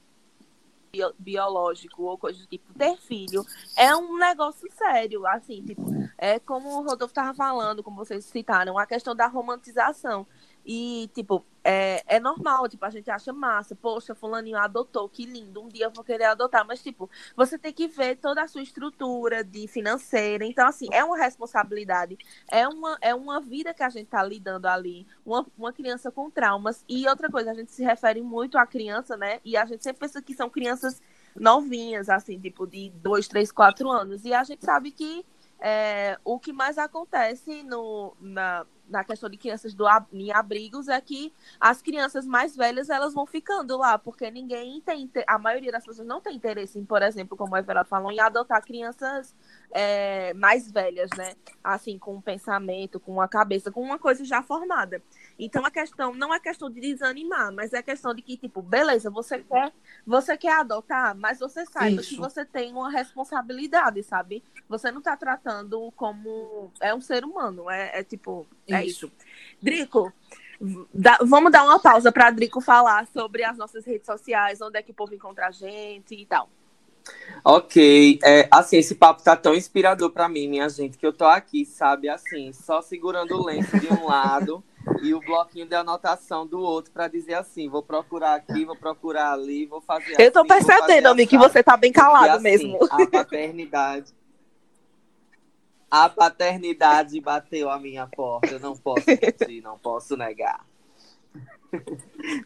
bio- 0.97 1.13
biológico 1.19 2.03
ou 2.03 2.17
coisa 2.17 2.39
do 2.39 2.47
tipo, 2.47 2.73
ter 2.73 2.97
filho 2.97 3.45
é 3.77 3.95
um 3.95 4.17
negócio 4.17 4.67
sério, 4.73 5.25
assim, 5.27 5.63
tipo, 5.63 5.83
é 6.17 6.39
como 6.39 6.67
o 6.69 6.81
Rodolfo 6.81 7.11
estava 7.11 7.33
falando, 7.33 7.83
como 7.83 7.97
vocês 7.97 8.25
citaram, 8.25 8.77
a 8.77 8.85
questão 8.85 9.15
da 9.15 9.27
romantização. 9.27 10.25
E, 10.69 11.09
tipo, 11.13 11.45
é, 11.63 12.03
é 12.05 12.19
normal, 12.19 12.67
tipo, 12.67 12.83
a 12.83 12.89
gente 12.89 13.09
acha 13.09 13.31
massa, 13.31 13.73
poxa, 13.73 14.13
fulaninho 14.13 14.57
adotou, 14.57 15.07
que 15.07 15.25
lindo, 15.25 15.63
um 15.63 15.69
dia 15.69 15.85
eu 15.85 15.91
vou 15.91 16.03
querer 16.03 16.25
adotar, 16.25 16.67
mas, 16.67 16.83
tipo, 16.83 17.09
você 17.37 17.57
tem 17.57 17.71
que 17.71 17.87
ver 17.87 18.17
toda 18.17 18.43
a 18.43 18.47
sua 18.49 18.61
estrutura 18.61 19.45
de 19.45 19.65
financeira, 19.69 20.43
então, 20.43 20.67
assim, 20.67 20.89
é 20.91 21.01
uma 21.05 21.17
responsabilidade, 21.17 22.17
é 22.51 22.67
uma, 22.67 22.97
é 22.99 23.15
uma 23.15 23.39
vida 23.39 23.73
que 23.73 23.81
a 23.81 23.87
gente 23.87 24.07
tá 24.07 24.21
lidando 24.21 24.67
ali, 24.67 25.07
uma, 25.25 25.47
uma 25.57 25.71
criança 25.71 26.11
com 26.11 26.29
traumas, 26.29 26.83
e 26.87 27.07
outra 27.07 27.31
coisa, 27.31 27.51
a 27.51 27.53
gente 27.53 27.71
se 27.71 27.81
refere 27.81 28.21
muito 28.21 28.57
à 28.57 28.67
criança, 28.67 29.15
né, 29.15 29.39
e 29.45 29.55
a 29.55 29.65
gente 29.65 29.85
sempre 29.85 30.01
pensa 30.01 30.21
que 30.21 30.33
são 30.33 30.49
crianças 30.49 31.01
novinhas, 31.33 32.09
assim, 32.09 32.37
tipo, 32.37 32.67
de 32.67 32.89
dois, 32.89 33.25
três, 33.29 33.53
quatro 33.53 33.89
anos, 33.89 34.25
e 34.25 34.33
a 34.33 34.43
gente 34.43 34.65
sabe 34.65 34.91
que 34.91 35.25
é, 35.61 36.19
o 36.25 36.37
que 36.37 36.51
mais 36.51 36.77
acontece 36.77 37.63
no, 37.63 38.15
na, 38.19 38.65
na 38.89 39.03
questão 39.03 39.29
de 39.29 39.37
crianças 39.37 39.73
do, 39.73 39.85
em 40.13 40.31
abrigos 40.31 40.87
é 40.87 40.99
que 41.01 41.33
as 41.59 41.81
crianças 41.81 42.25
mais 42.25 42.55
velhas 42.55 42.89
elas 42.89 43.13
vão 43.13 43.25
ficando 43.25 43.77
lá, 43.77 43.97
porque 43.97 44.29
ninguém 44.31 44.81
tem, 44.81 45.09
a 45.27 45.37
maioria 45.37 45.71
das 45.71 45.85
pessoas 45.85 46.07
não 46.07 46.21
tem 46.21 46.35
interesse 46.35 46.79
em, 46.79 46.85
por 46.85 47.01
exemplo, 47.01 47.37
como 47.37 47.53
o 47.53 47.57
Everaldo 47.57 47.89
falou, 47.89 48.11
em 48.11 48.19
adotar 48.19 48.63
crianças 48.63 49.35
é, 49.71 50.33
mais 50.33 50.71
velhas, 50.71 51.09
né? 51.17 51.35
Assim, 51.63 51.97
com 51.97 52.15
um 52.15 52.21
pensamento, 52.21 52.99
com 52.99 53.13
uma 53.13 53.27
cabeça, 53.27 53.71
com 53.71 53.81
uma 53.81 53.99
coisa 53.99 54.23
já 54.23 54.41
formada. 54.41 55.01
Então 55.39 55.63
a 55.65 55.69
questão 55.69 56.13
não 56.13 56.33
é 56.33 56.39
questão 56.39 56.69
de 56.69 56.81
desanimar, 56.81 57.51
mas 57.53 57.71
é 57.73 57.81
questão 57.83 58.13
de 58.13 58.21
que, 58.21 58.37
tipo, 58.37 58.61
beleza, 58.61 59.09
você 59.09 59.39
quer, 59.39 59.71
você 60.05 60.37
quer 60.37 60.53
adotar, 60.59 61.15
mas 61.15 61.39
você 61.39 61.65
saiba 61.65 62.01
Isso. 62.01 62.09
que 62.09 62.17
você 62.17 62.43
tem 62.43 62.71
uma 62.71 62.89
responsabilidade, 62.89 64.01
sabe? 64.03 64.43
Você 64.67 64.91
não 64.91 64.99
está 64.99 65.15
tratando 65.15 65.91
como 65.95 66.71
é 66.81 66.93
um 66.93 67.01
ser 67.01 67.23
humano, 67.23 67.69
é, 67.69 67.99
é 67.99 68.03
tipo, 68.03 68.47
é 68.67 68.83
isso. 68.83 69.11
Drico, 69.61 70.11
Dá, 70.91 71.19
vamos 71.21 71.51
dar 71.51 71.63
uma 71.63 71.79
pausa 71.79 72.11
para 72.11 72.31
Drico 72.31 72.59
falar 72.59 73.05
sobre 73.07 73.43
as 73.43 73.55
nossas 73.57 73.85
redes 73.85 74.07
sociais, 74.07 74.59
onde 74.59 74.79
é 74.79 74.81
que 74.81 74.89
o 74.89 74.93
povo 74.93 75.13
encontra 75.13 75.47
a 75.47 75.51
gente 75.51 76.15
e 76.15 76.25
tal. 76.25 76.49
Ok, 77.43 78.19
é, 78.23 78.47
assim, 78.51 78.77
esse 78.77 78.95
papo 78.95 79.23
tá 79.23 79.35
tão 79.35 79.53
inspirador 79.53 80.09
para 80.09 80.27
mim, 80.27 80.47
minha 80.47 80.67
gente, 80.67 80.97
que 80.97 81.05
eu 81.05 81.13
tô 81.13 81.25
aqui, 81.25 81.63
sabe, 81.63 82.09
assim, 82.09 82.51
só 82.51 82.81
segurando 82.81 83.35
o 83.35 83.45
lenço 83.45 83.79
de 83.79 83.87
um 83.87 84.07
lado 84.07 84.63
e 85.01 85.13
o 85.13 85.19
bloquinho 85.19 85.65
de 85.65 85.75
anotação 85.75 86.45
do 86.45 86.59
outro 86.59 86.91
para 86.91 87.07
dizer 87.07 87.35
assim, 87.35 87.69
vou 87.69 87.83
procurar 87.83 88.35
aqui, 88.35 88.65
vou 88.65 88.75
procurar 88.75 89.33
ali, 89.33 89.65
vou 89.65 89.81
fazer 89.81 90.19
Eu 90.19 90.31
tô 90.31 90.39
assim, 90.39 90.47
percebendo, 90.47 91.07
amigo, 91.07 91.29
que 91.29 91.37
você 91.37 91.61
tá 91.63 91.75
bem 91.77 91.91
calado 91.91 92.33
assim, 92.33 92.43
mesmo. 92.43 92.79
A 92.89 93.07
paternidade 93.07 94.13
a 95.89 96.09
paternidade 96.09 97.19
bateu 97.21 97.69
a 97.69 97.79
minha 97.79 98.05
porta, 98.07 98.47
eu 98.47 98.59
não 98.59 98.75
posso 98.75 99.05
mentir, 99.07 99.63
não 99.63 99.79
posso 99.79 100.17
negar. 100.17 100.65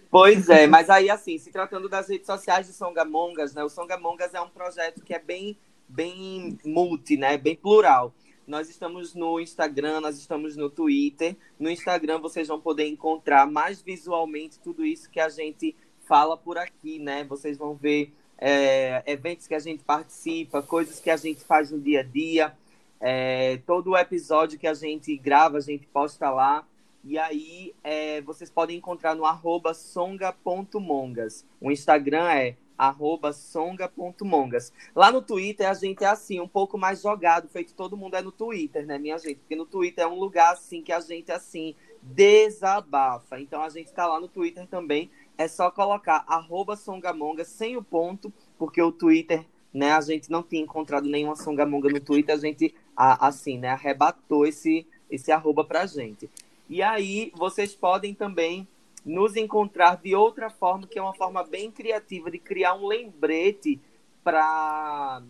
Pois 0.10 0.50
é, 0.50 0.68
mas 0.68 0.90
aí 0.90 1.10
assim, 1.10 1.38
se 1.38 1.52
tratando 1.52 1.88
das 1.88 2.10
redes 2.10 2.26
sociais 2.26 2.68
de 2.68 2.74
Songamongas, 2.74 3.54
né? 3.54 3.64
O 3.64 3.70
Songamongas 3.70 4.34
é 4.34 4.42
um 4.42 4.50
projeto 4.50 5.04
que 5.04 5.14
é 5.14 5.20
bem, 5.20 5.58
bem 5.88 6.58
multi, 6.66 7.18
né? 7.18 7.38
Bem 7.38 7.56
plural. 7.56 8.14
Nós 8.48 8.70
estamos 8.70 9.14
no 9.14 9.40
Instagram, 9.40 10.02
nós 10.02 10.18
estamos 10.18 10.56
no 10.56 10.70
Twitter. 10.70 11.36
No 11.60 11.70
Instagram 11.70 12.20
vocês 12.20 12.48
vão 12.48 12.60
poder 12.60 12.88
encontrar 12.88 13.46
mais 13.46 13.82
visualmente 13.82 14.60
tudo 14.60 14.86
isso 14.86 15.10
que 15.10 15.20
a 15.20 15.30
gente 15.30 15.76
fala 16.08 16.36
por 16.36 16.58
aqui, 16.58 17.00
né? 17.00 17.24
Vocês 17.24 17.58
vão 17.58 17.76
ver 17.76 18.14
é, 18.38 19.04
eventos 19.06 19.48
que 19.48 19.54
a 19.54 19.60
gente 19.60 19.84
participa, 19.84 20.62
coisas 20.64 21.00
que 21.00 21.10
a 21.10 21.18
gente 21.18 21.42
faz 21.44 21.72
no 21.72 21.80
dia 21.80 22.02
a 22.02 22.04
dia. 22.04 22.58
É, 23.00 23.58
todo 23.66 23.92
o 23.92 23.98
episódio 23.98 24.60
que 24.60 24.68
a 24.68 24.74
gente 24.74 25.16
grava, 25.18 25.58
a 25.58 25.62
gente 25.62 25.88
posta 25.88 26.30
lá. 26.30 26.66
E 27.04 27.18
aí 27.18 27.74
é, 27.84 28.22
vocês 28.22 28.50
podem 28.50 28.78
encontrar 28.78 29.16
no 29.16 29.26
arroba 29.26 29.74
songa.mongas. 29.74 31.46
O 31.60 31.72
Instagram 31.72 32.30
é 32.32 32.56
arroba 32.82 33.32
songa.mongas. 33.32 34.74
Lá 34.96 35.12
no 35.12 35.22
Twitter 35.22 35.70
a 35.70 35.74
gente 35.76 36.04
é 36.04 36.08
assim, 36.08 36.40
um 36.40 36.48
pouco 36.48 36.80
mais 36.80 37.00
jogado, 37.00 37.48
feito 37.48 37.76
todo 37.76 37.96
mundo 37.96 38.16
é 38.16 38.24
no 38.24 38.32
Twitter, 38.32 38.88
né, 38.88 38.98
minha 38.98 39.20
gente? 39.20 39.36
Porque 39.36 39.56
no 39.56 39.68
Twitter 39.68 40.04
é 40.04 40.08
um 40.08 40.18
lugar 40.18 40.54
assim 40.54 40.82
que 40.82 40.92
a 40.92 41.00
gente 41.00 41.32
assim 41.32 41.76
desabafa. 42.02 43.40
Então 43.40 43.62
a 43.62 43.70
gente 43.70 43.86
está 43.86 44.08
lá 44.08 44.20
no 44.20 44.28
Twitter 44.28 44.66
também. 44.66 45.12
É 45.38 45.48
só 45.48 45.70
colocar 45.70 46.24
arroba 46.28 46.76
songamongas 46.76 47.50
sem 47.50 47.78
o 47.78 47.84
ponto, 47.84 48.34
porque 48.58 48.82
o 48.82 48.92
Twitter, 48.92 49.46
né, 49.72 49.92
a 49.92 50.02
gente 50.02 50.32
não 50.32 50.42
tinha 50.42 50.64
encontrado 50.64 51.08
nenhuma 51.08 51.36
songamonga 51.36 51.88
no 51.88 52.00
Twitter, 52.00 52.34
a 52.34 52.40
gente 52.40 52.74
assim, 52.96 53.60
né, 53.60 53.70
arrebatou 53.70 54.48
esse, 54.48 54.88
esse 55.08 55.32
arroba 55.32 55.64
pra 55.64 55.86
gente. 55.86 56.28
E 56.68 56.82
aí 56.82 57.32
vocês 57.36 57.76
podem 57.76 58.16
também 58.16 58.68
nos 59.06 59.36
encontrar 59.36 59.98
de 59.98 60.16
outra 60.16 60.50
forma, 60.50 60.88
que 60.88 61.00
é 61.00 61.02
uma 61.02 61.14
forma 61.14 61.44
bem 61.44 61.72
criativa 61.72 62.30
de 62.30 62.38
criar 62.38 62.76
um 62.76 62.88
lembrete 62.88 63.80
para 64.24 65.22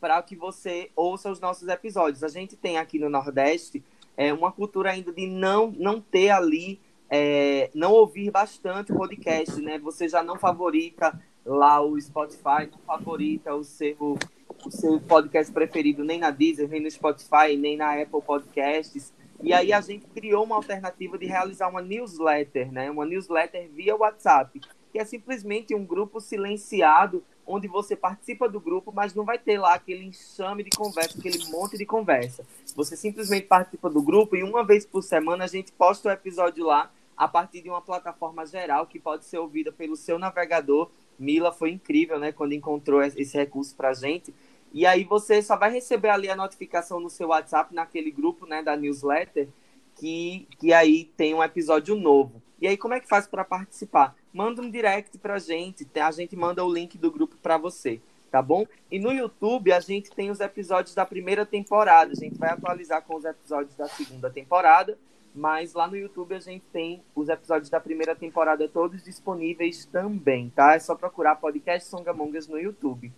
para 0.00 0.22
que 0.22 0.34
você 0.34 0.90
ouça 0.96 1.30
os 1.30 1.38
nossos 1.40 1.68
episódios. 1.68 2.24
A 2.24 2.28
gente 2.28 2.56
tem 2.56 2.78
aqui 2.78 2.98
no 2.98 3.10
Nordeste 3.10 3.84
é, 4.16 4.32
uma 4.32 4.50
cultura 4.50 4.92
ainda 4.92 5.12
de 5.12 5.26
não, 5.26 5.70
não 5.70 6.00
ter 6.00 6.30
ali, 6.30 6.80
é, 7.10 7.70
não 7.74 7.92
ouvir 7.92 8.30
bastante 8.30 8.92
podcast, 8.92 9.60
né? 9.60 9.78
Você 9.78 10.08
já 10.08 10.22
não 10.22 10.38
favorita 10.38 11.20
lá 11.44 11.80
o 11.80 12.00
Spotify, 12.00 12.68
não 12.70 12.78
favorita 12.86 13.54
o 13.54 13.62
seu, 13.62 14.18
o 14.64 14.70
seu 14.70 15.00
podcast 15.00 15.52
preferido 15.52 16.02
nem 16.02 16.18
na 16.18 16.30
Deezer, 16.30 16.68
nem 16.68 16.80
no 16.80 16.90
Spotify, 16.90 17.56
nem 17.58 17.76
na 17.76 18.00
Apple 18.00 18.22
Podcasts. 18.22 19.12
E 19.42 19.52
aí 19.52 19.72
a 19.72 19.80
gente 19.80 20.06
criou 20.06 20.44
uma 20.44 20.56
alternativa 20.56 21.16
de 21.16 21.26
realizar 21.26 21.68
uma 21.68 21.80
newsletter, 21.80 22.70
né? 22.70 22.90
Uma 22.90 23.06
newsletter 23.06 23.70
via 23.70 23.96
WhatsApp, 23.96 24.60
que 24.92 24.98
é 24.98 25.04
simplesmente 25.04 25.74
um 25.74 25.84
grupo 25.84 26.20
silenciado 26.20 27.24
onde 27.46 27.66
você 27.66 27.96
participa 27.96 28.48
do 28.48 28.60
grupo, 28.60 28.92
mas 28.94 29.14
não 29.14 29.24
vai 29.24 29.38
ter 29.38 29.58
lá 29.58 29.74
aquele 29.74 30.04
enxame 30.04 30.62
de 30.62 30.70
conversa, 30.70 31.18
aquele 31.18 31.44
monte 31.46 31.76
de 31.76 31.84
conversa. 31.84 32.46
Você 32.76 32.96
simplesmente 32.96 33.46
participa 33.46 33.90
do 33.90 34.02
grupo 34.02 34.36
e 34.36 34.42
uma 34.42 34.64
vez 34.64 34.86
por 34.86 35.02
semana 35.02 35.44
a 35.44 35.48
gente 35.48 35.72
posta 35.72 36.08
o 36.08 36.12
episódio 36.12 36.64
lá 36.64 36.90
a 37.16 37.26
partir 37.26 37.60
de 37.60 37.68
uma 37.68 37.82
plataforma 37.82 38.46
geral 38.46 38.86
que 38.86 38.98
pode 38.98 39.24
ser 39.24 39.38
ouvida 39.38 39.72
pelo 39.72 39.96
seu 39.96 40.18
navegador. 40.18 40.90
Mila 41.18 41.52
foi 41.52 41.70
incrível, 41.70 42.18
né, 42.18 42.32
quando 42.32 42.54
encontrou 42.54 43.02
esse 43.02 43.36
recurso 43.36 43.74
pra 43.74 43.92
gente. 43.92 44.32
E 44.72 44.86
aí 44.86 45.04
você 45.04 45.42
só 45.42 45.56
vai 45.56 45.72
receber 45.72 46.10
ali 46.10 46.30
a 46.30 46.36
notificação 46.36 47.00
no 47.00 47.10
seu 47.10 47.28
WhatsApp, 47.28 47.74
naquele 47.74 48.10
grupo 48.10 48.46
né, 48.46 48.62
da 48.62 48.76
newsletter, 48.76 49.48
que, 49.96 50.46
que 50.58 50.72
aí 50.72 51.04
tem 51.16 51.34
um 51.34 51.42
episódio 51.42 51.96
novo. 51.96 52.40
E 52.60 52.66
aí, 52.66 52.76
como 52.76 52.94
é 52.94 53.00
que 53.00 53.08
faz 53.08 53.26
para 53.26 53.42
participar? 53.42 54.14
Manda 54.32 54.60
um 54.60 54.70
direct 54.70 55.16
pra 55.18 55.38
gente, 55.38 55.86
a 55.94 56.10
gente 56.10 56.36
manda 56.36 56.64
o 56.64 56.72
link 56.72 56.98
do 56.98 57.10
grupo 57.10 57.36
para 57.42 57.56
você, 57.56 58.00
tá 58.30 58.42
bom? 58.42 58.66
E 58.90 58.98
no 58.98 59.12
YouTube 59.12 59.72
a 59.72 59.80
gente 59.80 60.10
tem 60.10 60.30
os 60.30 60.40
episódios 60.40 60.94
da 60.94 61.06
primeira 61.06 61.46
temporada, 61.46 62.12
a 62.12 62.14
gente 62.14 62.38
vai 62.38 62.50
atualizar 62.50 63.02
com 63.02 63.16
os 63.16 63.24
episódios 63.24 63.74
da 63.76 63.88
segunda 63.88 64.30
temporada, 64.30 64.98
mas 65.34 65.72
lá 65.72 65.88
no 65.88 65.96
YouTube 65.96 66.34
a 66.34 66.38
gente 66.40 66.64
tem 66.72 67.02
os 67.14 67.28
episódios 67.28 67.70
da 67.70 67.80
primeira 67.80 68.14
temporada 68.14 68.68
todos 68.68 69.02
disponíveis 69.02 69.86
também, 69.86 70.50
tá? 70.50 70.74
É 70.74 70.78
só 70.78 70.94
procurar 70.94 71.36
podcast 71.36 71.88
Songamongas 71.88 72.46
no 72.46 72.58
YouTube. 72.58 73.10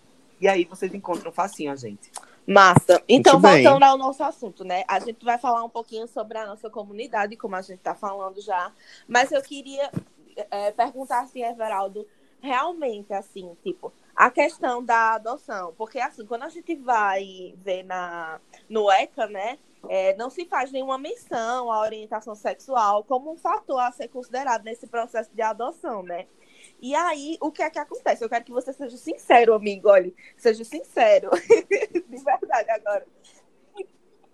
E 0.42 0.48
aí 0.48 0.64
vocês 0.64 0.92
encontram 0.92 1.30
facinho 1.30 1.70
a 1.70 1.76
gente. 1.76 2.10
Massa. 2.44 3.00
Então, 3.08 3.38
voltando 3.40 3.84
ao 3.84 3.96
nosso 3.96 4.24
assunto, 4.24 4.64
né? 4.64 4.82
A 4.88 4.98
gente 4.98 5.24
vai 5.24 5.38
falar 5.38 5.62
um 5.62 5.68
pouquinho 5.68 6.08
sobre 6.08 6.36
a 6.36 6.44
nossa 6.44 6.68
comunidade, 6.68 7.36
como 7.36 7.54
a 7.54 7.62
gente 7.62 7.78
está 7.78 7.94
falando 7.94 8.40
já. 8.40 8.72
Mas 9.06 9.30
eu 9.30 9.40
queria 9.40 9.88
é, 10.50 10.72
perguntar 10.72 11.20
assim, 11.20 11.44
Everaldo, 11.44 12.04
realmente, 12.40 13.12
assim, 13.12 13.56
tipo, 13.62 13.92
a 14.16 14.28
questão 14.32 14.84
da 14.84 15.14
adoção. 15.14 15.74
Porque, 15.78 16.00
assim, 16.00 16.26
quando 16.26 16.42
a 16.42 16.48
gente 16.48 16.74
vai 16.74 17.54
ver 17.58 17.84
na, 17.84 18.40
no 18.68 18.90
ECA, 18.90 19.28
né? 19.28 19.60
É, 19.88 20.16
não 20.16 20.30
se 20.30 20.44
faz 20.44 20.70
nenhuma 20.70 20.96
menção 20.96 21.70
à 21.70 21.80
orientação 21.80 22.36
sexual 22.36 23.02
como 23.02 23.32
um 23.32 23.36
fator 23.36 23.80
a 23.80 23.90
ser 23.90 24.06
considerado 24.06 24.62
nesse 24.62 24.86
processo 24.86 25.30
de 25.34 25.42
adoção, 25.42 26.04
né? 26.04 26.26
E 26.82 26.96
aí, 26.96 27.38
o 27.40 27.52
que 27.52 27.62
é 27.62 27.70
que 27.70 27.78
acontece? 27.78 28.24
Eu 28.24 28.28
quero 28.28 28.44
que 28.44 28.50
você 28.50 28.72
seja 28.72 28.96
sincero, 28.96 29.54
amigo. 29.54 29.88
Olha, 29.88 30.12
seja 30.36 30.64
sincero. 30.64 31.30
De 32.08 32.24
verdade 32.24 32.70
agora. 32.70 33.06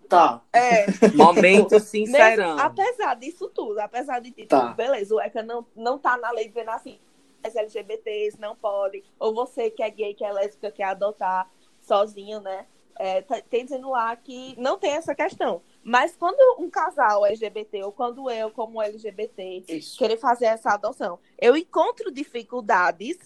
Tá. 0.09 0.41
É. 0.51 0.87
Momento 1.15 1.79
sincerão. 1.79 2.57
apesar 2.57 3.13
disso 3.13 3.47
tudo, 3.49 3.79
apesar 3.79 4.19
de 4.19 4.31
tá. 4.47 4.61
tudo, 4.61 4.73
beleza, 4.73 5.13
o 5.13 5.21
ECA 5.21 5.43
não, 5.43 5.63
não 5.75 5.99
tá 5.99 6.17
na 6.17 6.31
lei 6.31 6.47
dizendo 6.47 6.71
assim, 6.71 6.99
as 7.43 7.55
LGBTs 7.55 8.41
não 8.41 8.55
podem, 8.55 9.03
ou 9.19 9.35
você 9.35 9.69
que 9.69 9.83
é 9.83 9.89
gay, 9.91 10.15
que 10.15 10.25
é 10.25 10.31
lésbica, 10.33 10.71
quer 10.71 10.85
adotar 10.85 11.47
sozinho, 11.79 12.41
né? 12.41 12.65
É, 12.97 13.21
tá, 13.21 13.39
tem 13.47 13.63
dizendo 13.63 13.91
lá 13.91 14.15
que 14.15 14.55
não 14.59 14.79
tem 14.79 14.93
essa 14.93 15.13
questão. 15.13 15.61
Mas 15.83 16.15
quando 16.15 16.61
um 16.61 16.69
casal 16.69 17.25
LGBT, 17.25 17.83
ou 17.83 17.91
quando 17.91 18.29
eu, 18.29 18.51
como 18.51 18.81
LGBT, 18.81 19.63
Isso. 19.67 19.97
querer 19.97 20.17
fazer 20.17 20.45
essa 20.45 20.71
adoção, 20.71 21.19
eu 21.37 21.55
encontro 21.55 22.11
dificuldades, 22.11 23.17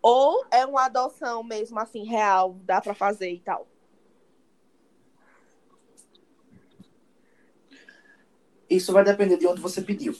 ou 0.00 0.44
é 0.50 0.64
uma 0.64 0.84
adoção 0.84 1.42
mesmo 1.42 1.78
assim, 1.78 2.04
real, 2.04 2.56
dá 2.62 2.80
para 2.80 2.94
fazer 2.94 3.30
e 3.30 3.40
tal? 3.40 3.66
Isso 8.68 8.92
vai 8.92 9.02
depender 9.02 9.38
de 9.38 9.46
onde 9.46 9.60
você 9.60 9.80
pediu. 9.80 10.14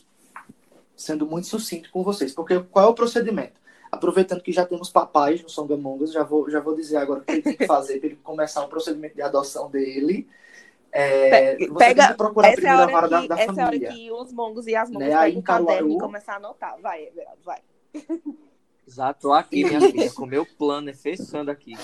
sendo 0.96 1.26
muito 1.26 1.46
sucinto 1.46 1.90
com 1.92 2.02
vocês, 2.02 2.34
porque 2.34 2.58
qual 2.58 2.86
é 2.86 2.88
o 2.88 2.94
procedimento? 2.94 3.60
Aproveitando 3.90 4.42
que 4.42 4.52
já 4.52 4.66
temos 4.66 4.90
papais 4.90 5.40
no 5.40 5.48
Song 5.48 5.72
Among 5.72 6.02
Us, 6.02 6.12
já 6.12 6.24
vou, 6.24 6.50
já 6.50 6.58
vou 6.58 6.74
dizer 6.74 6.96
agora 6.96 7.20
o 7.20 7.24
que 7.24 7.30
ele 7.30 7.42
tem 7.42 7.56
que 7.56 7.66
fazer 7.66 8.00
para 8.00 8.08
ele 8.08 8.16
começar 8.16 8.64
o 8.64 8.68
procedimento 8.68 9.14
de 9.14 9.22
adoção 9.22 9.70
dele. 9.70 10.28
É, 10.90 11.56
Pega, 11.56 12.02
tem 12.02 12.12
que 12.12 12.14
procurar 12.16 12.48
a 12.48 12.50
essa 12.52 12.60
é 12.60 12.70
a 12.70 12.74
primeira 12.76 12.82
hora 12.82 12.92
vara 12.92 13.08
da, 13.08 13.20
que, 13.22 13.28
da 13.28 13.34
essa 13.34 13.42
é 13.42 13.46
a 13.46 13.52
hora 13.52 13.64
família. 13.66 13.92
que 13.92 14.10
os 14.12 14.32
mongos 14.32 14.66
e 14.66 14.74
as 14.74 14.90
mongas 14.90 15.08
Né, 15.08 15.14
pegam 15.14 15.28
em 15.28 15.38
o 15.38 15.42
caderno 15.42 15.66
Caruaru- 15.68 15.92
e 15.92 15.98
começam 15.98 16.34
a 16.34 16.36
anotar. 16.38 16.80
Vai, 16.80 17.04
Everaldo, 17.06 17.42
vai. 17.44 17.62
Já 18.86 19.12
tô 19.12 19.32
aqui, 19.34 19.64
minha 19.64 19.80
filha, 19.80 20.10
com 20.12 20.22
o 20.24 20.26
meu 20.26 20.46
plano, 20.46 20.88
é 20.88 20.94
fechando 20.94 21.50
aqui. 21.50 21.76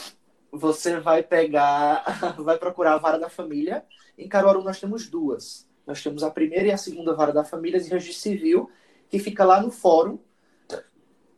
Você 0.51 0.99
vai 1.01 1.23
pegar, 1.23 2.03
vai 2.39 2.57
procurar 2.59 2.95
a 2.95 2.99
vara 2.99 3.19
da 3.19 3.29
família. 3.29 3.85
Em 4.17 4.29
Caruaru 4.29 4.63
nós 4.63 4.81
temos 4.81 5.09
duas. 5.09 5.69
Nós 5.87 6.03
temos 6.03 6.23
a 6.23 6.31
primeira 6.31 6.69
e 6.69 6.73
a 6.73 6.79
segunda 6.79 7.15
vara 7.15 7.33
da 7.33 7.45
família 7.45 7.79
de 7.79 7.91
registro 7.91 8.23
civil, 8.23 8.71
que 9.11 9.19
fica 9.19 9.45
lá 9.45 9.61
no 9.61 9.71
fórum, 9.71 10.19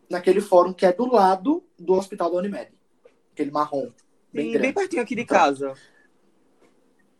naquele 0.08 0.40
fórum 0.40 0.72
que 0.72 0.86
é 0.86 0.92
do 0.92 1.06
lado 1.12 1.64
do 1.76 1.94
Hospital 1.94 2.30
da 2.30 2.36
Unimed. 2.38 2.70
Aquele 3.32 3.50
marrom. 3.50 3.90
Bem 4.32 4.52
Sim, 4.52 4.58
bem 4.60 4.72
pertinho 4.72 5.02
aqui 5.02 5.16
de 5.16 5.24
casa. 5.24 5.74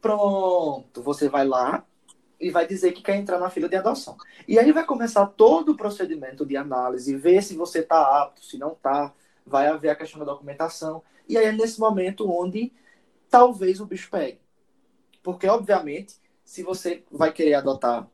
Pronto, 0.06 1.02
você 1.02 1.28
vai 1.28 1.44
lá 1.44 1.84
e 2.38 2.48
vai 2.48 2.64
dizer 2.64 2.92
que 2.92 3.02
quer 3.02 3.16
entrar 3.16 3.40
na 3.40 3.50
fila 3.50 3.68
de 3.68 3.74
adoção. 3.74 4.16
E 4.46 4.56
aí 4.56 4.70
vai 4.70 4.86
começar 4.86 5.26
todo 5.26 5.72
o 5.72 5.76
procedimento 5.76 6.46
de 6.46 6.56
análise, 6.56 7.16
ver 7.16 7.42
se 7.42 7.56
você 7.56 7.80
está 7.80 8.22
apto, 8.22 8.44
se 8.44 8.56
não 8.56 8.72
está, 8.72 9.12
vai 9.44 9.66
haver 9.66 9.88
a 9.88 9.96
questão 9.96 10.20
da 10.20 10.26
documentação. 10.26 11.02
E 11.28 11.36
aí 11.36 11.46
é 11.46 11.52
nesse 11.52 11.80
momento 11.80 12.30
onde 12.30 12.72
talvez 13.28 13.80
o 13.80 13.86
bicho 13.86 14.08
pegue. 14.08 14.38
Porque, 15.24 15.48
obviamente, 15.48 16.14
se 16.44 16.62
você 16.62 17.02
vai 17.10 17.32
querer 17.32 17.54
adotar 17.54 18.08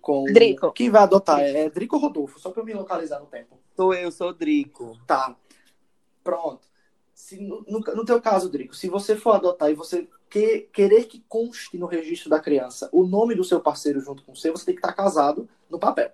com. 0.00 0.24
Drico. 0.24 0.72
Quem 0.72 0.90
vai 0.90 1.02
adotar 1.02 1.38
é 1.38 1.70
Drico 1.70 1.94
ou 1.94 2.02
Rodolfo, 2.02 2.40
só 2.40 2.50
para 2.50 2.62
eu 2.62 2.66
me 2.66 2.74
localizar 2.74 3.20
no 3.20 3.26
tempo. 3.26 3.56
Sou 3.76 3.94
eu, 3.94 4.10
sou 4.10 4.30
o 4.30 4.34
Drico. 4.34 4.98
Tá. 5.06 5.36
Pronto. 6.24 6.66
Se, 7.14 7.40
no, 7.40 7.62
no, 7.62 7.78
no 7.78 8.04
teu 8.04 8.20
caso, 8.20 8.50
Drico, 8.50 8.74
se 8.74 8.88
você 8.88 9.14
for 9.14 9.36
adotar 9.36 9.70
e 9.70 9.74
você 9.74 10.08
que, 10.28 10.68
querer 10.72 11.06
que 11.06 11.24
conste 11.28 11.78
no 11.78 11.86
registro 11.86 12.28
da 12.28 12.40
criança 12.40 12.88
o 12.92 13.06
nome 13.06 13.34
do 13.34 13.44
seu 13.44 13.60
parceiro 13.60 14.00
junto 14.00 14.22
com 14.22 14.34
você, 14.34 14.50
você 14.50 14.66
tem 14.66 14.74
que 14.74 14.80
estar 14.80 14.92
casado 14.92 15.48
no 15.70 15.78
papel. 15.78 16.12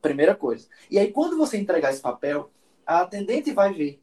Primeira 0.00 0.34
coisa. 0.34 0.68
E 0.90 0.98
aí, 0.98 1.10
quando 1.10 1.36
você 1.36 1.56
entregar 1.56 1.90
esse 1.90 2.00
papel, 2.00 2.50
a 2.86 3.00
atendente 3.00 3.52
vai 3.52 3.72
ver 3.72 4.00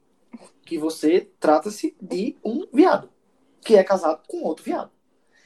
que 0.66 0.78
você 0.78 1.30
trata-se 1.40 1.96
de 2.02 2.38
um 2.44 2.68
viado, 2.74 3.10
que 3.62 3.76
é 3.76 3.84
casado 3.84 4.22
com 4.28 4.44
outro 4.44 4.66
viado. 4.66 4.92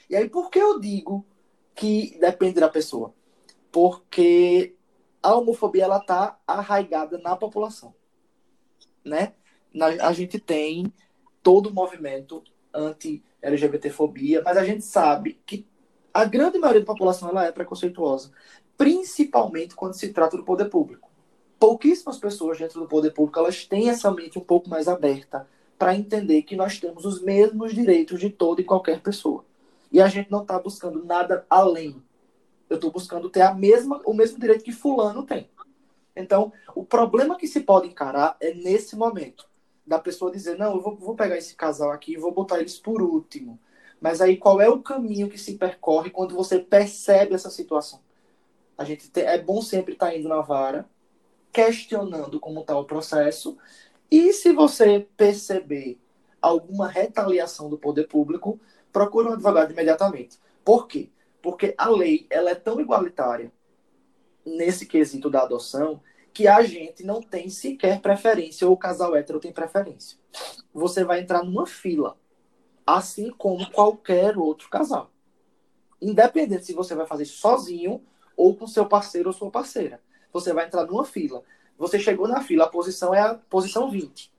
E 0.10 0.16
aí, 0.16 0.28
por 0.28 0.50
que 0.50 0.60
eu 0.60 0.80
digo 0.80 1.26
que 1.76 2.18
depende 2.20 2.60
da 2.60 2.70
pessoa? 2.70 3.14
Porque 3.72 4.76
a 5.22 5.36
homofobia 5.36 5.84
ela 5.84 6.00
tá 6.00 6.40
arraigada 6.48 7.18
na 7.20 7.36
população, 7.36 7.94
né? 9.04 9.34
Na- 9.72 10.08
a 10.08 10.14
gente 10.14 10.40
tem 10.40 10.92
todo 11.44 11.70
o 11.70 11.74
movimento 11.74 12.44
anti-LGBTfobia, 13.44 14.42
mas 14.44 14.58
a 14.58 14.64
gente 14.64 14.84
sabe 14.84 15.40
que 15.46 15.66
a 16.14 16.26
grande 16.26 16.58
maioria 16.58 16.82
da 16.82 16.88
população 16.88 17.30
ela 17.30 17.46
é 17.46 17.52
preconceituosa, 17.52 18.32
principalmente 18.78 19.76
quando 19.76 19.94
se 19.94 20.10
trata 20.10 20.38
do 20.38 20.44
poder 20.44 20.66
público. 20.66 21.10
Pouquíssimas 21.60 22.18
pessoas 22.18 22.58
dentro 22.58 22.80
do 22.80 22.88
poder 22.88 23.12
público 23.12 23.40
elas 23.40 23.66
têm 23.66 23.90
essa 23.90 24.12
mente 24.12 24.40
um 24.40 24.44
pouco 24.44 24.70
mais 24.70 24.88
aberta 24.88 25.48
para 25.78 25.96
entender 25.96 26.42
que 26.44 26.56
nós 26.56 26.80
temos 26.80 27.06
os 27.06 27.22
mesmos 27.22 27.74
direitos 27.74 28.20
de 28.20 28.30
toda 28.30 28.62
e 28.62 28.66
qualquer 28.66 29.02
pessoa. 29.02 29.46
E 29.92 30.02
a 30.02 30.08
gente 30.08 30.30
não 30.30 30.42
está 30.42 30.60
buscando 30.60 31.04
nada 31.04 31.46
além. 31.50 32.02
Eu 32.70 32.76
estou 32.76 32.92
buscando 32.92 33.30
ter 33.30 33.42
a 33.42 33.54
mesma, 33.54 34.02
o 34.06 34.14
mesmo 34.14 34.40
direito 34.40 34.64
que 34.64 34.72
fulano 34.72 35.24
tem. 35.24 35.50
Então, 36.16 36.52
o 36.76 36.84
problema 36.84 37.38
que 37.38 37.48
se 37.48 37.62
pode 37.62 37.88
encarar 37.88 38.36
é 38.40 38.54
nesse 38.54 38.96
momento. 38.96 39.49
Da 39.90 39.98
pessoa 39.98 40.32
dizer, 40.32 40.56
não, 40.56 40.76
eu 40.76 40.82
vou, 40.82 40.96
vou 40.96 41.16
pegar 41.16 41.36
esse 41.36 41.56
casal 41.56 41.92
aqui 41.92 42.14
e 42.14 42.18
vou 42.18 42.32
botar 42.32 42.60
eles 42.60 42.78
por 42.78 43.02
último. 43.02 43.60
Mas 44.00 44.22
aí 44.22 44.38
qual 44.38 44.62
é 44.62 44.70
o 44.70 44.82
caminho 44.84 45.28
que 45.28 45.38
se 45.38 45.58
percorre 45.58 46.12
quando 46.12 46.36
você 46.36 46.60
percebe 46.60 47.34
essa 47.34 47.50
situação? 47.50 48.00
A 48.78 48.84
gente 48.84 49.10
te- 49.10 49.22
é 49.22 49.38
bom 49.42 49.62
sempre 49.62 49.94
estar 49.94 50.16
indo 50.16 50.30
na 50.30 50.42
vara, 50.42 50.88
questionando 51.52 52.40
como 52.40 52.62
está 52.62 52.78
o 52.78 52.86
processo, 52.86 53.58
e 54.12 54.32
se 54.34 54.54
você 54.54 55.08
perceber 55.18 56.00
alguma 56.42 56.88
retaliação 56.88 57.70
do 57.70 57.78
poder 57.78 58.08
público, 58.08 58.60
procure 58.94 59.28
um 59.28 59.34
advogado 59.34 59.72
imediatamente. 59.74 60.40
Por 60.64 60.88
quê? 60.88 61.10
Porque 61.42 61.74
a 61.78 61.90
lei 61.90 62.28
ela 62.30 62.52
é 62.52 62.56
tão 62.56 62.80
igualitária 62.80 63.52
nesse 64.46 64.86
quesito 64.86 65.30
da 65.30 65.42
adoção 65.44 66.02
que 66.34 66.48
a 66.48 66.62
gente 66.64 67.04
não 67.04 67.22
tem 67.22 67.50
sequer 67.50 68.02
preferência, 68.02 68.68
ou 68.68 68.74
o 68.74 68.78
casal 68.78 69.16
hétero 69.16 69.40
tem 69.40 69.52
preferência. 69.52 70.18
Você 70.74 71.04
vai 71.04 71.22
entrar 71.22 71.44
numa 71.44 71.66
fila, 71.66 72.18
assim 72.86 73.30
como 73.32 73.70
qualquer 73.72 74.38
outro 74.38 74.70
casal. 74.70 75.12
Independente 76.02 76.66
se 76.66 76.74
você 76.74 76.96
vai 76.96 77.06
fazer 77.06 77.26
sozinho 77.26 78.02
ou 78.38 78.56
com 78.56 78.68
seu 78.68 78.86
parceiro 78.86 79.30
ou 79.30 79.34
sua 79.34 79.52
parceira. 79.52 80.02
Você 80.32 80.54
vai 80.54 80.66
entrar 80.66 80.86
numa 80.86 81.04
fila. 81.04 81.44
Você 81.78 82.00
chegou 82.00 82.28
na 82.28 82.42
fila, 82.42 82.66
a 82.66 82.70
posição 82.70 83.14
é 83.14 83.20
a 83.20 83.36
posição 83.36 83.90
20. 83.90 84.32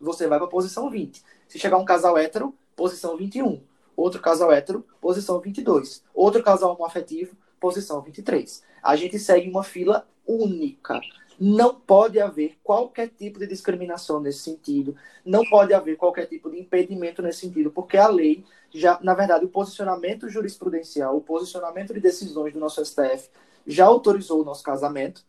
Você 0.00 0.26
vai 0.26 0.38
para 0.38 0.46
a 0.46 0.50
posição 0.50 0.90
20. 0.90 1.22
Se 1.48 1.58
chegar 1.58 1.78
um 1.78 1.84
casal 1.84 2.18
hétero, 2.18 2.54
posição 2.74 3.16
21. 3.16 3.62
Outro 3.96 4.20
casal 4.20 4.52
hétero, 4.52 4.86
posição 5.00 5.40
22. 5.40 6.04
Outro 6.12 6.42
casal 6.42 6.74
homoafetivo, 6.74 7.34
posição 7.60 8.00
23. 8.00 8.62
A 8.82 8.96
gente 8.96 9.18
segue 9.18 9.48
uma 9.50 9.62
fila 9.64 10.06
única. 10.26 11.00
Não 11.38 11.74
pode 11.74 12.18
haver 12.18 12.56
qualquer 12.62 13.08
tipo 13.08 13.38
de 13.38 13.46
discriminação 13.46 14.20
nesse 14.20 14.38
sentido. 14.38 14.96
Não 15.24 15.44
pode 15.44 15.74
haver 15.74 15.96
qualquer 15.96 16.26
tipo 16.26 16.50
de 16.50 16.58
impedimento 16.58 17.20
nesse 17.20 17.40
sentido, 17.40 17.70
porque 17.70 17.98
a 17.98 18.08
lei 18.08 18.44
já, 18.72 18.98
na 19.02 19.12
verdade, 19.14 19.44
o 19.44 19.48
posicionamento 19.48 20.28
jurisprudencial, 20.28 21.16
o 21.16 21.20
posicionamento 21.20 21.92
de 21.92 22.00
decisões 22.00 22.52
do 22.54 22.58
nosso 22.58 22.82
STF 22.84 23.28
já 23.66 23.84
autorizou 23.84 24.40
o 24.40 24.44
nosso 24.44 24.62
casamento. 24.62 25.24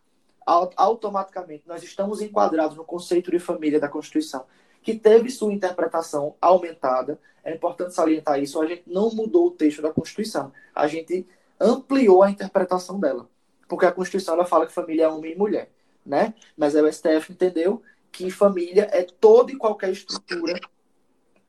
Au- 0.45 0.71
Automaticamente, 0.77 1.63
nós 1.67 1.83
estamos 1.83 2.21
enquadrados 2.21 2.77
no 2.77 2.85
conceito 2.85 3.29
de 3.29 3.39
família 3.39 3.79
da 3.79 3.89
Constituição, 3.89 4.45
que 4.81 4.95
teve 4.97 5.29
sua 5.29 5.51
interpretação 5.51 6.35
aumentada. 6.41 7.19
É 7.43 7.53
importante 7.53 7.93
salientar 7.93 8.41
isso. 8.41 8.61
A 8.61 8.65
gente 8.65 8.83
não 8.87 9.09
mudou 9.11 9.47
o 9.47 9.51
texto 9.51 9.81
da 9.81 9.91
Constituição. 9.91 10.53
A 10.73 10.87
gente 10.87 11.25
ampliou 11.59 12.23
a 12.23 12.29
interpretação 12.29 12.99
dela. 12.99 13.29
Porque 13.67 13.85
a 13.85 13.91
Constituição 13.91 14.35
ela 14.35 14.45
fala 14.45 14.65
que 14.65 14.73
família 14.73 15.05
é 15.05 15.07
homem 15.07 15.33
e 15.33 15.37
mulher, 15.37 15.69
né? 16.05 16.33
Mas 16.55 16.75
aí 16.75 16.81
o 16.81 16.91
STF 16.91 17.31
entendeu 17.31 17.81
que 18.11 18.29
família 18.31 18.89
é 18.91 19.03
toda 19.03 19.51
e 19.51 19.57
qualquer 19.57 19.91
estrutura 19.91 20.59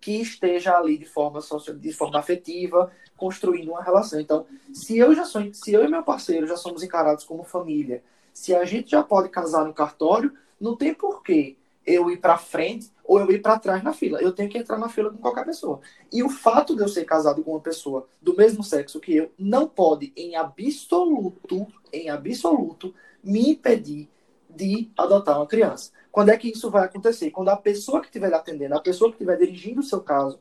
que 0.01 0.21
esteja 0.21 0.77
ali 0.77 0.97
de 0.97 1.05
forma 1.05 1.41
social, 1.41 1.77
de 1.77 1.93
forma 1.93 2.19
afetiva, 2.19 2.91
construindo 3.17 3.71
uma 3.71 3.83
relação. 3.83 4.21
Então, 4.21 4.47
se 4.73 4.97
eu 4.97 5.15
já 5.15 5.25
sou, 5.25 5.53
se 5.53 5.73
eu 5.73 5.85
e 5.85 5.89
meu 5.89 6.03
parceiro 6.03 6.47
já 6.47 6.57
somos 6.57 6.83
encarados 6.83 7.25
como 7.25 7.45
família, 7.45 8.03
se 8.33 8.55
a 8.55 8.65
gente 8.65 8.93
já 8.93 9.03
pode 9.03 9.29
casar 9.29 9.65
no 9.65 9.75
cartório, 9.75 10.33
não 10.61 10.77
tem 10.77 10.95
porquê 10.95 11.58
eu 11.89 12.11
ir 12.11 12.19
para 12.19 12.37
frente 12.37 12.93
ou 13.03 13.19
eu 13.19 13.31
ir 13.31 13.41
para 13.41 13.59
trás 13.59 13.83
na 13.83 13.95
fila. 13.95 14.21
Eu 14.21 14.33
tenho 14.33 14.51
que 14.51 14.59
entrar 14.59 14.77
na 14.79 14.89
fila 14.89 15.11
com 15.11 15.17
qualquer 15.17 15.45
pessoa. 15.45 15.81
E 16.13 16.23
o 16.23 16.29
fato 16.29 16.77
de 16.77 16.83
eu 16.83 16.89
ser 16.89 17.05
casado 17.05 17.43
com 17.43 17.53
uma 17.53 17.61
pessoa 17.61 18.07
do 18.21 18.37
mesmo 18.37 18.63
sexo 18.63 19.01
que 19.01 19.17
eu 19.17 19.33
não 19.39 19.67
pode, 19.67 20.13
em 20.15 20.37
absoluto, 20.37 21.67
em 21.91 22.11
absoluto, 22.11 22.95
me 23.25 23.51
impedir 23.51 24.09
de 24.51 24.91
adotar 24.97 25.39
uma 25.39 25.47
criança. 25.47 25.91
Quando 26.13 26.31
é 26.31 26.37
que 26.37 26.51
isso 26.51 26.71
vai 26.71 26.85
acontecer? 26.85 27.31
Quando 27.31 27.49
a 27.49 27.57
pessoa 27.57 28.01
que 28.01 28.07
estiver 28.07 28.33
atendendo, 28.33 28.75
a 28.75 28.81
pessoa 28.81 29.11
que 29.11 29.17
estiver 29.17 29.39
dirigindo 29.39 29.81
o 29.81 29.85
seu 29.85 30.01
caso, 30.01 30.39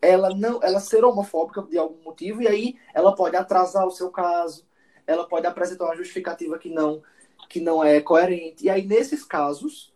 ela 0.00 0.30
não, 0.30 0.62
ela 0.62 0.78
ser 0.78 1.04
homofóbica 1.04 1.62
de 1.62 1.78
algum 1.78 2.02
motivo 2.04 2.42
e 2.42 2.48
aí 2.48 2.76
ela 2.94 3.14
pode 3.14 3.34
atrasar 3.34 3.86
o 3.86 3.90
seu 3.90 4.10
caso, 4.10 4.64
ela 5.06 5.26
pode 5.26 5.46
apresentar 5.46 5.86
uma 5.86 5.96
justificativa 5.96 6.58
que 6.58 6.70
não 6.70 7.02
que 7.48 7.60
não 7.60 7.82
é 7.82 8.00
coerente. 8.00 8.64
E 8.64 8.70
aí 8.70 8.84
nesses 8.84 9.24
casos, 9.24 9.92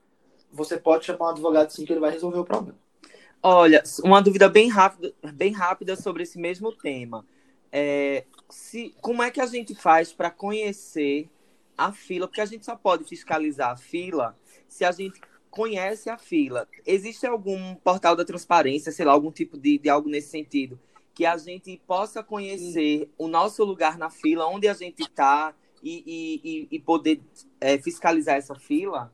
você 0.53 0.77
pode 0.77 1.05
chamar 1.07 1.27
um 1.27 1.31
advogado 1.31 1.71
sim 1.71 1.85
que 1.85 1.93
ele 1.93 2.01
vai 2.01 2.11
resolver 2.11 2.39
o 2.39 2.45
problema. 2.45 2.79
Olha, 3.43 3.83
uma 4.05 4.21
dúvida 4.21 4.49
bem 4.49 4.69
rápida, 4.69 5.15
bem 5.33 5.53
rápida 5.53 5.97
sobre 5.97 6.23
esse 6.25 6.39
mesmo 6.39 6.73
tema. 6.73 7.25
É, 7.73 8.25
se, 8.51 8.95
como 9.01 9.23
é 9.23 9.31
que 9.31 9.41
a 9.41 9.47
gente 9.47 9.75
faz 9.75 10.13
para 10.13 10.31
conhecer 10.31 11.29
a 11.77 11.93
fila? 11.93 12.27
Porque 12.29 12.41
a 12.41 12.47
gente 12.47 12.65
só 12.65 12.77
pode 12.77 13.05
fiscalizar 13.05 13.71
a 13.71 13.77
fila 13.77 14.37
se 14.69 14.85
a 14.85 14.93
gente 14.93 15.21
conhece 15.51 16.11
a 16.11 16.19
fila. 16.19 16.69
Existe 16.87 17.27
algum 17.27 17.75
portal 17.77 18.15
da 18.15 18.25
transparência, 18.25 18.93
sei 18.93 19.05
lá, 19.07 19.13
algum 19.13 19.33
tipo 19.33 19.57
de, 19.59 19.79
de 19.79 19.89
algo 19.89 20.09
nesse 20.09 20.29
sentido, 20.29 20.79
que 21.15 21.25
a 21.25 21.37
gente 21.39 21.81
possa 21.87 22.23
conhecer 22.23 23.11
o 23.19 23.27
nosso 23.27 23.65
lugar 23.65 23.97
na 23.99 24.11
fila, 24.11 24.47
onde 24.47 24.69
a 24.69 24.75
gente 24.75 25.01
está 25.03 25.55
e, 25.83 26.03
e, 26.07 26.51
e- 26.65 26.69
e 26.73 26.79
poder 26.79 27.21
é, 27.61 27.79
fiscalizar 27.79 28.37
essa 28.37 28.55
fila? 28.55 29.13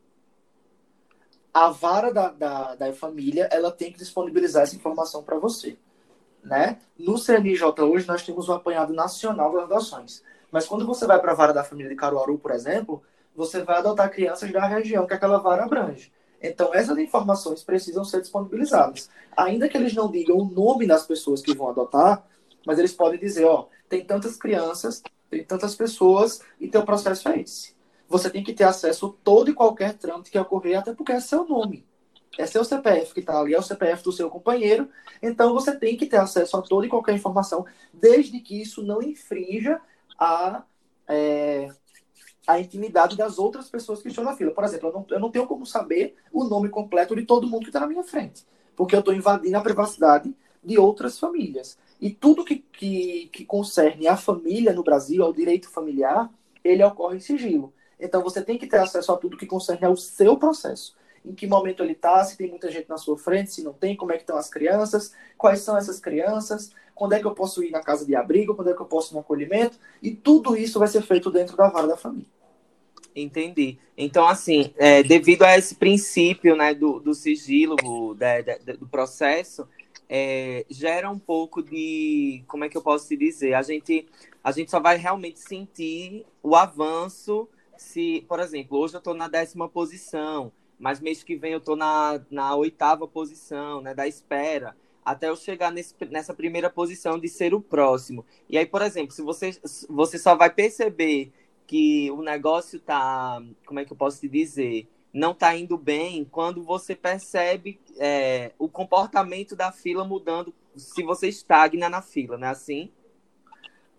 A 1.57 1.71
vara 1.71 2.13
da, 2.13 2.29
da, 2.29 2.75
da 2.75 2.93
família 2.93 3.49
ela 3.51 3.73
tem 3.73 3.91
que 3.91 3.99
disponibilizar 3.99 4.65
essa 4.65 4.77
informação 4.77 5.23
para 5.23 5.39
você. 5.39 5.79
Né? 6.45 6.77
No 6.99 7.17
CNJ 7.17 7.81
hoje 7.81 8.07
nós 8.07 8.23
temos 8.23 8.51
o 8.51 8.53
apanhado 8.53 8.93
nacional 8.93 9.51
das 9.55 9.63
adoções. 9.63 10.23
Mas 10.53 10.67
quando 10.67 10.87
você 10.87 11.07
vai 11.07 11.19
para 11.19 11.33
a 11.33 11.35
vara 11.35 11.55
da 11.55 11.65
família 11.65 11.89
de 11.89 11.97
Caruaru, 11.97 12.37
por 12.37 12.51
exemplo, 12.51 13.03
você 13.35 13.63
vai 13.63 13.79
adotar 13.79 14.11
crianças 14.11 14.53
da 14.53 14.67
região 14.67 15.07
que 15.07 15.15
aquela 15.15 15.39
vara 15.39 15.65
abrange. 15.65 16.13
Então, 16.43 16.75
essas 16.75 16.99
informações 16.99 17.65
precisam 17.65 18.05
ser 18.05 18.21
disponibilizadas. 18.21 19.09
Ainda 19.35 19.67
que 19.67 19.79
eles 19.79 19.95
não 19.95 20.11
digam 20.11 20.37
o 20.37 20.45
nome 20.45 20.87
das 20.87 21.07
pessoas 21.07 21.41
que 21.41 21.55
vão 21.55 21.71
adotar, 21.71 22.23
mas 22.67 22.79
eles 22.79 22.93
podem 22.93 23.19
dizer, 23.19 23.47
ó, 23.47 23.67
tem 23.89 24.05
tantas 24.05 24.37
crianças, 24.37 25.03
tem 25.31 25.43
tantas 25.43 25.75
pessoas 25.75 26.43
e 26.61 26.69
teu 26.69 26.85
processo 26.85 27.31
é 27.31 27.41
esse. 27.41 27.76
Você 28.09 28.31
tem 28.31 28.43
que 28.43 28.53
ter 28.53 28.65
acesso 28.65 29.07
a 29.07 29.25
todo 29.25 29.51
e 29.51 29.55
qualquer 29.55 29.95
trâmite 29.95 30.31
que 30.31 30.39
ocorrer, 30.39 30.79
até 30.79 30.95
porque 30.95 31.13
é 31.13 31.21
seu 31.21 31.47
nome. 31.47 31.85
É 32.39 32.47
seu 32.47 32.65
CPF 32.65 33.15
que 33.15 33.21
está 33.21 33.41
ali, 33.41 33.55
é 33.55 33.59
o 33.59 33.63
CPF 33.63 34.05
do 34.05 34.13
seu 34.13 34.29
companheiro. 34.29 34.89
Então, 35.23 35.55
você 35.55 35.75
tem 35.75 35.97
que 35.97 36.07
ter 36.07 36.19
acesso 36.19 36.57
a 36.57 36.63
toda 36.63 36.87
e 36.87 36.91
qualquer 36.91 37.15
informação, 37.15 37.65
desde 37.93 38.41
que 38.41 38.61
isso 38.61 38.83
não 38.83 39.03
infrinja 39.03 39.81
a... 40.19 40.63
É, 41.09 41.69
a 42.47 42.61
intimidade 42.61 43.17
das 43.17 43.39
outras 43.39 43.69
pessoas 43.69 44.01
que 44.01 44.09
estão 44.09 44.23
na 44.23 44.37
fila. 44.37 44.53
Por 44.53 44.63
exemplo, 44.63 44.89
eu 44.89 44.93
não, 44.93 45.07
eu 45.11 45.21
não 45.21 45.31
tenho 45.31 45.47
como 45.47 45.67
saber 45.67 46.15
o 46.33 46.45
nome 46.45 46.69
completo 46.69 47.17
de 47.17 47.25
todo 47.25 47.49
mundo 47.49 47.63
que 47.63 47.71
está 47.71 47.81
na 47.81 47.89
minha 47.89 48.05
frente, 48.05 48.47
porque 48.77 48.95
eu 48.95 49.01
estou 49.01 49.13
invadindo 49.13 49.57
a 49.57 49.61
privacidade 49.61 50.33
de 50.63 50.79
outras 50.79 51.19
famílias. 51.19 51.77
E 52.01 52.11
tudo 52.11 52.45
que, 52.45 52.57
que, 52.57 53.29
que 53.33 53.45
concerne 53.45 54.07
a 54.07 54.17
família 54.17 54.73
no 54.73 54.85
Brasil, 54.85 55.25
ao 55.25 55.33
direito 55.33 55.69
familiar, 55.69 56.31
ele 56.63 56.85
ocorre 56.85 57.17
em 57.17 57.21
sigilo. 57.21 57.73
Então 57.99 58.23
você 58.23 58.43
tem 58.43 58.59
que 58.59 58.67
ter 58.67 58.79
acesso 58.79 59.13
a 59.13 59.17
tudo 59.17 59.37
que 59.37 59.47
concerne 59.47 59.85
ao 59.85 59.97
seu 59.97 60.37
processo. 60.37 60.95
Em 61.25 61.35
que 61.35 61.47
momento 61.47 61.83
ele 61.83 61.93
está, 61.93 62.23
se 62.25 62.37
tem 62.37 62.49
muita 62.49 62.71
gente 62.71 62.89
na 62.89 62.97
sua 62.97 63.19
frente, 63.19 63.51
se 63.51 63.65
não 63.65 63.73
tem, 63.73 63.97
como 63.97 64.13
é 64.13 64.17
que 64.17 64.23
estão 64.23 64.37
as 64.37 64.49
crianças, 64.49 65.13
quais 65.37 65.61
são 65.61 65.77
essas 65.77 65.99
crianças, 65.99 66.71
quando 66.95 67.15
é 67.15 67.21
que 67.21 67.27
eu 67.27 67.35
posso 67.35 67.65
ir 67.65 67.71
na 67.71 67.81
casa 67.81 68.07
de 68.07 68.15
abrigo, 68.15 68.55
quando 68.55 68.71
é 68.71 68.75
que 68.75 68.81
eu 68.81 68.87
posso 68.87 69.13
ir 69.13 69.15
no 69.15 69.21
acolhimento, 69.21 69.79
e 70.01 70.13
tudo 70.13 70.57
isso 70.57 70.79
vai 70.79 70.89
ser 70.89 71.03
feito 71.03 71.31
dentro 71.31 71.57
da 71.57 71.69
vara 71.69 71.89
da 71.89 71.97
família. 71.97 72.29
Entendi. 73.15 73.79
Então, 73.97 74.27
assim, 74.27 74.73
é, 74.77 75.03
devido 75.03 75.43
a 75.43 75.57
esse 75.57 75.75
princípio 75.75 76.55
né, 76.55 76.75
do, 76.75 77.01
do 77.01 77.15
sigilo 77.15 78.15
da, 78.15 78.43
da, 78.43 78.57
do 78.75 78.87
processo, 78.87 79.67
é, 80.09 80.65
gera 80.69 81.11
um 81.11 81.19
pouco 81.19 81.63
de. 81.63 82.45
Como 82.47 82.65
é 82.65 82.69
que 82.69 82.77
eu 82.77 82.83
posso 82.83 83.09
te 83.09 83.17
dizer? 83.17 83.55
A 83.55 83.63
gente, 83.63 84.07
a 84.45 84.53
gente 84.53 84.71
só 84.71 84.79
vai 84.79 84.97
realmente 84.97 85.41
sentir 85.41 86.25
o 86.43 86.55
avanço 86.55 87.49
se, 87.79 88.25
por 88.29 88.41
exemplo, 88.41 88.79
hoje 88.79 88.95
eu 88.95 88.99
estou 88.99 89.15
na 89.15 89.29
décima 89.29 89.69
posição, 89.69 90.53
mas 90.79 91.01
mês 91.01 91.23
que 91.23 91.37
vem 91.37 91.53
eu 91.53 91.59
estou 91.59 91.77
na, 91.77 92.21
na 92.31 92.55
oitava 92.55 93.07
posição, 93.07 93.81
né, 93.81 93.95
da 93.95 94.07
espera, 94.07 94.77
até 95.05 95.29
eu 95.29 95.37
chegar 95.37 95.71
nesse, 95.71 95.95
nessa 96.11 96.35
primeira 96.35 96.69
posição 96.69 97.19
de 97.19 97.29
ser 97.29 97.55
o 97.55 97.61
próximo. 97.61 98.25
E 98.49 98.59
aí, 98.59 98.67
por 98.67 98.83
exemplo, 98.83 99.13
se 99.13 99.23
você, 99.23 99.57
você 99.89 100.19
só 100.19 100.35
vai 100.35 100.51
perceber 100.51 101.33
que 101.67 102.11
o 102.11 102.23
negócio 102.23 102.81
tá, 102.81 103.43
como 103.65 103.81
é 103.81 103.85
que 103.85 103.93
eu 103.93 103.97
posso 103.97 104.21
te 104.21 104.29
dizer, 104.29 104.89
não 105.13 105.33
tá 105.33 105.57
indo 105.57 105.79
bem 105.79 106.25
quando 106.25 106.63
você 106.63 106.95
percebe 106.95 107.81
é, 107.99 108.53
o 108.59 108.69
comportamento 108.69 109.57
da 109.57 109.73
fila 109.73 110.05
mudando 110.05 110.53
se 110.77 111.03
você 111.03 111.29
estagna 111.29 111.89
na 111.89 112.03
fila, 112.03 112.37
não 112.37 112.49
é 112.49 112.51
assim? 112.51 112.91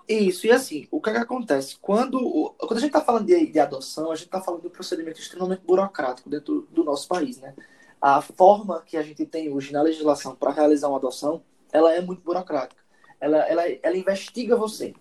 Isso, 0.07 0.47
e 0.47 0.51
assim, 0.51 0.87
o 0.89 1.01
que, 1.01 1.09
é 1.09 1.13
que 1.13 1.19
acontece? 1.19 1.77
Quando, 1.81 2.55
quando 2.57 2.77
a 2.77 2.79
gente 2.79 2.89
está 2.89 3.01
falando 3.01 3.25
de, 3.25 3.47
de, 3.47 3.59
adoção, 3.59 4.11
a 4.11 4.15
gente 4.15 4.25
está 4.25 4.41
falando 4.41 4.61
de 4.61 4.67
um 4.67 4.71
procedimento 4.71 5.19
extremamente 5.19 5.63
burocrático 5.65 6.29
dentro 6.29 6.67
do 6.71 6.83
nosso 6.83 7.07
país, 7.07 7.37
né? 7.37 7.53
A 8.01 8.21
forma 8.21 8.81
que 8.85 8.95
a 8.95 9.03
gente 9.03 9.25
tem 9.25 9.51
hoje 9.51 9.73
na 9.73 9.81
legislação 9.81 10.35
para 10.35 10.51
realizar 10.51 10.87
uma 10.87 10.97
adoção, 10.97 11.43
ela 11.73 11.93
é 11.93 11.99
muito 11.99 12.21
burocrática. 12.21 12.81
Ela, 13.19 13.39
ela, 13.39 13.63
ela 13.67 13.97
investiga 13.97 14.55
você. 14.55 14.93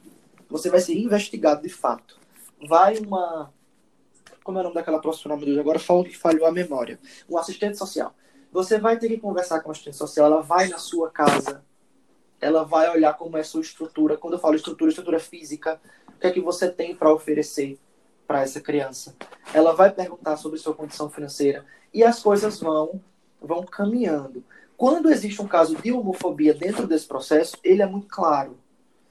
Você 0.49 0.71
vai 0.71 0.81
ser 0.81 0.99
investigado 0.99 1.63
de 1.63 1.69
fato 1.69 2.19
vai 2.65 2.99
uma. 2.99 3.53
Como 4.43 4.59
é 4.59 4.61
o 4.61 4.65
nome 4.65 4.77
daquela 4.77 5.01
profissional, 5.01 5.37
meu 5.37 5.47
Deus, 5.47 5.59
agora 5.59 5.79
falo 5.79 6.05
que 6.05 6.17
falhou 6.17 6.47
a 6.47 6.53
memória. 6.53 7.01
Um 7.29 7.37
assistente 7.37 7.77
social. 7.77 8.15
Você 8.53 8.79
vai 8.79 8.97
ter 8.97 9.09
que 9.09 9.19
conversar 9.19 9.61
com 9.61 9.71
a 9.71 9.73
assistente 9.73 9.97
social, 9.97 10.27
ela 10.27 10.41
vai 10.41 10.69
na 10.69 10.79
sua 10.79 11.11
casa, 11.11 11.65
ela 12.41 12.65
vai 12.65 12.91
olhar 12.91 13.15
como 13.15 13.37
é 13.37 13.43
sua 13.43 13.61
estrutura. 13.61 14.17
Quando 14.17 14.35
eu 14.35 14.39
falo 14.39 14.55
estrutura, 14.55 14.91
estrutura 14.91 15.19
física, 15.19 15.81
o 16.09 16.19
que 16.19 16.27
é 16.27 16.31
que 16.31 16.41
você 16.41 16.71
tem 16.71 16.95
para 16.95 17.13
oferecer 17.13 17.79
para 18.27 18.43
essa 18.43 18.61
criança? 18.61 19.15
Ela 19.55 19.73
vai 19.73 19.91
perguntar 19.91 20.37
sobre 20.37 20.59
sua 20.59 20.75
condição 20.75 21.09
financeira 21.11 21.65
e 21.93 22.03
as 22.05 22.23
coisas 22.23 22.61
vão 22.61 23.01
vão 23.41 23.65
caminhando. 23.65 24.43
Quando 24.77 25.11
existe 25.11 25.41
um 25.41 25.47
caso 25.47 25.77
de 25.77 25.93
homofobia 25.93 26.53
dentro 26.53 26.87
desse 26.87 27.07
processo, 27.07 27.57
ele 27.63 27.83
é 27.83 27.87
muito 27.87 28.09
claro 28.09 28.59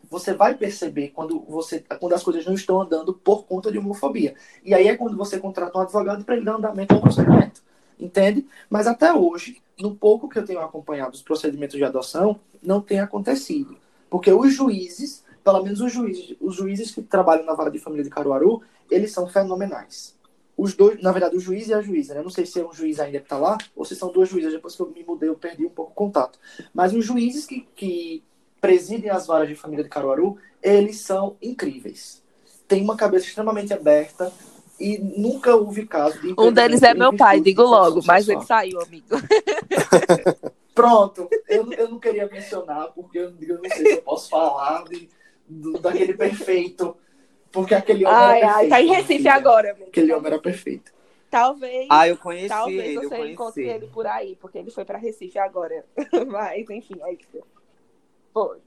você 0.10 0.34
vai 0.34 0.56
perceber 0.56 1.10
quando, 1.10 1.44
você, 1.48 1.84
quando 2.00 2.14
as 2.14 2.24
coisas 2.24 2.46
não 2.46 2.54
estão 2.54 2.82
andando 2.82 3.14
por 3.14 3.46
conta 3.46 3.72
de 3.72 3.78
homofobia. 3.78 4.36
E 4.64 4.74
aí 4.74 4.88
é 4.88 4.96
quando 4.96 5.18
você 5.18 5.40
contrata 5.40 5.78
um 5.78 5.82
advogado 5.82 6.24
para 6.24 6.36
ele 6.36 6.46
dar 6.46 6.56
andamento 6.56 6.94
ao 6.94 7.02
procedimento. 7.02 7.62
Entende? 8.00 8.46
Mas 8.70 8.88
até 8.88 9.14
hoje, 9.14 9.62
no 9.80 9.96
pouco 9.96 10.30
que 10.30 10.40
eu 10.40 10.46
tenho 10.46 10.60
acompanhado 10.60 11.14
os 11.14 11.22
procedimentos 11.22 11.78
de 11.78 11.84
adoção, 11.84 12.40
não 12.62 12.82
tem 12.82 13.00
acontecido. 13.00 13.78
Porque 14.10 14.32
os 14.32 14.54
juízes, 14.54 15.24
pelo 15.44 15.64
menos 15.64 15.82
os 15.82 15.92
juízes, 15.92 16.36
os 16.40 16.56
juízes 16.56 16.92
que 16.92 17.02
trabalham 17.02 17.46
na 17.46 17.54
vara 17.54 17.72
de 17.72 17.80
família 17.80 18.04
de 18.04 18.10
Caruaru, 18.10 18.62
eles 18.90 19.12
são 19.12 19.28
fenomenais. 19.28 20.16
Os 20.58 20.74
dois, 20.74 21.02
na 21.02 21.12
verdade, 21.12 21.36
o 21.36 21.40
juiz 21.40 21.68
e 21.68 21.74
a 21.74 21.82
juíza, 21.82 22.14
né? 22.14 22.22
Não 22.22 22.30
sei 22.30 22.46
se 22.46 22.60
é 22.60 22.66
um 22.66 22.72
juiz 22.72 23.00
ainda 23.00 23.20
que 23.20 23.26
está 23.26 23.38
lá, 23.38 23.58
ou 23.76 23.84
se 23.84 23.96
são 23.96 24.12
duas 24.12 24.30
juízas. 24.30 24.54
Depois 24.54 24.76
que 24.76 24.82
eu 24.82 24.90
me 24.90 25.04
mudei, 25.04 25.28
eu 25.28 25.36
perdi 25.36 25.66
um 25.66 25.70
pouco 25.70 25.92
o 25.92 25.96
contato. 25.96 26.40
Mas 26.74 26.94
os 26.94 27.04
juízes 27.04 27.46
que, 27.46 27.68
que 27.76 28.24
presidem 28.62 29.10
as 29.10 29.28
varas 29.28 29.50
de 29.50 29.56
família 29.56 29.84
de 29.84 29.90
Caruaru, 29.90 30.38
eles 30.64 31.02
são 31.02 31.36
incríveis. 31.42 32.24
Tem 32.68 32.82
uma 32.82 32.96
cabeça 32.96 33.28
extremamente 33.28 33.74
aberta 33.74 34.32
e 34.80 34.98
nunca 34.98 35.56
houve 35.56 35.86
caso 35.86 36.20
de. 36.22 36.36
Um 36.38 36.52
deles 36.52 36.84
é 36.84 36.94
meu 36.94 37.16
pai, 37.16 37.40
digo 37.40 37.64
logo, 37.64 38.02
mas 38.06 38.28
ele 38.28 38.42
saiu, 38.42 38.82
amigo. 38.82 39.08
Pronto, 40.76 41.30
eu, 41.48 41.72
eu 41.72 41.90
não 41.90 42.00
queria 42.00 42.28
mencionar, 42.28 42.92
porque 42.92 43.18
eu, 43.18 43.34
eu 43.42 43.62
não 43.62 43.70
sei 43.70 43.86
se 43.86 43.92
eu 43.94 44.02
posso 44.02 44.30
falar 44.30 44.84
de, 44.84 45.10
do, 45.48 45.80
daquele 45.80 46.14
perfeito. 46.14 46.98
Porque 47.50 47.74
aquele 47.74 48.06
homem 48.06 48.18
ai, 48.18 48.38
era 48.40 48.48
perfeito. 48.48 48.64
Ai, 48.64 48.70
tá 48.70 48.82
em 48.82 48.88
Recife 48.88 49.28
agora, 49.30 49.72
amigo. 49.72 49.88
Aquele 49.88 50.14
homem 50.14 50.28
era 50.28 50.42
perfeito. 50.42 50.92
Talvez. 51.32 51.88
Ah, 51.90 52.08
eu 52.08 52.18
conheci 52.18 52.50
talvez 52.50 52.80
ele. 52.80 53.08
Você 53.08 53.28
encontre 53.28 53.64
ele 53.64 53.88
por 53.88 54.06
aí, 54.06 54.36
porque 54.36 54.58
ele 54.58 54.72
foi 54.72 54.84
para 54.84 54.98
Recife 54.98 55.40
agora. 55.40 55.86
Mas, 56.28 56.70
enfim, 56.70 56.96
é 57.02 57.14
isso. 57.14 57.42
Foi. 58.34 58.58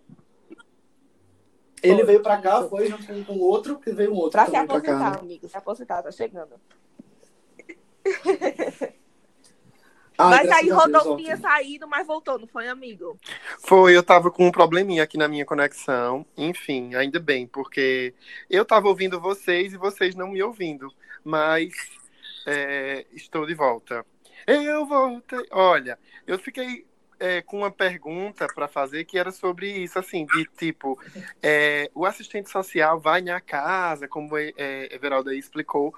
Ele 1.82 2.04
veio 2.04 2.22
pra 2.22 2.38
cá, 2.38 2.62
foi 2.64 2.88
junto 2.88 3.06
com, 3.06 3.24
com 3.24 3.38
outro, 3.38 3.78
que 3.78 3.92
veio 3.92 4.12
um 4.12 4.16
outro. 4.16 4.32
Pra 4.32 4.46
se 4.46 4.56
aposentar, 4.56 4.80
pra 4.80 4.98
cá, 4.98 5.10
né? 5.10 5.18
amigo. 5.20 5.48
Se 5.48 5.56
aposentar, 5.56 6.02
tá 6.02 6.10
chegando. 6.10 6.54
Ah, 10.20 10.30
mas 10.30 10.50
aí 10.50 10.68
Rodolfo 10.68 11.16
tinha 11.16 11.36
saído, 11.36 11.86
mas 11.86 12.04
voltou, 12.04 12.40
não 12.40 12.48
foi, 12.48 12.66
amigo? 12.66 13.16
Foi, 13.60 13.96
eu 13.96 14.02
tava 14.02 14.32
com 14.32 14.48
um 14.48 14.50
probleminha 14.50 15.04
aqui 15.04 15.16
na 15.16 15.28
minha 15.28 15.46
conexão. 15.46 16.26
Enfim, 16.36 16.96
ainda 16.96 17.20
bem, 17.20 17.46
porque 17.46 18.12
eu 18.50 18.64
tava 18.64 18.88
ouvindo 18.88 19.20
vocês 19.20 19.72
e 19.72 19.76
vocês 19.76 20.16
não 20.16 20.32
me 20.32 20.42
ouvindo. 20.42 20.92
Mas 21.22 21.72
é, 22.44 23.06
estou 23.12 23.46
de 23.46 23.54
volta. 23.54 24.04
Eu 24.44 24.86
voltei. 24.86 25.46
Olha, 25.52 25.96
eu 26.26 26.36
fiquei 26.36 26.87
é, 27.18 27.42
com 27.42 27.58
uma 27.58 27.70
pergunta 27.70 28.46
para 28.54 28.68
fazer 28.68 29.04
que 29.04 29.18
era 29.18 29.30
sobre 29.30 29.70
isso, 29.70 29.98
assim, 29.98 30.26
de 30.26 30.44
tipo, 30.56 30.98
é, 31.42 31.90
o 31.94 32.04
assistente 32.04 32.50
social 32.50 32.98
vai 33.00 33.20
na 33.20 33.40
casa, 33.40 34.06
como 34.08 34.36
é, 34.36 34.54
Everalda 34.94 35.34
explicou, 35.34 35.94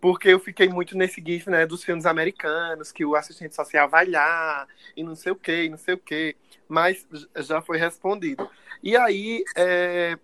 porque 0.00 0.28
eu 0.28 0.38
fiquei 0.38 0.68
muito 0.68 0.96
nesse 0.96 1.22
gif, 1.24 1.48
né, 1.48 1.66
dos 1.66 1.82
filmes 1.82 2.04
americanos, 2.04 2.92
que 2.92 3.04
o 3.04 3.14
assistente 3.14 3.54
social 3.54 3.88
vai 3.88 4.06
lá, 4.06 4.66
e 4.96 5.02
não 5.02 5.14
sei 5.14 5.32
o 5.32 5.36
que, 5.36 5.68
não 5.68 5.78
sei 5.78 5.94
o 5.94 5.98
que, 5.98 6.36
mas 6.68 7.06
já 7.36 7.62
foi 7.62 7.78
respondido. 7.78 8.48
E 8.82 8.96
aí, 8.96 9.42
é, 9.56 10.18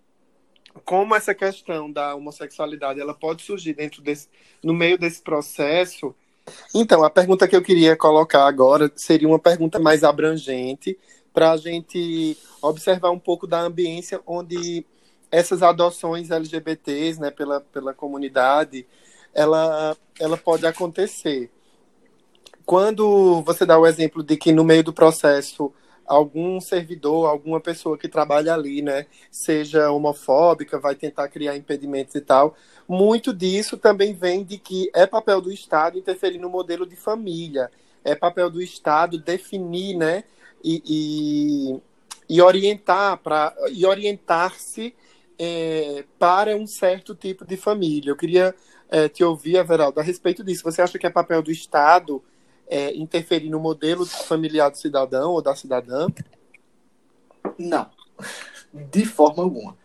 como 0.84 1.14
essa 1.14 1.34
questão 1.34 1.90
da 1.90 2.14
homossexualidade, 2.14 3.00
ela 3.00 3.14
pode 3.14 3.42
surgir 3.42 3.74
dentro 3.74 4.02
desse, 4.02 4.28
no 4.62 4.74
meio 4.74 4.98
desse 4.98 5.22
processo, 5.22 6.14
então, 6.74 7.02
a 7.04 7.10
pergunta 7.10 7.46
que 7.48 7.56
eu 7.56 7.62
queria 7.62 7.96
colocar 7.96 8.46
agora 8.46 8.90
seria 8.96 9.28
uma 9.28 9.38
pergunta 9.38 9.78
mais 9.78 10.04
abrangente 10.04 10.98
para 11.32 11.52
a 11.52 11.56
gente 11.56 12.36
observar 12.60 13.10
um 13.10 13.18
pouco 13.18 13.46
da 13.46 13.60
ambiência 13.60 14.20
onde 14.26 14.84
essas 15.30 15.62
adoções 15.62 16.30
LGBTs, 16.30 17.20
né, 17.20 17.30
pela, 17.30 17.60
pela 17.60 17.94
comunidade, 17.94 18.86
ela, 19.32 19.96
ela 20.18 20.36
pode 20.36 20.66
acontecer. 20.66 21.50
Quando 22.66 23.42
você 23.42 23.64
dá 23.64 23.78
o 23.78 23.86
exemplo 23.86 24.22
de 24.22 24.36
que 24.36 24.52
no 24.52 24.64
meio 24.64 24.82
do 24.82 24.92
processo 24.92 25.72
algum 26.10 26.60
servidor, 26.60 27.28
alguma 27.28 27.60
pessoa 27.60 27.96
que 27.96 28.08
trabalha 28.08 28.52
ali, 28.52 28.82
né, 28.82 29.06
seja 29.30 29.92
homofóbica, 29.92 30.76
vai 30.78 30.96
tentar 30.96 31.28
criar 31.28 31.56
impedimentos 31.56 32.16
e 32.16 32.20
tal. 32.20 32.56
Muito 32.90 33.32
disso 33.32 33.76
também 33.76 34.12
vem 34.12 34.42
de 34.42 34.58
que 34.58 34.90
é 34.92 35.06
papel 35.06 35.40
do 35.40 35.52
Estado 35.52 35.96
interferir 35.96 36.38
no 36.38 36.50
modelo 36.50 36.84
de 36.84 36.96
família, 36.96 37.70
é 38.02 38.16
papel 38.16 38.50
do 38.50 38.60
Estado 38.60 39.16
definir, 39.16 39.96
né, 39.96 40.24
e, 40.64 40.82
e, 42.28 42.34
e 42.36 42.42
orientar 42.42 43.18
para 43.18 43.54
e 43.70 43.86
orientar-se 43.86 44.92
é, 45.38 46.04
para 46.18 46.56
um 46.56 46.66
certo 46.66 47.14
tipo 47.14 47.46
de 47.46 47.56
família. 47.56 48.10
Eu 48.10 48.16
queria 48.16 48.52
é, 48.88 49.08
te 49.08 49.22
ouvir, 49.22 49.54
Everaldo, 49.54 50.00
a 50.00 50.02
respeito 50.02 50.42
disso. 50.42 50.64
Você 50.64 50.82
acha 50.82 50.98
que 50.98 51.06
é 51.06 51.10
papel 51.10 51.42
do 51.42 51.52
Estado 51.52 52.20
é, 52.66 52.92
interferir 52.96 53.50
no 53.50 53.60
modelo 53.60 54.04
familiar 54.04 54.68
do 54.68 54.76
cidadão 54.76 55.30
ou 55.30 55.40
da 55.40 55.54
cidadã? 55.54 56.08
Não, 57.56 57.88
de 58.72 59.04
forma 59.04 59.44
alguma. 59.44 59.78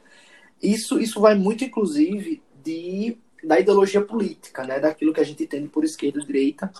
Isso, 0.59 0.99
isso 0.99 1.19
vai 1.21 1.35
muito, 1.35 1.63
inclusive, 1.63 2.41
de, 2.65 3.17
da 3.43 3.59
ideologia 3.59 4.01
política, 4.01 4.63
né? 4.65 4.79
daquilo 4.79 5.13
que 5.13 5.21
a 5.21 5.23
gente 5.23 5.43
entende 5.43 5.67
por 5.67 5.83
esquerda 5.83 6.19
e 6.19 6.25
direita. 6.25 6.73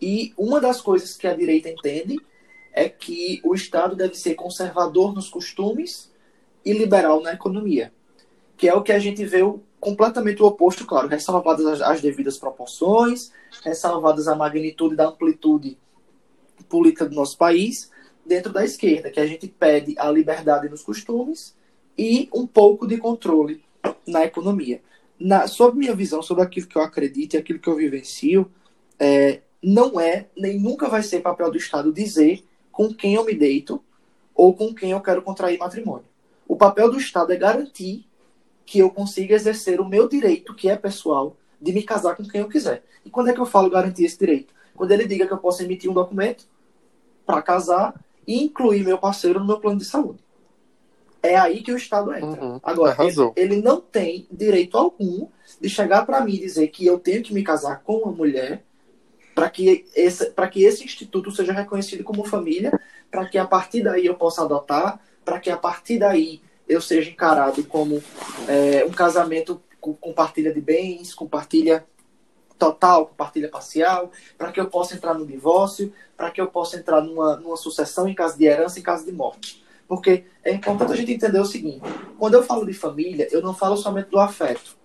E 0.00 0.32
uma 0.38 0.60
das 0.60 0.80
coisas 0.80 1.16
que 1.16 1.26
a 1.26 1.34
direita 1.34 1.68
entende 1.68 2.16
é 2.72 2.88
que 2.88 3.40
o 3.44 3.54
Estado 3.54 3.96
deve 3.96 4.14
ser 4.14 4.34
conservador 4.34 5.12
nos 5.12 5.28
costumes 5.28 6.12
e 6.64 6.72
liberal 6.72 7.20
na 7.20 7.32
economia, 7.32 7.92
que 8.56 8.68
é 8.68 8.74
o 8.74 8.82
que 8.82 8.92
a 8.92 8.98
gente 8.98 9.24
vê 9.24 9.40
completamente 9.80 10.42
o 10.42 10.46
oposto, 10.46 10.86
claro, 10.86 11.08
ressalvadas 11.08 11.66
as, 11.66 11.80
as 11.82 12.00
devidas 12.00 12.38
proporções, 12.38 13.32
ressalvadas 13.62 14.28
a 14.28 14.34
magnitude 14.34 14.96
da 14.96 15.08
amplitude 15.08 15.76
política 16.68 17.06
do 17.06 17.14
nosso 17.14 17.36
país, 17.36 17.90
dentro 18.24 18.52
da 18.52 18.64
esquerda, 18.64 19.10
que 19.10 19.20
a 19.20 19.26
gente 19.26 19.46
pede 19.46 19.94
a 19.98 20.10
liberdade 20.10 20.68
nos 20.68 20.82
costumes 20.82 21.54
e 21.98 22.28
um 22.32 22.46
pouco 22.46 22.86
de 22.86 22.96
controle 22.96 23.62
na 24.06 24.24
economia. 24.24 24.80
Na, 25.18 25.46
sob 25.46 25.78
minha 25.78 25.94
visão, 25.94 26.22
sobre 26.22 26.42
aquilo 26.42 26.66
que 26.66 26.76
eu 26.76 26.82
acredito 26.82 27.34
e 27.34 27.36
aquilo 27.36 27.58
que 27.58 27.68
eu 27.68 27.76
vivencio, 27.76 28.50
é, 28.98 29.40
não 29.62 29.98
é, 29.98 30.26
nem 30.36 30.58
nunca 30.58 30.88
vai 30.88 31.02
ser 31.02 31.20
papel 31.20 31.50
do 31.50 31.56
Estado 31.56 31.92
dizer 31.92 32.44
com 32.70 32.92
quem 32.92 33.14
eu 33.14 33.24
me 33.24 33.34
deito 33.34 33.82
ou 34.34 34.54
com 34.54 34.74
quem 34.74 34.90
eu 34.90 35.00
quero 35.00 35.22
contrair 35.22 35.58
matrimônio. 35.58 36.06
O 36.46 36.56
papel 36.56 36.90
do 36.90 36.98
Estado 36.98 37.32
é 37.32 37.36
garantir 37.36 38.06
que 38.66 38.78
eu 38.78 38.90
consiga 38.90 39.34
exercer 39.34 39.80
o 39.80 39.88
meu 39.88 40.08
direito, 40.08 40.54
que 40.54 40.68
é 40.68 40.76
pessoal, 40.76 41.36
de 41.60 41.72
me 41.72 41.82
casar 41.82 42.16
com 42.16 42.24
quem 42.24 42.40
eu 42.40 42.48
quiser. 42.48 42.82
E 43.04 43.10
quando 43.10 43.28
é 43.28 43.32
que 43.32 43.40
eu 43.40 43.46
falo 43.46 43.70
garantir 43.70 44.04
esse 44.04 44.18
direito? 44.18 44.52
Quando 44.74 44.90
ele 44.90 45.06
diga 45.06 45.26
que 45.26 45.32
eu 45.32 45.38
posso 45.38 45.62
emitir 45.62 45.90
um 45.90 45.94
documento 45.94 46.46
para 47.24 47.40
casar 47.40 47.94
e 48.26 48.42
incluir 48.42 48.84
meu 48.84 48.98
parceiro 48.98 49.38
no 49.38 49.46
meu 49.46 49.60
plano 49.60 49.78
de 49.78 49.84
saúde. 49.84 50.23
É 51.24 51.36
aí 51.36 51.62
que 51.62 51.72
o 51.72 51.76
Estado 51.76 52.14
entra. 52.14 52.44
Uhum, 52.44 52.60
Agora, 52.62 52.94
ele, 53.00 53.32
ele, 53.34 53.62
não 53.62 53.80
tem 53.80 54.28
direito 54.30 54.76
algum 54.76 55.26
de 55.58 55.70
chegar 55.70 56.04
para 56.04 56.20
mim 56.20 56.34
e 56.34 56.40
dizer 56.40 56.68
que 56.68 56.84
eu 56.84 56.98
tenho 56.98 57.22
que 57.22 57.32
me 57.32 57.42
casar 57.42 57.82
com 57.82 57.96
uma 57.96 58.12
mulher 58.12 58.62
para 59.34 59.48
que, 59.48 59.86
esse, 59.96 60.30
que 60.52 60.64
esse 60.64 60.84
instituto 60.84 61.30
seja 61.30 61.50
reconhecido 61.50 62.04
como 62.04 62.26
família, 62.26 62.78
para 63.10 63.24
que 63.26 63.38
a 63.38 63.46
partir 63.46 63.82
daí 63.82 64.04
eu 64.04 64.14
possa 64.14 64.42
adotar, 64.42 65.00
para 65.24 65.40
que 65.40 65.48
a 65.48 65.56
partir 65.56 65.98
daí 65.98 66.42
eu 66.68 66.82
seja 66.82 67.10
encarado 67.10 67.64
como 67.64 68.02
é, 68.46 68.84
um 68.84 68.92
casamento 68.92 69.62
com, 69.80 69.94
com 69.94 70.12
partilha 70.12 70.52
de 70.52 70.60
bens, 70.60 71.14
com 71.14 71.26
partilha 71.26 71.86
total, 72.58 73.06
com 73.06 73.14
partilha 73.14 73.48
parcial, 73.48 74.12
para 74.36 74.52
que 74.52 74.60
eu 74.60 74.66
possa 74.66 74.94
entrar 74.94 75.14
no 75.14 75.26
divórcio, 75.26 75.90
para 76.18 76.30
que 76.30 76.40
eu 76.40 76.48
possa 76.48 76.76
entrar 76.76 77.00
numa, 77.00 77.36
numa 77.36 77.56
sucessão 77.56 78.06
em 78.06 78.14
caso 78.14 78.36
de 78.36 78.44
herança, 78.44 78.78
em 78.78 78.82
caso 78.82 79.06
de 79.06 79.12
morte. 79.12 79.63
Porque 79.86 80.24
é 80.42 80.52
importante 80.52 80.92
a 80.92 80.96
gente 80.96 81.12
entender 81.12 81.38
o 81.38 81.44
seguinte: 81.44 81.82
quando 82.18 82.34
eu 82.34 82.42
falo 82.42 82.66
de 82.66 82.72
família, 82.72 83.28
eu 83.30 83.42
não 83.42 83.54
falo 83.54 83.76
somente 83.76 84.10
do 84.10 84.18
afeto, 84.18 84.76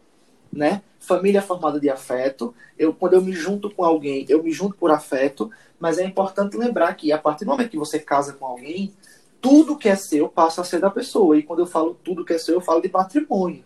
né? 0.51 0.81
Família 0.99 1.39
é 1.39 1.41
formada 1.41 1.79
de 1.79 1.89
afeto. 1.89 2.53
Eu, 2.77 2.93
quando 2.93 3.13
eu 3.13 3.21
me 3.21 3.31
junto 3.31 3.69
com 3.69 3.83
alguém, 3.83 4.25
eu 4.27 4.43
me 4.43 4.51
junto 4.51 4.75
por 4.75 4.91
afeto. 4.91 5.49
Mas 5.79 5.97
é 5.97 6.03
importante 6.03 6.57
lembrar 6.57 6.93
que 6.95 7.11
a 7.11 7.17
partir 7.17 7.45
do 7.45 7.51
momento 7.51 7.69
que 7.69 7.77
você 7.77 7.99
casa 7.99 8.33
com 8.33 8.45
alguém, 8.45 8.93
tudo 9.41 9.77
que 9.77 9.87
é 9.87 9.95
seu 9.95 10.27
passa 10.27 10.61
a 10.61 10.63
ser 10.65 10.79
da 10.79 10.89
pessoa. 10.89 11.37
E 11.37 11.43
quando 11.43 11.59
eu 11.59 11.65
falo 11.65 11.97
tudo 12.03 12.25
que 12.25 12.33
é 12.33 12.37
seu, 12.37 12.55
eu 12.55 12.61
falo 12.61 12.81
de 12.81 12.89
patrimônio. 12.89 13.63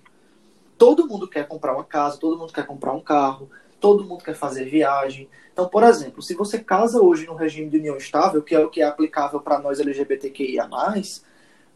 Todo 0.77 1.07
mundo 1.07 1.27
quer 1.27 1.47
comprar 1.47 1.73
uma 1.73 1.83
casa, 1.83 2.17
todo 2.17 2.37
mundo 2.37 2.53
quer 2.53 2.65
comprar 2.65 2.93
um 2.93 2.99
carro, 2.99 3.49
todo 3.83 4.05
mundo 4.05 4.23
quer 4.23 4.33
fazer 4.33 4.63
viagem. 4.63 5.27
Então, 5.51 5.67
por 5.67 5.83
exemplo, 5.83 6.21
se 6.21 6.33
você 6.33 6.57
casa 6.57 7.01
hoje 7.01 7.25
no 7.25 7.35
regime 7.35 7.69
de 7.69 7.77
união 7.77 7.97
estável, 7.97 8.41
que 8.41 8.55
é 8.55 8.59
o 8.59 8.69
que 8.69 8.81
é 8.81 8.85
aplicável 8.85 9.41
para 9.41 9.59
nós 9.59 9.77
LGBTQIA, 9.77 10.69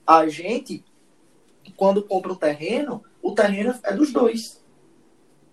a 0.08 0.28
gente, 0.30 0.86
quando 1.76 2.02
compra 2.02 2.32
um 2.32 2.38
terreno, 2.38 3.04
o 3.22 3.34
terreno 3.34 3.78
é 3.84 3.94
dos 3.94 4.14
dois. 4.14 4.64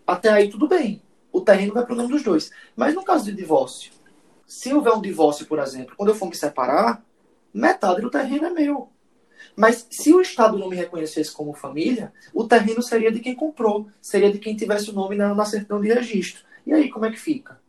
Até 0.07 0.29
aí 0.29 0.49
tudo 0.49 0.69
bem. 0.69 1.03
O 1.33 1.41
terreno 1.41 1.75
vai 1.75 1.85
para 1.85 1.93
o 1.93 1.97
nome 1.97 2.11
dos 2.11 2.23
dois. 2.23 2.53
Mas 2.77 2.95
no 2.95 3.03
caso 3.03 3.25
de 3.25 3.33
divórcio, 3.33 3.91
se 4.47 4.73
houver 4.73 4.93
um 4.93 5.03
divórcio, 5.03 5.47
por 5.47 5.59
exemplo, 5.59 5.97
quando 5.97 6.11
eu 6.11 6.15
for 6.15 6.29
me 6.29 6.37
separar, 6.37 7.05
metade 7.53 8.01
do 8.01 8.11
terreno 8.11 8.47
é 8.47 8.51
meu. 8.51 8.91
Mas 9.57 9.87
se 9.91 10.13
o 10.13 10.21
Estado 10.21 10.59
não 10.59 10.69
me 10.69 10.77
reconhecesse 10.77 11.33
como 11.33 11.53
família, 11.53 12.13
o 12.33 12.45
terreno 12.45 12.83
seria 12.83 13.13
de 13.13 13.21
quem 13.21 13.35
comprou, 13.35 13.89
seria 14.01 14.33
de 14.33 14.39
quem 14.39 14.57
tivesse 14.57 14.91
o 14.91 14.93
nome 14.93 15.15
na, 15.17 15.35
na 15.35 15.45
certidão 15.45 15.81
de 15.81 15.93
registro. 15.93 16.43
E 16.67 16.73
aí, 16.73 16.91
como 16.91 17.07
é 17.07 17.11
que 17.11 17.21
fica? 17.21 17.61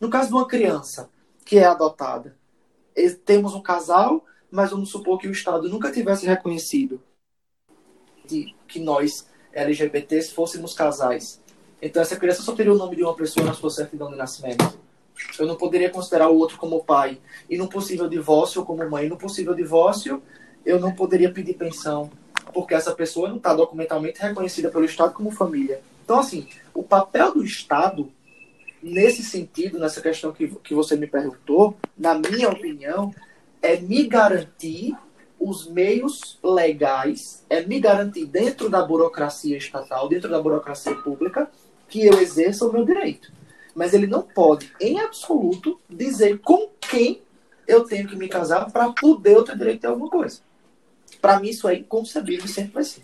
No 0.00 0.10
caso 0.10 0.28
de 0.28 0.34
uma 0.34 0.46
criança 0.46 1.08
que 1.44 1.58
é 1.58 1.64
adotada, 1.64 2.36
temos 3.24 3.54
um 3.54 3.62
casal, 3.62 4.24
mas 4.50 4.70
vamos 4.70 4.90
supor 4.90 5.18
que 5.18 5.28
o 5.28 5.32
Estado 5.32 5.68
nunca 5.68 5.90
tivesse 5.90 6.26
reconhecido 6.26 7.00
que 8.68 8.78
nós, 8.78 9.26
LGBTs, 9.52 10.32
fôssemos 10.32 10.74
casais. 10.74 11.40
Então, 11.82 12.02
essa 12.02 12.16
criança 12.16 12.42
só 12.42 12.54
teria 12.54 12.72
o 12.72 12.78
nome 12.78 12.96
de 12.96 13.02
uma 13.02 13.14
pessoa 13.14 13.44
na 13.44 13.54
sua 13.54 13.70
certidão 13.70 14.10
de 14.10 14.16
nascimento. 14.16 14.78
Eu 15.38 15.46
não 15.46 15.56
poderia 15.56 15.90
considerar 15.90 16.28
o 16.28 16.36
outro 16.36 16.56
como 16.58 16.84
pai. 16.84 17.18
E 17.48 17.56
no 17.56 17.68
possível 17.68 18.08
divórcio, 18.08 18.64
como 18.64 18.88
mãe. 18.88 19.08
No 19.08 19.16
possível 19.16 19.54
divórcio, 19.54 20.22
eu 20.64 20.78
não 20.78 20.92
poderia 20.92 21.30
pedir 21.32 21.54
pensão, 21.54 22.10
porque 22.52 22.74
essa 22.74 22.92
pessoa 22.92 23.28
não 23.28 23.36
está 23.36 23.54
documentalmente 23.54 24.20
reconhecida 24.20 24.70
pelo 24.70 24.84
Estado 24.84 25.14
como 25.14 25.30
família. 25.30 25.80
Então, 26.04 26.18
assim, 26.18 26.46
o 26.74 26.82
papel 26.82 27.34
do 27.34 27.44
Estado, 27.44 28.10
nesse 28.82 29.22
sentido, 29.22 29.78
nessa 29.78 30.00
questão 30.00 30.32
que, 30.32 30.48
que 30.48 30.74
você 30.74 30.96
me 30.96 31.06
perguntou, 31.06 31.76
na 31.96 32.14
minha 32.14 32.48
opinião, 32.48 33.14
é 33.62 33.76
me 33.76 34.06
garantir 34.06 34.96
os 35.38 35.66
meios 35.66 36.38
legais, 36.42 37.44
é 37.48 37.62
me 37.62 37.80
garantir 37.80 38.26
dentro 38.26 38.68
da 38.68 38.84
burocracia 38.84 39.56
estatal, 39.56 40.08
dentro 40.08 40.28
da 40.28 40.40
burocracia 40.40 40.94
pública, 40.96 41.50
que 41.88 42.04
eu 42.04 42.20
exerça 42.20 42.66
o 42.66 42.72
meu 42.72 42.84
direito. 42.84 43.32
Mas 43.74 43.94
ele 43.94 44.06
não 44.06 44.22
pode, 44.22 44.70
em 44.80 45.00
absoluto, 45.00 45.80
dizer 45.88 46.38
com 46.40 46.68
quem 46.80 47.22
eu 47.66 47.84
tenho 47.84 48.08
que 48.08 48.16
me 48.16 48.28
casar 48.28 48.70
para 48.70 48.92
poder 48.92 49.36
eu 49.36 49.44
ter 49.44 49.56
direito 49.56 49.84
a 49.86 49.90
alguma 49.90 50.10
coisa. 50.10 50.40
Para 51.20 51.38
mim, 51.38 51.50
isso 51.50 51.68
é 51.68 51.74
inconcebível 51.74 52.46
e 52.46 52.48
sempre 52.48 52.72
vai 52.72 52.84
ser. 52.84 53.02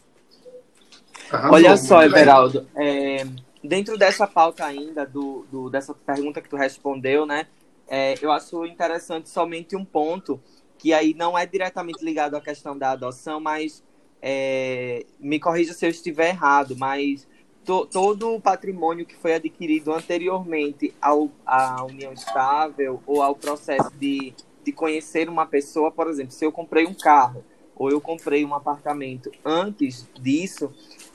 Arrasou, 1.30 1.54
Olha 1.54 1.76
só, 1.76 2.02
Everaldo, 2.02 2.66
é, 2.76 3.26
dentro 3.62 3.98
dessa 3.98 4.26
pauta 4.26 4.64
ainda, 4.64 5.04
do, 5.04 5.44
do, 5.50 5.68
dessa 5.68 5.92
pergunta 5.92 6.40
que 6.40 6.48
tu 6.48 6.56
respondeu, 6.56 7.26
né? 7.26 7.46
É, 7.88 8.14
eu 8.22 8.32
acho 8.32 8.64
interessante 8.64 9.28
somente 9.28 9.76
um 9.76 9.84
ponto, 9.84 10.40
que 10.78 10.92
aí 10.92 11.14
não 11.14 11.36
é 11.36 11.46
diretamente 11.46 12.04
ligado 12.04 12.36
à 12.36 12.40
questão 12.40 12.76
da 12.76 12.92
adoção, 12.92 13.40
mas 13.40 13.82
é, 14.20 15.04
me 15.18 15.38
corrija 15.38 15.72
se 15.72 15.86
eu 15.86 15.90
estiver 15.90 16.30
errado, 16.30 16.76
mas 16.76 17.26
to, 17.64 17.86
todo 17.86 18.34
o 18.34 18.40
patrimônio 18.40 19.06
que 19.06 19.16
foi 19.16 19.34
adquirido 19.34 19.92
anteriormente 19.92 20.94
ao, 21.00 21.30
à 21.44 21.84
união 21.84 22.12
estável 22.12 23.02
ou 23.06 23.22
ao 23.22 23.34
processo 23.34 23.90
de, 23.98 24.34
de 24.64 24.72
conhecer 24.72 25.28
uma 25.28 25.46
pessoa, 25.46 25.90
por 25.90 26.08
exemplo, 26.08 26.32
se 26.32 26.44
eu 26.44 26.52
comprei 26.52 26.86
um 26.86 26.94
carro, 26.94 27.44
ou 27.76 27.90
eu 27.90 28.00
comprei 28.00 28.44
um 28.44 28.54
apartamento 28.54 29.30
antes 29.44 30.08
disso, 30.18 30.72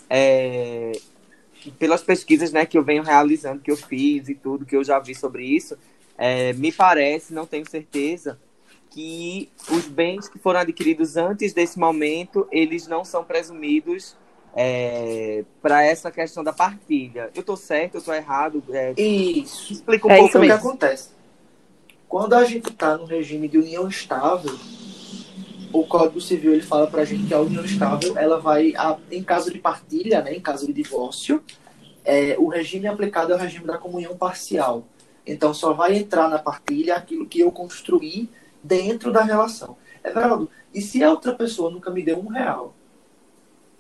é, 0.10 0.92
pelas 1.80 2.02
pesquisas 2.04 2.52
né, 2.52 2.66
que 2.66 2.78
eu 2.78 2.84
venho 2.84 3.04
realizando, 3.04 3.62
que 3.62 3.72
eu 3.72 3.78
fiz 3.78 4.30
e 4.30 4.36
tudo, 4.36 4.66
que 4.66 4.76
eu 4.76 4.84
já 4.84 5.00
vi 5.00 5.16
sobre 5.16 5.44
isso, 5.44 5.78
é, 6.18 6.54
me 6.54 6.72
parece, 6.72 7.34
não 7.34 7.46
tenho 7.46 7.68
certeza, 7.68 8.40
que 8.92 9.50
os 9.70 9.88
bens 9.88 10.28
que 10.28 10.38
foram 10.38 10.60
adquiridos 10.60 11.18
antes 11.18 11.54
desse 11.54 11.80
momento, 11.80 12.48
eles 12.52 12.88
não 12.88 13.04
são 13.04 13.24
presumidos 13.24 14.16
é, 14.54 15.46
para 15.62 15.84
essa 15.84 16.12
questão 16.12 16.44
da 16.44 16.52
partilha. 16.52 17.32
Eu 17.34 17.40
estou 17.40 17.56
certo, 17.56 17.96
eu 17.96 18.00
estou 18.00 18.14
errado? 18.14 18.62
É, 18.70 18.94
isso. 19.02 19.74
Explica 19.74 20.08
um 20.08 20.12
é 20.12 20.18
pouco 20.18 20.38
o 20.38 20.42
que 20.42 20.52
acontece. 20.52 21.10
Quando 22.08 22.34
a 22.34 22.44
gente 22.44 22.70
está 22.70 22.98
no 22.98 23.06
regime 23.06 23.48
de 23.48 23.58
união 23.58 23.88
estável, 23.88 24.54
o 25.74 25.86
Código 25.86 26.20
Civil 26.20 26.54
ele 26.54 26.62
fala 26.62 26.88
para 26.88 27.02
a 27.02 27.06
gente 27.06 27.28
que 27.28 27.34
a 27.34 27.40
união 27.40 27.64
estável 27.64 28.18
ela 28.18 28.40
vai, 28.40 28.74
a, 28.76 28.98
em 29.10 29.24
caso 29.24 29.52
de 29.52 29.60
partilha, 29.60 30.22
né, 30.22 30.34
em 30.34 30.42
caso 30.42 30.66
de 30.68 30.74
divórcio, 30.74 31.44
é, 32.04 32.36
o 32.38 32.48
regime 32.48 32.88
aplicado 32.88 33.32
é 33.32 33.36
o 33.36 33.40
regime 33.40 33.66
da 33.66 33.78
comunhão 33.78 34.16
parcial. 34.18 34.86
Então 35.26 35.54
só 35.54 35.74
vai 35.74 35.96
entrar 35.96 36.30
na 36.30 36.40
partilha 36.40 36.96
aquilo 36.96 37.26
que 37.26 37.40
eu 37.40 37.52
construí 37.52 38.30
dentro 38.64 39.12
da 39.12 39.24
relação. 39.24 39.78
Everaldo, 40.04 40.50
e 40.74 40.82
se 40.82 41.04
a 41.04 41.10
outra 41.12 41.34
pessoa 41.34 41.70
nunca 41.70 41.92
me 41.92 42.04
deu 42.04 42.20
um 42.20 42.28
real? 42.28 42.74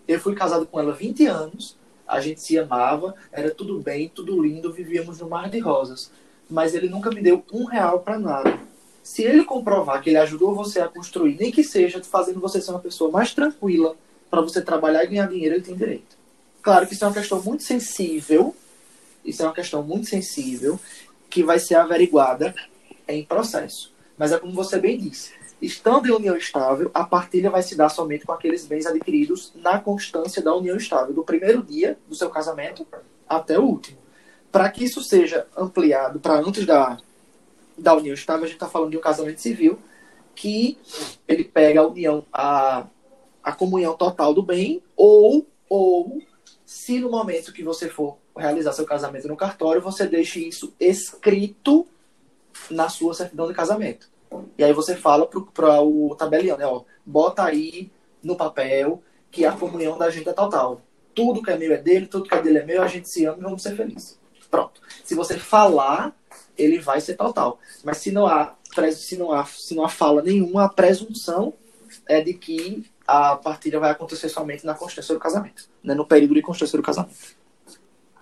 Eu 0.07 0.19
fui 0.19 0.35
casado 0.35 0.65
com 0.65 0.79
ela 0.79 0.93
20 0.93 1.25
anos, 1.25 1.77
a 2.07 2.19
gente 2.19 2.41
se 2.41 2.57
amava, 2.59 3.15
era 3.31 3.49
tudo 3.51 3.79
bem, 3.79 4.09
tudo 4.09 4.41
lindo, 4.41 4.71
vivíamos 4.71 5.19
no 5.19 5.29
mar 5.29 5.49
de 5.49 5.59
rosas. 5.59 6.11
Mas 6.49 6.75
ele 6.75 6.89
nunca 6.89 7.09
me 7.09 7.21
deu 7.21 7.43
um 7.51 7.65
real 7.65 7.99
para 7.99 8.19
nada 8.19 8.70
se 9.04 9.24
ele 9.24 9.43
comprovar 9.43 10.02
que 10.02 10.10
ele 10.10 10.18
ajudou 10.18 10.54
você 10.54 10.80
a 10.80 10.88
construir, 10.88 11.38
nem 11.39 11.52
que 11.52 11.64
seja 11.64 12.02
fazendo 12.04 12.39
você 12.39 12.62
ser 12.62 12.72
uma 12.72 12.80
pessoa 12.80 13.12
mais 13.12 13.34
tranquila 13.34 13.95
para 14.30 14.41
você 14.41 14.62
trabalhar 14.62 15.04
e 15.04 15.08
ganhar 15.08 15.28
dinheiro, 15.28 15.56
ele 15.56 15.64
tem 15.64 15.76
direito. 15.76 16.16
Claro 16.62 16.88
que 16.88 16.93
isso 16.93 17.04
é 17.04 17.08
uma 17.08 17.14
questão 17.14 17.41
muito 17.41 17.64
sensível 17.64 18.56
Isso 19.26 19.41
é 19.41 19.45
uma 19.45 19.54
questão 19.54 19.84
muito 19.84 20.08
sensível 20.08 20.80
que 21.30 21.43
vai 21.43 21.60
ser 21.60 21.76
averiguada 21.76 22.54
em 23.08 23.24
processo. 23.24 23.91
Mas 24.18 24.32
é 24.32 24.39
como 24.39 24.54
você 24.54 24.80
bem 24.80 24.97
disse. 24.97 25.32
Estando 25.62 26.08
em 26.08 26.12
união 26.12 26.36
estável, 26.36 26.89
a 26.93 27.04
partilha 27.04 27.49
vai 27.49 27.62
se 27.62 27.76
dar 27.76 27.89
somente 27.89 28.26
com 28.26 28.32
aqueles 28.32 28.66
bens 28.66 28.86
adquiridos 28.88 29.52
na 29.56 29.80
constância 29.80 30.41
da 30.41 30.56
união 30.56 30.76
estável, 30.76 31.14
do 31.14 31.24
primeiro 31.24 31.62
dia 31.62 31.97
do 32.08 32.16
seu 32.16 32.30
casamento 32.30 32.86
até 33.30 33.60
o 33.60 33.64
último. 33.64 33.99
Para 34.52 34.70
que 34.70 34.84
isso 34.84 35.02
seja 35.04 35.45
ampliado 35.56 36.20
para 36.20 36.39
antes 36.39 36.66
da, 36.66 36.97
da 37.82 37.95
união 37.95 38.13
estável, 38.13 38.43
a 38.43 38.47
gente 38.47 38.55
está 38.55 38.67
falando 38.67 38.91
de 38.91 38.97
um 38.97 39.01
casamento 39.01 39.41
civil 39.41 39.79
que 40.36 40.77
ele 41.27 41.43
pega 41.43 41.82
a 41.82 41.88
união, 41.88 42.25
a, 42.32 42.88
a 43.43 43.51
comunhão 43.51 43.95
total 43.95 44.34
do 44.34 44.41
bem, 44.41 44.82
ou, 44.95 45.47
ou 45.69 46.21
se 46.65 46.99
no 46.99 47.09
momento 47.09 47.53
que 47.53 47.63
você 47.63 47.89
for 47.89 48.17
realizar 48.36 48.73
seu 48.73 48.86
casamento 48.86 49.27
no 49.27 49.36
cartório, 49.36 49.82
você 49.82 50.07
deixe 50.07 50.47
isso 50.47 50.73
escrito 50.79 51.86
na 52.69 52.89
sua 52.89 53.13
certidão 53.13 53.47
de 53.47 53.53
casamento. 53.53 54.09
E 54.57 54.63
aí 54.63 54.71
você 54.71 54.95
fala 54.95 55.27
para 55.27 55.82
o 55.82 56.15
tabelião, 56.15 56.57
né, 56.57 56.65
ó, 56.65 56.84
bota 57.05 57.43
aí 57.43 57.91
no 58.23 58.36
papel 58.36 59.03
que 59.29 59.45
a 59.45 59.51
comunhão 59.51 59.97
da 59.97 60.09
gente 60.09 60.29
é 60.29 60.34
total. 60.34 60.82
Tudo 61.13 61.41
que 61.41 61.51
é 61.51 61.57
meu 61.57 61.73
é 61.73 61.77
dele, 61.77 62.07
tudo 62.07 62.27
que 62.27 62.34
é 62.34 62.41
dele 62.41 62.59
é 62.59 62.65
meu, 62.65 62.82
a 62.82 62.88
gente 62.88 63.09
se 63.09 63.25
ama 63.25 63.38
e 63.39 63.43
vamos 63.43 63.61
ser 63.61 63.75
felizes. 63.75 64.19
Pronto. 64.49 64.82
Se 65.03 65.15
você 65.15 65.38
falar, 65.38 66.15
ele 66.58 66.80
vai 66.80 67.02
ser 67.02 67.16
total. 67.16 67.60
Mas 67.84 67.97
se 67.97 68.12
não 68.12 68.26
há, 68.26 68.56
se 68.93 69.18
não 69.18 69.32
há, 69.32 69.45
se 69.45 69.76
não 69.76 69.86
há 69.86 69.89
fala 69.89 70.22
nenhuma, 70.22 70.66
a 70.66 70.70
presunção 70.70 71.54
é 72.08 72.22
de 72.22 72.34
que 72.34 72.86
a 73.06 73.36
partilha 73.36 73.80
vai 73.80 73.91
acontecer 73.91 74.30
somente 74.30 74.66
na 74.66 74.74
constância 74.74 75.14
do 75.14 75.20
casamento, 75.20 75.70
né, 75.84 75.93
no 75.93 76.06
período 76.06 76.34
de 76.34 76.41
constância 76.41 76.78
do 76.78 76.84
casamento. 76.84 77.36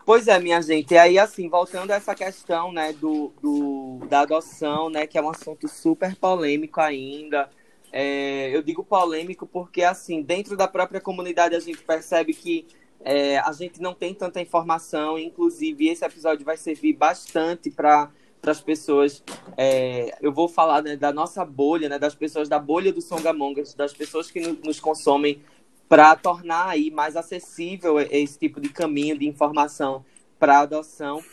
Pois 0.06 0.28
é, 0.28 0.40
minha 0.40 0.60
gente. 0.60 0.96
E 0.96 0.98
aí, 0.98 1.20
assim, 1.20 1.48
voltando 1.48 1.92
a 1.92 1.96
essa 1.96 2.16
questão, 2.16 2.72
né, 2.72 2.94
do, 2.94 3.32
do 3.42 4.00
da 4.10 4.22
adoção, 4.22 4.90
né, 4.90 5.06
que 5.06 5.20
é 5.20 5.22
um 5.22 5.30
assunto 5.30 5.68
super 5.68 6.16
polêmico 6.16 6.82
ainda. 6.82 7.48
É, 7.92 8.50
eu 8.56 8.64
digo 8.64 8.84
polêmico 8.84 9.46
porque, 9.46 9.84
assim, 9.84 10.24
dentro 10.24 10.58
da 10.58 10.68
própria 10.68 11.00
comunidade 11.00 11.56
a 11.56 11.60
gente 11.60 11.84
percebe 11.84 12.34
que 12.34 12.66
é, 13.02 13.38
a 13.38 13.52
gente 13.52 13.80
não 13.80 13.94
tem 13.94 14.14
tanta 14.16 14.42
informação. 14.42 15.20
Inclusive, 15.20 15.90
esse 15.90 16.04
episódio 16.04 16.44
vai 16.44 16.58
servir 16.58 16.94
bastante 16.94 17.70
para 17.70 18.10
para 18.42 18.52
as 18.52 18.62
pessoas. 18.62 19.24
É, 19.58 20.18
eu 20.22 20.32
vou 20.32 20.48
falar 20.48 20.82
né, 20.82 20.96
da 20.96 21.12
nossa 21.12 21.44
bolha, 21.46 21.90
né, 21.90 22.00
das 22.00 22.16
pessoas 22.16 22.48
da 22.48 22.60
bolha 22.60 22.92
do 22.94 23.02
Songamongas, 23.02 23.74
das 23.74 23.94
pessoas 23.94 24.32
que 24.32 24.40
nos 24.40 24.80
consomem 24.80 25.42
para 25.88 26.16
tornar 26.16 26.68
aí 26.68 26.92
mais 26.92 27.16
acessível 27.16 28.00
esse 28.00 28.38
tipo 28.38 28.62
de 28.62 28.70
caminho 28.70 29.18
de 29.18 29.28
informação 29.28 30.06
para 30.38 30.60
adoção. 30.60 31.24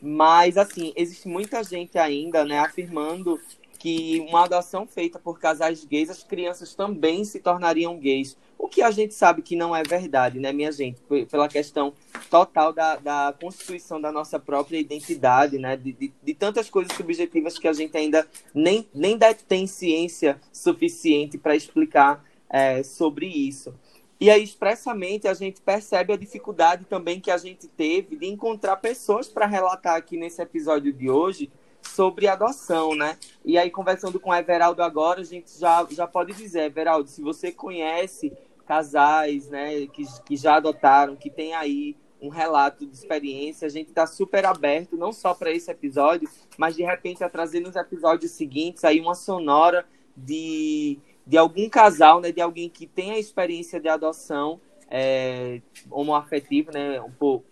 Mas, 0.00 0.56
assim, 0.56 0.92
existe 0.96 1.28
muita 1.28 1.62
gente 1.62 1.98
ainda 1.98 2.44
né, 2.44 2.58
afirmando 2.58 3.40
que 3.76 4.20
uma 4.28 4.44
adoção 4.44 4.86
feita 4.86 5.18
por 5.18 5.38
casais 5.38 5.84
gays, 5.84 6.10
as 6.10 6.22
crianças 6.22 6.74
também 6.74 7.24
se 7.24 7.40
tornariam 7.40 7.98
gays. 7.98 8.36
O 8.58 8.68
que 8.68 8.82
a 8.82 8.90
gente 8.90 9.14
sabe 9.14 9.42
que 9.42 9.54
não 9.54 9.76
é 9.76 9.82
verdade, 9.82 10.40
né, 10.40 10.52
minha 10.52 10.72
gente? 10.72 11.00
Pela 11.30 11.48
questão 11.48 11.92
total 12.30 12.72
da, 12.72 12.96
da 12.96 13.34
constituição 13.40 14.00
da 14.00 14.10
nossa 14.10 14.38
própria 14.38 14.78
identidade, 14.78 15.58
né? 15.58 15.76
De, 15.76 15.92
de, 15.92 16.12
de, 16.22 16.34
tantas 16.34 16.70
coisas 16.70 16.96
subjetivas 16.96 17.58
que 17.58 17.68
a 17.68 17.72
gente 17.72 17.96
ainda 17.96 18.26
nem, 18.54 18.88
nem 18.94 19.16
detém 19.16 19.66
ciência 19.66 20.40
suficiente 20.52 21.36
para 21.36 21.54
explicar 21.54 22.24
é, 22.48 22.82
sobre 22.82 23.26
isso. 23.26 23.74
E 24.18 24.30
aí, 24.30 24.42
expressamente, 24.42 25.28
a 25.28 25.34
gente 25.34 25.60
percebe 25.60 26.12
a 26.12 26.16
dificuldade 26.16 26.86
também 26.86 27.20
que 27.20 27.30
a 27.30 27.36
gente 27.36 27.68
teve 27.68 28.16
de 28.16 28.26
encontrar 28.26 28.76
pessoas 28.76 29.28
para 29.28 29.44
relatar 29.44 29.94
aqui 29.94 30.16
nesse 30.16 30.40
episódio 30.40 30.90
de 30.90 31.10
hoje 31.10 31.50
sobre 31.86 32.28
adoção, 32.28 32.94
né? 32.94 33.16
E 33.44 33.56
aí, 33.56 33.70
conversando 33.70 34.18
com 34.20 34.30
o 34.30 34.34
Everaldo 34.34 34.82
agora, 34.82 35.20
a 35.20 35.24
gente 35.24 35.58
já, 35.58 35.86
já 35.90 36.06
pode 36.06 36.32
dizer, 36.32 36.64
Everaldo, 36.64 37.08
se 37.08 37.22
você 37.22 37.52
conhece 37.52 38.32
casais, 38.66 39.48
né, 39.48 39.86
que, 39.86 40.04
que 40.24 40.36
já 40.36 40.56
adotaram, 40.56 41.14
que 41.14 41.30
tem 41.30 41.54
aí 41.54 41.96
um 42.20 42.28
relato 42.28 42.84
de 42.84 42.94
experiência, 42.94 43.66
a 43.66 43.70
gente 43.70 43.88
está 43.88 44.06
super 44.06 44.44
aberto, 44.44 44.96
não 44.96 45.12
só 45.12 45.32
para 45.34 45.52
esse 45.52 45.70
episódio, 45.70 46.28
mas 46.58 46.74
de 46.74 46.82
repente 46.82 47.22
a 47.22 47.28
trazer 47.28 47.60
nos 47.60 47.76
episódios 47.76 48.32
seguintes 48.32 48.84
aí 48.84 49.00
uma 49.00 49.14
sonora 49.14 49.86
de 50.16 50.98
de 51.26 51.36
algum 51.36 51.68
casal, 51.68 52.20
né, 52.20 52.30
de 52.30 52.40
alguém 52.40 52.68
que 52.68 52.86
tem 52.86 53.10
a 53.10 53.18
experiência 53.18 53.80
de 53.80 53.88
adoção 53.88 54.60
é, 54.88 55.60
homoafetivo, 55.90 56.70
né, 56.70 57.02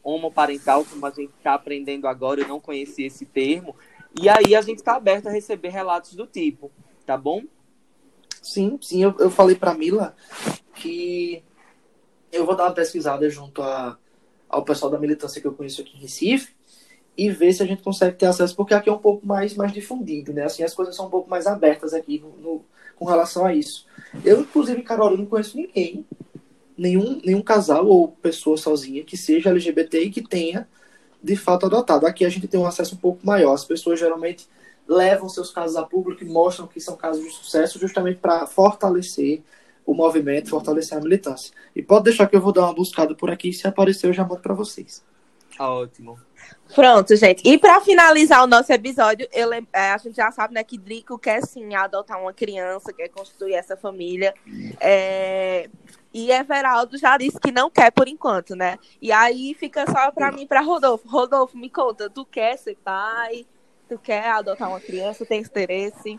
homoparental, 0.03 0.85
como 0.85 1.05
a 1.05 1.11
gente 1.11 1.33
está 1.37 1.55
aprendendo 1.55 2.07
agora, 2.07 2.41
eu 2.41 2.47
não 2.47 2.61
conhecia 2.61 3.09
esse 3.09 3.27
termo, 3.27 3.75
e 4.21 4.29
aí 4.29 4.55
a 4.55 4.63
gente 4.63 4.79
está 4.79 4.97
aberto 4.97 5.27
a 5.27 5.33
receber 5.33 5.69
relatos 5.69 6.15
do 6.15 6.27
tipo, 6.27 6.71
tá 7.05 7.17
bom? 7.17 7.43
Sim, 8.43 8.79
sim, 8.81 9.03
eu, 9.03 9.15
eu 9.19 9.31
falei 9.31 9.57
para 9.57 9.75
Mila 9.75 10.15
que 10.75 11.43
eu 12.31 12.45
vou 12.45 12.57
dar 12.57 12.65
uma 12.65 12.75
pesquisada 12.75 13.29
junto 13.31 13.63
a, 13.63 13.97
ao 14.49 14.65
pessoal 14.65 14.91
da 14.91 14.99
militância 14.99 15.41
que 15.41 15.47
eu 15.47 15.55
conheço 15.55 15.81
aqui 15.81 15.97
em 15.97 16.01
Recife 16.01 16.55
e 17.17 17.31
ver 17.31 17.53
se 17.53 17.63
a 17.63 17.67
gente 17.67 17.83
consegue 17.83 18.17
ter 18.17 18.27
acesso, 18.27 18.57
porque 18.57 18.75
aqui 18.75 18.89
é 18.89 18.93
um 18.93 18.99
pouco 18.99 19.27
mais, 19.27 19.55
mais 19.55 19.73
difundido, 19.73 20.33
né? 20.33 20.45
Assim, 20.45 20.63
as 20.63 20.75
coisas 20.75 20.97
são 20.97 21.07
um 21.07 21.11
pouco 21.11 21.31
mais 21.31 21.47
abertas 21.47 21.95
aqui 21.95 22.19
no, 22.19 22.31
no 22.37 22.65
com 22.97 23.05
relação 23.05 23.45
a 23.45 23.55
isso. 23.55 23.87
Eu, 24.25 24.41
inclusive, 24.41 24.83
Carol, 24.83 25.13
eu 25.13 25.19
não 25.19 25.27
conheço 25.27 25.57
ninguém, 25.57 26.05
nenhum, 26.77 27.21
nenhum 27.25 27.43
casal 27.43 27.87
ou 27.87 28.09
pessoa 28.09 28.57
sozinha 28.57 29.05
que 29.05 29.17
seja 29.17 29.51
LGBT 29.51 30.01
e 30.01 30.11
que 30.11 30.23
tenha, 30.23 30.69
de 31.25 31.37
fato, 31.37 31.65
adotado. 31.65 32.07
Aqui 32.07 32.25
a 32.25 32.29
gente 32.29 32.47
tem 32.47 32.61
um 32.61 32.67
acesso 32.67 32.95
um 32.95 32.99
pouco 32.99 33.27
maior. 33.27 33.55
As 33.55 33.65
pessoas 33.65 33.99
geralmente 33.99 34.47
levam 34.87 35.27
seus 35.27 35.51
casos 35.51 35.75
a 35.77 35.83
público 35.83 36.23
e 36.23 36.27
mostram 36.27 36.67
que 36.67 36.79
são 36.79 36.95
casos 36.97 37.25
de 37.25 37.31
sucesso 37.31 37.79
justamente 37.79 38.19
para 38.19 38.47
fortalecer 38.47 39.43
o 39.87 39.95
movimento, 39.95 40.51
fortalecer 40.51 40.99
a 40.99 41.01
militância. 41.01 41.55
E 41.75 41.83
pode 41.83 42.05
deixar 42.05 42.27
que 42.27 42.37
eu 42.37 42.41
vou 42.43 42.53
dar 42.53 42.65
uma 42.65 42.75
buscada 42.75 43.15
por 43.15 43.31
aqui. 43.31 43.55
Se 43.55 43.67
aparecer, 43.67 44.09
eu 44.09 44.13
já 44.13 44.23
mando 44.23 44.43
para 44.43 44.53
vocês. 44.53 45.03
Ótimo. 45.59 46.19
Pronto, 46.75 47.17
gente. 47.17 47.43
E 47.49 47.57
para 47.57 47.81
finalizar 47.81 48.45
o 48.45 48.47
nosso 48.47 48.71
episódio, 48.71 49.27
eu, 49.33 49.51
é, 49.53 49.65
a 49.73 49.97
gente 49.97 50.17
já 50.17 50.31
sabe 50.31 50.53
né, 50.53 50.63
que 50.63 50.77
Drico 50.77 51.19
quer 51.19 51.43
sim 51.43 51.75
adotar 51.75 52.21
uma 52.21 52.35
criança, 52.35 52.93
quer 52.93 53.09
construir 53.09 53.55
essa 53.55 53.77
família. 53.77 54.35
É... 54.79 55.71
E 56.15 56.31
Everaldo 56.31 56.97
já 56.97 57.19
disse 57.19 57.41
que 57.41 57.51
não 57.51 57.69
quer 57.69 57.91
por 57.91 58.07
enquanto, 58.07 58.55
né? 58.55 58.79
E 59.03 59.11
aí 59.11 59.53
fica 59.53 59.85
só 59.91 60.13
para 60.13 60.31
mim, 60.31 60.47
para 60.47 60.61
Rodolfo. 60.61 61.09
Rodolfo, 61.09 61.59
me 61.59 61.69
conta, 61.69 62.09
tu 62.09 62.25
quer 62.25 62.57
ser 62.57 62.77
pai? 62.85 63.45
Tu 63.89 63.99
quer 63.99 64.29
adotar 64.29 64.69
uma 64.69 64.81
criança? 64.81 65.27
Tem 65.27 65.41
interesse? 65.41 66.17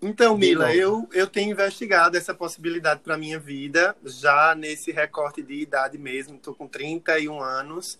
Então, 0.00 0.38
Mila, 0.38 0.72
eu, 0.74 1.08
eu 1.12 1.26
tenho 1.26 1.50
investigado 1.50 2.16
essa 2.16 2.32
possibilidade 2.32 3.00
para 3.00 3.18
minha 3.18 3.38
vida, 3.38 3.94
já 4.04 4.54
nesse 4.54 4.92
recorte 4.92 5.42
de 5.42 5.54
idade 5.54 5.98
mesmo. 5.98 6.36
Estou 6.36 6.54
com 6.54 6.68
31 6.68 7.42
anos. 7.42 7.98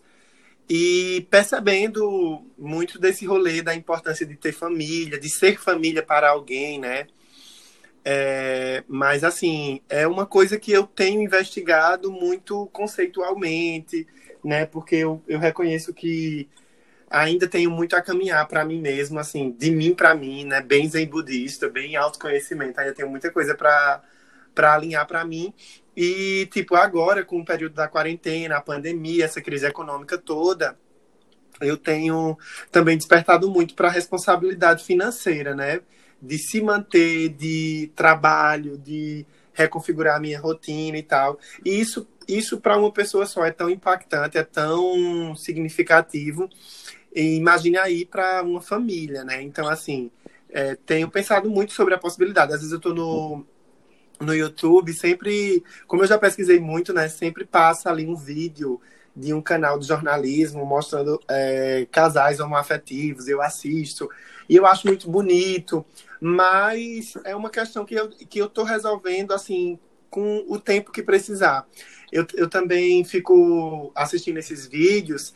E 0.69 1.27
percebendo 1.29 2.47
muito 2.57 3.01
desse 3.01 3.27
rolê 3.27 3.61
da 3.61 3.75
importância 3.75 4.25
de 4.25 4.37
ter 4.37 4.53
família, 4.53 5.19
de 5.19 5.29
ser 5.29 5.59
família 5.59 6.03
para 6.05 6.31
alguém, 6.31 6.79
né? 6.79 7.09
É, 8.05 8.83
mas, 8.89 9.23
assim, 9.25 9.81
é 9.89 10.07
uma 10.07 10.27
coisa 10.27 10.59
que 10.59 10.73
eu 10.73 10.87
tenho 10.87 11.21
investigado 11.21 12.11
muito 12.11 12.67
conceitualmente, 12.73 14.07
né? 14.45 14.67
Porque 14.67 14.97
eu, 14.97 15.23
eu 15.29 15.39
reconheço 15.39 15.93
que 15.93 16.49
ainda 17.11 17.47
tenho 17.49 17.71
muito 17.71 17.97
a 17.97 18.03
caminhar 18.03 18.47
para 18.49 18.65
mim 18.65 18.81
mesmo, 18.81 19.19
assim, 19.19 19.51
de 19.53 19.71
mim 19.71 19.95
para 19.95 20.15
mim, 20.15 20.45
né? 20.45 20.63
Bem 20.63 20.89
zen 20.89 21.07
budista, 21.07 21.69
bem 21.69 21.97
autoconhecimento. 21.97 22.81
Ainda 22.81 22.95
tenho 22.95 23.11
muita 23.11 23.31
coisa 23.31 23.55
para 23.55 24.03
alinhar 24.57 25.07
para 25.07 25.25
mim. 25.25 25.53
E, 25.97 26.49
tipo, 26.53 26.77
agora, 26.77 27.25
com 27.25 27.41
o 27.41 27.45
período 27.45 27.75
da 27.75 27.89
quarentena, 27.89 28.57
a 28.57 28.61
pandemia, 28.63 29.25
essa 29.27 29.43
crise 29.43 29.67
econômica 29.67 30.17
toda, 30.17 30.79
eu 31.61 31.77
tenho 31.77 32.39
também 32.71 32.97
despertado 32.97 33.51
muito 33.51 33.75
para 33.75 33.89
a 33.89 33.91
responsabilidade 33.91 34.85
financeira, 34.85 35.55
né? 35.55 35.81
De 36.21 36.39
se 36.39 36.61
manter, 36.61 37.31
de 37.31 37.91
trabalho, 37.95 38.77
de 38.79 39.27
reconfigurar 39.53 40.17
a 40.17 40.21
minha 40.21 40.41
rotina 40.41 40.97
e 40.99 41.03
tal. 41.03 41.39
E 41.65 41.81
isso, 41.81 42.07
isso 42.29 42.61
para 42.61 42.77
uma 42.77 42.93
pessoa 42.93 43.27
só 43.27 43.45
é 43.45 43.51
tão 43.51 43.71
impactante, 43.71 44.39
é 44.39 44.45
tão 44.45 45.35
significativo. 45.37 46.49
E 47.15 47.37
imagine 47.37 47.79
aí 47.79 48.05
para 48.05 48.43
uma 48.43 48.61
família, 48.61 49.25
né? 49.25 49.43
Então, 49.43 49.69
assim, 49.69 50.11
é, 50.49 50.77
tenho 50.87 51.11
pensado 51.11 51.51
muito 51.51 51.73
sobre 51.73 51.95
a 51.95 51.99
possibilidade. 51.99 52.53
Às 52.53 52.59
vezes 52.61 52.73
eu 52.73 52.79
estou 52.79 52.95
no, 52.95 53.45
no 54.21 54.35
YouTube, 54.35 54.93
sempre, 54.93 55.65
como 55.87 56.03
eu 56.03 56.07
já 56.07 56.19
pesquisei 56.19 56.61
muito, 56.61 56.93
né, 56.93 57.09
sempre 57.09 57.45
passa 57.45 57.91
ali 57.91 58.07
um 58.07 58.15
vídeo 58.15 58.81
de 59.15 59.35
um 59.35 59.43
canal 59.43 59.79
de 59.79 59.87
jornalismo 59.87 60.65
mostrando 60.65 61.21
é, 61.29 61.87
casais 61.91 62.41
homoafetivos, 62.41 63.29
eu 63.29 63.43
assisto, 63.43 64.09
e 64.49 64.57
eu 64.57 64.67
acho 64.67 64.87
muito 64.87 65.11
bonito, 65.11 65.85
mas 66.21 67.15
é 67.25 67.35
uma 67.35 67.51
questão 67.51 67.85
que 67.85 67.95
eu, 67.95 68.09
que 68.09 68.39
eu 68.39 68.49
tô 68.49 68.63
resolvendo, 68.63 69.33
assim, 69.33 69.79
com 70.09 70.45
o 70.49 70.59
tempo 70.59 70.91
que 70.91 71.03
precisar. 71.03 71.67
Eu, 72.13 72.27
eu 72.35 72.49
também 72.49 73.05
fico 73.05 73.93
assistindo 73.95 74.39
esses 74.39 74.67
vídeos 74.67 75.33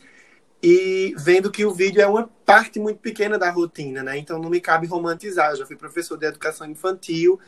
e 0.61 1.13
vendo 1.17 1.51
que 1.51 1.65
o 1.65 1.73
vídeo 1.73 2.01
é 2.01 2.07
uma 2.07 2.29
parte 2.45 2.79
muito 2.79 2.99
pequena 2.99 3.37
da 3.37 3.49
rotina, 3.49 4.03
né? 4.03 4.17
Então 4.17 4.39
não 4.39 4.49
me 4.49 4.59
cabe 4.59 4.87
romantizar. 4.87 5.51
Eu 5.51 5.57
já 5.57 5.65
fui 5.65 5.75
professor 5.75 6.17
de 6.17 6.25
educação 6.25 6.67
infantil 6.67 7.39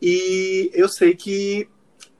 e 0.00 0.70
eu 0.72 0.88
sei 0.88 1.14
que 1.14 1.68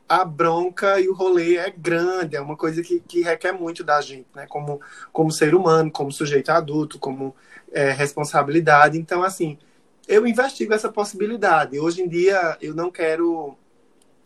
a 0.08 0.24
bronca 0.24 0.98
e 1.00 1.08
o 1.08 1.14
rolê 1.14 1.56
é 1.56 1.70
grande, 1.70 2.34
é 2.34 2.40
uma 2.40 2.56
coisa 2.56 2.82
que, 2.82 3.00
que 3.00 3.20
requer 3.22 3.52
muito 3.52 3.84
da 3.84 4.00
gente, 4.00 4.26
né? 4.34 4.46
Como, 4.48 4.80
como 5.12 5.30
ser 5.30 5.54
humano, 5.54 5.90
como 5.90 6.10
sujeito 6.10 6.50
adulto, 6.50 6.98
como 6.98 7.36
é, 7.70 7.90
responsabilidade. 7.90 8.98
Então, 8.98 9.22
assim, 9.22 9.58
eu 10.08 10.26
investigo 10.26 10.72
essa 10.72 10.90
possibilidade. 10.90 11.78
Hoje 11.78 12.02
em 12.02 12.08
dia, 12.08 12.56
eu 12.60 12.74
não 12.74 12.90
quero 12.90 13.56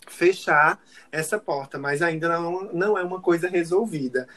fechar 0.06 0.80
essa 1.10 1.38
porta, 1.38 1.78
mas 1.78 2.02
ainda 2.02 2.28
não, 2.28 2.72
não 2.72 2.98
é 2.98 3.02
uma 3.02 3.20
coisa 3.20 3.48
resolvida. 3.48 4.28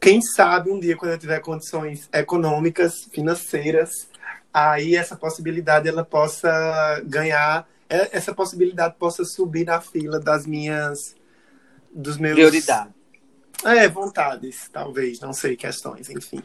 Quem 0.00 0.20
sabe 0.20 0.70
um 0.70 0.80
dia, 0.80 0.96
quando 0.96 1.12
eu 1.12 1.18
tiver 1.18 1.40
condições 1.40 2.08
econômicas, 2.12 3.04
financeiras, 3.12 4.08
aí 4.52 4.96
essa 4.96 5.16
possibilidade 5.16 5.88
ela 5.88 6.04
possa 6.04 7.00
ganhar 7.04 7.68
essa 7.88 8.34
possibilidade 8.34 8.96
possa 8.98 9.24
subir 9.24 9.64
na 9.64 9.80
fila 9.80 10.18
das 10.18 10.46
minhas 10.46 11.14
dos 11.92 12.18
meus 12.18 12.34
prioridade. 12.34 12.90
É, 13.64 13.88
vontades, 13.88 14.68
talvez, 14.70 15.18
não 15.20 15.32
sei, 15.32 15.56
questões, 15.56 16.10
enfim. 16.10 16.42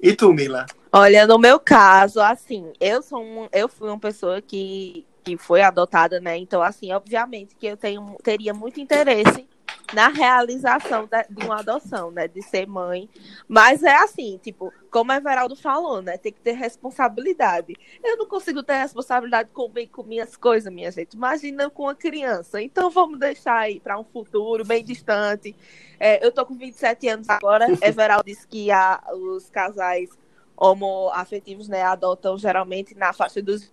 E 0.00 0.14
tu, 0.14 0.32
Mila? 0.32 0.64
Olha, 0.92 1.26
no 1.26 1.38
meu 1.38 1.58
caso, 1.58 2.20
assim, 2.20 2.72
eu 2.80 3.02
sou 3.02 3.22
um, 3.22 3.48
eu 3.52 3.68
fui 3.68 3.88
uma 3.88 3.98
pessoa 3.98 4.40
que, 4.40 5.04
que 5.24 5.36
foi 5.36 5.60
adotada, 5.60 6.20
né? 6.20 6.36
Então, 6.36 6.62
assim, 6.62 6.92
obviamente 6.92 7.56
que 7.56 7.66
eu 7.66 7.76
tenho, 7.76 8.16
teria 8.22 8.54
muito 8.54 8.80
interesse 8.80 9.46
na 9.92 10.08
realização 10.08 11.08
de 11.28 11.44
uma 11.44 11.60
adoção, 11.60 12.10
né? 12.10 12.28
De 12.28 12.42
ser 12.42 12.66
mãe. 12.66 13.08
Mas 13.48 13.82
é 13.82 13.94
assim, 13.96 14.38
tipo, 14.42 14.72
como 14.90 15.12
a 15.12 15.16
Everaldo 15.16 15.56
falou, 15.56 16.02
né? 16.02 16.16
Tem 16.16 16.32
que 16.32 16.40
ter 16.40 16.52
responsabilidade. 16.52 17.74
Eu 18.02 18.16
não 18.16 18.26
consigo 18.26 18.62
ter 18.62 18.76
responsabilidade 18.76 19.50
com, 19.52 19.70
com 19.90 20.02
minhas 20.02 20.36
coisas, 20.36 20.72
minha 20.72 20.90
gente. 20.90 21.14
Imagina 21.14 21.70
com 21.70 21.88
a 21.88 21.94
criança. 21.94 22.60
Então 22.60 22.90
vamos 22.90 23.18
deixar 23.18 23.58
aí 23.58 23.80
para 23.80 23.98
um 23.98 24.04
futuro 24.04 24.64
bem 24.64 24.84
distante. 24.84 25.54
É, 25.98 26.24
eu 26.24 26.32
tô 26.32 26.44
com 26.44 26.54
27 26.54 27.08
anos 27.08 27.28
agora. 27.28 27.66
Everaldo 27.82 28.24
disse 28.24 28.46
que 28.46 28.70
a, 28.70 29.02
os 29.12 29.48
casais 29.50 30.10
homoafetivos, 30.56 31.68
né, 31.68 31.82
adotam 31.82 32.38
geralmente 32.38 32.94
na 32.94 33.12
faixa 33.12 33.42
dos 33.42 33.71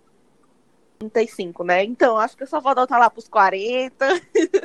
35, 1.00 1.64
né? 1.64 1.82
Então, 1.82 2.18
acho 2.18 2.36
que 2.36 2.42
eu 2.42 2.46
só 2.46 2.60
vou 2.60 2.70
adotar 2.70 2.98
lá 2.98 3.08
pros 3.08 3.26
40. 3.26 4.06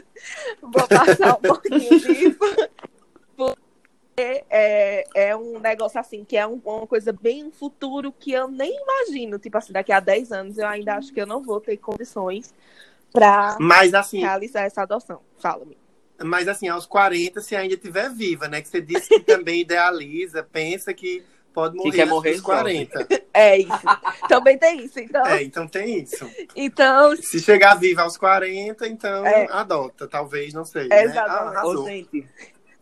vou 0.61 0.87
passar 0.87 1.37
um 1.37 1.41
pouquinho 1.41 1.99
disso. 1.99 2.39
Porque 3.37 4.43
é, 4.49 5.05
é 5.15 5.35
um 5.35 5.59
negócio 5.59 5.97
assim, 5.97 6.25
que 6.25 6.35
é 6.35 6.45
um, 6.45 6.61
uma 6.65 6.85
coisa 6.85 7.13
bem 7.13 7.49
futuro 7.51 8.11
que 8.11 8.33
eu 8.33 8.49
nem 8.49 8.77
imagino. 8.81 9.39
Tipo 9.39 9.57
assim, 9.57 9.71
daqui 9.71 9.93
a 9.93 10.01
10 10.01 10.31
anos 10.33 10.57
eu 10.57 10.67
ainda 10.67 10.95
acho 10.95 11.13
que 11.13 11.21
eu 11.21 11.27
não 11.27 11.41
vou 11.41 11.61
ter 11.61 11.77
condições 11.77 12.53
para 13.13 13.57
assim, 13.97 14.19
realizar 14.19 14.63
essa 14.63 14.81
adoção. 14.81 15.21
Fala-me. 15.37 15.77
Mas 16.21 16.49
assim, 16.49 16.67
aos 16.67 16.85
40, 16.85 17.39
se 17.39 17.55
ainda 17.55 17.75
estiver 17.75 18.09
viva, 18.09 18.49
né? 18.49 18.61
Que 18.61 18.67
você 18.67 18.81
disse 18.81 19.07
que 19.07 19.21
também 19.21 19.61
idealiza, 19.63 20.43
pensa 20.43 20.93
que 20.93 21.23
pode 21.55 21.77
morrer, 21.77 21.89
que 21.89 21.95
quer 21.95 22.05
morrer 22.05 22.31
aos 22.33 22.41
40. 22.41 23.07
É 23.37 23.57
isso. 23.57 23.69
Também 24.29 24.57
tem 24.57 24.85
isso, 24.85 24.97
então. 24.97 25.25
É, 25.25 25.43
então 25.43 25.67
tem 25.67 26.01
isso. 26.01 26.25
Então. 26.55 27.13
Se 27.17 27.41
chegar 27.41 27.75
viva 27.75 28.03
aos 28.03 28.15
40, 28.15 28.87
então 28.87 29.27
é. 29.27 29.45
adota, 29.51 30.07
talvez, 30.07 30.53
não 30.53 30.63
sei. 30.63 30.87
Né? 30.87 31.03
Exatamente. 31.03 31.53
Né? 31.53 31.59
Ah, 31.61 31.67
Ô, 31.67 31.85
gente. 31.85 32.25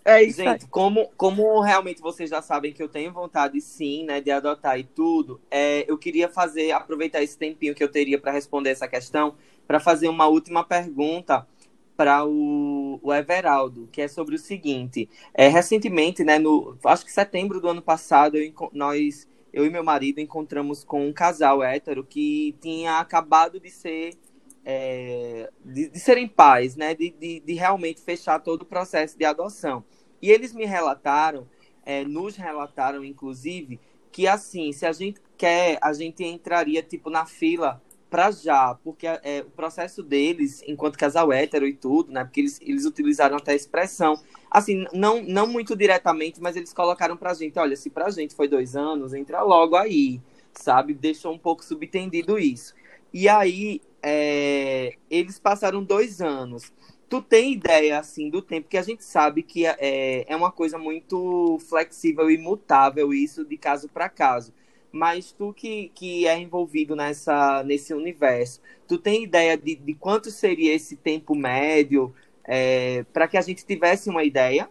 É 0.06 0.22
isso 0.22 0.44
gente, 0.44 0.68
como, 0.68 1.10
como 1.16 1.60
realmente 1.62 2.02
vocês 2.02 2.30
já 2.30 2.42
sabem 2.42 2.74
que 2.74 2.84
eu 2.84 2.90
tenho 2.90 3.12
vontade, 3.12 3.60
sim, 3.62 4.04
né, 4.04 4.20
de 4.20 4.30
adotar 4.30 4.78
e 4.78 4.84
tudo, 4.84 5.40
é, 5.50 5.90
eu 5.90 5.98
queria 5.98 6.28
fazer, 6.28 6.72
aproveitar 6.72 7.24
esse 7.24 7.38
tempinho 7.38 7.74
que 7.74 7.84
eu 7.84 7.88
teria 7.88 8.20
para 8.20 8.34
responder 8.34 8.72
essa 8.72 8.88
questão, 8.88 9.36
para 9.66 9.80
fazer 9.80 10.10
uma 10.10 10.28
última 10.28 10.64
pergunta 10.64 11.48
para 11.96 12.26
o, 12.26 13.00
o, 13.02 13.14
Everaldo, 13.14 13.88
que 13.92 14.02
é 14.02 14.08
sobre 14.08 14.36
o 14.36 14.40
seguinte. 14.40 15.10
É, 15.34 15.48
recentemente, 15.48 16.24
né, 16.24 16.40
no, 16.40 16.78
acho 16.86 17.06
que 17.06 17.12
setembro 17.12 17.62
do 17.62 17.68
ano 17.68 17.82
passado, 17.82 18.38
eu, 18.38 18.54
nós, 18.74 19.28
eu 19.52 19.66
e 19.66 19.70
meu 19.70 19.84
marido 19.84 20.20
encontramos 20.20 20.84
com 20.84 21.08
um 21.08 21.14
casal 21.14 21.64
hétero 21.64 22.04
que 22.04 22.56
tinha 22.62 23.00
acabado 23.00 23.60
de 23.60 23.70
ser. 23.70 24.18
É, 24.66 25.52
de, 25.64 25.90
de, 25.90 26.00
serem 26.00 26.26
pais, 26.26 26.78
né, 26.78 26.96
de, 26.96 27.10
de, 27.10 27.42
de, 27.42 27.54
realmente 27.54 28.02
fechar 28.02 28.40
todo 28.40 28.62
o 28.62 28.66
processo 28.66 29.18
de 29.18 29.26
adoção. 29.26 29.84
E 30.22 30.32
eles 30.32 30.54
me 30.54 30.64
relataram, 30.64 31.46
é, 31.86 32.06
nos 32.06 32.38
relataram, 32.38 33.04
inclusive, 33.04 33.78
que 34.10 34.26
assim, 34.26 34.72
se 34.72 34.86
a 34.86 34.94
gente 34.94 35.20
quer, 35.38 35.78
a 35.82 35.92
gente 35.92 36.24
entraria 36.24 36.82
tipo 36.82 37.10
na 37.10 37.26
fila 37.26 37.82
para 38.14 38.30
já, 38.30 38.76
porque 38.84 39.08
é, 39.08 39.42
o 39.42 39.50
processo 39.50 40.04
deles, 40.04 40.62
enquanto 40.68 41.00
casal 41.00 41.34
hétero 41.34 41.66
e 41.66 41.74
tudo, 41.74 42.12
né? 42.12 42.24
Porque 42.24 42.42
eles, 42.42 42.62
eles 42.62 42.86
utilizaram 42.86 43.38
até 43.38 43.54
a 43.54 43.56
expressão, 43.56 44.22
assim, 44.52 44.86
não, 44.94 45.24
não 45.24 45.48
muito 45.48 45.76
diretamente, 45.76 46.40
mas 46.40 46.56
eles 46.56 46.72
colocaram 46.72 47.18
pra 47.18 47.34
gente, 47.34 47.58
olha, 47.58 47.76
se 47.76 47.90
pra 47.90 48.12
gente 48.12 48.36
foi 48.36 48.48
dois 48.48 48.76
anos, 48.76 49.16
entra 49.16 49.42
logo 49.42 49.76
aí, 49.76 50.22
sabe? 50.54 50.94
Deixou 50.94 51.34
um 51.34 51.40
pouco 51.40 51.66
subtendido 51.66 52.38
isso. 52.38 52.76
E 53.12 53.28
aí, 53.28 53.82
é, 54.04 54.94
eles 55.10 55.40
passaram 55.40 55.84
dois 55.84 56.22
anos. 56.22 56.72
Tu 57.10 57.20
tem 57.20 57.54
ideia, 57.54 57.98
assim, 57.98 58.30
do 58.30 58.44
tempo, 58.44 58.70
que 58.70 58.78
a 58.78 58.84
gente 58.84 59.04
sabe 59.04 59.42
que 59.42 59.66
é, 59.66 60.32
é 60.32 60.36
uma 60.36 60.52
coisa 60.52 60.78
muito 60.78 61.58
flexível 61.68 62.30
e 62.30 62.38
mutável 62.38 63.12
isso 63.12 63.44
de 63.44 63.58
caso 63.58 63.90
para 63.90 64.08
caso 64.08 64.54
mas 64.94 65.32
tu 65.32 65.52
que, 65.52 65.90
que 65.96 66.28
é 66.28 66.38
envolvido 66.38 66.96
nessa, 66.96 67.64
nesse 67.64 67.96
universo, 67.96 68.62
tu 68.88 69.00
tem 69.00 69.24
ideia 69.24 69.58
de, 69.58 69.76
de 69.76 69.96
quanto 69.96 70.30
seria 70.30 70.72
esse 70.72 70.96
tempo 70.96 71.34
médio 71.34 72.14
é, 72.44 73.04
para 73.12 73.28
que 73.28 73.36
a 73.36 73.42
gente 73.42 73.66
tivesse 73.66 74.08
uma 74.08 74.24
ideia? 74.24 74.70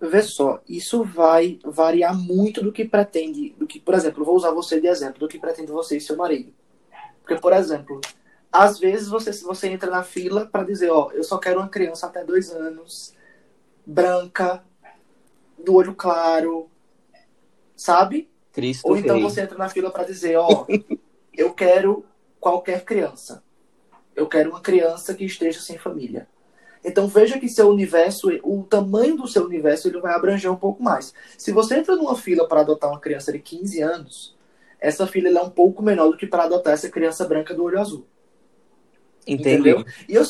Vê 0.00 0.20
só, 0.20 0.60
isso 0.68 1.04
vai 1.04 1.60
variar 1.64 2.18
muito 2.18 2.60
do 2.60 2.72
que 2.72 2.84
pretende, 2.84 3.50
do 3.56 3.68
que, 3.68 3.78
por 3.78 3.94
exemplo, 3.94 4.24
vou 4.24 4.34
usar 4.34 4.50
você 4.50 4.80
de 4.80 4.88
exemplo, 4.88 5.20
do 5.20 5.28
que 5.28 5.38
pretende 5.38 5.70
você 5.70 5.98
e 5.98 6.00
seu 6.00 6.16
marido. 6.16 6.52
Porque, 7.22 7.40
por 7.40 7.52
exemplo, 7.52 8.00
às 8.50 8.80
vezes 8.80 9.06
você, 9.06 9.30
você 9.44 9.68
entra 9.68 9.90
na 9.90 10.02
fila 10.02 10.44
para 10.44 10.64
dizer, 10.64 10.90
ó, 10.90 11.12
eu 11.12 11.22
só 11.22 11.38
quero 11.38 11.60
uma 11.60 11.68
criança 11.68 12.06
até 12.06 12.24
dois 12.24 12.50
anos, 12.50 13.14
branca, 13.86 14.64
do 15.56 15.72
olho 15.74 15.94
claro, 15.94 16.68
sabe? 17.76 18.28
Cristo 18.56 18.88
Ou 18.88 18.96
então 18.96 19.16
Rei. 19.16 19.22
você 19.22 19.42
entra 19.42 19.58
na 19.58 19.68
fila 19.68 19.90
para 19.90 20.04
dizer, 20.04 20.34
ó, 20.36 20.64
eu 21.36 21.52
quero 21.52 22.06
qualquer 22.40 22.86
criança. 22.86 23.44
Eu 24.14 24.26
quero 24.26 24.48
uma 24.48 24.62
criança 24.62 25.12
que 25.12 25.26
esteja 25.26 25.60
sem 25.60 25.76
família. 25.76 26.26
Então 26.82 27.06
veja 27.06 27.38
que 27.38 27.50
seu 27.50 27.68
universo, 27.68 28.30
o 28.42 28.64
tamanho 28.64 29.14
do 29.14 29.28
seu 29.28 29.44
universo, 29.44 29.88
ele 29.88 30.00
vai 30.00 30.14
abranger 30.14 30.50
um 30.50 30.56
pouco 30.56 30.82
mais. 30.82 31.12
Se 31.36 31.52
você 31.52 31.76
entra 31.76 31.96
numa 31.96 32.16
fila 32.16 32.48
para 32.48 32.62
adotar 32.62 32.88
uma 32.88 32.98
criança 32.98 33.30
de 33.30 33.40
15 33.40 33.82
anos, 33.82 34.34
essa 34.80 35.06
fila 35.06 35.28
é 35.28 35.42
um 35.42 35.50
pouco 35.50 35.82
menor 35.82 36.08
do 36.08 36.16
que 36.16 36.26
para 36.26 36.44
adotar 36.44 36.72
essa 36.72 36.88
criança 36.88 37.26
branca 37.26 37.52
do 37.52 37.62
olho 37.62 37.78
azul. 37.78 38.06
Entendeu? 39.26 39.84
E 40.08 40.14
eu, 40.14 40.22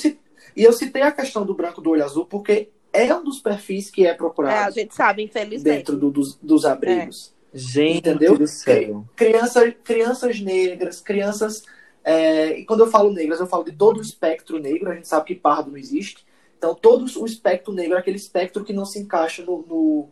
e 0.57 0.65
eu 0.65 0.73
citei 0.73 1.03
a 1.03 1.13
questão 1.13 1.47
do 1.47 1.55
branco 1.55 1.81
do 1.81 1.91
olho 1.91 2.05
azul 2.05 2.27
porque 2.27 2.71
é 2.93 3.15
um 3.15 3.23
dos 3.23 3.39
perfis 3.39 3.89
que 3.89 4.05
é 4.05 4.15
procurado. 4.15 4.57
É, 4.57 4.65
a 4.65 4.71
gente 4.71 4.97
sabe, 4.97 5.23
infelizmente. 5.23 5.77
Dentro 5.77 5.97
do, 5.97 6.11
dos, 6.11 6.35
dos 6.43 6.65
abrigos. 6.65 7.33
É. 7.33 7.36
Gente 7.57 7.99
entendeu? 7.99 8.37
do 8.37 8.47
céu. 8.47 9.05
Criança, 9.17 9.71
crianças 9.73 10.41
negras, 10.41 11.01
crianças. 11.01 11.63
É, 12.05 12.59
e 12.59 12.65
quando 12.65 12.81
eu 12.81 12.91
falo 12.91 13.13
negras, 13.13 13.41
eu 13.41 13.47
falo 13.47 13.65
de 13.65 13.73
todo 13.73 13.99
o 13.99 14.03
espectro 14.03 14.59
negro. 14.59 14.91
A 14.91 14.95
gente 14.95 15.09
sabe 15.09 15.27
que 15.27 15.35
pardo 15.35 15.71
não 15.71 15.79
existe. 15.79 16.27
Então, 16.59 16.75
todo 16.75 17.05
o 17.05 17.27
espectro 17.27 17.73
negro, 17.73 17.97
aquele 17.97 18.17
espectro 18.17 18.65
que 18.65 18.73
não 18.73 18.85
se 18.85 18.99
encaixa 18.99 19.43
no, 19.43 19.65
no, 19.67 20.09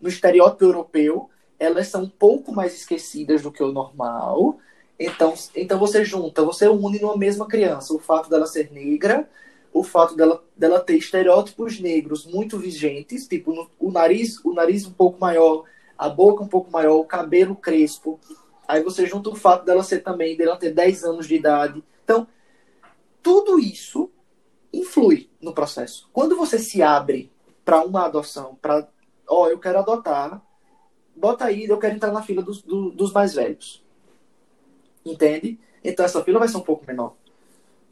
no 0.00 0.08
estereótipo 0.08 0.64
europeu, 0.64 1.30
elas 1.58 1.88
são 1.88 2.04
um 2.04 2.08
pouco 2.08 2.52
mais 2.52 2.74
esquecidas 2.74 3.42
do 3.42 3.52
que 3.52 3.62
o 3.62 3.72
normal. 3.72 4.58
Então, 4.98 5.34
então 5.54 5.78
você 5.78 6.04
junta, 6.04 6.44
você 6.44 6.68
une 6.68 6.98
numa 6.98 7.16
mesma 7.16 7.46
criança 7.46 7.94
o 7.94 7.98
fato 7.98 8.28
dela 8.28 8.46
ser 8.46 8.70
negra, 8.70 9.28
o 9.72 9.82
fato 9.82 10.14
dela, 10.14 10.44
dela 10.54 10.80
ter 10.80 10.96
estereótipos 10.96 11.80
negros 11.80 12.26
muito 12.26 12.58
vigentes, 12.58 13.26
tipo 13.26 13.54
no, 13.54 13.70
o 13.78 13.90
nariz, 13.90 14.42
o 14.44 14.52
nariz 14.52 14.86
um 14.86 14.92
pouco 14.92 15.18
maior, 15.18 15.64
a 16.00 16.08
boca 16.08 16.42
um 16.42 16.48
pouco 16.48 16.70
maior, 16.70 16.96
o 16.96 17.04
cabelo 17.04 17.54
crespo. 17.54 18.18
Aí 18.66 18.82
você 18.82 19.04
junta 19.04 19.28
o 19.28 19.36
fato 19.36 19.66
dela 19.66 19.84
ser 19.84 19.98
também, 19.98 20.34
dela 20.34 20.56
ter 20.56 20.72
10 20.72 21.04
anos 21.04 21.28
de 21.28 21.34
idade. 21.34 21.84
Então, 22.02 22.26
tudo 23.22 23.58
isso 23.58 24.10
influi 24.72 25.28
no 25.42 25.52
processo. 25.52 26.08
Quando 26.10 26.38
você 26.38 26.58
se 26.58 26.82
abre 26.82 27.30
para 27.66 27.84
uma 27.84 28.06
adoção, 28.06 28.56
para, 28.62 28.88
ó, 29.28 29.42
oh, 29.42 29.48
eu 29.48 29.58
quero 29.58 29.78
adotar, 29.78 30.42
bota 31.14 31.44
aí, 31.44 31.66
eu 31.66 31.78
quero 31.78 31.96
entrar 31.96 32.12
na 32.12 32.22
fila 32.22 32.40
dos, 32.40 32.62
do, 32.62 32.90
dos 32.92 33.12
mais 33.12 33.34
velhos. 33.34 33.84
Entende? 35.04 35.60
Então 35.84 36.02
essa 36.02 36.24
fila 36.24 36.38
vai 36.38 36.48
ser 36.48 36.56
um 36.56 36.62
pouco 36.62 36.86
menor. 36.86 37.14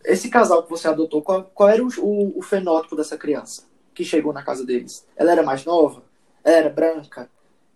Esse 0.03 0.31
casal 0.31 0.63
que 0.63 0.71
você 0.71 0.89
adotou, 0.89 1.21
qual, 1.21 1.45
qual 1.45 1.69
era 1.69 1.85
o, 1.85 1.89
o, 1.99 2.39
o 2.39 2.43
fenótipo 2.43 2.97
dessa 2.97 3.19
criança 3.19 3.69
que 3.93 4.03
chegou 4.03 4.33
na 4.33 4.43
casa 4.43 4.65
deles? 4.65 5.07
Ela 5.15 5.33
era 5.33 5.43
mais 5.43 5.67
nova? 5.67 6.09
era 6.45 6.71
branca, 6.71 7.31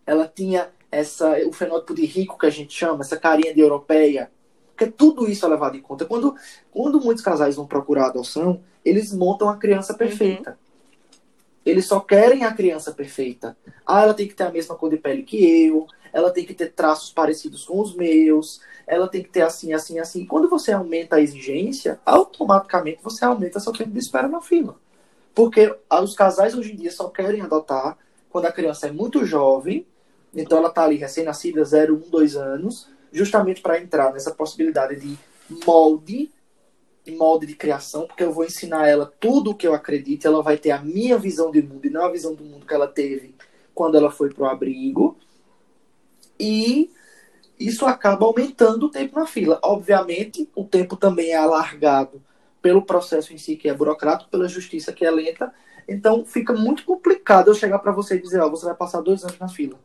ela 0.07 0.31
tinha 0.33 0.69
essa 0.91 1.39
o 1.47 1.53
fenótipo 1.53 1.95
de 1.95 2.05
rico 2.05 2.39
que 2.39 2.47
a 2.47 2.51
gente 2.51 2.75
chama, 2.75 3.03
essa 3.03 3.17
carinha 3.17 3.55
de 3.55 3.61
europeia, 3.61 4.31
porque 4.69 4.87
tudo 4.87 5.31
isso 5.31 5.47
é 5.47 5.49
levado 5.49 5.77
em 5.77 5.81
conta. 5.81 6.05
Quando, 6.05 6.35
quando 6.71 7.01
muitos 7.01 7.23
casais 7.23 7.57
vão 7.57 7.67
procurar 7.67 8.07
adoção, 8.07 8.61
eles 8.85 9.13
montam 9.13 9.49
a 9.49 9.57
criança 9.57 9.95
perfeita. 9.95 10.51
Uhum. 10.51 10.57
Eles 11.65 11.87
só 11.87 12.01
querem 12.01 12.45
a 12.45 12.53
criança 12.53 12.91
perfeita. 12.91 13.57
Ah, 13.87 14.03
ela 14.03 14.15
tem 14.15 14.27
que 14.27 14.35
ter 14.35 14.45
a 14.45 14.51
mesma 14.51 14.75
cor 14.75 14.91
de 14.91 14.97
pele 14.97 15.23
que 15.23 15.67
eu, 15.67 15.87
ela 16.13 16.31
tem 16.31 16.45
que 16.45 16.55
ter 16.55 16.73
traços 16.73 17.11
parecidos 17.11 17.65
com 17.65 17.81
os 17.81 17.95
meus, 17.95 18.61
ela 18.87 19.09
tem 19.09 19.23
que 19.23 19.31
ter 19.31 19.43
assim, 19.43 19.73
assim, 19.73 19.99
assim. 19.99 20.27
Quando 20.27 20.49
você 20.49 20.73
aumenta 20.73 21.17
a 21.17 21.21
exigência, 21.21 22.01
automaticamente 22.05 22.99
você 23.03 23.25
aumenta 23.25 23.61
seu 23.61 23.73
tempo 23.73 23.91
de 23.91 23.99
espera 23.99 24.29
na 24.29 24.41
fila. 24.41 24.77
Porque 25.35 25.75
os 25.91 26.15
casais 26.15 26.55
hoje 26.55 26.73
em 26.73 26.77
dia 26.77 26.91
só 26.91 27.09
querem 27.09 27.41
adotar 27.41 27.97
quando 28.29 28.47
a 28.47 28.53
criança 28.53 28.89
é 28.89 28.91
muito 28.91 29.25
jovem, 29.25 29.87
então 30.35 30.59
ela 30.59 30.69
está 30.69 30.85
ali 30.85 30.97
recém-nascida, 30.97 31.65
0, 31.65 32.03
1, 32.07 32.11
2 32.11 32.37
anos, 32.37 32.89
justamente 33.13 33.61
para 33.61 33.81
entrar 33.81 34.13
nessa 34.13 34.31
possibilidade 34.31 34.99
de 34.99 35.19
molde, 35.67 36.31
molde 37.11 37.47
de 37.47 37.55
criação, 37.55 38.07
porque 38.07 38.23
eu 38.23 38.33
vou 38.33 38.45
ensinar 38.45 38.89
ela 38.89 39.13
tudo 39.21 39.51
o 39.51 39.55
que 39.55 39.67
eu 39.67 39.75
acredito, 39.75 40.27
ela 40.27 40.43
vai 40.43 40.57
ter 40.57 40.71
a 40.71 40.81
minha 40.81 41.19
visão 41.19 41.51
de 41.51 41.61
mundo 41.61 41.87
e 41.87 41.91
não 41.91 42.05
a 42.05 42.11
visão 42.11 42.35
do 42.35 42.45
mundo 42.45 42.65
que 42.65 42.75
ela 42.75 42.89
teve 42.89 43.35
quando 43.75 43.97
ela 43.97 44.11
foi 44.11 44.33
pro 44.33 44.47
abrigo. 44.47 45.17
E 46.39 46.91
isso 47.59 47.87
acaba 47.87 48.27
aumentando 48.27 48.87
o 48.87 48.91
tempo 48.91 49.19
na 49.19 49.27
fila. 49.27 49.59
Obviamente, 49.63 50.49
o 50.55 50.65
tempo 50.65 50.97
também 50.97 51.31
é 51.31 51.37
alargado 51.37 52.23
pelo 52.61 52.83
processo 52.83 53.33
em 53.33 53.39
si, 53.39 53.57
que 53.57 53.69
é 53.69 53.75
burocrático, 53.75 54.31
pela 54.31 54.49
justiça, 54.49 54.93
que 54.93 55.05
é 55.05 55.11
lenta. 55.11 55.53
Então, 55.89 56.25
fica 56.25 56.53
muito 56.53 56.85
complicado 56.85 57.49
eu 57.49 57.55
chegar 57.55 57.79
para 57.81 57.93
você 57.93 58.17
e 58.17 58.23
dizer: 58.23 58.41
ó, 58.41 58.49
você 58.49 58.65
vai 58.65 58.75
passar 58.75 59.01
dois 59.01 59.25
anos 59.25 59.39
na 59.39 59.49
fila, 59.49 59.79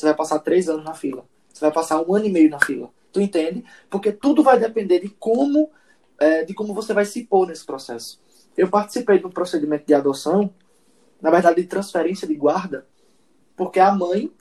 você 0.00 0.06
vai 0.06 0.14
passar 0.14 0.38
três 0.38 0.68
anos 0.68 0.84
na 0.84 0.94
fila, 0.94 1.24
você 1.52 1.60
vai 1.60 1.72
passar 1.72 2.00
um 2.00 2.14
ano 2.14 2.26
e 2.26 2.30
meio 2.30 2.48
na 2.50 2.58
fila. 2.58 2.90
Tu 3.12 3.20
entende? 3.20 3.64
Porque 3.90 4.12
tudo 4.12 4.42
vai 4.42 4.58
depender 4.58 5.00
de 5.00 5.08
como, 5.08 5.70
é, 6.18 6.44
de 6.44 6.54
como 6.54 6.72
você 6.72 6.94
vai 6.94 7.04
se 7.04 7.24
pôr 7.24 7.46
nesse 7.46 7.66
processo. 7.66 8.20
Eu 8.56 8.68
participei 8.68 9.18
de 9.18 9.26
um 9.26 9.30
procedimento 9.30 9.86
de 9.86 9.94
adoção, 9.94 10.52
na 11.20 11.30
verdade, 11.30 11.60
de 11.60 11.66
transferência 11.68 12.26
de 12.26 12.34
guarda, 12.34 12.86
porque 13.56 13.78
a 13.78 13.92
mãe 13.92 14.32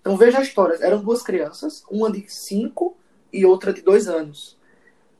então 0.00 0.16
veja 0.16 0.38
a 0.38 0.42
história. 0.42 0.78
Eram 0.80 1.02
duas 1.02 1.20
crianças, 1.20 1.84
uma 1.90 2.10
de 2.10 2.24
cinco 2.28 2.96
e 3.32 3.44
outra 3.44 3.72
de 3.72 3.82
dois 3.82 4.06
anos. 4.06 4.56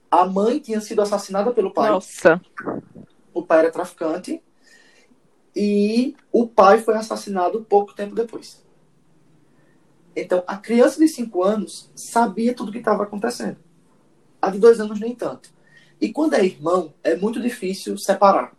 A 0.08 0.24
mãe 0.24 0.60
tinha 0.60 0.80
sido 0.80 1.02
assassinada 1.02 1.52
pelo 1.52 1.72
pai. 1.72 1.90
Nossa. 1.90 2.40
O 3.34 3.42
pai 3.42 3.58
era 3.58 3.70
traficante. 3.72 4.40
E 5.56 6.14
o 6.30 6.46
pai 6.46 6.78
foi 6.78 6.94
assassinado 6.94 7.66
pouco 7.68 7.94
tempo 7.94 8.14
depois. 8.14 8.64
Então, 10.16 10.42
a 10.46 10.56
criança 10.56 10.98
de 10.98 11.06
cinco 11.06 11.42
anos 11.42 11.90
sabia 11.94 12.54
tudo 12.54 12.70
o 12.70 12.72
que 12.72 12.78
estava 12.78 13.02
acontecendo. 13.02 13.58
A 14.40 14.48
de 14.50 14.58
dois 14.58 14.80
anos, 14.80 14.98
nem 14.98 15.14
tanto. 15.14 15.50
E 16.00 16.10
quando 16.10 16.34
é 16.34 16.44
irmão, 16.44 16.94
é 17.04 17.14
muito 17.14 17.38
difícil 17.40 17.98
separar. 17.98 18.56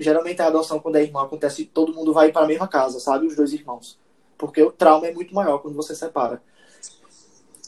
Geralmente 0.00 0.42
a 0.42 0.48
adoção, 0.48 0.80
quando 0.80 0.96
é 0.96 1.02
irmão, 1.02 1.22
acontece 1.22 1.64
todo 1.64 1.94
mundo 1.94 2.12
vai 2.12 2.32
para 2.32 2.44
a 2.44 2.48
mesma 2.48 2.66
casa, 2.66 2.98
sabe? 2.98 3.26
Os 3.26 3.36
dois 3.36 3.52
irmãos. 3.52 3.98
Porque 4.36 4.60
o 4.62 4.72
trauma 4.72 5.06
é 5.06 5.12
muito 5.12 5.32
maior 5.32 5.58
quando 5.58 5.76
você 5.76 5.94
separa. 5.94 6.42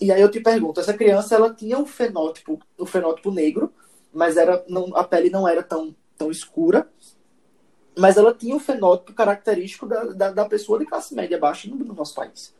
E 0.01 0.11
aí 0.11 0.21
eu 0.21 0.31
te 0.31 0.41
pergunto, 0.41 0.81
essa 0.81 0.95
criança 0.95 1.37
ela 1.37 1.55
tinha 1.55 1.79
um 1.79 1.87
fenótipo, 1.87 2.59
um 2.77 2.87
fenótipo 2.87 3.31
negro, 3.31 3.73
mas 4.13 4.37
era 4.37 4.65
não, 4.67 4.97
a 4.97 5.05
pele 5.05 5.31
não 5.31 5.47
era 5.47 5.63
tão, 5.63 5.95
tão 6.19 6.29
escura, 6.29 6.91
mas 7.97 8.17
ela 8.17 8.35
tinha 8.35 8.55
um 8.55 8.61
fenótipo 8.61 9.13
característico 9.13 9.87
da, 9.87 10.05
da, 10.05 10.31
da 10.33 10.45
pessoa 10.45 10.79
de 10.79 10.87
classe 10.87 11.15
média 11.15 11.39
baixa 11.39 11.69
no, 11.69 11.77
no 11.77 11.95
nosso 11.95 12.15
país. 12.15 12.55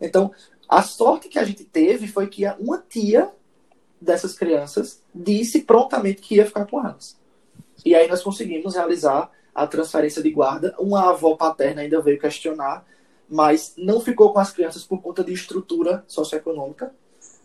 Então, 0.00 0.32
a 0.68 0.82
sorte 0.82 1.28
que 1.28 1.38
a 1.38 1.44
gente 1.44 1.64
teve 1.64 2.06
foi 2.06 2.28
que 2.28 2.46
uma 2.58 2.78
tia 2.78 3.30
dessas 4.00 4.34
crianças 4.34 5.02
disse 5.14 5.62
prontamente 5.62 6.22
que 6.22 6.36
ia 6.36 6.46
ficar 6.46 6.64
com 6.66 6.80
elas. 6.80 7.18
E 7.84 7.94
aí 7.94 8.08
nós 8.08 8.22
conseguimos 8.22 8.74
realizar 8.74 9.30
a 9.54 9.66
transferência 9.66 10.22
de 10.22 10.30
guarda. 10.30 10.74
Uma 10.78 11.10
avó 11.10 11.34
paterna 11.36 11.82
ainda 11.82 12.00
veio 12.00 12.18
questionar, 12.18 12.86
mas 13.28 13.74
não 13.76 14.00
ficou 14.00 14.32
com 14.32 14.38
as 14.38 14.52
crianças 14.52 14.84
por 14.84 15.00
conta 15.02 15.22
de 15.22 15.32
estrutura 15.32 16.04
socioeconômica. 16.06 16.94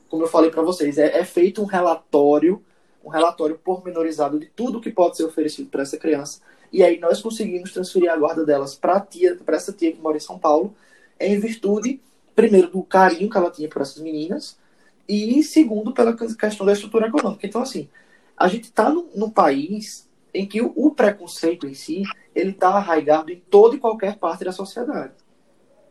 Como 0.07 0.23
eu 0.23 0.27
falei 0.27 0.51
para 0.51 0.61
vocês, 0.61 0.97
é, 0.97 1.17
é, 1.17 1.25
feito 1.25 1.61
um 1.61 1.65
relatório, 1.65 2.63
um 3.03 3.09
relatório 3.09 3.57
pormenorizado 3.57 4.39
de 4.39 4.45
tudo 4.47 4.79
que 4.79 4.91
pode 4.91 5.17
ser 5.17 5.23
oferecido 5.23 5.69
para 5.69 5.81
essa 5.81 5.97
criança. 5.97 6.41
E 6.75 6.83
aí 6.83 6.99
nós 6.99 7.21
conseguimos 7.21 7.71
transferir 7.71 8.11
a 8.11 8.17
guarda 8.17 8.45
delas 8.45 8.75
para 8.75 8.99
tia, 8.99 9.37
para 9.45 9.55
essa 9.55 9.71
tia 9.71 9.93
que 9.93 10.01
mora 10.01 10.17
em 10.17 10.19
São 10.19 10.37
Paulo, 10.37 10.75
em 11.17 11.39
virtude, 11.39 12.01
primeiro, 12.35 12.69
do 12.69 12.83
carinho 12.83 13.29
que 13.29 13.37
ela 13.37 13.49
tinha 13.49 13.69
por 13.69 13.81
essas 13.81 14.01
meninas, 14.01 14.59
e 15.07 15.41
segundo, 15.41 15.93
pela 15.93 16.13
questão 16.13 16.65
da 16.65 16.73
estrutura 16.73 17.07
econômica. 17.07 17.47
Então, 17.47 17.61
assim, 17.61 17.87
a 18.35 18.49
gente 18.49 18.65
está 18.65 18.89
num 18.89 19.29
país 19.29 20.09
em 20.33 20.45
que 20.45 20.61
o, 20.61 20.73
o 20.75 20.91
preconceito 20.91 21.65
em 21.65 21.73
si 21.73 22.03
ele 22.35 22.49
está 22.49 22.67
arraigado 22.67 23.31
em 23.31 23.39
toda 23.39 23.77
e 23.77 23.79
qualquer 23.79 24.17
parte 24.17 24.43
da 24.43 24.51
sociedade. 24.51 25.13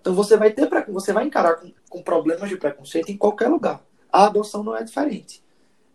Então 0.02 0.12
você 0.12 0.36
vai 0.36 0.50
ter 0.50 0.68
você 0.88 1.14
vai 1.14 1.24
encarar 1.24 1.54
com, 1.54 1.72
com 1.88 2.02
problemas 2.02 2.50
de 2.50 2.58
preconceito 2.58 3.10
em 3.10 3.16
qualquer 3.16 3.48
lugar. 3.48 3.82
A 4.12 4.26
adoção 4.26 4.62
não 4.62 4.76
é 4.76 4.84
diferente. 4.84 5.42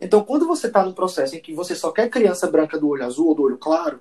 Então, 0.01 0.23
quando 0.23 0.47
você 0.47 0.65
está 0.65 0.83
num 0.83 0.93
processo 0.93 1.35
em 1.35 1.39
que 1.39 1.53
você 1.53 1.75
só 1.75 1.91
quer 1.91 2.09
criança 2.09 2.49
branca 2.49 2.79
do 2.79 2.87
olho 2.87 3.05
azul 3.05 3.27
ou 3.27 3.35
do 3.35 3.43
olho 3.43 3.57
claro, 3.59 3.99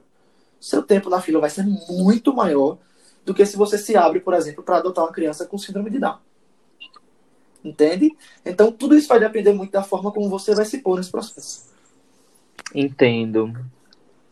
seu 0.60 0.82
tempo 0.82 1.08
na 1.10 1.20
fila 1.20 1.40
vai 1.40 1.50
ser 1.50 1.64
muito 1.64 2.34
maior 2.34 2.78
do 3.24 3.34
que 3.34 3.44
se 3.44 3.56
você 3.56 3.76
se 3.76 3.96
abre, 3.96 4.20
por 4.20 4.34
exemplo, 4.34 4.62
para 4.62 4.78
adotar 4.78 5.04
uma 5.04 5.12
criança 5.12 5.46
com 5.46 5.58
síndrome 5.58 5.90
de 5.90 5.98
Down. 5.98 6.18
Entende? 7.64 8.16
Então, 8.44 8.72
tudo 8.72 8.96
isso 8.96 9.08
vai 9.08 9.20
depender 9.20 9.52
muito 9.52 9.72
da 9.72 9.82
forma 9.82 10.10
como 10.10 10.28
você 10.28 10.54
vai 10.54 10.64
se 10.64 10.78
pôr 10.78 10.96
nesse 10.96 11.10
processo. 11.10 11.68
Entendo. 12.74 13.52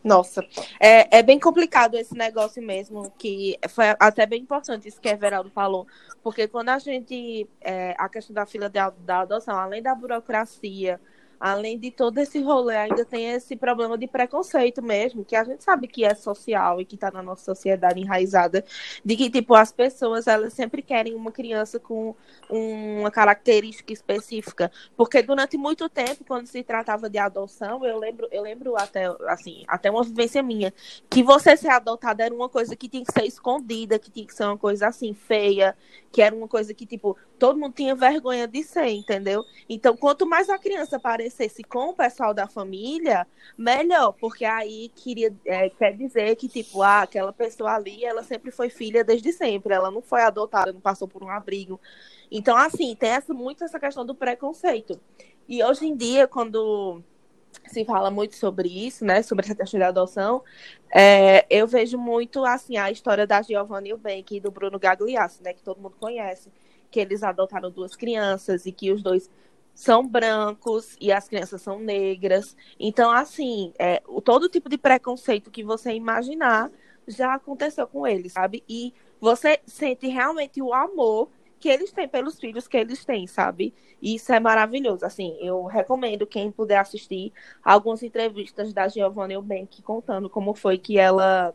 Nossa, 0.03 0.41
é, 0.79 1.19
é 1.19 1.21
bem 1.21 1.37
complicado 1.37 1.95
esse 1.95 2.15
negócio 2.15 2.63
mesmo, 2.63 3.11
que 3.17 3.57
foi 3.67 3.85
até 3.99 4.25
bem 4.25 4.41
importante 4.41 4.87
isso 4.87 5.01
que 5.01 5.09
a 5.09 5.11
Everaldo 5.11 5.49
falou, 5.49 5.85
porque 6.23 6.47
quando 6.47 6.69
a 6.69 6.79
gente, 6.79 7.45
é, 7.59 7.93
a 7.97 8.07
questão 8.07 8.33
da 8.33 8.45
fila 8.45 8.69
de, 8.69 8.79
da 8.99 9.19
adoção, 9.19 9.55
além 9.57 9.81
da 9.81 9.93
burocracia, 9.93 10.99
além 11.39 11.77
de 11.77 11.91
todo 11.91 12.17
esse 12.17 12.41
rolê, 12.41 12.75
ainda 12.75 13.05
tem 13.05 13.31
esse 13.31 13.55
problema 13.55 13.97
de 13.97 14.07
preconceito 14.07 14.81
mesmo, 14.81 15.23
que 15.23 15.35
a 15.35 15.43
gente 15.43 15.63
sabe 15.63 15.87
que 15.87 16.03
é 16.03 16.13
social 16.15 16.81
e 16.81 16.85
que 16.85 16.95
está 16.95 17.11
na 17.11 17.21
nossa 17.21 17.43
sociedade 17.43 17.99
enraizada, 17.99 18.63
de 19.03 19.15
que, 19.15 19.29
tipo, 19.29 19.55
as 19.55 19.71
pessoas, 19.71 20.27
elas 20.27 20.53
sempre 20.53 20.81
querem 20.81 21.13
uma 21.15 21.31
criança 21.31 21.79
com 21.79 22.15
uma 22.49 23.11
característica 23.11 23.91
específica, 23.93 24.71
porque 24.95 25.21
durante 25.21 25.57
muito 25.57 25.87
tempo, 25.89 26.23
quando 26.27 26.47
se 26.47 26.63
tratava 26.63 27.09
de 27.09 27.17
adoção, 27.17 27.85
eu 27.85 27.97
lembro, 27.97 28.27
eu 28.31 28.41
lembro 28.41 28.75
até, 28.75 29.05
assim, 29.27 29.63
até 29.67 29.91
uma 29.91 30.03
vivência 30.03 30.41
minha, 30.41 30.73
que 31.09 31.23
você 31.23 31.55
ser 31.55 31.69
adotada 31.69 32.23
era 32.23 32.33
uma 32.33 32.49
coisa 32.49 32.75
que 32.75 32.89
tinha 32.89 33.03
que 33.03 33.11
ser 33.11 33.25
escondida, 33.25 33.99
que 33.99 34.09
tinha 34.09 34.25
que 34.25 34.33
ser 34.33 34.45
uma 34.45 34.57
coisa, 34.57 34.87
assim, 34.87 35.13
feia, 35.13 35.75
que 36.11 36.21
era 36.21 36.35
uma 36.35 36.47
coisa 36.47 36.73
que, 36.73 36.85
tipo, 36.85 37.17
todo 37.37 37.59
mundo 37.59 37.73
tinha 37.73 37.93
vergonha 37.95 38.47
de 38.47 38.63
ser, 38.63 38.89
entendeu? 38.89 39.43
Então, 39.69 39.95
quanto 39.95 40.25
mais 40.25 40.49
a 40.49 40.57
criança 40.57 40.99
parecesse 41.27 41.63
com 41.63 41.89
o 41.89 41.93
pessoal 41.93 42.33
da 42.33 42.47
família, 42.47 43.27
melhor, 43.57 44.13
porque 44.13 44.45
aí 44.45 44.89
queria, 44.95 45.33
é, 45.45 45.69
quer 45.69 45.95
dizer 45.95 46.35
que, 46.35 46.47
tipo, 46.47 46.81
ah, 46.81 47.01
aquela 47.01 47.33
pessoa 47.33 47.75
ali, 47.75 48.03
ela 48.03 48.23
sempre 48.23 48.49
foi 48.49 48.69
filha 48.69 49.03
desde 49.03 49.33
sempre, 49.33 49.73
ela 49.73 49.91
não 49.91 50.01
foi 50.01 50.21
adotada, 50.21 50.71
não 50.71 50.79
passou 50.79 51.07
por 51.07 51.23
um 51.23 51.29
abrigo. 51.29 51.79
Então, 52.31 52.55
assim, 52.55 52.95
tem 52.95 53.09
essa, 53.09 53.33
muito 53.33 53.63
essa 53.63 53.79
questão 53.79 54.05
do 54.05 54.15
preconceito. 54.15 54.99
E 55.47 55.63
hoje 55.63 55.85
em 55.85 55.95
dia, 55.95 56.27
quando 56.27 57.03
se 57.65 57.83
fala 57.83 58.09
muito 58.09 58.35
sobre 58.35 58.69
isso, 58.69 59.03
né? 59.03 59.21
Sobre 59.21 59.45
essa 59.45 59.55
questão 59.55 59.79
da 59.79 59.87
adoção. 59.87 60.43
É, 60.93 61.45
eu 61.49 61.67
vejo 61.67 61.97
muito 61.97 62.45
assim 62.45 62.77
a 62.77 62.91
história 62.91 63.25
da 63.25 63.41
Giovanna 63.41 63.87
Eubank 63.87 64.35
e 64.35 64.39
do 64.39 64.51
Bruno 64.51 64.77
Gagliasso, 64.77 65.41
né? 65.43 65.53
Que 65.53 65.63
todo 65.63 65.81
mundo 65.81 65.95
conhece, 65.99 66.51
que 66.91 66.99
eles 66.99 67.23
adotaram 67.23 67.71
duas 67.71 67.95
crianças 67.95 68.65
e 68.65 68.71
que 68.71 68.91
os 68.91 69.01
dois 69.01 69.29
são 69.77 70.07
brancos 70.07 70.97
e 70.99 71.11
as 71.11 71.29
crianças 71.29 71.61
são 71.61 71.77
negras. 71.77 72.57
Então, 72.79 73.11
assim, 73.11 73.71
é, 73.77 74.01
todo 74.25 74.49
tipo 74.49 74.67
de 74.67 74.75
preconceito 74.75 75.51
que 75.51 75.63
você 75.63 75.93
imaginar 75.93 76.71
já 77.07 77.35
aconteceu 77.35 77.85
com 77.85 78.07
eles, 78.07 78.33
sabe? 78.33 78.63
E 78.67 78.91
você 79.21 79.59
sente 79.67 80.07
realmente 80.07 80.59
o 80.63 80.73
amor 80.73 81.29
que 81.59 81.69
eles 81.69 81.91
têm 81.91 82.07
pelos 82.07 82.39
filhos 82.39 82.67
que 82.67 82.75
eles 82.75 83.05
têm, 83.05 83.27
sabe? 83.27 83.71
Isso 84.01 84.33
é 84.33 84.39
maravilhoso. 84.39 85.05
Assim, 85.05 85.37
eu 85.39 85.65
recomendo 85.65 86.25
quem 86.25 86.51
puder 86.51 86.79
assistir 86.79 87.31
algumas 87.63 88.01
entrevistas 88.01 88.73
da 88.73 88.87
Giovanna 88.87 89.33
Eubank 89.33 89.83
contando 89.83 90.27
como 90.27 90.55
foi 90.55 90.79
que 90.79 90.97
ela 90.97 91.53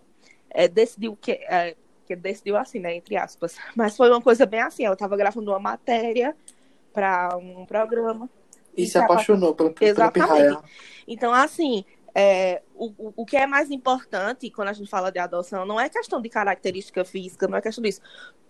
é, 0.49 0.69
decidiu 0.69 1.19
que, 1.21 1.33
é, 1.33 1.75
que 2.07 2.15
decidiu 2.15 2.57
assim, 2.57 2.79
né, 2.79 2.95
entre 2.95 3.17
aspas. 3.17 3.57
Mas 3.75 3.97
foi 3.97 4.09
uma 4.09 4.23
coisa 4.23 4.47
bem 4.47 4.61
assim. 4.61 4.85
Ela 4.85 4.95
estava 4.95 5.17
gravando 5.17 5.51
uma 5.51 5.59
matéria 5.59 6.37
para 6.93 7.37
um 7.37 7.65
programa. 7.67 8.29
E, 8.77 8.85
e 8.85 8.87
se 8.87 8.99
apaixonou 8.99 9.55
pela, 9.55 9.71
pela 9.71 9.91
Exatamente. 9.91 10.63
Então, 11.07 11.33
assim, 11.33 11.85
é, 12.15 12.63
o, 12.75 13.13
o 13.17 13.25
que 13.25 13.37
é 13.37 13.47
mais 13.47 13.71
importante 13.71 14.51
quando 14.51 14.69
a 14.69 14.73
gente 14.73 14.91
fala 14.91 15.11
de 15.11 15.19
adoção 15.19 15.65
não 15.65 15.81
é 15.81 15.89
questão 15.89 16.21
de 16.21 16.29
característica 16.29 17.05
física, 17.05 17.49
não 17.49 17.57
é 17.57 17.63
questão 17.63 17.83
disso. 17.83 18.01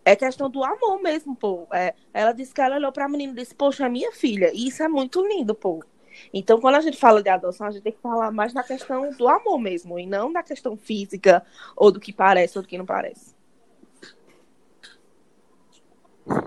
É 0.05 0.17
questão 0.17 0.51
do 0.51 0.65
amor 0.65 1.01
mesmo, 1.01 1.37
pô. 1.37 1.67
É, 1.73 1.95
ela 2.13 2.33
disse 2.33 2.53
que 2.53 2.61
ela 2.61 2.77
olhou 2.77 2.91
pra 2.91 3.09
menina 3.09 3.33
e 3.33 3.37
disse, 3.37 3.55
poxa, 3.55 3.87
é 3.87 3.89
minha 3.89 4.11
filha. 4.13 4.51
E 4.53 4.67
isso 4.67 4.83
é 4.83 4.89
muito 4.89 5.25
lindo, 5.27 5.55
pô. 5.55 5.85
Então, 6.33 6.61
quando 6.61 6.75
a 6.75 6.81
gente 6.81 6.97
fala 6.97 7.23
de 7.23 7.29
adoção, 7.29 7.67
a 7.67 7.71
gente 7.71 7.83
tem 7.83 7.93
que 7.93 8.01
falar 8.01 8.31
mais 8.31 8.53
na 8.53 8.63
questão 8.63 9.11
do 9.13 9.29
amor 9.29 9.59
mesmo, 9.59 9.99
e 9.99 10.07
não 10.07 10.31
na 10.31 10.43
questão 10.43 10.77
física, 10.77 11.45
ou 11.77 11.91
do 11.91 12.01
que 12.01 12.13
parece, 12.13 12.59
ou 12.59 12.63
do 12.63 12.69
que 12.69 12.77
não 12.77 12.85
parece. 12.85 13.35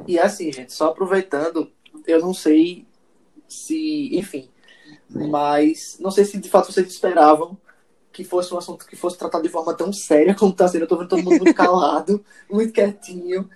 E 0.07 0.19
assim, 0.19 0.51
gente, 0.51 0.71
só 0.71 0.89
aproveitando, 0.89 1.71
eu 2.07 2.19
não 2.19 2.33
sei 2.33 2.85
se, 3.47 4.15
enfim, 4.15 4.49
mas 5.09 5.97
não 5.99 6.11
sei 6.11 6.25
se 6.25 6.37
de 6.39 6.49
fato 6.49 6.71
vocês 6.71 6.87
esperavam 6.87 7.57
que 8.11 8.23
fosse 8.23 8.53
um 8.53 8.57
assunto 8.57 8.87
que 8.87 8.95
fosse 8.95 9.17
tratado 9.17 9.43
de 9.43 9.49
forma 9.49 9.73
tão 9.73 9.91
séria 9.91 10.33
como 10.33 10.51
está 10.51 10.67
sendo. 10.67 10.83
Eu 10.83 10.87
tô 10.87 10.97
vendo 10.97 11.09
todo 11.09 11.23
mundo 11.23 11.37
muito 11.37 11.53
calado, 11.55 12.23
muito 12.49 12.71
quietinho. 12.71 13.49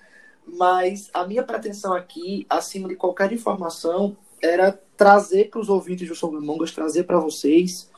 Mas 0.45 1.09
a 1.13 1.25
minha 1.25 1.43
pretensão 1.43 1.93
aqui, 1.93 2.45
acima 2.49 2.87
de 2.89 2.95
qualquer 2.95 3.31
informação, 3.31 4.17
era 4.41 4.71
trazer 4.97 5.49
para 5.49 5.61
os 5.61 5.69
ouvintes 5.69 6.07
do 6.07 6.15
Sobre 6.15 6.39
Mongas, 6.41 6.71
trazer 6.71 7.03
para 7.03 7.19
vocês 7.19 7.89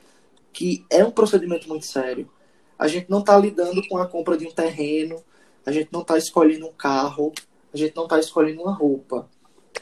que 0.54 0.86
é 0.90 1.04
um 1.04 1.12
procedimento 1.12 1.68
muito 1.68 1.86
sério. 1.86 2.30
A 2.78 2.88
gente 2.88 3.10
não 3.10 3.20
está 3.20 3.38
lidando 3.38 3.82
com 3.88 3.98
a 3.98 4.08
compra 4.08 4.38
de 4.38 4.46
um 4.46 4.52
terreno, 4.52 5.16
a 5.66 5.72
gente 5.72 5.90
não 5.92 6.02
está 6.02 6.18
escolhendo 6.18 6.68
um 6.68 6.74
carro, 6.74 7.32
a 7.74 7.78
gente 7.78 7.96
não 7.96 8.04
está 8.04 8.20
escolhendo 8.20 8.62
uma 8.62 8.74
roupa. 8.74 9.30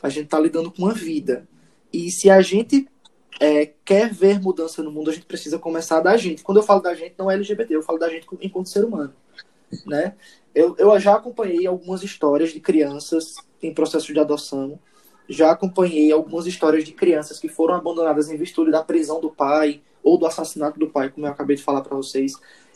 A 0.02 0.10
gente 0.10 0.26
está 0.26 0.40
lidando 0.40 0.72
com 0.72 0.84
uma 0.84 0.94
vida. 0.94 1.48
E 1.92 2.12
se 2.12 2.30
a 2.30 2.42
gente 2.42 2.88
é, 3.40 3.72
quer 3.86 4.14
ver 4.14 4.40
mudança 4.40 4.84
no 4.84 4.92
mundo, 4.92 5.10
a 5.10 5.14
gente 5.14 5.26
precisa 5.26 5.58
começar 5.58 6.00
da 6.02 6.18
gente. 6.18 6.44
Quando 6.44 6.58
eu 6.58 6.64
falo 6.64 6.82
da 6.82 6.94
gente, 6.94 7.16
não 7.18 7.30
é 7.30 7.36
LGBT, 7.36 7.76
eu 7.76 7.84
falo 7.84 7.98
da 7.98 8.10
gente 8.10 8.28
enquanto 8.42 8.70
ser 8.70 8.84
humano. 8.84 9.14
Né? 9.86 10.16
Eu, 10.54 10.76
eu 10.78 11.00
já 11.00 11.16
acompanhei 11.16 11.66
algumas 11.66 12.04
histórias 12.04 12.52
de 12.52 12.60
crianças 12.60 13.36
em 13.62 13.74
processo 13.74 14.12
de 14.14 14.20
adoção, 14.20 14.80
já 15.28 15.52
acompanhei 15.52 16.12
algumas 16.12 16.48
histórias 16.48 16.84
de 16.84 16.92
crianças 16.92 17.40
que 17.40 17.48
foram 17.48 17.76
abandonadas 17.76 18.30
em 18.30 18.38
virtude 18.38 18.72
da 18.72 18.84
prisão 18.84 19.22
do 19.22 19.30
pai 19.30 19.82
ou 20.04 20.18
do 20.18 20.26
assassinato 20.26 20.80
do 20.80 20.90
pai, 20.90 21.10
como 21.10 21.28
eu 21.28 21.32
acabei 21.32 21.56
de 21.56 21.62
falar 21.62 21.82
para 21.82 21.96
vocês, 21.96 22.34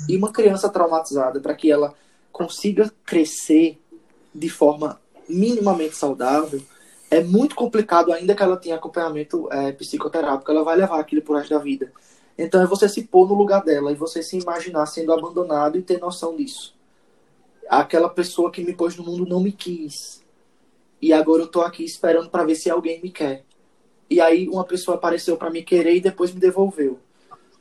e 0.08 0.16
uma 0.16 0.32
criança 0.32 0.70
traumatizada 0.70 1.40
para 1.40 1.56
que 1.56 1.72
ela 1.72 1.96
consiga 2.32 2.92
crescer 3.06 3.80
de 4.36 4.50
forma 4.50 5.02
minimamente 5.28 5.96
saudável, 5.96 6.62
é 7.14 7.24
muito 7.24 7.54
complicado, 7.54 8.12
ainda 8.12 8.34
que 8.34 8.42
ela 8.42 8.58
tenha 8.58 8.76
acompanhamento 8.76 9.48
é, 9.52 9.72
psicoterápico, 9.72 10.50
ela 10.50 10.64
vai 10.64 10.76
levar 10.76 11.00
aquilo 11.00 11.22
por 11.22 11.38
resto 11.38 11.54
da 11.54 11.60
vida. 11.60 11.94
Então 12.36 12.60
é 12.60 12.66
você 12.66 12.90
se 12.90 13.04
pôr 13.04 13.28
no 13.28 13.36
lugar 13.36 13.64
dela 13.64 13.92
e 13.92 13.96
você 13.96 14.24
se 14.24 14.40
imaginar 14.40 14.88
sendo 14.88 15.14
abandonado 15.14 15.78
e 15.78 15.84
ter 15.84 16.00
noção 16.00 16.36
disso. 16.36 16.76
Aquela 17.70 18.10
pessoa 18.10 18.50
que 18.50 18.64
me 18.64 18.74
pôs 18.74 18.98
no 18.98 19.04
mundo 19.04 19.28
não 19.28 19.40
me 19.40 19.52
quis. 19.52 20.24
E 21.00 21.14
agora 21.14 21.44
eu 21.44 21.48
tô 21.48 21.62
aqui 21.62 21.84
esperando 21.84 22.32
para 22.32 22.46
ver 22.46 22.56
se 22.56 22.68
alguém 22.72 23.00
me 23.00 23.12
quer. 23.12 23.44
E 24.10 24.20
aí 24.20 24.50
uma 24.50 24.64
pessoa 24.64 24.98
apareceu 24.98 25.38
para 25.38 25.52
me 25.52 25.62
querer 25.62 25.96
e 25.96 26.02
depois 26.02 26.34
me 26.34 26.40
devolveu. 26.40 27.00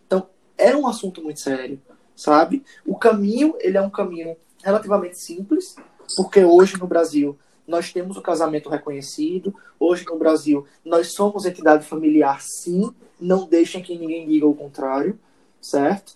Então 0.07 0.29
é 0.57 0.75
um 0.75 0.87
assunto 0.87 1.23
muito 1.23 1.41
sério, 1.41 1.79
sabe? 2.17 2.65
O 2.87 2.97
caminho, 2.97 3.55
ele 3.61 3.77
é 3.77 3.83
um 3.83 3.91
caminho 3.91 4.35
relativamente 4.65 5.19
simples, 5.19 5.77
porque 6.17 6.43
hoje 6.43 6.79
no 6.79 6.87
Brasil 6.87 7.39
nós 7.73 7.91
temos 7.91 8.19
o 8.19 8.23
casamento 8.23 8.69
reconhecido. 8.69 9.55
Hoje 9.81 10.05
no 10.05 10.19
Brasil, 10.19 10.67
nós 10.85 11.15
somos 11.15 11.47
entidade 11.47 11.87
familiar, 11.87 12.39
sim. 12.43 12.95
Não 13.19 13.47
deixem 13.47 13.83
que 13.83 13.99
ninguém 13.99 14.29
diga 14.29 14.47
o 14.47 14.55
contrário, 14.55 15.19
certo? 15.59 16.13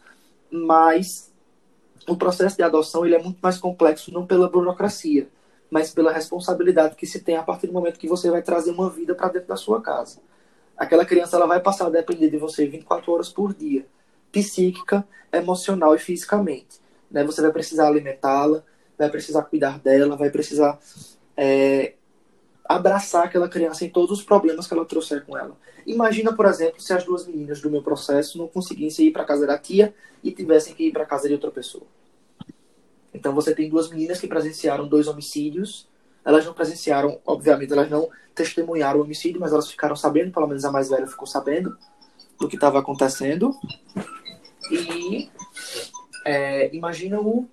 Mas 0.51 1.33
o 2.07 2.15
processo 2.15 2.57
de 2.57 2.63
adoção 2.63 3.07
ele 3.07 3.15
é 3.15 3.23
muito 3.23 3.39
mais 3.41 3.57
complexo, 3.57 4.13
não 4.13 4.27
pela 4.27 4.51
burocracia, 4.51 5.29
mas 5.71 5.91
pela 5.91 6.13
responsabilidade 6.13 6.95
que 6.95 7.07
se 7.07 7.21
tem 7.21 7.37
a 7.37 7.43
partir 7.43 7.69
do 7.69 7.73
momento 7.73 7.99
que 7.99 8.07
você 8.07 8.31
vai 8.31 8.43
trazer 8.43 8.71
uma 8.71 8.91
vida 8.91 9.15
para 9.15 9.31
dentro 9.31 9.49
da 9.49 9.57
sua 9.57 9.81
casa. 9.81 10.19
Aquela 10.77 11.07
criança 11.07 11.37
ela 11.37 11.47
vai 11.47 11.61
passar 11.61 11.87
a 11.87 11.91
depender 11.91 12.29
de 12.29 12.37
você 12.37 12.67
24 12.67 13.11
horas 13.11 13.31
por 13.31 13.55
dia, 13.55 13.87
psíquica, 14.31 15.09
emocional 15.33 15.95
e 15.95 15.99
fisicamente. 15.99 16.79
Né? 17.11 17.25
Você 17.25 17.41
vai 17.41 17.51
precisar 17.51 17.89
alimentá-la, 17.89 18.63
vai 18.99 19.09
precisar 19.09 19.43
cuidar 19.45 19.79
dela, 19.79 20.17
vai 20.17 20.29
precisar 20.29 20.79
é, 21.37 21.95
abraçar 22.65 23.25
aquela 23.25 23.49
criança 23.49 23.85
em 23.85 23.91
todos 23.91 24.19
os 24.19 24.25
problemas 24.25 24.67
que 24.67 24.75
ela 24.75 24.85
trouxer 24.85 25.25
com 25.25 25.37
ela. 25.37 25.57
Imagina, 25.87 26.33
por 26.33 26.47
exemplo, 26.47 26.81
se 26.81 26.93
as 26.93 27.05
duas 27.05 27.27
meninas 27.27 27.61
do 27.61 27.71
meu 27.71 27.83
processo 27.83 28.39
não 28.39 28.49
conseguissem 28.49 29.07
ir 29.07 29.13
para 29.13 29.25
casa 29.25 29.47
da 29.47 29.59
tia 29.59 29.95
e 30.23 30.33
tivessem 30.33 30.75
que 30.75 30.89
ir 30.89 30.93
para 30.93 31.07
casa 31.07 31.29
de 31.29 31.35
outra 31.35 31.51
pessoa. 31.51 31.87
Então 33.15 33.35
você 33.35 33.55
tem 33.55 33.69
duas 33.69 33.89
meninas 33.89 34.21
que 34.21 34.27
presenciaram 34.27 34.89
dois 34.89 35.07
homicídios. 35.07 35.89
Elas 36.25 36.45
não 36.45 36.53
presenciaram, 36.53 37.21
obviamente, 37.25 37.73
elas 37.73 37.89
não 37.89 38.11
testemunharam 38.35 38.99
o 39.01 39.03
homicídio, 39.05 39.41
mas 39.41 39.53
elas 39.53 39.71
ficaram 39.71 39.95
sabendo, 39.95 40.33
pelo 40.33 40.47
menos 40.47 40.65
a 40.65 40.73
mais 40.73 40.91
velha 40.91 41.07
ficou 41.07 41.27
sabendo 41.27 41.77
do 42.39 42.49
que 42.49 42.57
estava 42.57 42.81
acontecendo. 42.81 43.55
E 44.71 45.31
é, 46.25 46.75
imagina 46.75 47.21
o, 47.21 47.49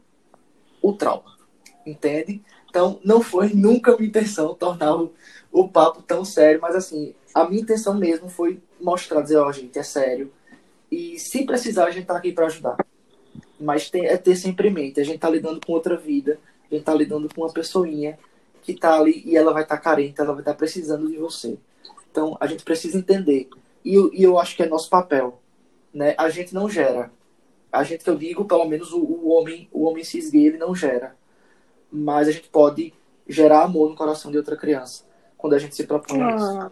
o 0.81 0.93
trauma, 0.93 1.37
entende? 1.85 2.41
Então, 2.73 2.99
não 3.03 3.21
foi 3.21 3.49
nunca 3.53 3.95
minha 3.95 4.09
intenção 4.09 4.55
tornar 4.55 4.95
o, 4.95 5.13
o 5.51 5.69
papo 5.69 6.01
tão 6.01 6.25
sério, 6.25 6.59
mas 6.59 6.75
assim, 6.75 7.13
a 7.31 7.47
minha 7.47 7.61
intenção 7.61 7.93
mesmo 7.93 8.27
foi 8.27 8.59
mostrar, 8.81 9.21
dizer, 9.21 9.37
ó, 9.37 9.47
oh, 9.47 9.51
gente, 9.51 9.77
é 9.77 9.83
sério. 9.83 10.33
E 10.91 11.19
se 11.19 11.45
precisar, 11.45 11.85
a 11.85 11.91
gente 11.91 12.07
tá 12.07 12.17
aqui 12.17 12.31
para 12.31 12.47
ajudar. 12.47 12.77
Mas 13.59 13.91
tem, 13.91 14.07
é 14.07 14.17
ter 14.17 14.35
sempre 14.35 14.69
em 14.69 14.73
mente, 14.73 14.99
a 14.99 15.03
gente 15.03 15.19
tá 15.19 15.29
lidando 15.29 15.61
com 15.63 15.71
outra 15.71 15.95
vida, 15.95 16.39
a 16.71 16.73
gente 16.73 16.83
tá 16.83 16.95
lidando 16.95 17.29
com 17.31 17.41
uma 17.41 17.53
pessoinha 17.53 18.17
que 18.63 18.73
tá 18.73 18.99
ali 18.99 19.21
e 19.23 19.37
ela 19.37 19.53
vai 19.53 19.61
estar 19.61 19.77
tá 19.77 19.81
carente, 19.83 20.19
ela 20.19 20.33
vai 20.33 20.41
estar 20.41 20.53
tá 20.53 20.57
precisando 20.57 21.07
de 21.07 21.17
você. 21.17 21.59
Então, 22.09 22.35
a 22.39 22.47
gente 22.47 22.63
precisa 22.63 22.97
entender. 22.97 23.49
E, 23.85 23.95
e 24.19 24.23
eu 24.23 24.39
acho 24.39 24.55
que 24.55 24.63
é 24.63 24.65
nosso 24.65 24.89
papel. 24.89 25.39
Né? 25.93 26.15
A 26.17 26.27
gente 26.27 26.55
não 26.55 26.67
gera. 26.67 27.11
A 27.71 27.83
gente 27.83 28.03
que 28.03 28.09
eu 28.09 28.17
digo, 28.17 28.45
pelo 28.45 28.65
menos 28.65 28.91
o, 28.91 28.99
o 28.99 29.29
homem, 29.29 29.69
o 29.71 29.83
homem 29.83 30.03
cis 30.03 30.31
gay, 30.31 30.47
ele 30.47 30.57
não 30.57 30.75
gera 30.75 31.15
mas 31.93 32.27
a 32.27 32.31
gente 32.31 32.49
pode 32.49 32.93
gerar 33.27 33.61
amor 33.63 33.89
no 33.89 33.95
coração 33.95 34.31
de 34.31 34.37
outra 34.37 34.57
criança 34.57 35.05
quando 35.37 35.53
a 35.53 35.59
gente 35.59 35.75
se 35.75 35.85
propõe 35.85 36.21
ah. 36.21 36.35
isso. 36.35 36.71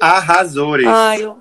Arrasores. 0.00 0.86
Ai, 0.86 1.24
eu... 1.24 1.38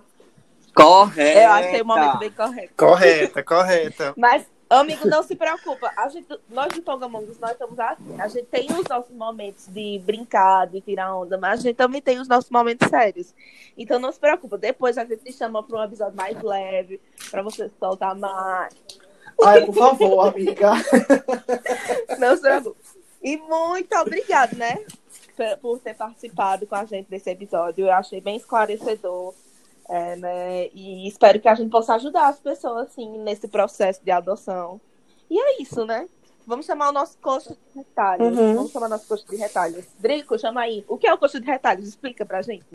Correta. 0.76 1.40
Eu 1.40 1.52
achei 1.52 1.82
o 1.82 1.86
momento 1.86 2.20
bem 2.20 2.32
correto. 2.32 2.74
Correta, 2.78 3.44
correta. 3.44 4.14
Mas, 4.16 4.46
amigo, 4.70 5.08
não 5.08 5.24
se 5.24 5.36
preocupa. 5.36 5.92
A 5.98 6.08
gente, 6.08 6.28
nós 6.48 6.72
de 6.72 6.82
Tongamongas, 6.82 7.40
nós 7.40 7.54
estamos 7.54 7.80
assim. 7.80 8.22
A 8.22 8.28
gente 8.28 8.46
tem 8.46 8.68
os 8.72 8.88
nossos 8.88 9.12
momentos 9.16 9.66
de 9.68 10.00
brincar, 10.06 10.68
de 10.68 10.80
tirar 10.82 11.16
onda, 11.16 11.36
mas 11.36 11.62
a 11.62 11.64
gente 11.64 11.76
também 11.76 12.00
tem 12.00 12.20
os 12.20 12.28
nossos 12.28 12.52
momentos 12.52 12.88
sérios. 12.88 13.34
Então 13.76 13.98
não 13.98 14.12
se 14.12 14.20
preocupa. 14.20 14.56
Depois 14.56 15.00
a 15.00 15.06
gente 15.06 15.24
te 15.24 15.34
chama 15.34 15.64
para 15.64 15.80
um 15.80 15.84
episódio 15.84 16.16
mais 16.16 16.40
leve, 16.44 17.02
para 17.32 17.42
você 17.42 17.72
soltar 17.80 18.16
mais. 18.16 18.76
Ai, 19.44 19.66
por 19.66 19.74
favor, 19.74 20.28
amiga. 20.28 20.74
Não 22.18 22.36
se 22.36 22.42
preocupe. 22.42 22.97
E 23.22 23.38
muito 23.38 23.96
obrigado, 23.98 24.56
né? 24.56 24.84
Por 25.62 25.80
ter 25.80 25.94
participado 25.94 26.66
com 26.66 26.76
a 26.76 26.86
gente 26.86 27.10
desse 27.10 27.30
episódio. 27.30 27.86
Eu 27.86 27.92
achei 27.92 28.22
bem 28.22 28.38
esclarecedor. 28.38 29.34
É, 29.90 30.16
né? 30.18 30.68
E 30.74 31.08
espero 31.08 31.40
que 31.40 31.48
a 31.48 31.56
gente 31.56 31.70
possa 31.70 31.96
ajudar 31.96 32.28
as 32.28 32.40
pessoas, 32.40 32.88
assim, 32.88 33.20
nesse 33.20 33.48
processo 33.48 34.04
de 34.04 34.12
adoção. 34.12 34.82
E 35.30 35.40
é 35.40 35.62
isso, 35.62 35.86
né? 35.86 36.08
Vamos 36.46 36.66
chamar 36.66 36.90
o 36.90 36.94
nosso 36.94 37.18
coxo 37.20 37.50
de 37.50 37.80
retalhos. 37.80 38.38
Uhum. 38.38 38.56
Vamos 38.56 38.72
chamar 38.72 38.86
o 38.88 38.90
nosso 38.90 39.08
coxo 39.08 39.28
de 39.28 39.36
retalhos. 39.36 39.86
Drico, 40.00 40.40
chama 40.40 40.62
aí. 40.62 40.84
O 40.88 40.98
que 40.98 41.08
é 41.08 41.14
o 41.14 41.18
coxo 41.18 41.40
de 41.40 41.46
retalhos? 41.46 41.88
Explica 41.88 42.26
pra 42.26 42.42
gente. 42.42 42.66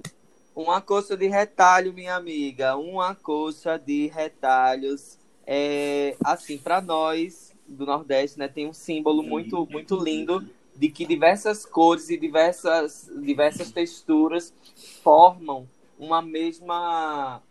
Uma 0.54 0.82
coxa 0.82 1.16
de 1.16 1.26
retalho, 1.26 1.92
minha 1.92 2.14
amiga. 2.14 2.76
Uma 2.76 3.14
coxa 3.14 3.78
de 3.78 4.08
retalhos. 4.08 5.18
É, 5.46 6.14
assim, 6.22 6.58
para 6.58 6.80
nós, 6.80 7.51
do 7.72 7.86
Nordeste, 7.86 8.38
né, 8.38 8.48
tem 8.48 8.66
um 8.66 8.72
símbolo 8.72 9.22
muito, 9.22 9.66
muito 9.70 9.96
lindo 9.96 10.44
de 10.74 10.88
que 10.88 11.04
diversas 11.04 11.64
cores 11.64 12.08
e 12.10 12.16
diversas, 12.16 13.10
diversas 13.22 13.70
texturas 13.70 14.52
formam 15.02 15.68
uma 15.98 16.22
mesma 16.22 17.42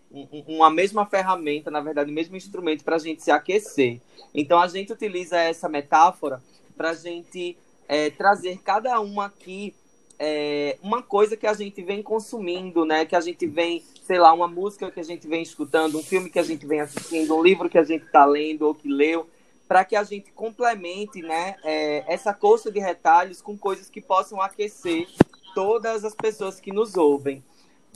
uma 0.46 0.70
mesma 0.70 1.06
ferramenta, 1.06 1.72
na 1.72 1.80
verdade, 1.80 2.12
o 2.12 2.14
mesmo 2.14 2.36
instrumento 2.36 2.84
para 2.84 2.98
a 2.98 3.00
gente 3.00 3.24
se 3.24 3.32
aquecer. 3.32 4.02
Então 4.34 4.60
a 4.60 4.68
gente 4.68 4.92
utiliza 4.92 5.38
essa 5.38 5.70
metáfora 5.70 6.44
para 6.76 6.90
a 6.90 6.94
gente 6.94 7.58
é, 7.88 8.10
trazer 8.10 8.60
cada 8.62 9.00
um 9.00 9.22
aqui 9.22 9.74
é, 10.20 10.78
uma 10.84 11.02
coisa 11.02 11.36
que 11.36 11.48
a 11.48 11.54
gente 11.54 11.82
vem 11.82 12.04
consumindo, 12.04 12.86
né? 12.86 13.06
Que 13.06 13.16
a 13.16 13.22
gente 13.22 13.48
vem, 13.48 13.84
sei 14.04 14.20
lá, 14.20 14.32
uma 14.32 14.48
música 14.48 14.92
que 14.92 15.00
a 15.00 15.04
gente 15.04 15.28
vem 15.28 15.42
escutando, 15.42 15.98
um 15.98 16.04
filme 16.04 16.30
que 16.30 16.38
a 16.38 16.44
gente 16.44 16.64
vem 16.66 16.80
assistindo, 16.80 17.36
um 17.36 17.42
livro 17.42 17.68
que 17.68 17.78
a 17.78 17.84
gente 17.84 18.06
está 18.06 18.24
lendo 18.24 18.68
ou 18.68 18.76
que 18.76 18.88
leu 18.88 19.28
para 19.72 19.86
que 19.86 19.96
a 19.96 20.04
gente 20.04 20.34
complemente 20.34 21.22
né, 21.22 21.56
é, 21.64 22.04
essa 22.14 22.34
coxa 22.34 22.70
de 22.70 22.78
retalhos 22.78 23.42
com 23.42 23.58
coisas 23.58 23.90
que 23.90 24.02
possam 24.02 24.42
aquecer 24.42 25.08
todas 25.56 26.04
as 26.04 26.14
pessoas 26.14 26.60
que 26.60 26.74
nos 26.74 26.98
ouvem. 26.98 27.42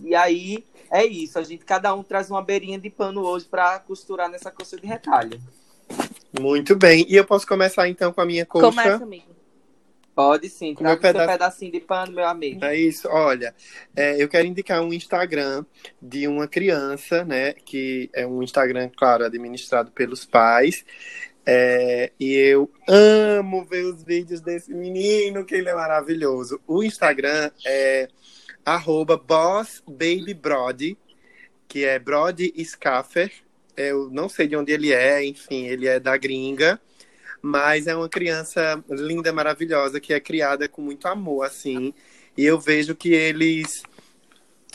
E 0.02 0.16
aí 0.16 0.64
é 0.90 1.06
isso, 1.06 1.38
a 1.38 1.44
gente 1.44 1.66
cada 1.66 1.94
um 1.94 2.02
traz 2.02 2.32
uma 2.32 2.42
beirinha 2.42 2.80
de 2.80 2.90
pano 2.90 3.26
hoje 3.26 3.46
para 3.46 3.78
costurar 3.80 4.30
nessa 4.30 4.50
coxa 4.50 4.78
de 4.78 4.88
retalho. 4.88 5.38
Muito 6.40 6.78
bem. 6.78 7.06
E 7.10 7.18
eu 7.18 7.26
posso 7.26 7.46
começar 7.46 7.90
então 7.90 8.14
com 8.14 8.22
a 8.22 8.26
minha 8.26 8.46
coxa? 8.46 8.68
Começa, 8.68 9.04
amigo. 9.04 9.36
Pode 10.16 10.48
sim, 10.48 10.68
meu 10.68 10.76
traga 10.78 10.98
o 10.98 11.02
seu 11.02 11.12
peda- 11.12 11.28
pedacinho 11.28 11.72
de 11.74 11.82
pano, 11.82 12.14
meu 12.14 12.26
amigo. 12.26 12.64
É 12.64 12.74
isso, 12.74 13.10
olha, 13.10 13.54
é, 13.94 14.24
eu 14.24 14.30
quero 14.30 14.48
indicar 14.48 14.82
um 14.82 14.94
Instagram 14.94 15.66
de 16.02 16.26
uma 16.26 16.48
criança, 16.48 17.26
né? 17.26 17.52
Que 17.52 18.10
é 18.14 18.26
um 18.26 18.42
Instagram, 18.42 18.90
claro, 18.96 19.26
administrado 19.26 19.92
pelos 19.92 20.26
pais. 20.26 20.86
É, 21.46 22.12
e 22.20 22.34
eu 22.34 22.72
amo 22.88 23.64
ver 23.66 23.86
os 23.86 24.04
vídeos 24.04 24.42
desse 24.42 24.74
menino, 24.74 25.46
que 25.46 25.54
ele 25.56 25.70
é 25.70 25.76
maravilhoso. 25.76 26.60
O 26.68 26.84
Instagram 26.84 27.52
é 27.66 28.08
arroba 28.66 29.16
bossbabybrody, 29.16 30.98
que 31.68 31.86
é 31.86 32.00
Brody 32.00 32.52
Scaffer. 32.64 33.32
Eu 33.78 34.10
não 34.10 34.28
sei 34.28 34.48
de 34.48 34.56
onde 34.56 34.72
ele 34.72 34.92
é, 34.92 35.24
enfim, 35.24 35.66
ele 35.68 35.88
é 35.88 36.00
da 36.00 36.18
gringa. 36.18 36.82
Mas 37.42 37.86
é 37.86 37.96
uma 37.96 38.10
criança 38.10 38.84
linda, 38.90 39.32
maravilhosa, 39.32 40.00
que 40.00 40.14
é 40.14 40.20
criada 40.20 40.68
com 40.68 40.82
muito 40.82 41.08
amor, 41.08 41.46
assim. 41.46 41.94
E 42.36 42.44
eu 42.44 42.60
vejo 42.60 42.96
que 42.96 43.14
eles 43.14 43.84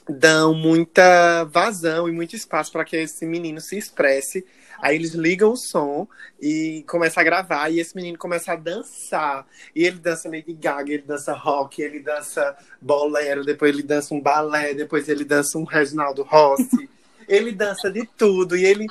dão 0.08 0.54
muita 0.54 1.44
vazão 1.44 2.08
e 2.08 2.12
muito 2.12 2.36
espaço 2.36 2.70
para 2.70 2.84
que 2.84 2.96
esse 2.96 3.26
menino 3.26 3.60
se 3.60 3.76
expresse. 3.76 4.46
Aí 4.80 4.96
eles 4.96 5.14
ligam 5.14 5.52
o 5.52 5.56
som 5.56 6.08
e 6.40 6.84
começa 6.88 7.20
a 7.20 7.24
gravar, 7.24 7.70
e 7.70 7.80
esse 7.80 7.94
menino 7.94 8.18
começa 8.18 8.52
a 8.52 8.56
dançar. 8.56 9.46
E 9.74 9.84
ele 9.84 9.98
dança 9.98 10.28
Lady 10.28 10.52
Gaga, 10.52 10.92
ele 10.92 11.02
dança 11.02 11.32
rock, 11.32 11.82
ele 11.82 12.00
dança 12.00 12.56
bolero, 12.80 13.44
depois 13.44 13.74
ele 13.74 13.82
dança 13.82 14.14
um 14.14 14.20
balé, 14.20 14.74
depois 14.74 15.08
ele 15.08 15.24
dança 15.24 15.58
um 15.58 15.64
Reginaldo 15.64 16.22
Rossi. 16.22 16.88
ele 17.28 17.52
dança 17.52 17.90
de 17.90 18.04
tudo, 18.16 18.56
e 18.56 18.64
ele 18.64 18.86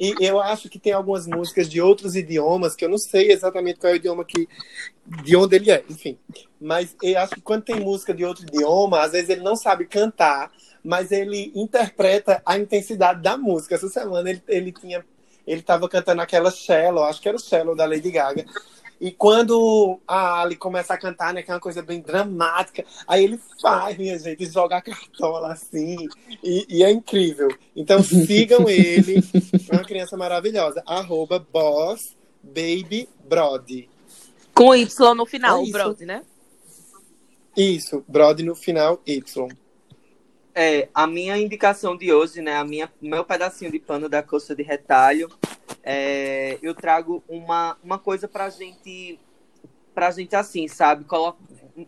e 0.00 0.14
eu 0.20 0.40
acho 0.40 0.68
que 0.68 0.78
tem 0.78 0.92
algumas 0.92 1.26
músicas 1.26 1.68
de 1.68 1.80
outros 1.80 2.16
idiomas 2.16 2.74
que 2.74 2.84
eu 2.84 2.88
não 2.88 2.98
sei 2.98 3.30
exatamente 3.30 3.78
qual 3.78 3.92
é 3.92 3.94
o 3.94 3.96
idioma 3.96 4.24
que 4.24 4.48
de 5.22 5.36
onde 5.36 5.56
ele 5.56 5.70
é, 5.70 5.84
enfim. 5.88 6.18
Mas 6.60 6.96
eu 7.02 7.18
acho 7.18 7.34
que 7.34 7.40
quando 7.40 7.62
tem 7.64 7.80
música 7.80 8.12
de 8.12 8.24
outro 8.24 8.44
idioma, 8.44 9.02
às 9.02 9.12
vezes 9.12 9.30
ele 9.30 9.42
não 9.42 9.54
sabe 9.54 9.84
cantar, 9.84 10.50
mas 10.82 11.12
ele 11.12 11.52
interpreta 11.54 12.42
a 12.44 12.58
intensidade 12.58 13.22
da 13.22 13.36
música. 13.36 13.74
Essa 13.74 13.88
semana 13.88 14.28
ele, 14.30 14.42
ele 14.48 14.72
tinha 14.72 15.04
ele 15.46 15.60
estava 15.60 15.88
cantando 15.88 16.22
aquela 16.22 16.50
Shallow, 16.50 17.04
acho 17.04 17.20
que 17.20 17.28
era 17.28 17.36
o 17.36 17.40
Shallow 17.40 17.74
da 17.76 17.86
Lady 17.86 18.10
Gaga. 18.10 18.44
E 19.00 19.10
quando 19.10 20.00
a 20.06 20.40
Ali 20.42 20.56
começa 20.56 20.94
a 20.94 20.98
cantar, 20.98 21.34
né, 21.34 21.42
que 21.42 21.50
é 21.50 21.54
uma 21.54 21.60
coisa 21.60 21.82
bem 21.82 22.00
dramática, 22.00 22.84
aí 23.06 23.24
ele 23.24 23.38
faz, 23.60 23.98
minha 23.98 24.18
gente, 24.18 24.46
joga 24.46 24.76
a 24.76 24.82
cartola 24.82 25.52
assim, 25.52 26.08
e, 26.42 26.64
e 26.68 26.84
é 26.84 26.90
incrível. 26.90 27.48
Então 27.74 28.00
sigam 28.02 28.68
ele, 28.68 29.16
é 29.70 29.74
uma 29.74 29.84
criança 29.84 30.16
maravilhosa. 30.16 30.82
Arroba 30.86 31.38
Boss 31.38 32.16
Baby 32.42 33.08
Brody. 33.28 33.90
Com 34.54 34.74
Y 34.74 35.14
no 35.14 35.26
final, 35.26 35.64
É. 35.64 35.70
Brody, 35.70 36.06
né? 36.06 36.22
Isso, 37.56 38.04
Brody 38.08 38.42
no 38.42 38.54
final, 38.54 39.00
Y. 39.06 39.48
É, 40.54 40.88
a 40.94 41.06
minha 41.06 41.36
indicação 41.36 41.96
de 41.96 42.12
hoje, 42.12 42.40
né, 42.40 42.54
a 42.56 42.64
minha, 42.64 42.90
meu 43.00 43.24
pedacinho 43.24 43.72
de 43.72 43.78
pano 43.80 44.08
da 44.08 44.22
coxa 44.22 44.54
de 44.54 44.62
retalho, 44.62 45.28
é, 45.82 46.58
eu 46.62 46.74
trago 46.74 47.24
uma, 47.28 47.76
uma 47.82 47.98
coisa 47.98 48.28
pra 48.28 48.48
gente, 48.50 49.18
pra 49.94 50.10
gente 50.12 50.36
assim, 50.36 50.68
sabe? 50.68 51.04
Colo- 51.04 51.36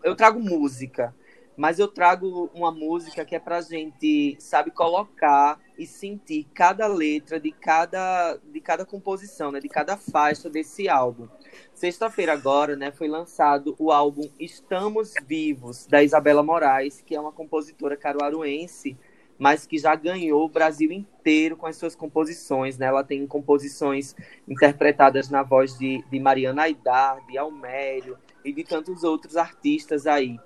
Eu 0.03 0.17
trago 0.17 0.41
música, 0.41 1.15
mas 1.57 1.79
eu 1.79 1.89
trago 1.89 2.51
uma 2.55 2.73
música 2.73 3.25
que 3.25 3.37
é 3.37 3.39
pra 3.41 3.61
gente, 3.61 4.37
sabe, 4.41 4.73
colocar 4.73 5.61
e 5.79 5.87
sentir 5.87 6.47
cada 6.53 6.89
letra 6.89 7.39
de 7.39 7.53
cada, 7.53 8.37
de 8.53 8.61
cada 8.61 8.85
composição, 8.85 9.53
né, 9.53 9.61
de 9.61 9.69
cada 9.69 9.97
faixa 9.97 10.51
desse 10.51 10.89
álbum. 10.89 11.29
Sexta-feira 11.77 12.33
agora, 12.33 12.75
né, 12.75 12.91
foi 12.91 13.07
lançado 13.07 13.77
o 13.79 13.93
álbum 13.93 14.27
Estamos 14.41 15.13
Vivos, 15.27 15.87
da 15.87 16.03
Isabela 16.03 16.43
Moraes, 16.43 17.03
que 17.05 17.15
é 17.15 17.21
uma 17.21 17.31
compositora 17.31 17.99
caruaruense, 17.99 18.97
mas 19.39 19.67
que 19.67 19.77
já 19.77 19.95
ganhou 19.95 20.47
o 20.47 20.49
Brasil 20.49 20.91
inteiro 20.91 21.55
com 21.55 21.67
as 21.67 21.77
suas 21.77 21.95
composições, 21.95 22.79
né? 22.79 22.87
Ela 22.87 23.05
tem 23.05 23.27
composições 23.27 24.17
interpretadas 24.49 25.29
na 25.29 25.43
voz 25.43 25.77
de, 25.77 26.03
de 26.11 26.19
Mariana 26.19 26.63
Aidar, 26.63 27.19
de 27.27 27.37
Almério 27.37 28.17
e 28.43 28.55
de 28.55 28.65
tantos 28.65 29.05
outros 29.05 29.37
artistas 29.37 30.07
aí. 30.07 30.41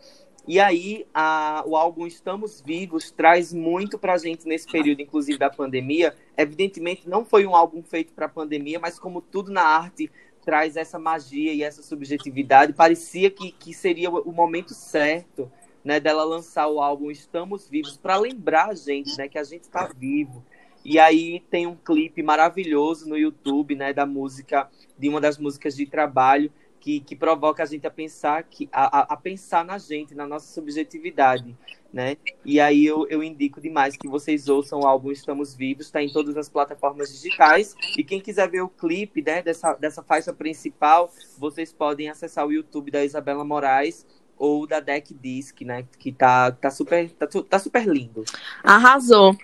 E 0.48 0.58
aí, 0.58 1.06
a- 1.14 1.62
o 1.64 1.76
álbum 1.76 2.08
Estamos 2.08 2.60
Vivos 2.60 3.12
traz 3.12 3.52
muito 3.52 3.96
pra 4.00 4.18
gente 4.18 4.48
nesse 4.48 4.66
período, 4.66 5.00
inclusive 5.00 5.38
da 5.38 5.48
pandemia. 5.48 6.12
Evidentemente, 6.36 7.08
não 7.08 7.24
foi 7.24 7.46
um 7.46 7.54
álbum 7.54 7.84
feito 7.84 8.12
para 8.12 8.26
a 8.26 8.28
pandemia, 8.28 8.80
mas 8.80 8.98
como 8.98 9.20
tudo 9.20 9.52
na 9.52 9.62
arte 9.62 10.10
traz 10.44 10.76
essa 10.76 10.98
magia 10.98 11.52
e 11.52 11.62
essa 11.62 11.82
subjetividade, 11.82 12.72
parecia 12.72 13.30
que, 13.30 13.52
que 13.52 13.72
seria 13.74 14.10
o 14.10 14.32
momento 14.32 14.74
certo 14.74 15.50
né, 15.84 15.98
dela 15.98 16.24
lançar 16.24 16.68
o 16.68 16.80
álbum 16.80 17.10
Estamos 17.10 17.68
Vivos 17.68 17.96
para 17.96 18.16
lembrar 18.16 18.68
a 18.70 18.74
gente, 18.74 19.16
né, 19.16 19.28
que 19.28 19.38
a 19.38 19.44
gente 19.44 19.64
está 19.64 19.90
vivo. 19.96 20.44
E 20.84 20.98
aí 20.98 21.40
tem 21.50 21.66
um 21.66 21.76
clipe 21.76 22.22
maravilhoso 22.22 23.08
no 23.08 23.16
YouTube, 23.16 23.74
né, 23.74 23.92
da 23.92 24.06
música, 24.06 24.68
de 24.98 25.08
uma 25.08 25.20
das 25.20 25.38
músicas 25.38 25.76
de 25.76 25.86
trabalho 25.86 26.50
que, 26.80 27.00
que 27.00 27.14
provoca 27.14 27.62
a 27.62 27.66
gente 27.66 27.86
a 27.86 27.90
pensar 27.90 28.42
que 28.44 28.68
a, 28.72 29.12
a, 29.12 29.16
pensar 29.16 29.64
na 29.64 29.76
gente, 29.76 30.14
na 30.14 30.26
nossa 30.26 30.52
subjetividade, 30.52 31.54
né? 31.92 32.16
E 32.44 32.58
aí 32.58 32.86
eu, 32.86 33.06
eu 33.08 33.22
indico 33.22 33.60
demais 33.60 33.96
que 33.96 34.08
vocês 34.08 34.48
ouçam 34.48 34.80
o 34.80 34.86
álbum 34.86 35.12
Estamos 35.12 35.54
Vivos, 35.54 35.86
está 35.86 36.02
em 36.02 36.10
todas 36.10 36.36
as 36.38 36.48
plataformas 36.48 37.12
digitais. 37.12 37.76
E 37.98 38.02
quem 38.02 38.20
quiser 38.20 38.48
ver 38.50 38.62
o 38.62 38.68
clipe, 38.68 39.22
né, 39.22 39.42
dessa, 39.42 39.74
dessa 39.74 40.02
faixa 40.02 40.32
principal, 40.32 41.12
vocês 41.38 41.70
podem 41.72 42.08
acessar 42.08 42.46
o 42.46 42.52
YouTube 42.52 42.90
da 42.90 43.04
Isabela 43.04 43.44
Moraes 43.44 44.06
ou 44.38 44.66
da 44.66 44.80
Deck 44.80 45.12
Disc, 45.12 45.60
né? 45.60 45.86
Que 45.98 46.10
tá, 46.10 46.50
tá, 46.50 46.70
super, 46.70 47.10
tá, 47.10 47.26
tá 47.26 47.58
super 47.58 47.86
lindo. 47.86 48.24
Arrasou. 48.64 49.36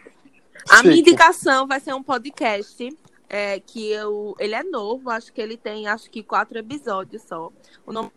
A 0.71 0.83
minha 0.83 0.99
indicação 0.99 1.67
vai 1.67 1.79
ser 1.81 1.95
um 1.95 2.03
podcast 2.03 2.89
é, 3.29 3.61
que 3.61 3.91
eu. 3.91 4.35
Ele 4.39 4.55
é 4.55 4.63
novo, 4.63 5.11
acho 5.11 5.33
que 5.33 5.41
ele 5.41 5.57
tem 5.57 5.87
acho 5.89 6.11
que 6.11 6.23
quatro 6.23 6.59
episódios 6.59 7.23
só. 7.23 7.53
O 7.87 7.93
nome, 7.93 8.11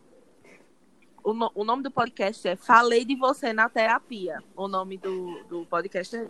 o, 1.23 1.34
no- 1.34 1.52
o 1.53 1.64
nome 1.64 1.84
do 1.84 1.91
podcast 1.91 2.48
é 2.48 2.56
Falei 2.56 3.03
de 3.03 3.15
Você 3.15 3.52
na 3.52 3.68
Terapia. 3.69 4.41
O 4.56 4.68
nome 4.68 4.98
do, 4.98 5.44
do 5.45 5.65
podcast 5.65 6.15
é. 6.15 6.27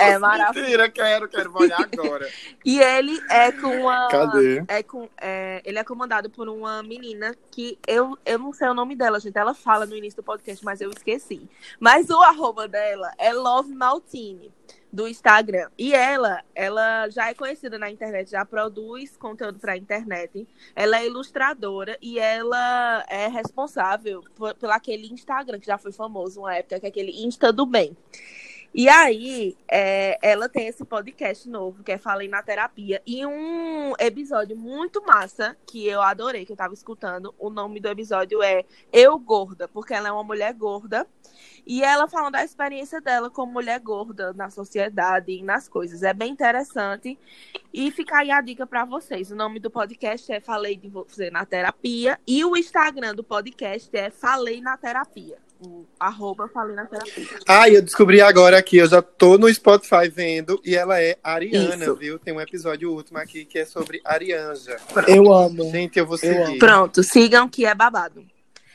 É 0.00 0.18
maravilhoso. 0.18 0.60
Mentira, 0.60 0.90
quero, 0.90 1.28
quero 1.28 1.54
olhar 1.56 1.80
agora. 1.80 2.28
E 2.64 2.80
ele 2.80 3.18
é 3.30 3.52
com 3.52 3.68
uma. 3.82 4.08
Cadê? 4.08 4.64
É 4.68 4.82
com, 4.82 5.08
é, 5.20 5.62
ele 5.64 5.78
é 5.78 5.84
comandado 5.84 6.30
por 6.30 6.48
uma 6.48 6.82
menina 6.82 7.34
que 7.50 7.78
eu, 7.86 8.16
eu 8.24 8.38
não 8.38 8.52
sei 8.52 8.68
o 8.68 8.74
nome 8.74 8.94
dela, 8.94 9.18
gente. 9.20 9.36
Ela 9.36 9.54
fala 9.54 9.86
no 9.86 9.96
início 9.96 10.16
do 10.18 10.24
podcast, 10.24 10.64
mas 10.64 10.80
eu 10.80 10.90
esqueci. 10.90 11.48
Mas 11.78 12.08
o 12.10 12.20
arroba 12.22 12.66
dela 12.68 13.12
é 13.18 13.32
Love 13.32 13.74
Maltini, 13.74 14.52
do 14.92 15.06
Instagram. 15.06 15.70
E 15.78 15.94
ela, 15.94 16.42
ela 16.54 17.08
já 17.08 17.28
é 17.28 17.34
conhecida 17.34 17.78
na 17.78 17.90
internet, 17.90 18.30
já 18.30 18.44
produz 18.44 19.16
conteúdo 19.16 19.58
pra 19.58 19.76
internet. 19.76 20.46
Ela 20.74 21.00
é 21.00 21.06
ilustradora 21.06 21.96
e 22.00 22.18
ela 22.18 23.04
é 23.08 23.28
responsável 23.28 24.22
por, 24.34 24.54
por 24.54 24.70
aquele 24.70 25.12
Instagram 25.12 25.58
que 25.58 25.66
já 25.66 25.78
foi 25.78 25.92
famoso 25.92 26.40
uma 26.40 26.54
época, 26.54 26.80
que 26.80 26.86
é 26.86 26.88
aquele 26.88 27.24
Insta 27.24 27.52
do 27.52 27.64
Bem. 27.66 27.96
E 28.72 28.88
aí, 28.88 29.56
é, 29.68 30.16
ela 30.22 30.48
tem 30.48 30.68
esse 30.68 30.84
podcast 30.84 31.48
novo, 31.48 31.82
que 31.82 31.90
é 31.90 31.98
Falei 31.98 32.28
na 32.28 32.40
Terapia, 32.40 33.02
e 33.04 33.26
um 33.26 33.94
episódio 33.98 34.56
muito 34.56 35.04
massa, 35.04 35.56
que 35.66 35.88
eu 35.88 36.00
adorei, 36.00 36.46
que 36.46 36.52
eu 36.52 36.56
tava 36.56 36.72
escutando. 36.72 37.34
O 37.36 37.50
nome 37.50 37.80
do 37.80 37.88
episódio 37.88 38.40
é 38.44 38.64
Eu 38.92 39.18
Gorda, 39.18 39.66
porque 39.66 39.92
ela 39.92 40.08
é 40.08 40.12
uma 40.12 40.22
mulher 40.22 40.54
gorda, 40.54 41.04
e 41.66 41.82
ela 41.82 42.08
falando 42.08 42.32
da 42.32 42.44
experiência 42.44 43.00
dela 43.00 43.30
como 43.30 43.52
mulher 43.52 43.78
gorda 43.80 44.32
na 44.32 44.50
sociedade 44.50 45.32
e 45.32 45.42
nas 45.42 45.68
coisas. 45.68 46.02
É 46.02 46.12
bem 46.12 46.32
interessante. 46.32 47.18
E 47.72 47.90
fica 47.90 48.18
aí 48.18 48.30
a 48.30 48.40
dica 48.40 48.66
pra 48.66 48.84
vocês. 48.84 49.30
O 49.30 49.36
nome 49.36 49.60
do 49.60 49.70
podcast 49.70 50.30
é 50.32 50.40
Falei 50.40 50.76
de 50.76 50.88
Você 50.88 51.30
na 51.30 51.44
Terapia, 51.44 52.18
e 52.26 52.44
o 52.44 52.56
Instagram 52.56 53.14
do 53.14 53.22
podcast 53.24 53.88
é 53.96 54.10
Falei 54.10 54.60
na 54.60 54.76
Terapia. 54.76 55.36
O 55.62 55.84
arroba 55.98 56.48
Falei 56.48 56.74
na 56.74 56.86
Terapia. 56.86 57.26
Ah, 57.46 57.68
e 57.68 57.74
eu 57.74 57.82
descobri 57.82 58.20
agora 58.22 58.56
aqui, 58.58 58.78
eu 58.78 58.86
já 58.88 59.02
tô 59.02 59.36
no 59.36 59.52
Spotify 59.52 60.08
vendo, 60.08 60.58
e 60.64 60.74
ela 60.74 61.00
é 61.00 61.18
Ariana, 61.22 61.84
Isso. 61.84 61.96
viu? 61.96 62.18
Tem 62.18 62.32
um 62.32 62.40
episódio 62.40 62.90
último 62.90 63.18
aqui 63.18 63.44
que 63.44 63.58
é 63.58 63.66
sobre 63.66 64.00
Arianja. 64.04 64.78
Eu 65.06 65.30
amo. 65.32 65.70
Gente, 65.70 65.98
eu 65.98 66.06
vou 66.06 66.18
Eu 66.22 66.34
amo. 66.36 66.46
seguir. 66.46 66.58
Pronto, 66.58 67.02
sigam 67.02 67.46
que 67.48 67.66
é 67.66 67.74
babado. 67.74 68.24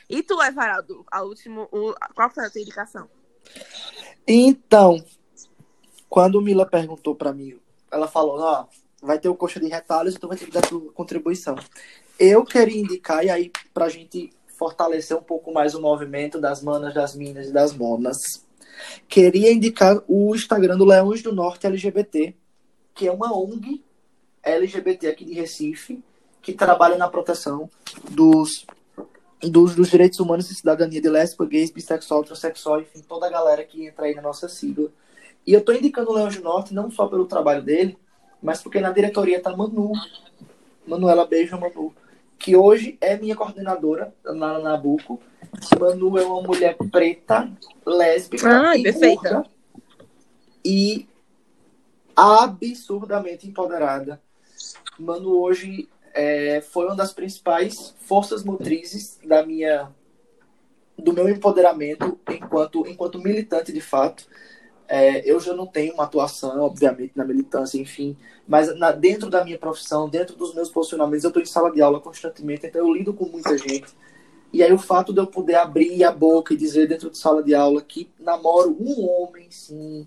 E 0.08 0.22
tu, 0.22 0.40
Everaldo, 0.42 1.04
a 1.10 1.22
último, 1.22 1.68
o, 1.72 1.94
qual 2.14 2.30
foi 2.30 2.46
a 2.46 2.50
tua 2.50 2.60
indicação? 2.60 3.08
Então, 4.26 5.04
quando 6.08 6.40
Mila 6.40 6.66
perguntou 6.66 7.14
pra 7.14 7.32
mim, 7.32 7.58
ela 7.90 8.08
falou, 8.08 8.38
ó, 8.38 8.66
vai 9.02 9.18
ter 9.18 9.28
o 9.28 9.34
coxa 9.34 9.60
de 9.60 9.68
retalhos, 9.68 10.14
então 10.14 10.28
vai 10.28 10.38
ter 10.38 10.46
que 10.46 10.52
dar 10.52 10.62
tua 10.62 10.92
contribuição. 10.92 11.56
Eu 12.18 12.44
queria 12.44 12.80
indicar, 12.80 13.24
e 13.24 13.30
aí, 13.30 13.52
pra 13.74 13.88
gente 13.88 14.32
fortalecer 14.58 15.16
um 15.16 15.22
pouco 15.22 15.52
mais 15.52 15.74
o 15.74 15.80
movimento 15.80 16.40
das 16.40 16.62
manas, 16.62 16.94
das 16.94 17.14
minas 17.14 17.48
e 17.48 17.52
das 17.52 17.72
monas, 17.72 18.46
Queria 19.08 19.52
indicar 19.52 20.02
o 20.06 20.34
Instagram 20.34 20.76
do 20.76 20.84
Leões 20.84 21.22
do 21.22 21.32
Norte 21.32 21.66
LGBT, 21.66 22.34
que 22.94 23.06
é 23.06 23.12
uma 23.12 23.36
ONG 23.36 23.82
LGBT 24.42 25.08
aqui 25.08 25.24
de 25.24 25.34
Recife, 25.34 26.02
que 26.42 26.52
trabalha 26.52 26.96
na 26.96 27.08
proteção 27.08 27.68
dos, 28.10 28.66
dos, 29.42 29.74
dos 29.74 29.90
direitos 29.90 30.18
humanos 30.18 30.50
e 30.50 30.54
cidadania 30.54 31.00
de 31.00 31.08
lésbica, 31.08 31.44
gays, 31.44 31.70
bissexual, 31.70 32.24
transexual, 32.24 32.80
enfim, 32.80 33.00
toda 33.00 33.26
a 33.26 33.30
galera 33.30 33.64
que 33.64 33.86
entra 33.86 34.06
aí 34.06 34.14
na 34.14 34.22
nossa 34.22 34.48
sigla. 34.48 34.90
E 35.46 35.52
eu 35.52 35.60
tô 35.64 35.72
indicando 35.72 36.10
o 36.10 36.14
Leões 36.14 36.36
do 36.36 36.42
Norte 36.42 36.74
não 36.74 36.90
só 36.90 37.06
pelo 37.06 37.26
trabalho 37.26 37.62
dele, 37.62 37.98
mas 38.42 38.62
porque 38.62 38.80
na 38.80 38.90
diretoria 38.90 39.40
tá 39.40 39.54
Manu, 39.56 39.92
Manuela 40.86 41.26
Beijo 41.26 41.58
Manu, 41.58 41.94
que 42.38 42.56
hoje 42.56 42.98
é 43.00 43.16
minha 43.16 43.36
coordenadora 43.36 44.12
na 44.24 44.58
Nabuco. 44.58 45.20
Manu 45.78 46.18
é 46.18 46.24
uma 46.24 46.42
mulher 46.42 46.76
preta, 46.90 47.50
lésbica 47.84 48.48
Ai, 48.48 48.80
e 48.80 48.82
perfeita. 48.82 49.34
gorda, 49.34 49.50
e 50.64 51.08
absurdamente 52.14 53.46
empoderada. 53.46 54.20
Manu 54.98 55.40
hoje 55.40 55.88
é, 56.16 56.60
foi 56.62 56.86
uma 56.86 56.96
das 56.96 57.12
principais 57.12 57.94
forças 58.00 58.42
motrizes 58.44 59.18
da 59.24 59.44
minha 59.46 59.90
do 60.98 61.12
meu 61.12 61.28
empoderamento 61.28 62.18
enquanto 62.30 62.86
enquanto 62.86 63.18
militante 63.18 63.72
de 63.72 63.80
fato. 63.80 64.26
É, 64.88 65.28
eu 65.30 65.40
já 65.40 65.54
não 65.54 65.66
tenho 65.66 65.94
uma 65.94 66.04
atuação, 66.04 66.60
obviamente, 66.60 67.12
na 67.16 67.24
militância, 67.24 67.78
enfim, 67.78 68.16
mas 68.46 68.76
na- 68.78 68.92
dentro 68.92 69.30
da 69.30 69.44
minha 69.44 69.58
profissão, 69.58 70.08
dentro 70.08 70.36
dos 70.36 70.54
meus 70.54 70.70
posicionamentos, 70.70 71.24
eu 71.24 71.28
estou 71.30 71.42
em 71.42 71.46
sala 71.46 71.72
de 71.72 71.82
aula 71.82 72.00
constantemente, 72.00 72.66
então 72.66 72.82
eu 72.82 72.94
lido 72.94 73.12
com 73.14 73.26
muita 73.26 73.58
gente. 73.58 73.86
E 74.52 74.62
aí 74.62 74.72
o 74.72 74.78
fato 74.78 75.12
de 75.12 75.20
eu 75.20 75.26
poder 75.26 75.56
abrir 75.56 76.04
a 76.04 76.12
boca 76.12 76.54
e 76.54 76.56
dizer 76.56 76.88
dentro 76.88 77.10
de 77.10 77.18
sala 77.18 77.42
de 77.42 77.54
aula 77.54 77.82
que 77.82 78.10
namoro 78.20 78.76
um 78.80 79.08
homem, 79.08 79.50
sim, 79.50 80.06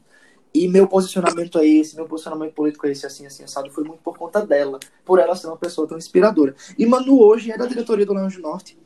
e 0.53 0.67
meu 0.67 0.87
posicionamento 0.87 1.59
é 1.59 1.67
esse, 1.67 1.95
meu 1.95 2.07
posicionamento 2.07 2.53
político 2.53 2.87
é 2.87 2.91
esse, 2.91 3.05
assim, 3.05 3.25
assim, 3.25 3.43
assado, 3.43 3.69
foi 3.69 3.83
muito 3.83 4.01
por 4.01 4.17
conta 4.17 4.45
dela, 4.45 4.79
por 5.05 5.19
ela 5.19 5.35
ser 5.35 5.47
uma 5.47 5.57
pessoa 5.57 5.87
tão 5.87 5.97
inspiradora. 5.97 6.55
E 6.77 6.85
Manu 6.85 7.21
hoje 7.21 7.51
é 7.51 7.57
da 7.57 7.65
diretoria 7.65 8.05
do 8.05 8.13
Leão 8.13 8.27
do 8.27 8.39
Norte, 8.39 8.77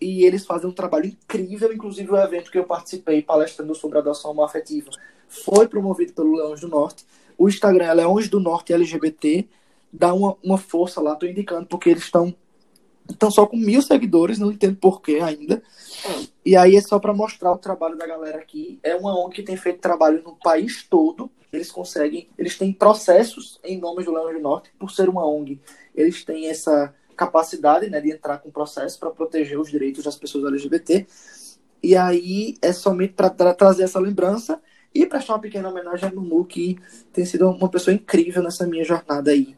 e 0.00 0.24
eles 0.24 0.46
fazem 0.46 0.68
um 0.68 0.72
trabalho 0.72 1.06
incrível, 1.06 1.72
inclusive 1.72 2.10
o 2.10 2.16
evento 2.16 2.50
que 2.50 2.58
eu 2.58 2.64
participei 2.64 3.22
palestrando 3.22 3.74
sobre 3.74 3.98
adoção 3.98 4.30
homoafetiva 4.30 4.90
foi 5.28 5.68
promovido 5.68 6.12
pelo 6.12 6.36
Leões 6.36 6.60
do 6.60 6.68
Norte. 6.68 7.04
O 7.36 7.48
Instagram 7.48 7.84
é 7.84 7.94
Leões 7.94 8.28
do 8.28 8.40
Norte 8.40 8.72
LGBT, 8.72 9.46
dá 9.92 10.14
uma, 10.14 10.36
uma 10.42 10.58
força 10.58 11.00
lá, 11.00 11.14
tô 11.14 11.26
indicando, 11.26 11.66
porque 11.66 11.90
eles 11.90 12.04
estão 12.04 12.34
estão 13.08 13.30
só 13.30 13.46
com 13.46 13.56
mil 13.56 13.80
seguidores, 13.82 14.38
não 14.38 14.52
entendo 14.52 14.76
porquê 14.76 15.20
ainda. 15.22 15.62
E 16.44 16.56
aí 16.56 16.76
é 16.76 16.80
só 16.80 16.98
para 16.98 17.12
mostrar 17.12 17.52
o 17.52 17.58
trabalho 17.58 17.96
da 17.96 18.06
galera 18.06 18.38
aqui. 18.38 18.78
É 18.82 18.94
uma 18.94 19.18
ONG 19.18 19.36
que 19.36 19.42
tem 19.42 19.56
feito 19.56 19.80
trabalho 19.80 20.22
no 20.22 20.36
país 20.36 20.86
todo. 20.88 21.30
Eles 21.52 21.70
conseguem, 21.70 22.28
eles 22.38 22.56
têm 22.58 22.72
processos 22.72 23.58
em 23.64 23.78
nome 23.78 24.04
do 24.04 24.12
Leão 24.12 24.32
do 24.32 24.38
Norte, 24.38 24.70
por 24.78 24.90
ser 24.90 25.08
uma 25.08 25.26
ONG. 25.26 25.60
Eles 25.94 26.24
têm 26.24 26.48
essa 26.48 26.94
capacidade 27.16 27.90
né, 27.90 28.00
de 28.00 28.12
entrar 28.12 28.38
com 28.38 28.50
processo 28.50 28.98
para 28.98 29.10
proteger 29.10 29.58
os 29.58 29.70
direitos 29.70 30.04
das 30.04 30.16
pessoas 30.16 30.44
LGBT. 30.44 31.06
E 31.82 31.96
aí 31.96 32.56
é 32.60 32.72
somente 32.72 33.14
para 33.14 33.30
trazer 33.54 33.84
essa 33.84 33.98
lembrança 33.98 34.60
e 34.94 35.06
prestar 35.06 35.34
uma 35.34 35.40
pequena 35.40 35.68
homenagem 35.68 36.08
a 36.08 36.12
Manu, 36.12 36.44
que 36.44 36.78
tem 37.12 37.24
sido 37.24 37.48
uma 37.48 37.68
pessoa 37.68 37.94
incrível 37.94 38.42
nessa 38.42 38.66
minha 38.66 38.84
jornada 38.84 39.30
aí. 39.30 39.56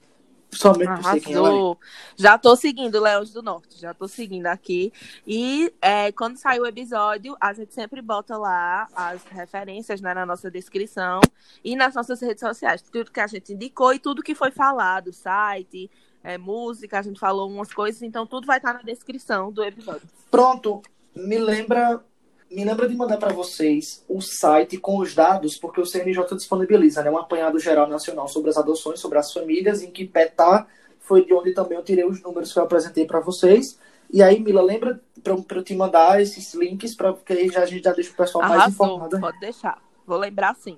Somente 0.53 1.23
quem 1.23 1.35
ela 1.35 1.49
é. 1.49 1.51
Arrasou. 1.51 1.79
Já 2.17 2.39
tô 2.39 2.57
seguindo 2.57 3.01
Leões 3.01 3.33
do 3.33 3.43
Norte, 3.43 3.81
já 3.81 3.95
tô 3.95 4.09
seguindo 4.09 4.47
aqui. 4.47 4.93
E 5.27 5.73
é, 5.81 6.11
quando 6.13 6.37
sair 6.37 6.61
o 6.61 6.67
episódio, 6.67 7.37
a 7.41 7.53
gente 7.53 7.73
sempre 7.73 8.03
bota 8.03 8.37
lá 8.37 8.89
as 8.95 9.23
referências 9.25 10.01
né, 10.01 10.13
na 10.13 10.27
nossa 10.27 10.51
descrição 10.51 11.21
e 11.65 11.77
nas 11.77 11.95
nossas 11.95 12.21
redes 12.21 12.41
sociais. 12.41 12.83
Tudo 12.83 13.11
que 13.11 13.21
a 13.21 13.27
gente 13.27 13.53
indicou 13.53 13.95
e 13.95 13.99
tudo 13.99 14.23
que 14.23 14.35
foi 14.35 14.51
falado, 14.51 15.13
site, 15.13 15.91
é, 16.23 16.37
música, 16.37 16.99
a 16.99 17.03
gente 17.03 17.19
falou 17.19 17.49
umas 17.49 17.73
coisas, 17.73 18.03
então 18.03 18.27
tudo 18.27 18.47
vai 18.47 18.59
estar 18.59 18.75
na 18.75 18.83
descrição 18.83 19.51
do 19.51 19.65
episódio. 19.65 20.07
Pronto, 20.31 20.83
me 21.15 21.39
lembra, 21.39 22.05
me 22.51 22.65
lembra 22.65 22.89
de 22.89 22.97
mandar 22.97 23.17
para 23.17 23.33
vocês 23.33 24.05
o 24.09 24.21
site 24.21 24.77
com 24.77 24.99
os 24.99 25.15
dados, 25.15 25.57
porque 25.57 25.81
o 25.81 25.87
CNJ 25.87 26.35
disponibiliza, 26.35 27.03
né, 27.03 27.11
um 27.11 27.19
apanhado 27.19 27.59
geral 27.59 27.87
nacional 27.89 28.27
sobre 28.27 28.51
as 28.51 28.57
adoções, 28.57 28.99
sobre 28.99 29.19
as 29.19 29.33
famílias, 29.33 29.83
em 29.83 29.91
que 29.91 30.05
PETA 30.05 30.67
foi 30.99 31.25
de 31.25 31.33
onde 31.33 31.55
também 31.55 31.79
eu 31.79 31.85
tirei 31.85 32.05
os 32.05 32.21
números 32.23 32.53
que 32.53 32.59
eu 32.59 32.65
apresentei 32.65 33.07
para 33.07 33.21
vocês. 33.21 33.79
E 34.13 34.23
aí, 34.23 34.41
Mila, 34.41 34.63
lembra 34.63 35.01
para 35.23 35.59
eu 35.59 35.63
te 35.63 35.75
mandar 35.75 36.21
esses 36.21 36.53
links 36.55 36.95
para 36.95 37.13
que 37.13 37.33
aí 37.33 37.49
já, 37.49 37.63
a 37.63 37.67
gente 37.67 37.85
já 37.85 37.93
deixa 37.93 38.11
o 38.11 38.17
pessoal 38.17 38.43
mais 38.43 38.61
Arrasou, 38.63 38.87
informado. 38.87 39.17
né? 39.17 39.21
pode 39.21 39.41
deixar. 39.41 39.83
Vou 40.05 40.19
lembrar 40.19 40.55
sim. 40.57 40.77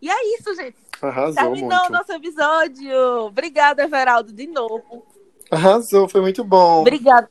E 0.00 0.10
é 0.10 0.38
isso, 0.38 0.52
gente. 0.56 0.76
Arrasou 1.00 1.34
Terminou 1.34 1.68
o 1.68 1.80
muito. 1.82 1.92
nosso 1.92 2.12
episódio. 2.12 3.26
Obrigada, 3.26 3.84
Everaldo, 3.84 4.32
de 4.32 4.48
novo. 4.48 5.04
Arrasou, 5.48 6.08
foi 6.08 6.20
muito 6.20 6.42
bom. 6.42 6.80
Obrigada. 6.80 7.30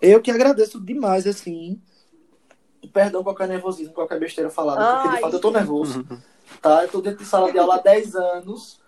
Eu 0.00 0.20
que 0.20 0.30
agradeço 0.30 0.80
demais, 0.80 1.26
assim. 1.26 1.80
Perdão 2.92 3.22
qualquer 3.22 3.48
nervosismo, 3.48 3.92
qualquer 3.92 4.18
besteira 4.18 4.50
falada, 4.50 4.94
porque 4.94 5.08
Ai. 5.08 5.14
de 5.16 5.20
fato 5.22 5.36
eu 5.36 5.40
tô 5.40 5.50
nervoso. 5.50 6.06
Tá? 6.60 6.82
Eu 6.82 6.88
tô 6.88 7.00
dentro 7.00 7.18
de 7.18 7.24
sala 7.24 7.50
de 7.50 7.58
aula 7.58 7.76
há 7.76 7.78
10 7.78 8.14
anos, 8.14 8.80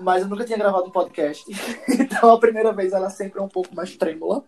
mas 0.00 0.22
eu 0.22 0.28
nunca 0.28 0.44
tinha 0.44 0.58
gravado 0.58 0.86
um 0.86 0.90
podcast. 0.90 1.44
Então 1.88 2.32
a 2.32 2.38
primeira 2.38 2.72
vez 2.72 2.92
ela 2.92 3.08
sempre 3.08 3.38
é 3.38 3.42
um 3.42 3.48
pouco 3.48 3.74
mais 3.74 3.96
trêmula. 3.96 4.44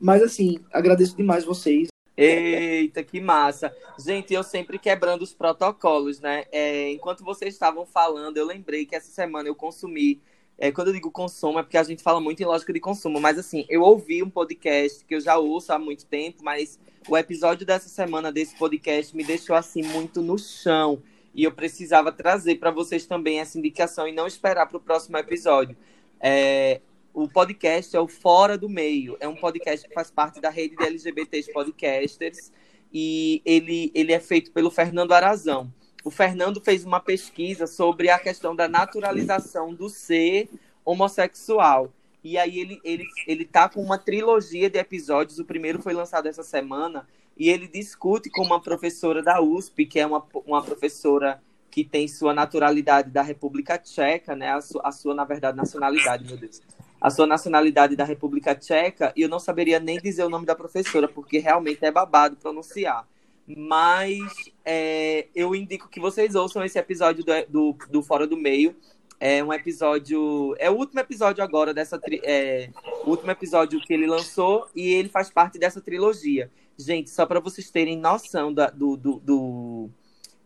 Mas 0.00 0.22
assim, 0.22 0.58
agradeço 0.72 1.16
demais 1.16 1.44
vocês. 1.44 1.88
Eita, 2.16 3.02
que 3.02 3.20
massa. 3.20 3.74
Gente, 3.98 4.32
eu 4.32 4.42
sempre 4.42 4.78
quebrando 4.78 5.22
os 5.22 5.32
protocolos, 5.32 6.20
né? 6.20 6.44
É, 6.52 6.90
enquanto 6.90 7.24
vocês 7.24 7.54
estavam 7.54 7.86
falando, 7.86 8.36
eu 8.36 8.46
lembrei 8.46 8.86
que 8.86 8.94
essa 8.94 9.10
semana 9.10 9.48
eu 9.48 9.54
consumi. 9.54 10.20
É, 10.62 10.70
quando 10.70 10.86
eu 10.86 10.94
digo 10.94 11.10
consumo, 11.10 11.58
é 11.58 11.62
porque 11.64 11.76
a 11.76 11.82
gente 11.82 12.04
fala 12.04 12.20
muito 12.20 12.40
em 12.40 12.46
lógica 12.46 12.72
de 12.72 12.78
consumo, 12.78 13.20
mas 13.20 13.36
assim, 13.36 13.66
eu 13.68 13.82
ouvi 13.82 14.22
um 14.22 14.30
podcast 14.30 15.04
que 15.04 15.16
eu 15.16 15.20
já 15.20 15.36
ouço 15.36 15.72
há 15.72 15.78
muito 15.78 16.06
tempo, 16.06 16.44
mas 16.44 16.78
o 17.08 17.18
episódio 17.18 17.66
dessa 17.66 17.88
semana 17.88 18.30
desse 18.30 18.54
podcast 18.54 19.16
me 19.16 19.24
deixou 19.24 19.56
assim 19.56 19.82
muito 19.82 20.22
no 20.22 20.38
chão. 20.38 21.02
E 21.34 21.42
eu 21.42 21.50
precisava 21.50 22.12
trazer 22.12 22.60
para 22.60 22.70
vocês 22.70 23.04
também 23.06 23.40
essa 23.40 23.58
indicação 23.58 24.06
e 24.06 24.12
não 24.12 24.24
esperar 24.24 24.68
para 24.68 24.76
o 24.76 24.80
próximo 24.80 25.16
episódio. 25.16 25.76
É, 26.20 26.80
o 27.12 27.26
podcast 27.26 27.96
é 27.96 28.00
o 28.00 28.06
Fora 28.06 28.56
do 28.56 28.68
Meio. 28.68 29.16
É 29.18 29.26
um 29.26 29.34
podcast 29.34 29.88
que 29.88 29.92
faz 29.92 30.12
parte 30.12 30.40
da 30.40 30.48
rede 30.48 30.76
de 30.76 30.84
LGBTs 30.84 31.52
Podcasters. 31.52 32.52
E 32.94 33.42
ele, 33.44 33.90
ele 33.96 34.12
é 34.12 34.20
feito 34.20 34.52
pelo 34.52 34.70
Fernando 34.70 35.10
Arazão. 35.10 35.74
O 36.04 36.10
Fernando 36.10 36.60
fez 36.60 36.84
uma 36.84 37.00
pesquisa 37.00 37.66
sobre 37.66 38.10
a 38.10 38.18
questão 38.18 38.56
da 38.56 38.68
naturalização 38.68 39.72
do 39.72 39.88
ser 39.88 40.48
homossexual. 40.84 41.92
E 42.24 42.38
aí 42.38 42.58
ele, 42.58 42.80
ele, 42.84 43.04
ele 43.26 43.44
tá 43.44 43.68
com 43.68 43.82
uma 43.82 43.98
trilogia 43.98 44.68
de 44.68 44.78
episódios. 44.78 45.38
O 45.38 45.44
primeiro 45.44 45.80
foi 45.80 45.92
lançado 45.92 46.26
essa 46.26 46.42
semana. 46.42 47.06
E 47.36 47.48
ele 47.48 47.66
discute 47.66 48.30
com 48.30 48.42
uma 48.42 48.60
professora 48.60 49.22
da 49.22 49.40
USP, 49.40 49.86
que 49.86 49.98
é 49.98 50.06
uma, 50.06 50.24
uma 50.46 50.62
professora 50.62 51.40
que 51.70 51.82
tem 51.82 52.06
sua 52.06 52.34
naturalidade 52.34 53.10
da 53.10 53.22
República 53.22 53.78
Tcheca, 53.78 54.36
né? 54.36 54.52
A, 54.52 54.60
su, 54.60 54.78
a 54.84 54.92
sua, 54.92 55.14
na 55.14 55.24
verdade, 55.24 55.56
nacionalidade, 55.56 56.24
meu 56.24 56.36
Deus. 56.36 56.60
A 57.00 57.10
sua 57.10 57.26
nacionalidade 57.26 57.96
da 57.96 58.04
República 58.04 58.54
Tcheca, 58.54 59.12
e 59.16 59.22
eu 59.22 59.28
não 59.28 59.38
saberia 59.38 59.80
nem 59.80 59.98
dizer 59.98 60.22
o 60.22 60.28
nome 60.28 60.44
da 60.44 60.54
professora, 60.54 61.08
porque 61.08 61.38
realmente 61.38 61.84
é 61.84 61.90
babado 61.90 62.36
pronunciar. 62.36 63.08
Mas 63.46 64.20
é, 64.64 65.26
eu 65.34 65.54
indico 65.54 65.88
que 65.88 66.00
vocês 66.00 66.34
ouçam 66.34 66.64
esse 66.64 66.78
episódio 66.78 67.24
do, 67.24 67.32
do, 67.48 67.76
do 67.90 68.02
Fora 68.02 68.26
do 68.26 68.36
Meio. 68.36 68.74
É 69.18 69.42
um 69.42 69.52
episódio. 69.52 70.54
É 70.58 70.70
o 70.70 70.74
último 70.74 71.00
episódio 71.00 71.44
agora 71.44 71.72
dessa. 71.72 71.98
Tri, 71.98 72.20
é, 72.24 72.70
último 73.06 73.30
episódio 73.30 73.80
que 73.80 73.92
ele 73.92 74.06
lançou, 74.06 74.66
e 74.74 74.88
ele 74.88 75.08
faz 75.08 75.30
parte 75.30 75.58
dessa 75.58 75.80
trilogia. 75.80 76.50
Gente, 76.76 77.10
só 77.10 77.26
para 77.26 77.40
vocês 77.40 77.70
terem 77.70 77.96
noção 77.96 78.52
da, 78.52 78.68
do, 78.70 78.96
do, 78.96 79.20
do, 79.20 79.90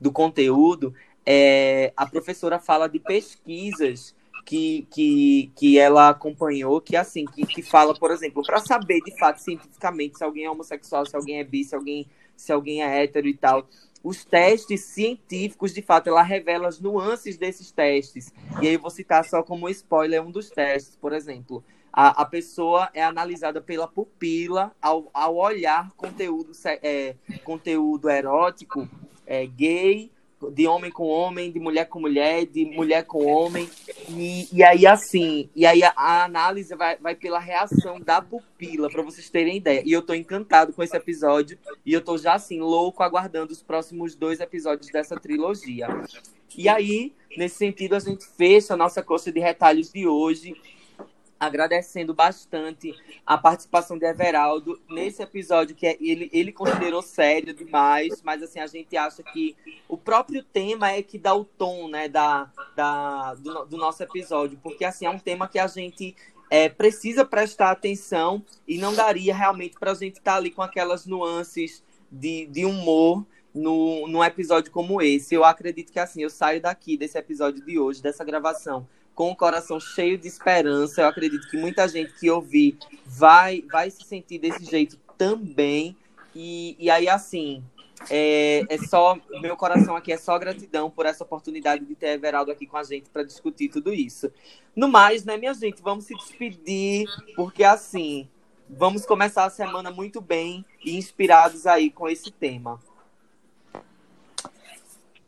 do 0.01 0.13
conteúdo, 0.13 0.95
é, 1.25 1.93
a 1.97 2.07
professora 2.07 2.59
fala 2.59 2.89
de 2.89 3.01
pesquisas 3.01 4.15
que, 4.47 4.87
que, 4.91 5.51
que 5.57 5.79
ela 5.79 6.11
acompanhou, 6.11 6.81
que 6.81 6.97
assim, 6.97 7.25
que, 7.25 7.45
que 7.45 7.63
fala, 7.63 7.93
por 7.99 8.13
exemplo, 8.13 8.43
para 8.45 8.61
saber 8.61 9.01
de 9.01 9.19
fato 9.19 9.39
cientificamente 9.39 10.17
se 10.17 10.25
alguém 10.25 10.45
é 10.45 10.51
homossexual, 10.51 11.05
se 11.05 11.17
alguém 11.17 11.41
é 11.41 11.45
bi, 11.45 11.65
se 11.65 11.75
alguém, 11.75 12.07
se 12.37 12.53
alguém 12.53 12.83
é 12.83 13.03
hétero 13.03 13.27
e 13.27 13.35
tal. 13.35 13.69
Os 14.03 14.25
testes 14.25 14.83
científicos, 14.83 15.75
de 15.75 15.83
fato, 15.83 16.09
ela 16.09 16.23
revela 16.23 16.69
as 16.69 16.81
nuances 16.81 17.37
desses 17.37 17.73
testes. 17.73 18.33
E 18.63 18.69
aí 18.69 18.75
eu 18.75 18.81
vou 18.81 18.91
citar 18.91 19.25
só 19.25 19.43
como 19.43 19.69
spoiler 19.69 20.23
um 20.23 20.31
dos 20.31 20.49
testes, 20.51 20.97
por 20.97 21.13
exemplo. 21.13 21.65
A, 21.93 22.23
a 22.23 22.25
pessoa 22.25 22.91
é 22.93 23.03
analisada 23.03 23.61
pela 23.61 23.89
pupila 23.89 24.71
ao, 24.81 25.11
ao 25.13 25.37
olhar 25.37 25.91
conteúdo, 25.97 26.53
é, 26.83 27.17
conteúdo 27.43 28.11
erótico, 28.11 28.89
é, 29.27 29.47
gay, 29.47 30.13
de 30.51 30.67
homem 30.67 30.91
com 30.91 31.07
homem, 31.07 31.51
de 31.51 31.59
mulher 31.59 31.87
com 31.87 32.01
mulher, 32.01 32.47
de 32.47 32.65
mulher 32.65 33.05
com 33.05 33.27
homem. 33.27 33.69
E, 34.09 34.49
e 34.53 34.63
aí, 34.63 34.87
assim, 34.87 35.49
e 35.55 35.67
aí 35.67 35.83
a, 35.83 35.93
a 35.97 36.25
análise 36.25 36.75
vai, 36.75 36.97
vai 36.97 37.15
pela 37.15 37.39
reação 37.39 38.01
da 38.01 38.21
pupila, 38.21 38.91
para 38.91 39.03
vocês 39.03 39.29
terem 39.31 39.57
ideia. 39.57 39.83
E 39.85 39.93
eu 39.93 40.03
tô 40.03 40.15
encantado 40.15 40.73
com 40.73 40.83
esse 40.83 40.97
episódio. 40.97 41.59
E 41.85 41.93
eu 41.93 42.01
tô 42.01 42.17
já, 42.19 42.35
assim, 42.35 42.61
louco 42.61 43.03
aguardando 43.03 43.53
os 43.53 43.63
próximos 43.63 44.15
dois 44.15 44.41
episódios 44.41 44.91
dessa 44.91 45.19
trilogia. 45.19 45.89
E 46.57 46.69
aí, 46.69 47.13
nesse 47.37 47.57
sentido, 47.57 47.95
a 47.95 47.99
gente 47.99 48.27
fecha 48.27 48.75
a 48.75 48.77
nossa 48.77 49.03
coxa 49.03 49.31
de 49.31 49.41
retalhos 49.41 49.93
de 49.93 50.07
hoje 50.07 50.55
agradecendo 51.39 52.15
bastante 52.15 52.95
a 53.25 53.37
participação 53.37 53.99
de 53.99 54.07
Everaldo 54.07 54.81
nesse 54.89 55.23
episódio 55.23 55.77
que 55.77 55.87
é, 55.87 55.97
ele, 56.01 56.31
ele 56.33 56.53
considerou 56.53 57.03
sério 57.03 57.55
demais, 57.55 58.23
mas 58.23 58.43
assim 58.43 58.59
a 58.59 58.67
gente 58.67 58.97
acha 58.97 59.23
que 59.23 59.57
o 59.89 59.97
próprio 59.97 60.43
tema 60.43 60.91
é 60.91 61.03
que 61.03 61.19
dá 61.19 61.35
o 61.35 61.45
tom, 61.45 61.89
né, 61.89 62.09
da, 62.09 62.51
da 62.75 63.35
do, 63.35 63.67
do 63.67 63.77
nosso 63.77 64.03
episódio, 64.03 64.59
porque 64.63 64.85
assim 64.85 65.07
é 65.07 65.11
um 65.11 65.19
tema 65.19 65.47
que 65.47 65.59
a 65.59 65.67
gente 65.67 66.17
é, 66.51 66.69
precisa 66.69 67.25
prestar 67.25 67.71
atenção 67.71 68.43
e 68.67 68.79
não 68.79 68.95
daria 68.95 69.35
realmente 69.35 69.79
para 69.79 69.91
a 69.91 69.95
gente 69.95 70.19
estar 70.19 70.33
tá 70.33 70.37
ali 70.39 70.51
com 70.51 70.63
aquelas 70.63 71.07
nuances 71.07 71.83
de, 72.11 72.47
de 72.47 72.65
humor 72.65 73.27
no, 73.53 74.07
num 74.07 74.23
episódio 74.23 74.71
como 74.71 75.03
esse. 75.03 75.35
Eu 75.35 75.45
acredito 75.45 75.93
que 75.93 75.99
assim 75.99 76.23
eu 76.23 76.31
saio 76.31 76.61
daqui 76.61 76.97
desse 76.97 77.19
episódio 77.19 77.65
de 77.65 77.79
hoje, 77.79 78.03
dessa 78.03 78.25
gravação 78.25 78.87
com 79.17 79.31
o 79.31 79.37
coração 79.37 79.81
cheio 79.81 80.19
de 80.19 80.29
esperança. 80.29 81.01
Eu 81.01 81.09
acredito 81.09 81.49
que 81.49 81.57
muita 81.57 81.89
gente 81.89 82.13
que 82.13 82.31
ouvir 82.31 82.79
vai, 83.05 83.63
vai 83.63 83.91
se 83.91 84.05
sentir 84.05 84.39
desse 84.39 84.65
jeito 84.65 84.99
também. 85.17 85.97
E, 86.35 86.77
e 86.79 86.91
aí, 86.91 87.09
assim, 87.09 87.65
é, 88.11 88.63
é 88.69 88.79
só. 88.79 89.19
Meu 89.41 89.57
coração 89.57 89.97
aqui 89.97 90.13
é 90.13 90.19
só 90.19 90.39
gratidão 90.39 90.91
por 90.91 91.07
essa 91.07 91.25
oportunidade 91.25 91.87
de 91.87 91.95
ter 91.95 92.09
Everaldo 92.09 92.53
aqui 92.53 92.67
com 92.67 92.77
a 92.77 92.83
gente 92.83 93.09
para 93.09 93.25
discutir 93.25 93.71
tudo 93.71 93.93
isso. 93.93 94.31
No 94.77 94.87
mais, 94.87 95.25
né, 95.25 95.39
minha 95.39 95.55
gente, 95.55 95.81
vamos 95.81 96.05
se 96.05 96.15
despedir, 96.15 97.09
porque 97.35 97.65
assim, 97.65 98.29
vamos 98.69 99.07
começar 99.07 99.47
a 99.47 99.51
semana 99.51 99.91
muito 99.91 100.21
bem 100.21 100.63
e 100.85 100.95
inspirados 100.99 101.67
aí 101.67 101.91
com 101.91 102.07
esse 102.07 102.31
tema. 102.31 102.79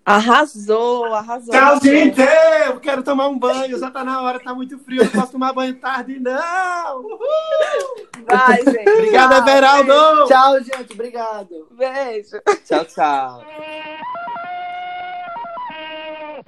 Arrasou, 0.08 1.04
arrasou. 1.12 1.52
Tchau, 1.52 1.80
gente! 1.82 2.18
Eu 2.66 2.80
quero 2.80 3.02
tomar 3.02 3.28
um 3.28 3.38
banho, 3.38 3.78
já 3.78 3.90
tá 3.90 4.02
na 4.02 4.22
hora, 4.22 4.40
tá 4.40 4.54
muito 4.54 4.78
frio, 4.78 5.04
não 5.04 5.10
posso 5.10 5.32
tomar 5.32 5.52
banho 5.52 5.74
tarde, 5.74 6.18
não! 6.18 7.00
Uhul! 7.00 8.08
Vai, 8.26 8.56
gente. 8.56 8.88
Obrigado, 8.88 9.46
Everaldo! 9.46 10.26
Tchau, 10.26 10.60
gente. 10.60 10.94
Obrigado. 10.94 11.68
Beijo. 11.72 12.40
Tchau, 12.64 12.86
tchau. 12.86 13.44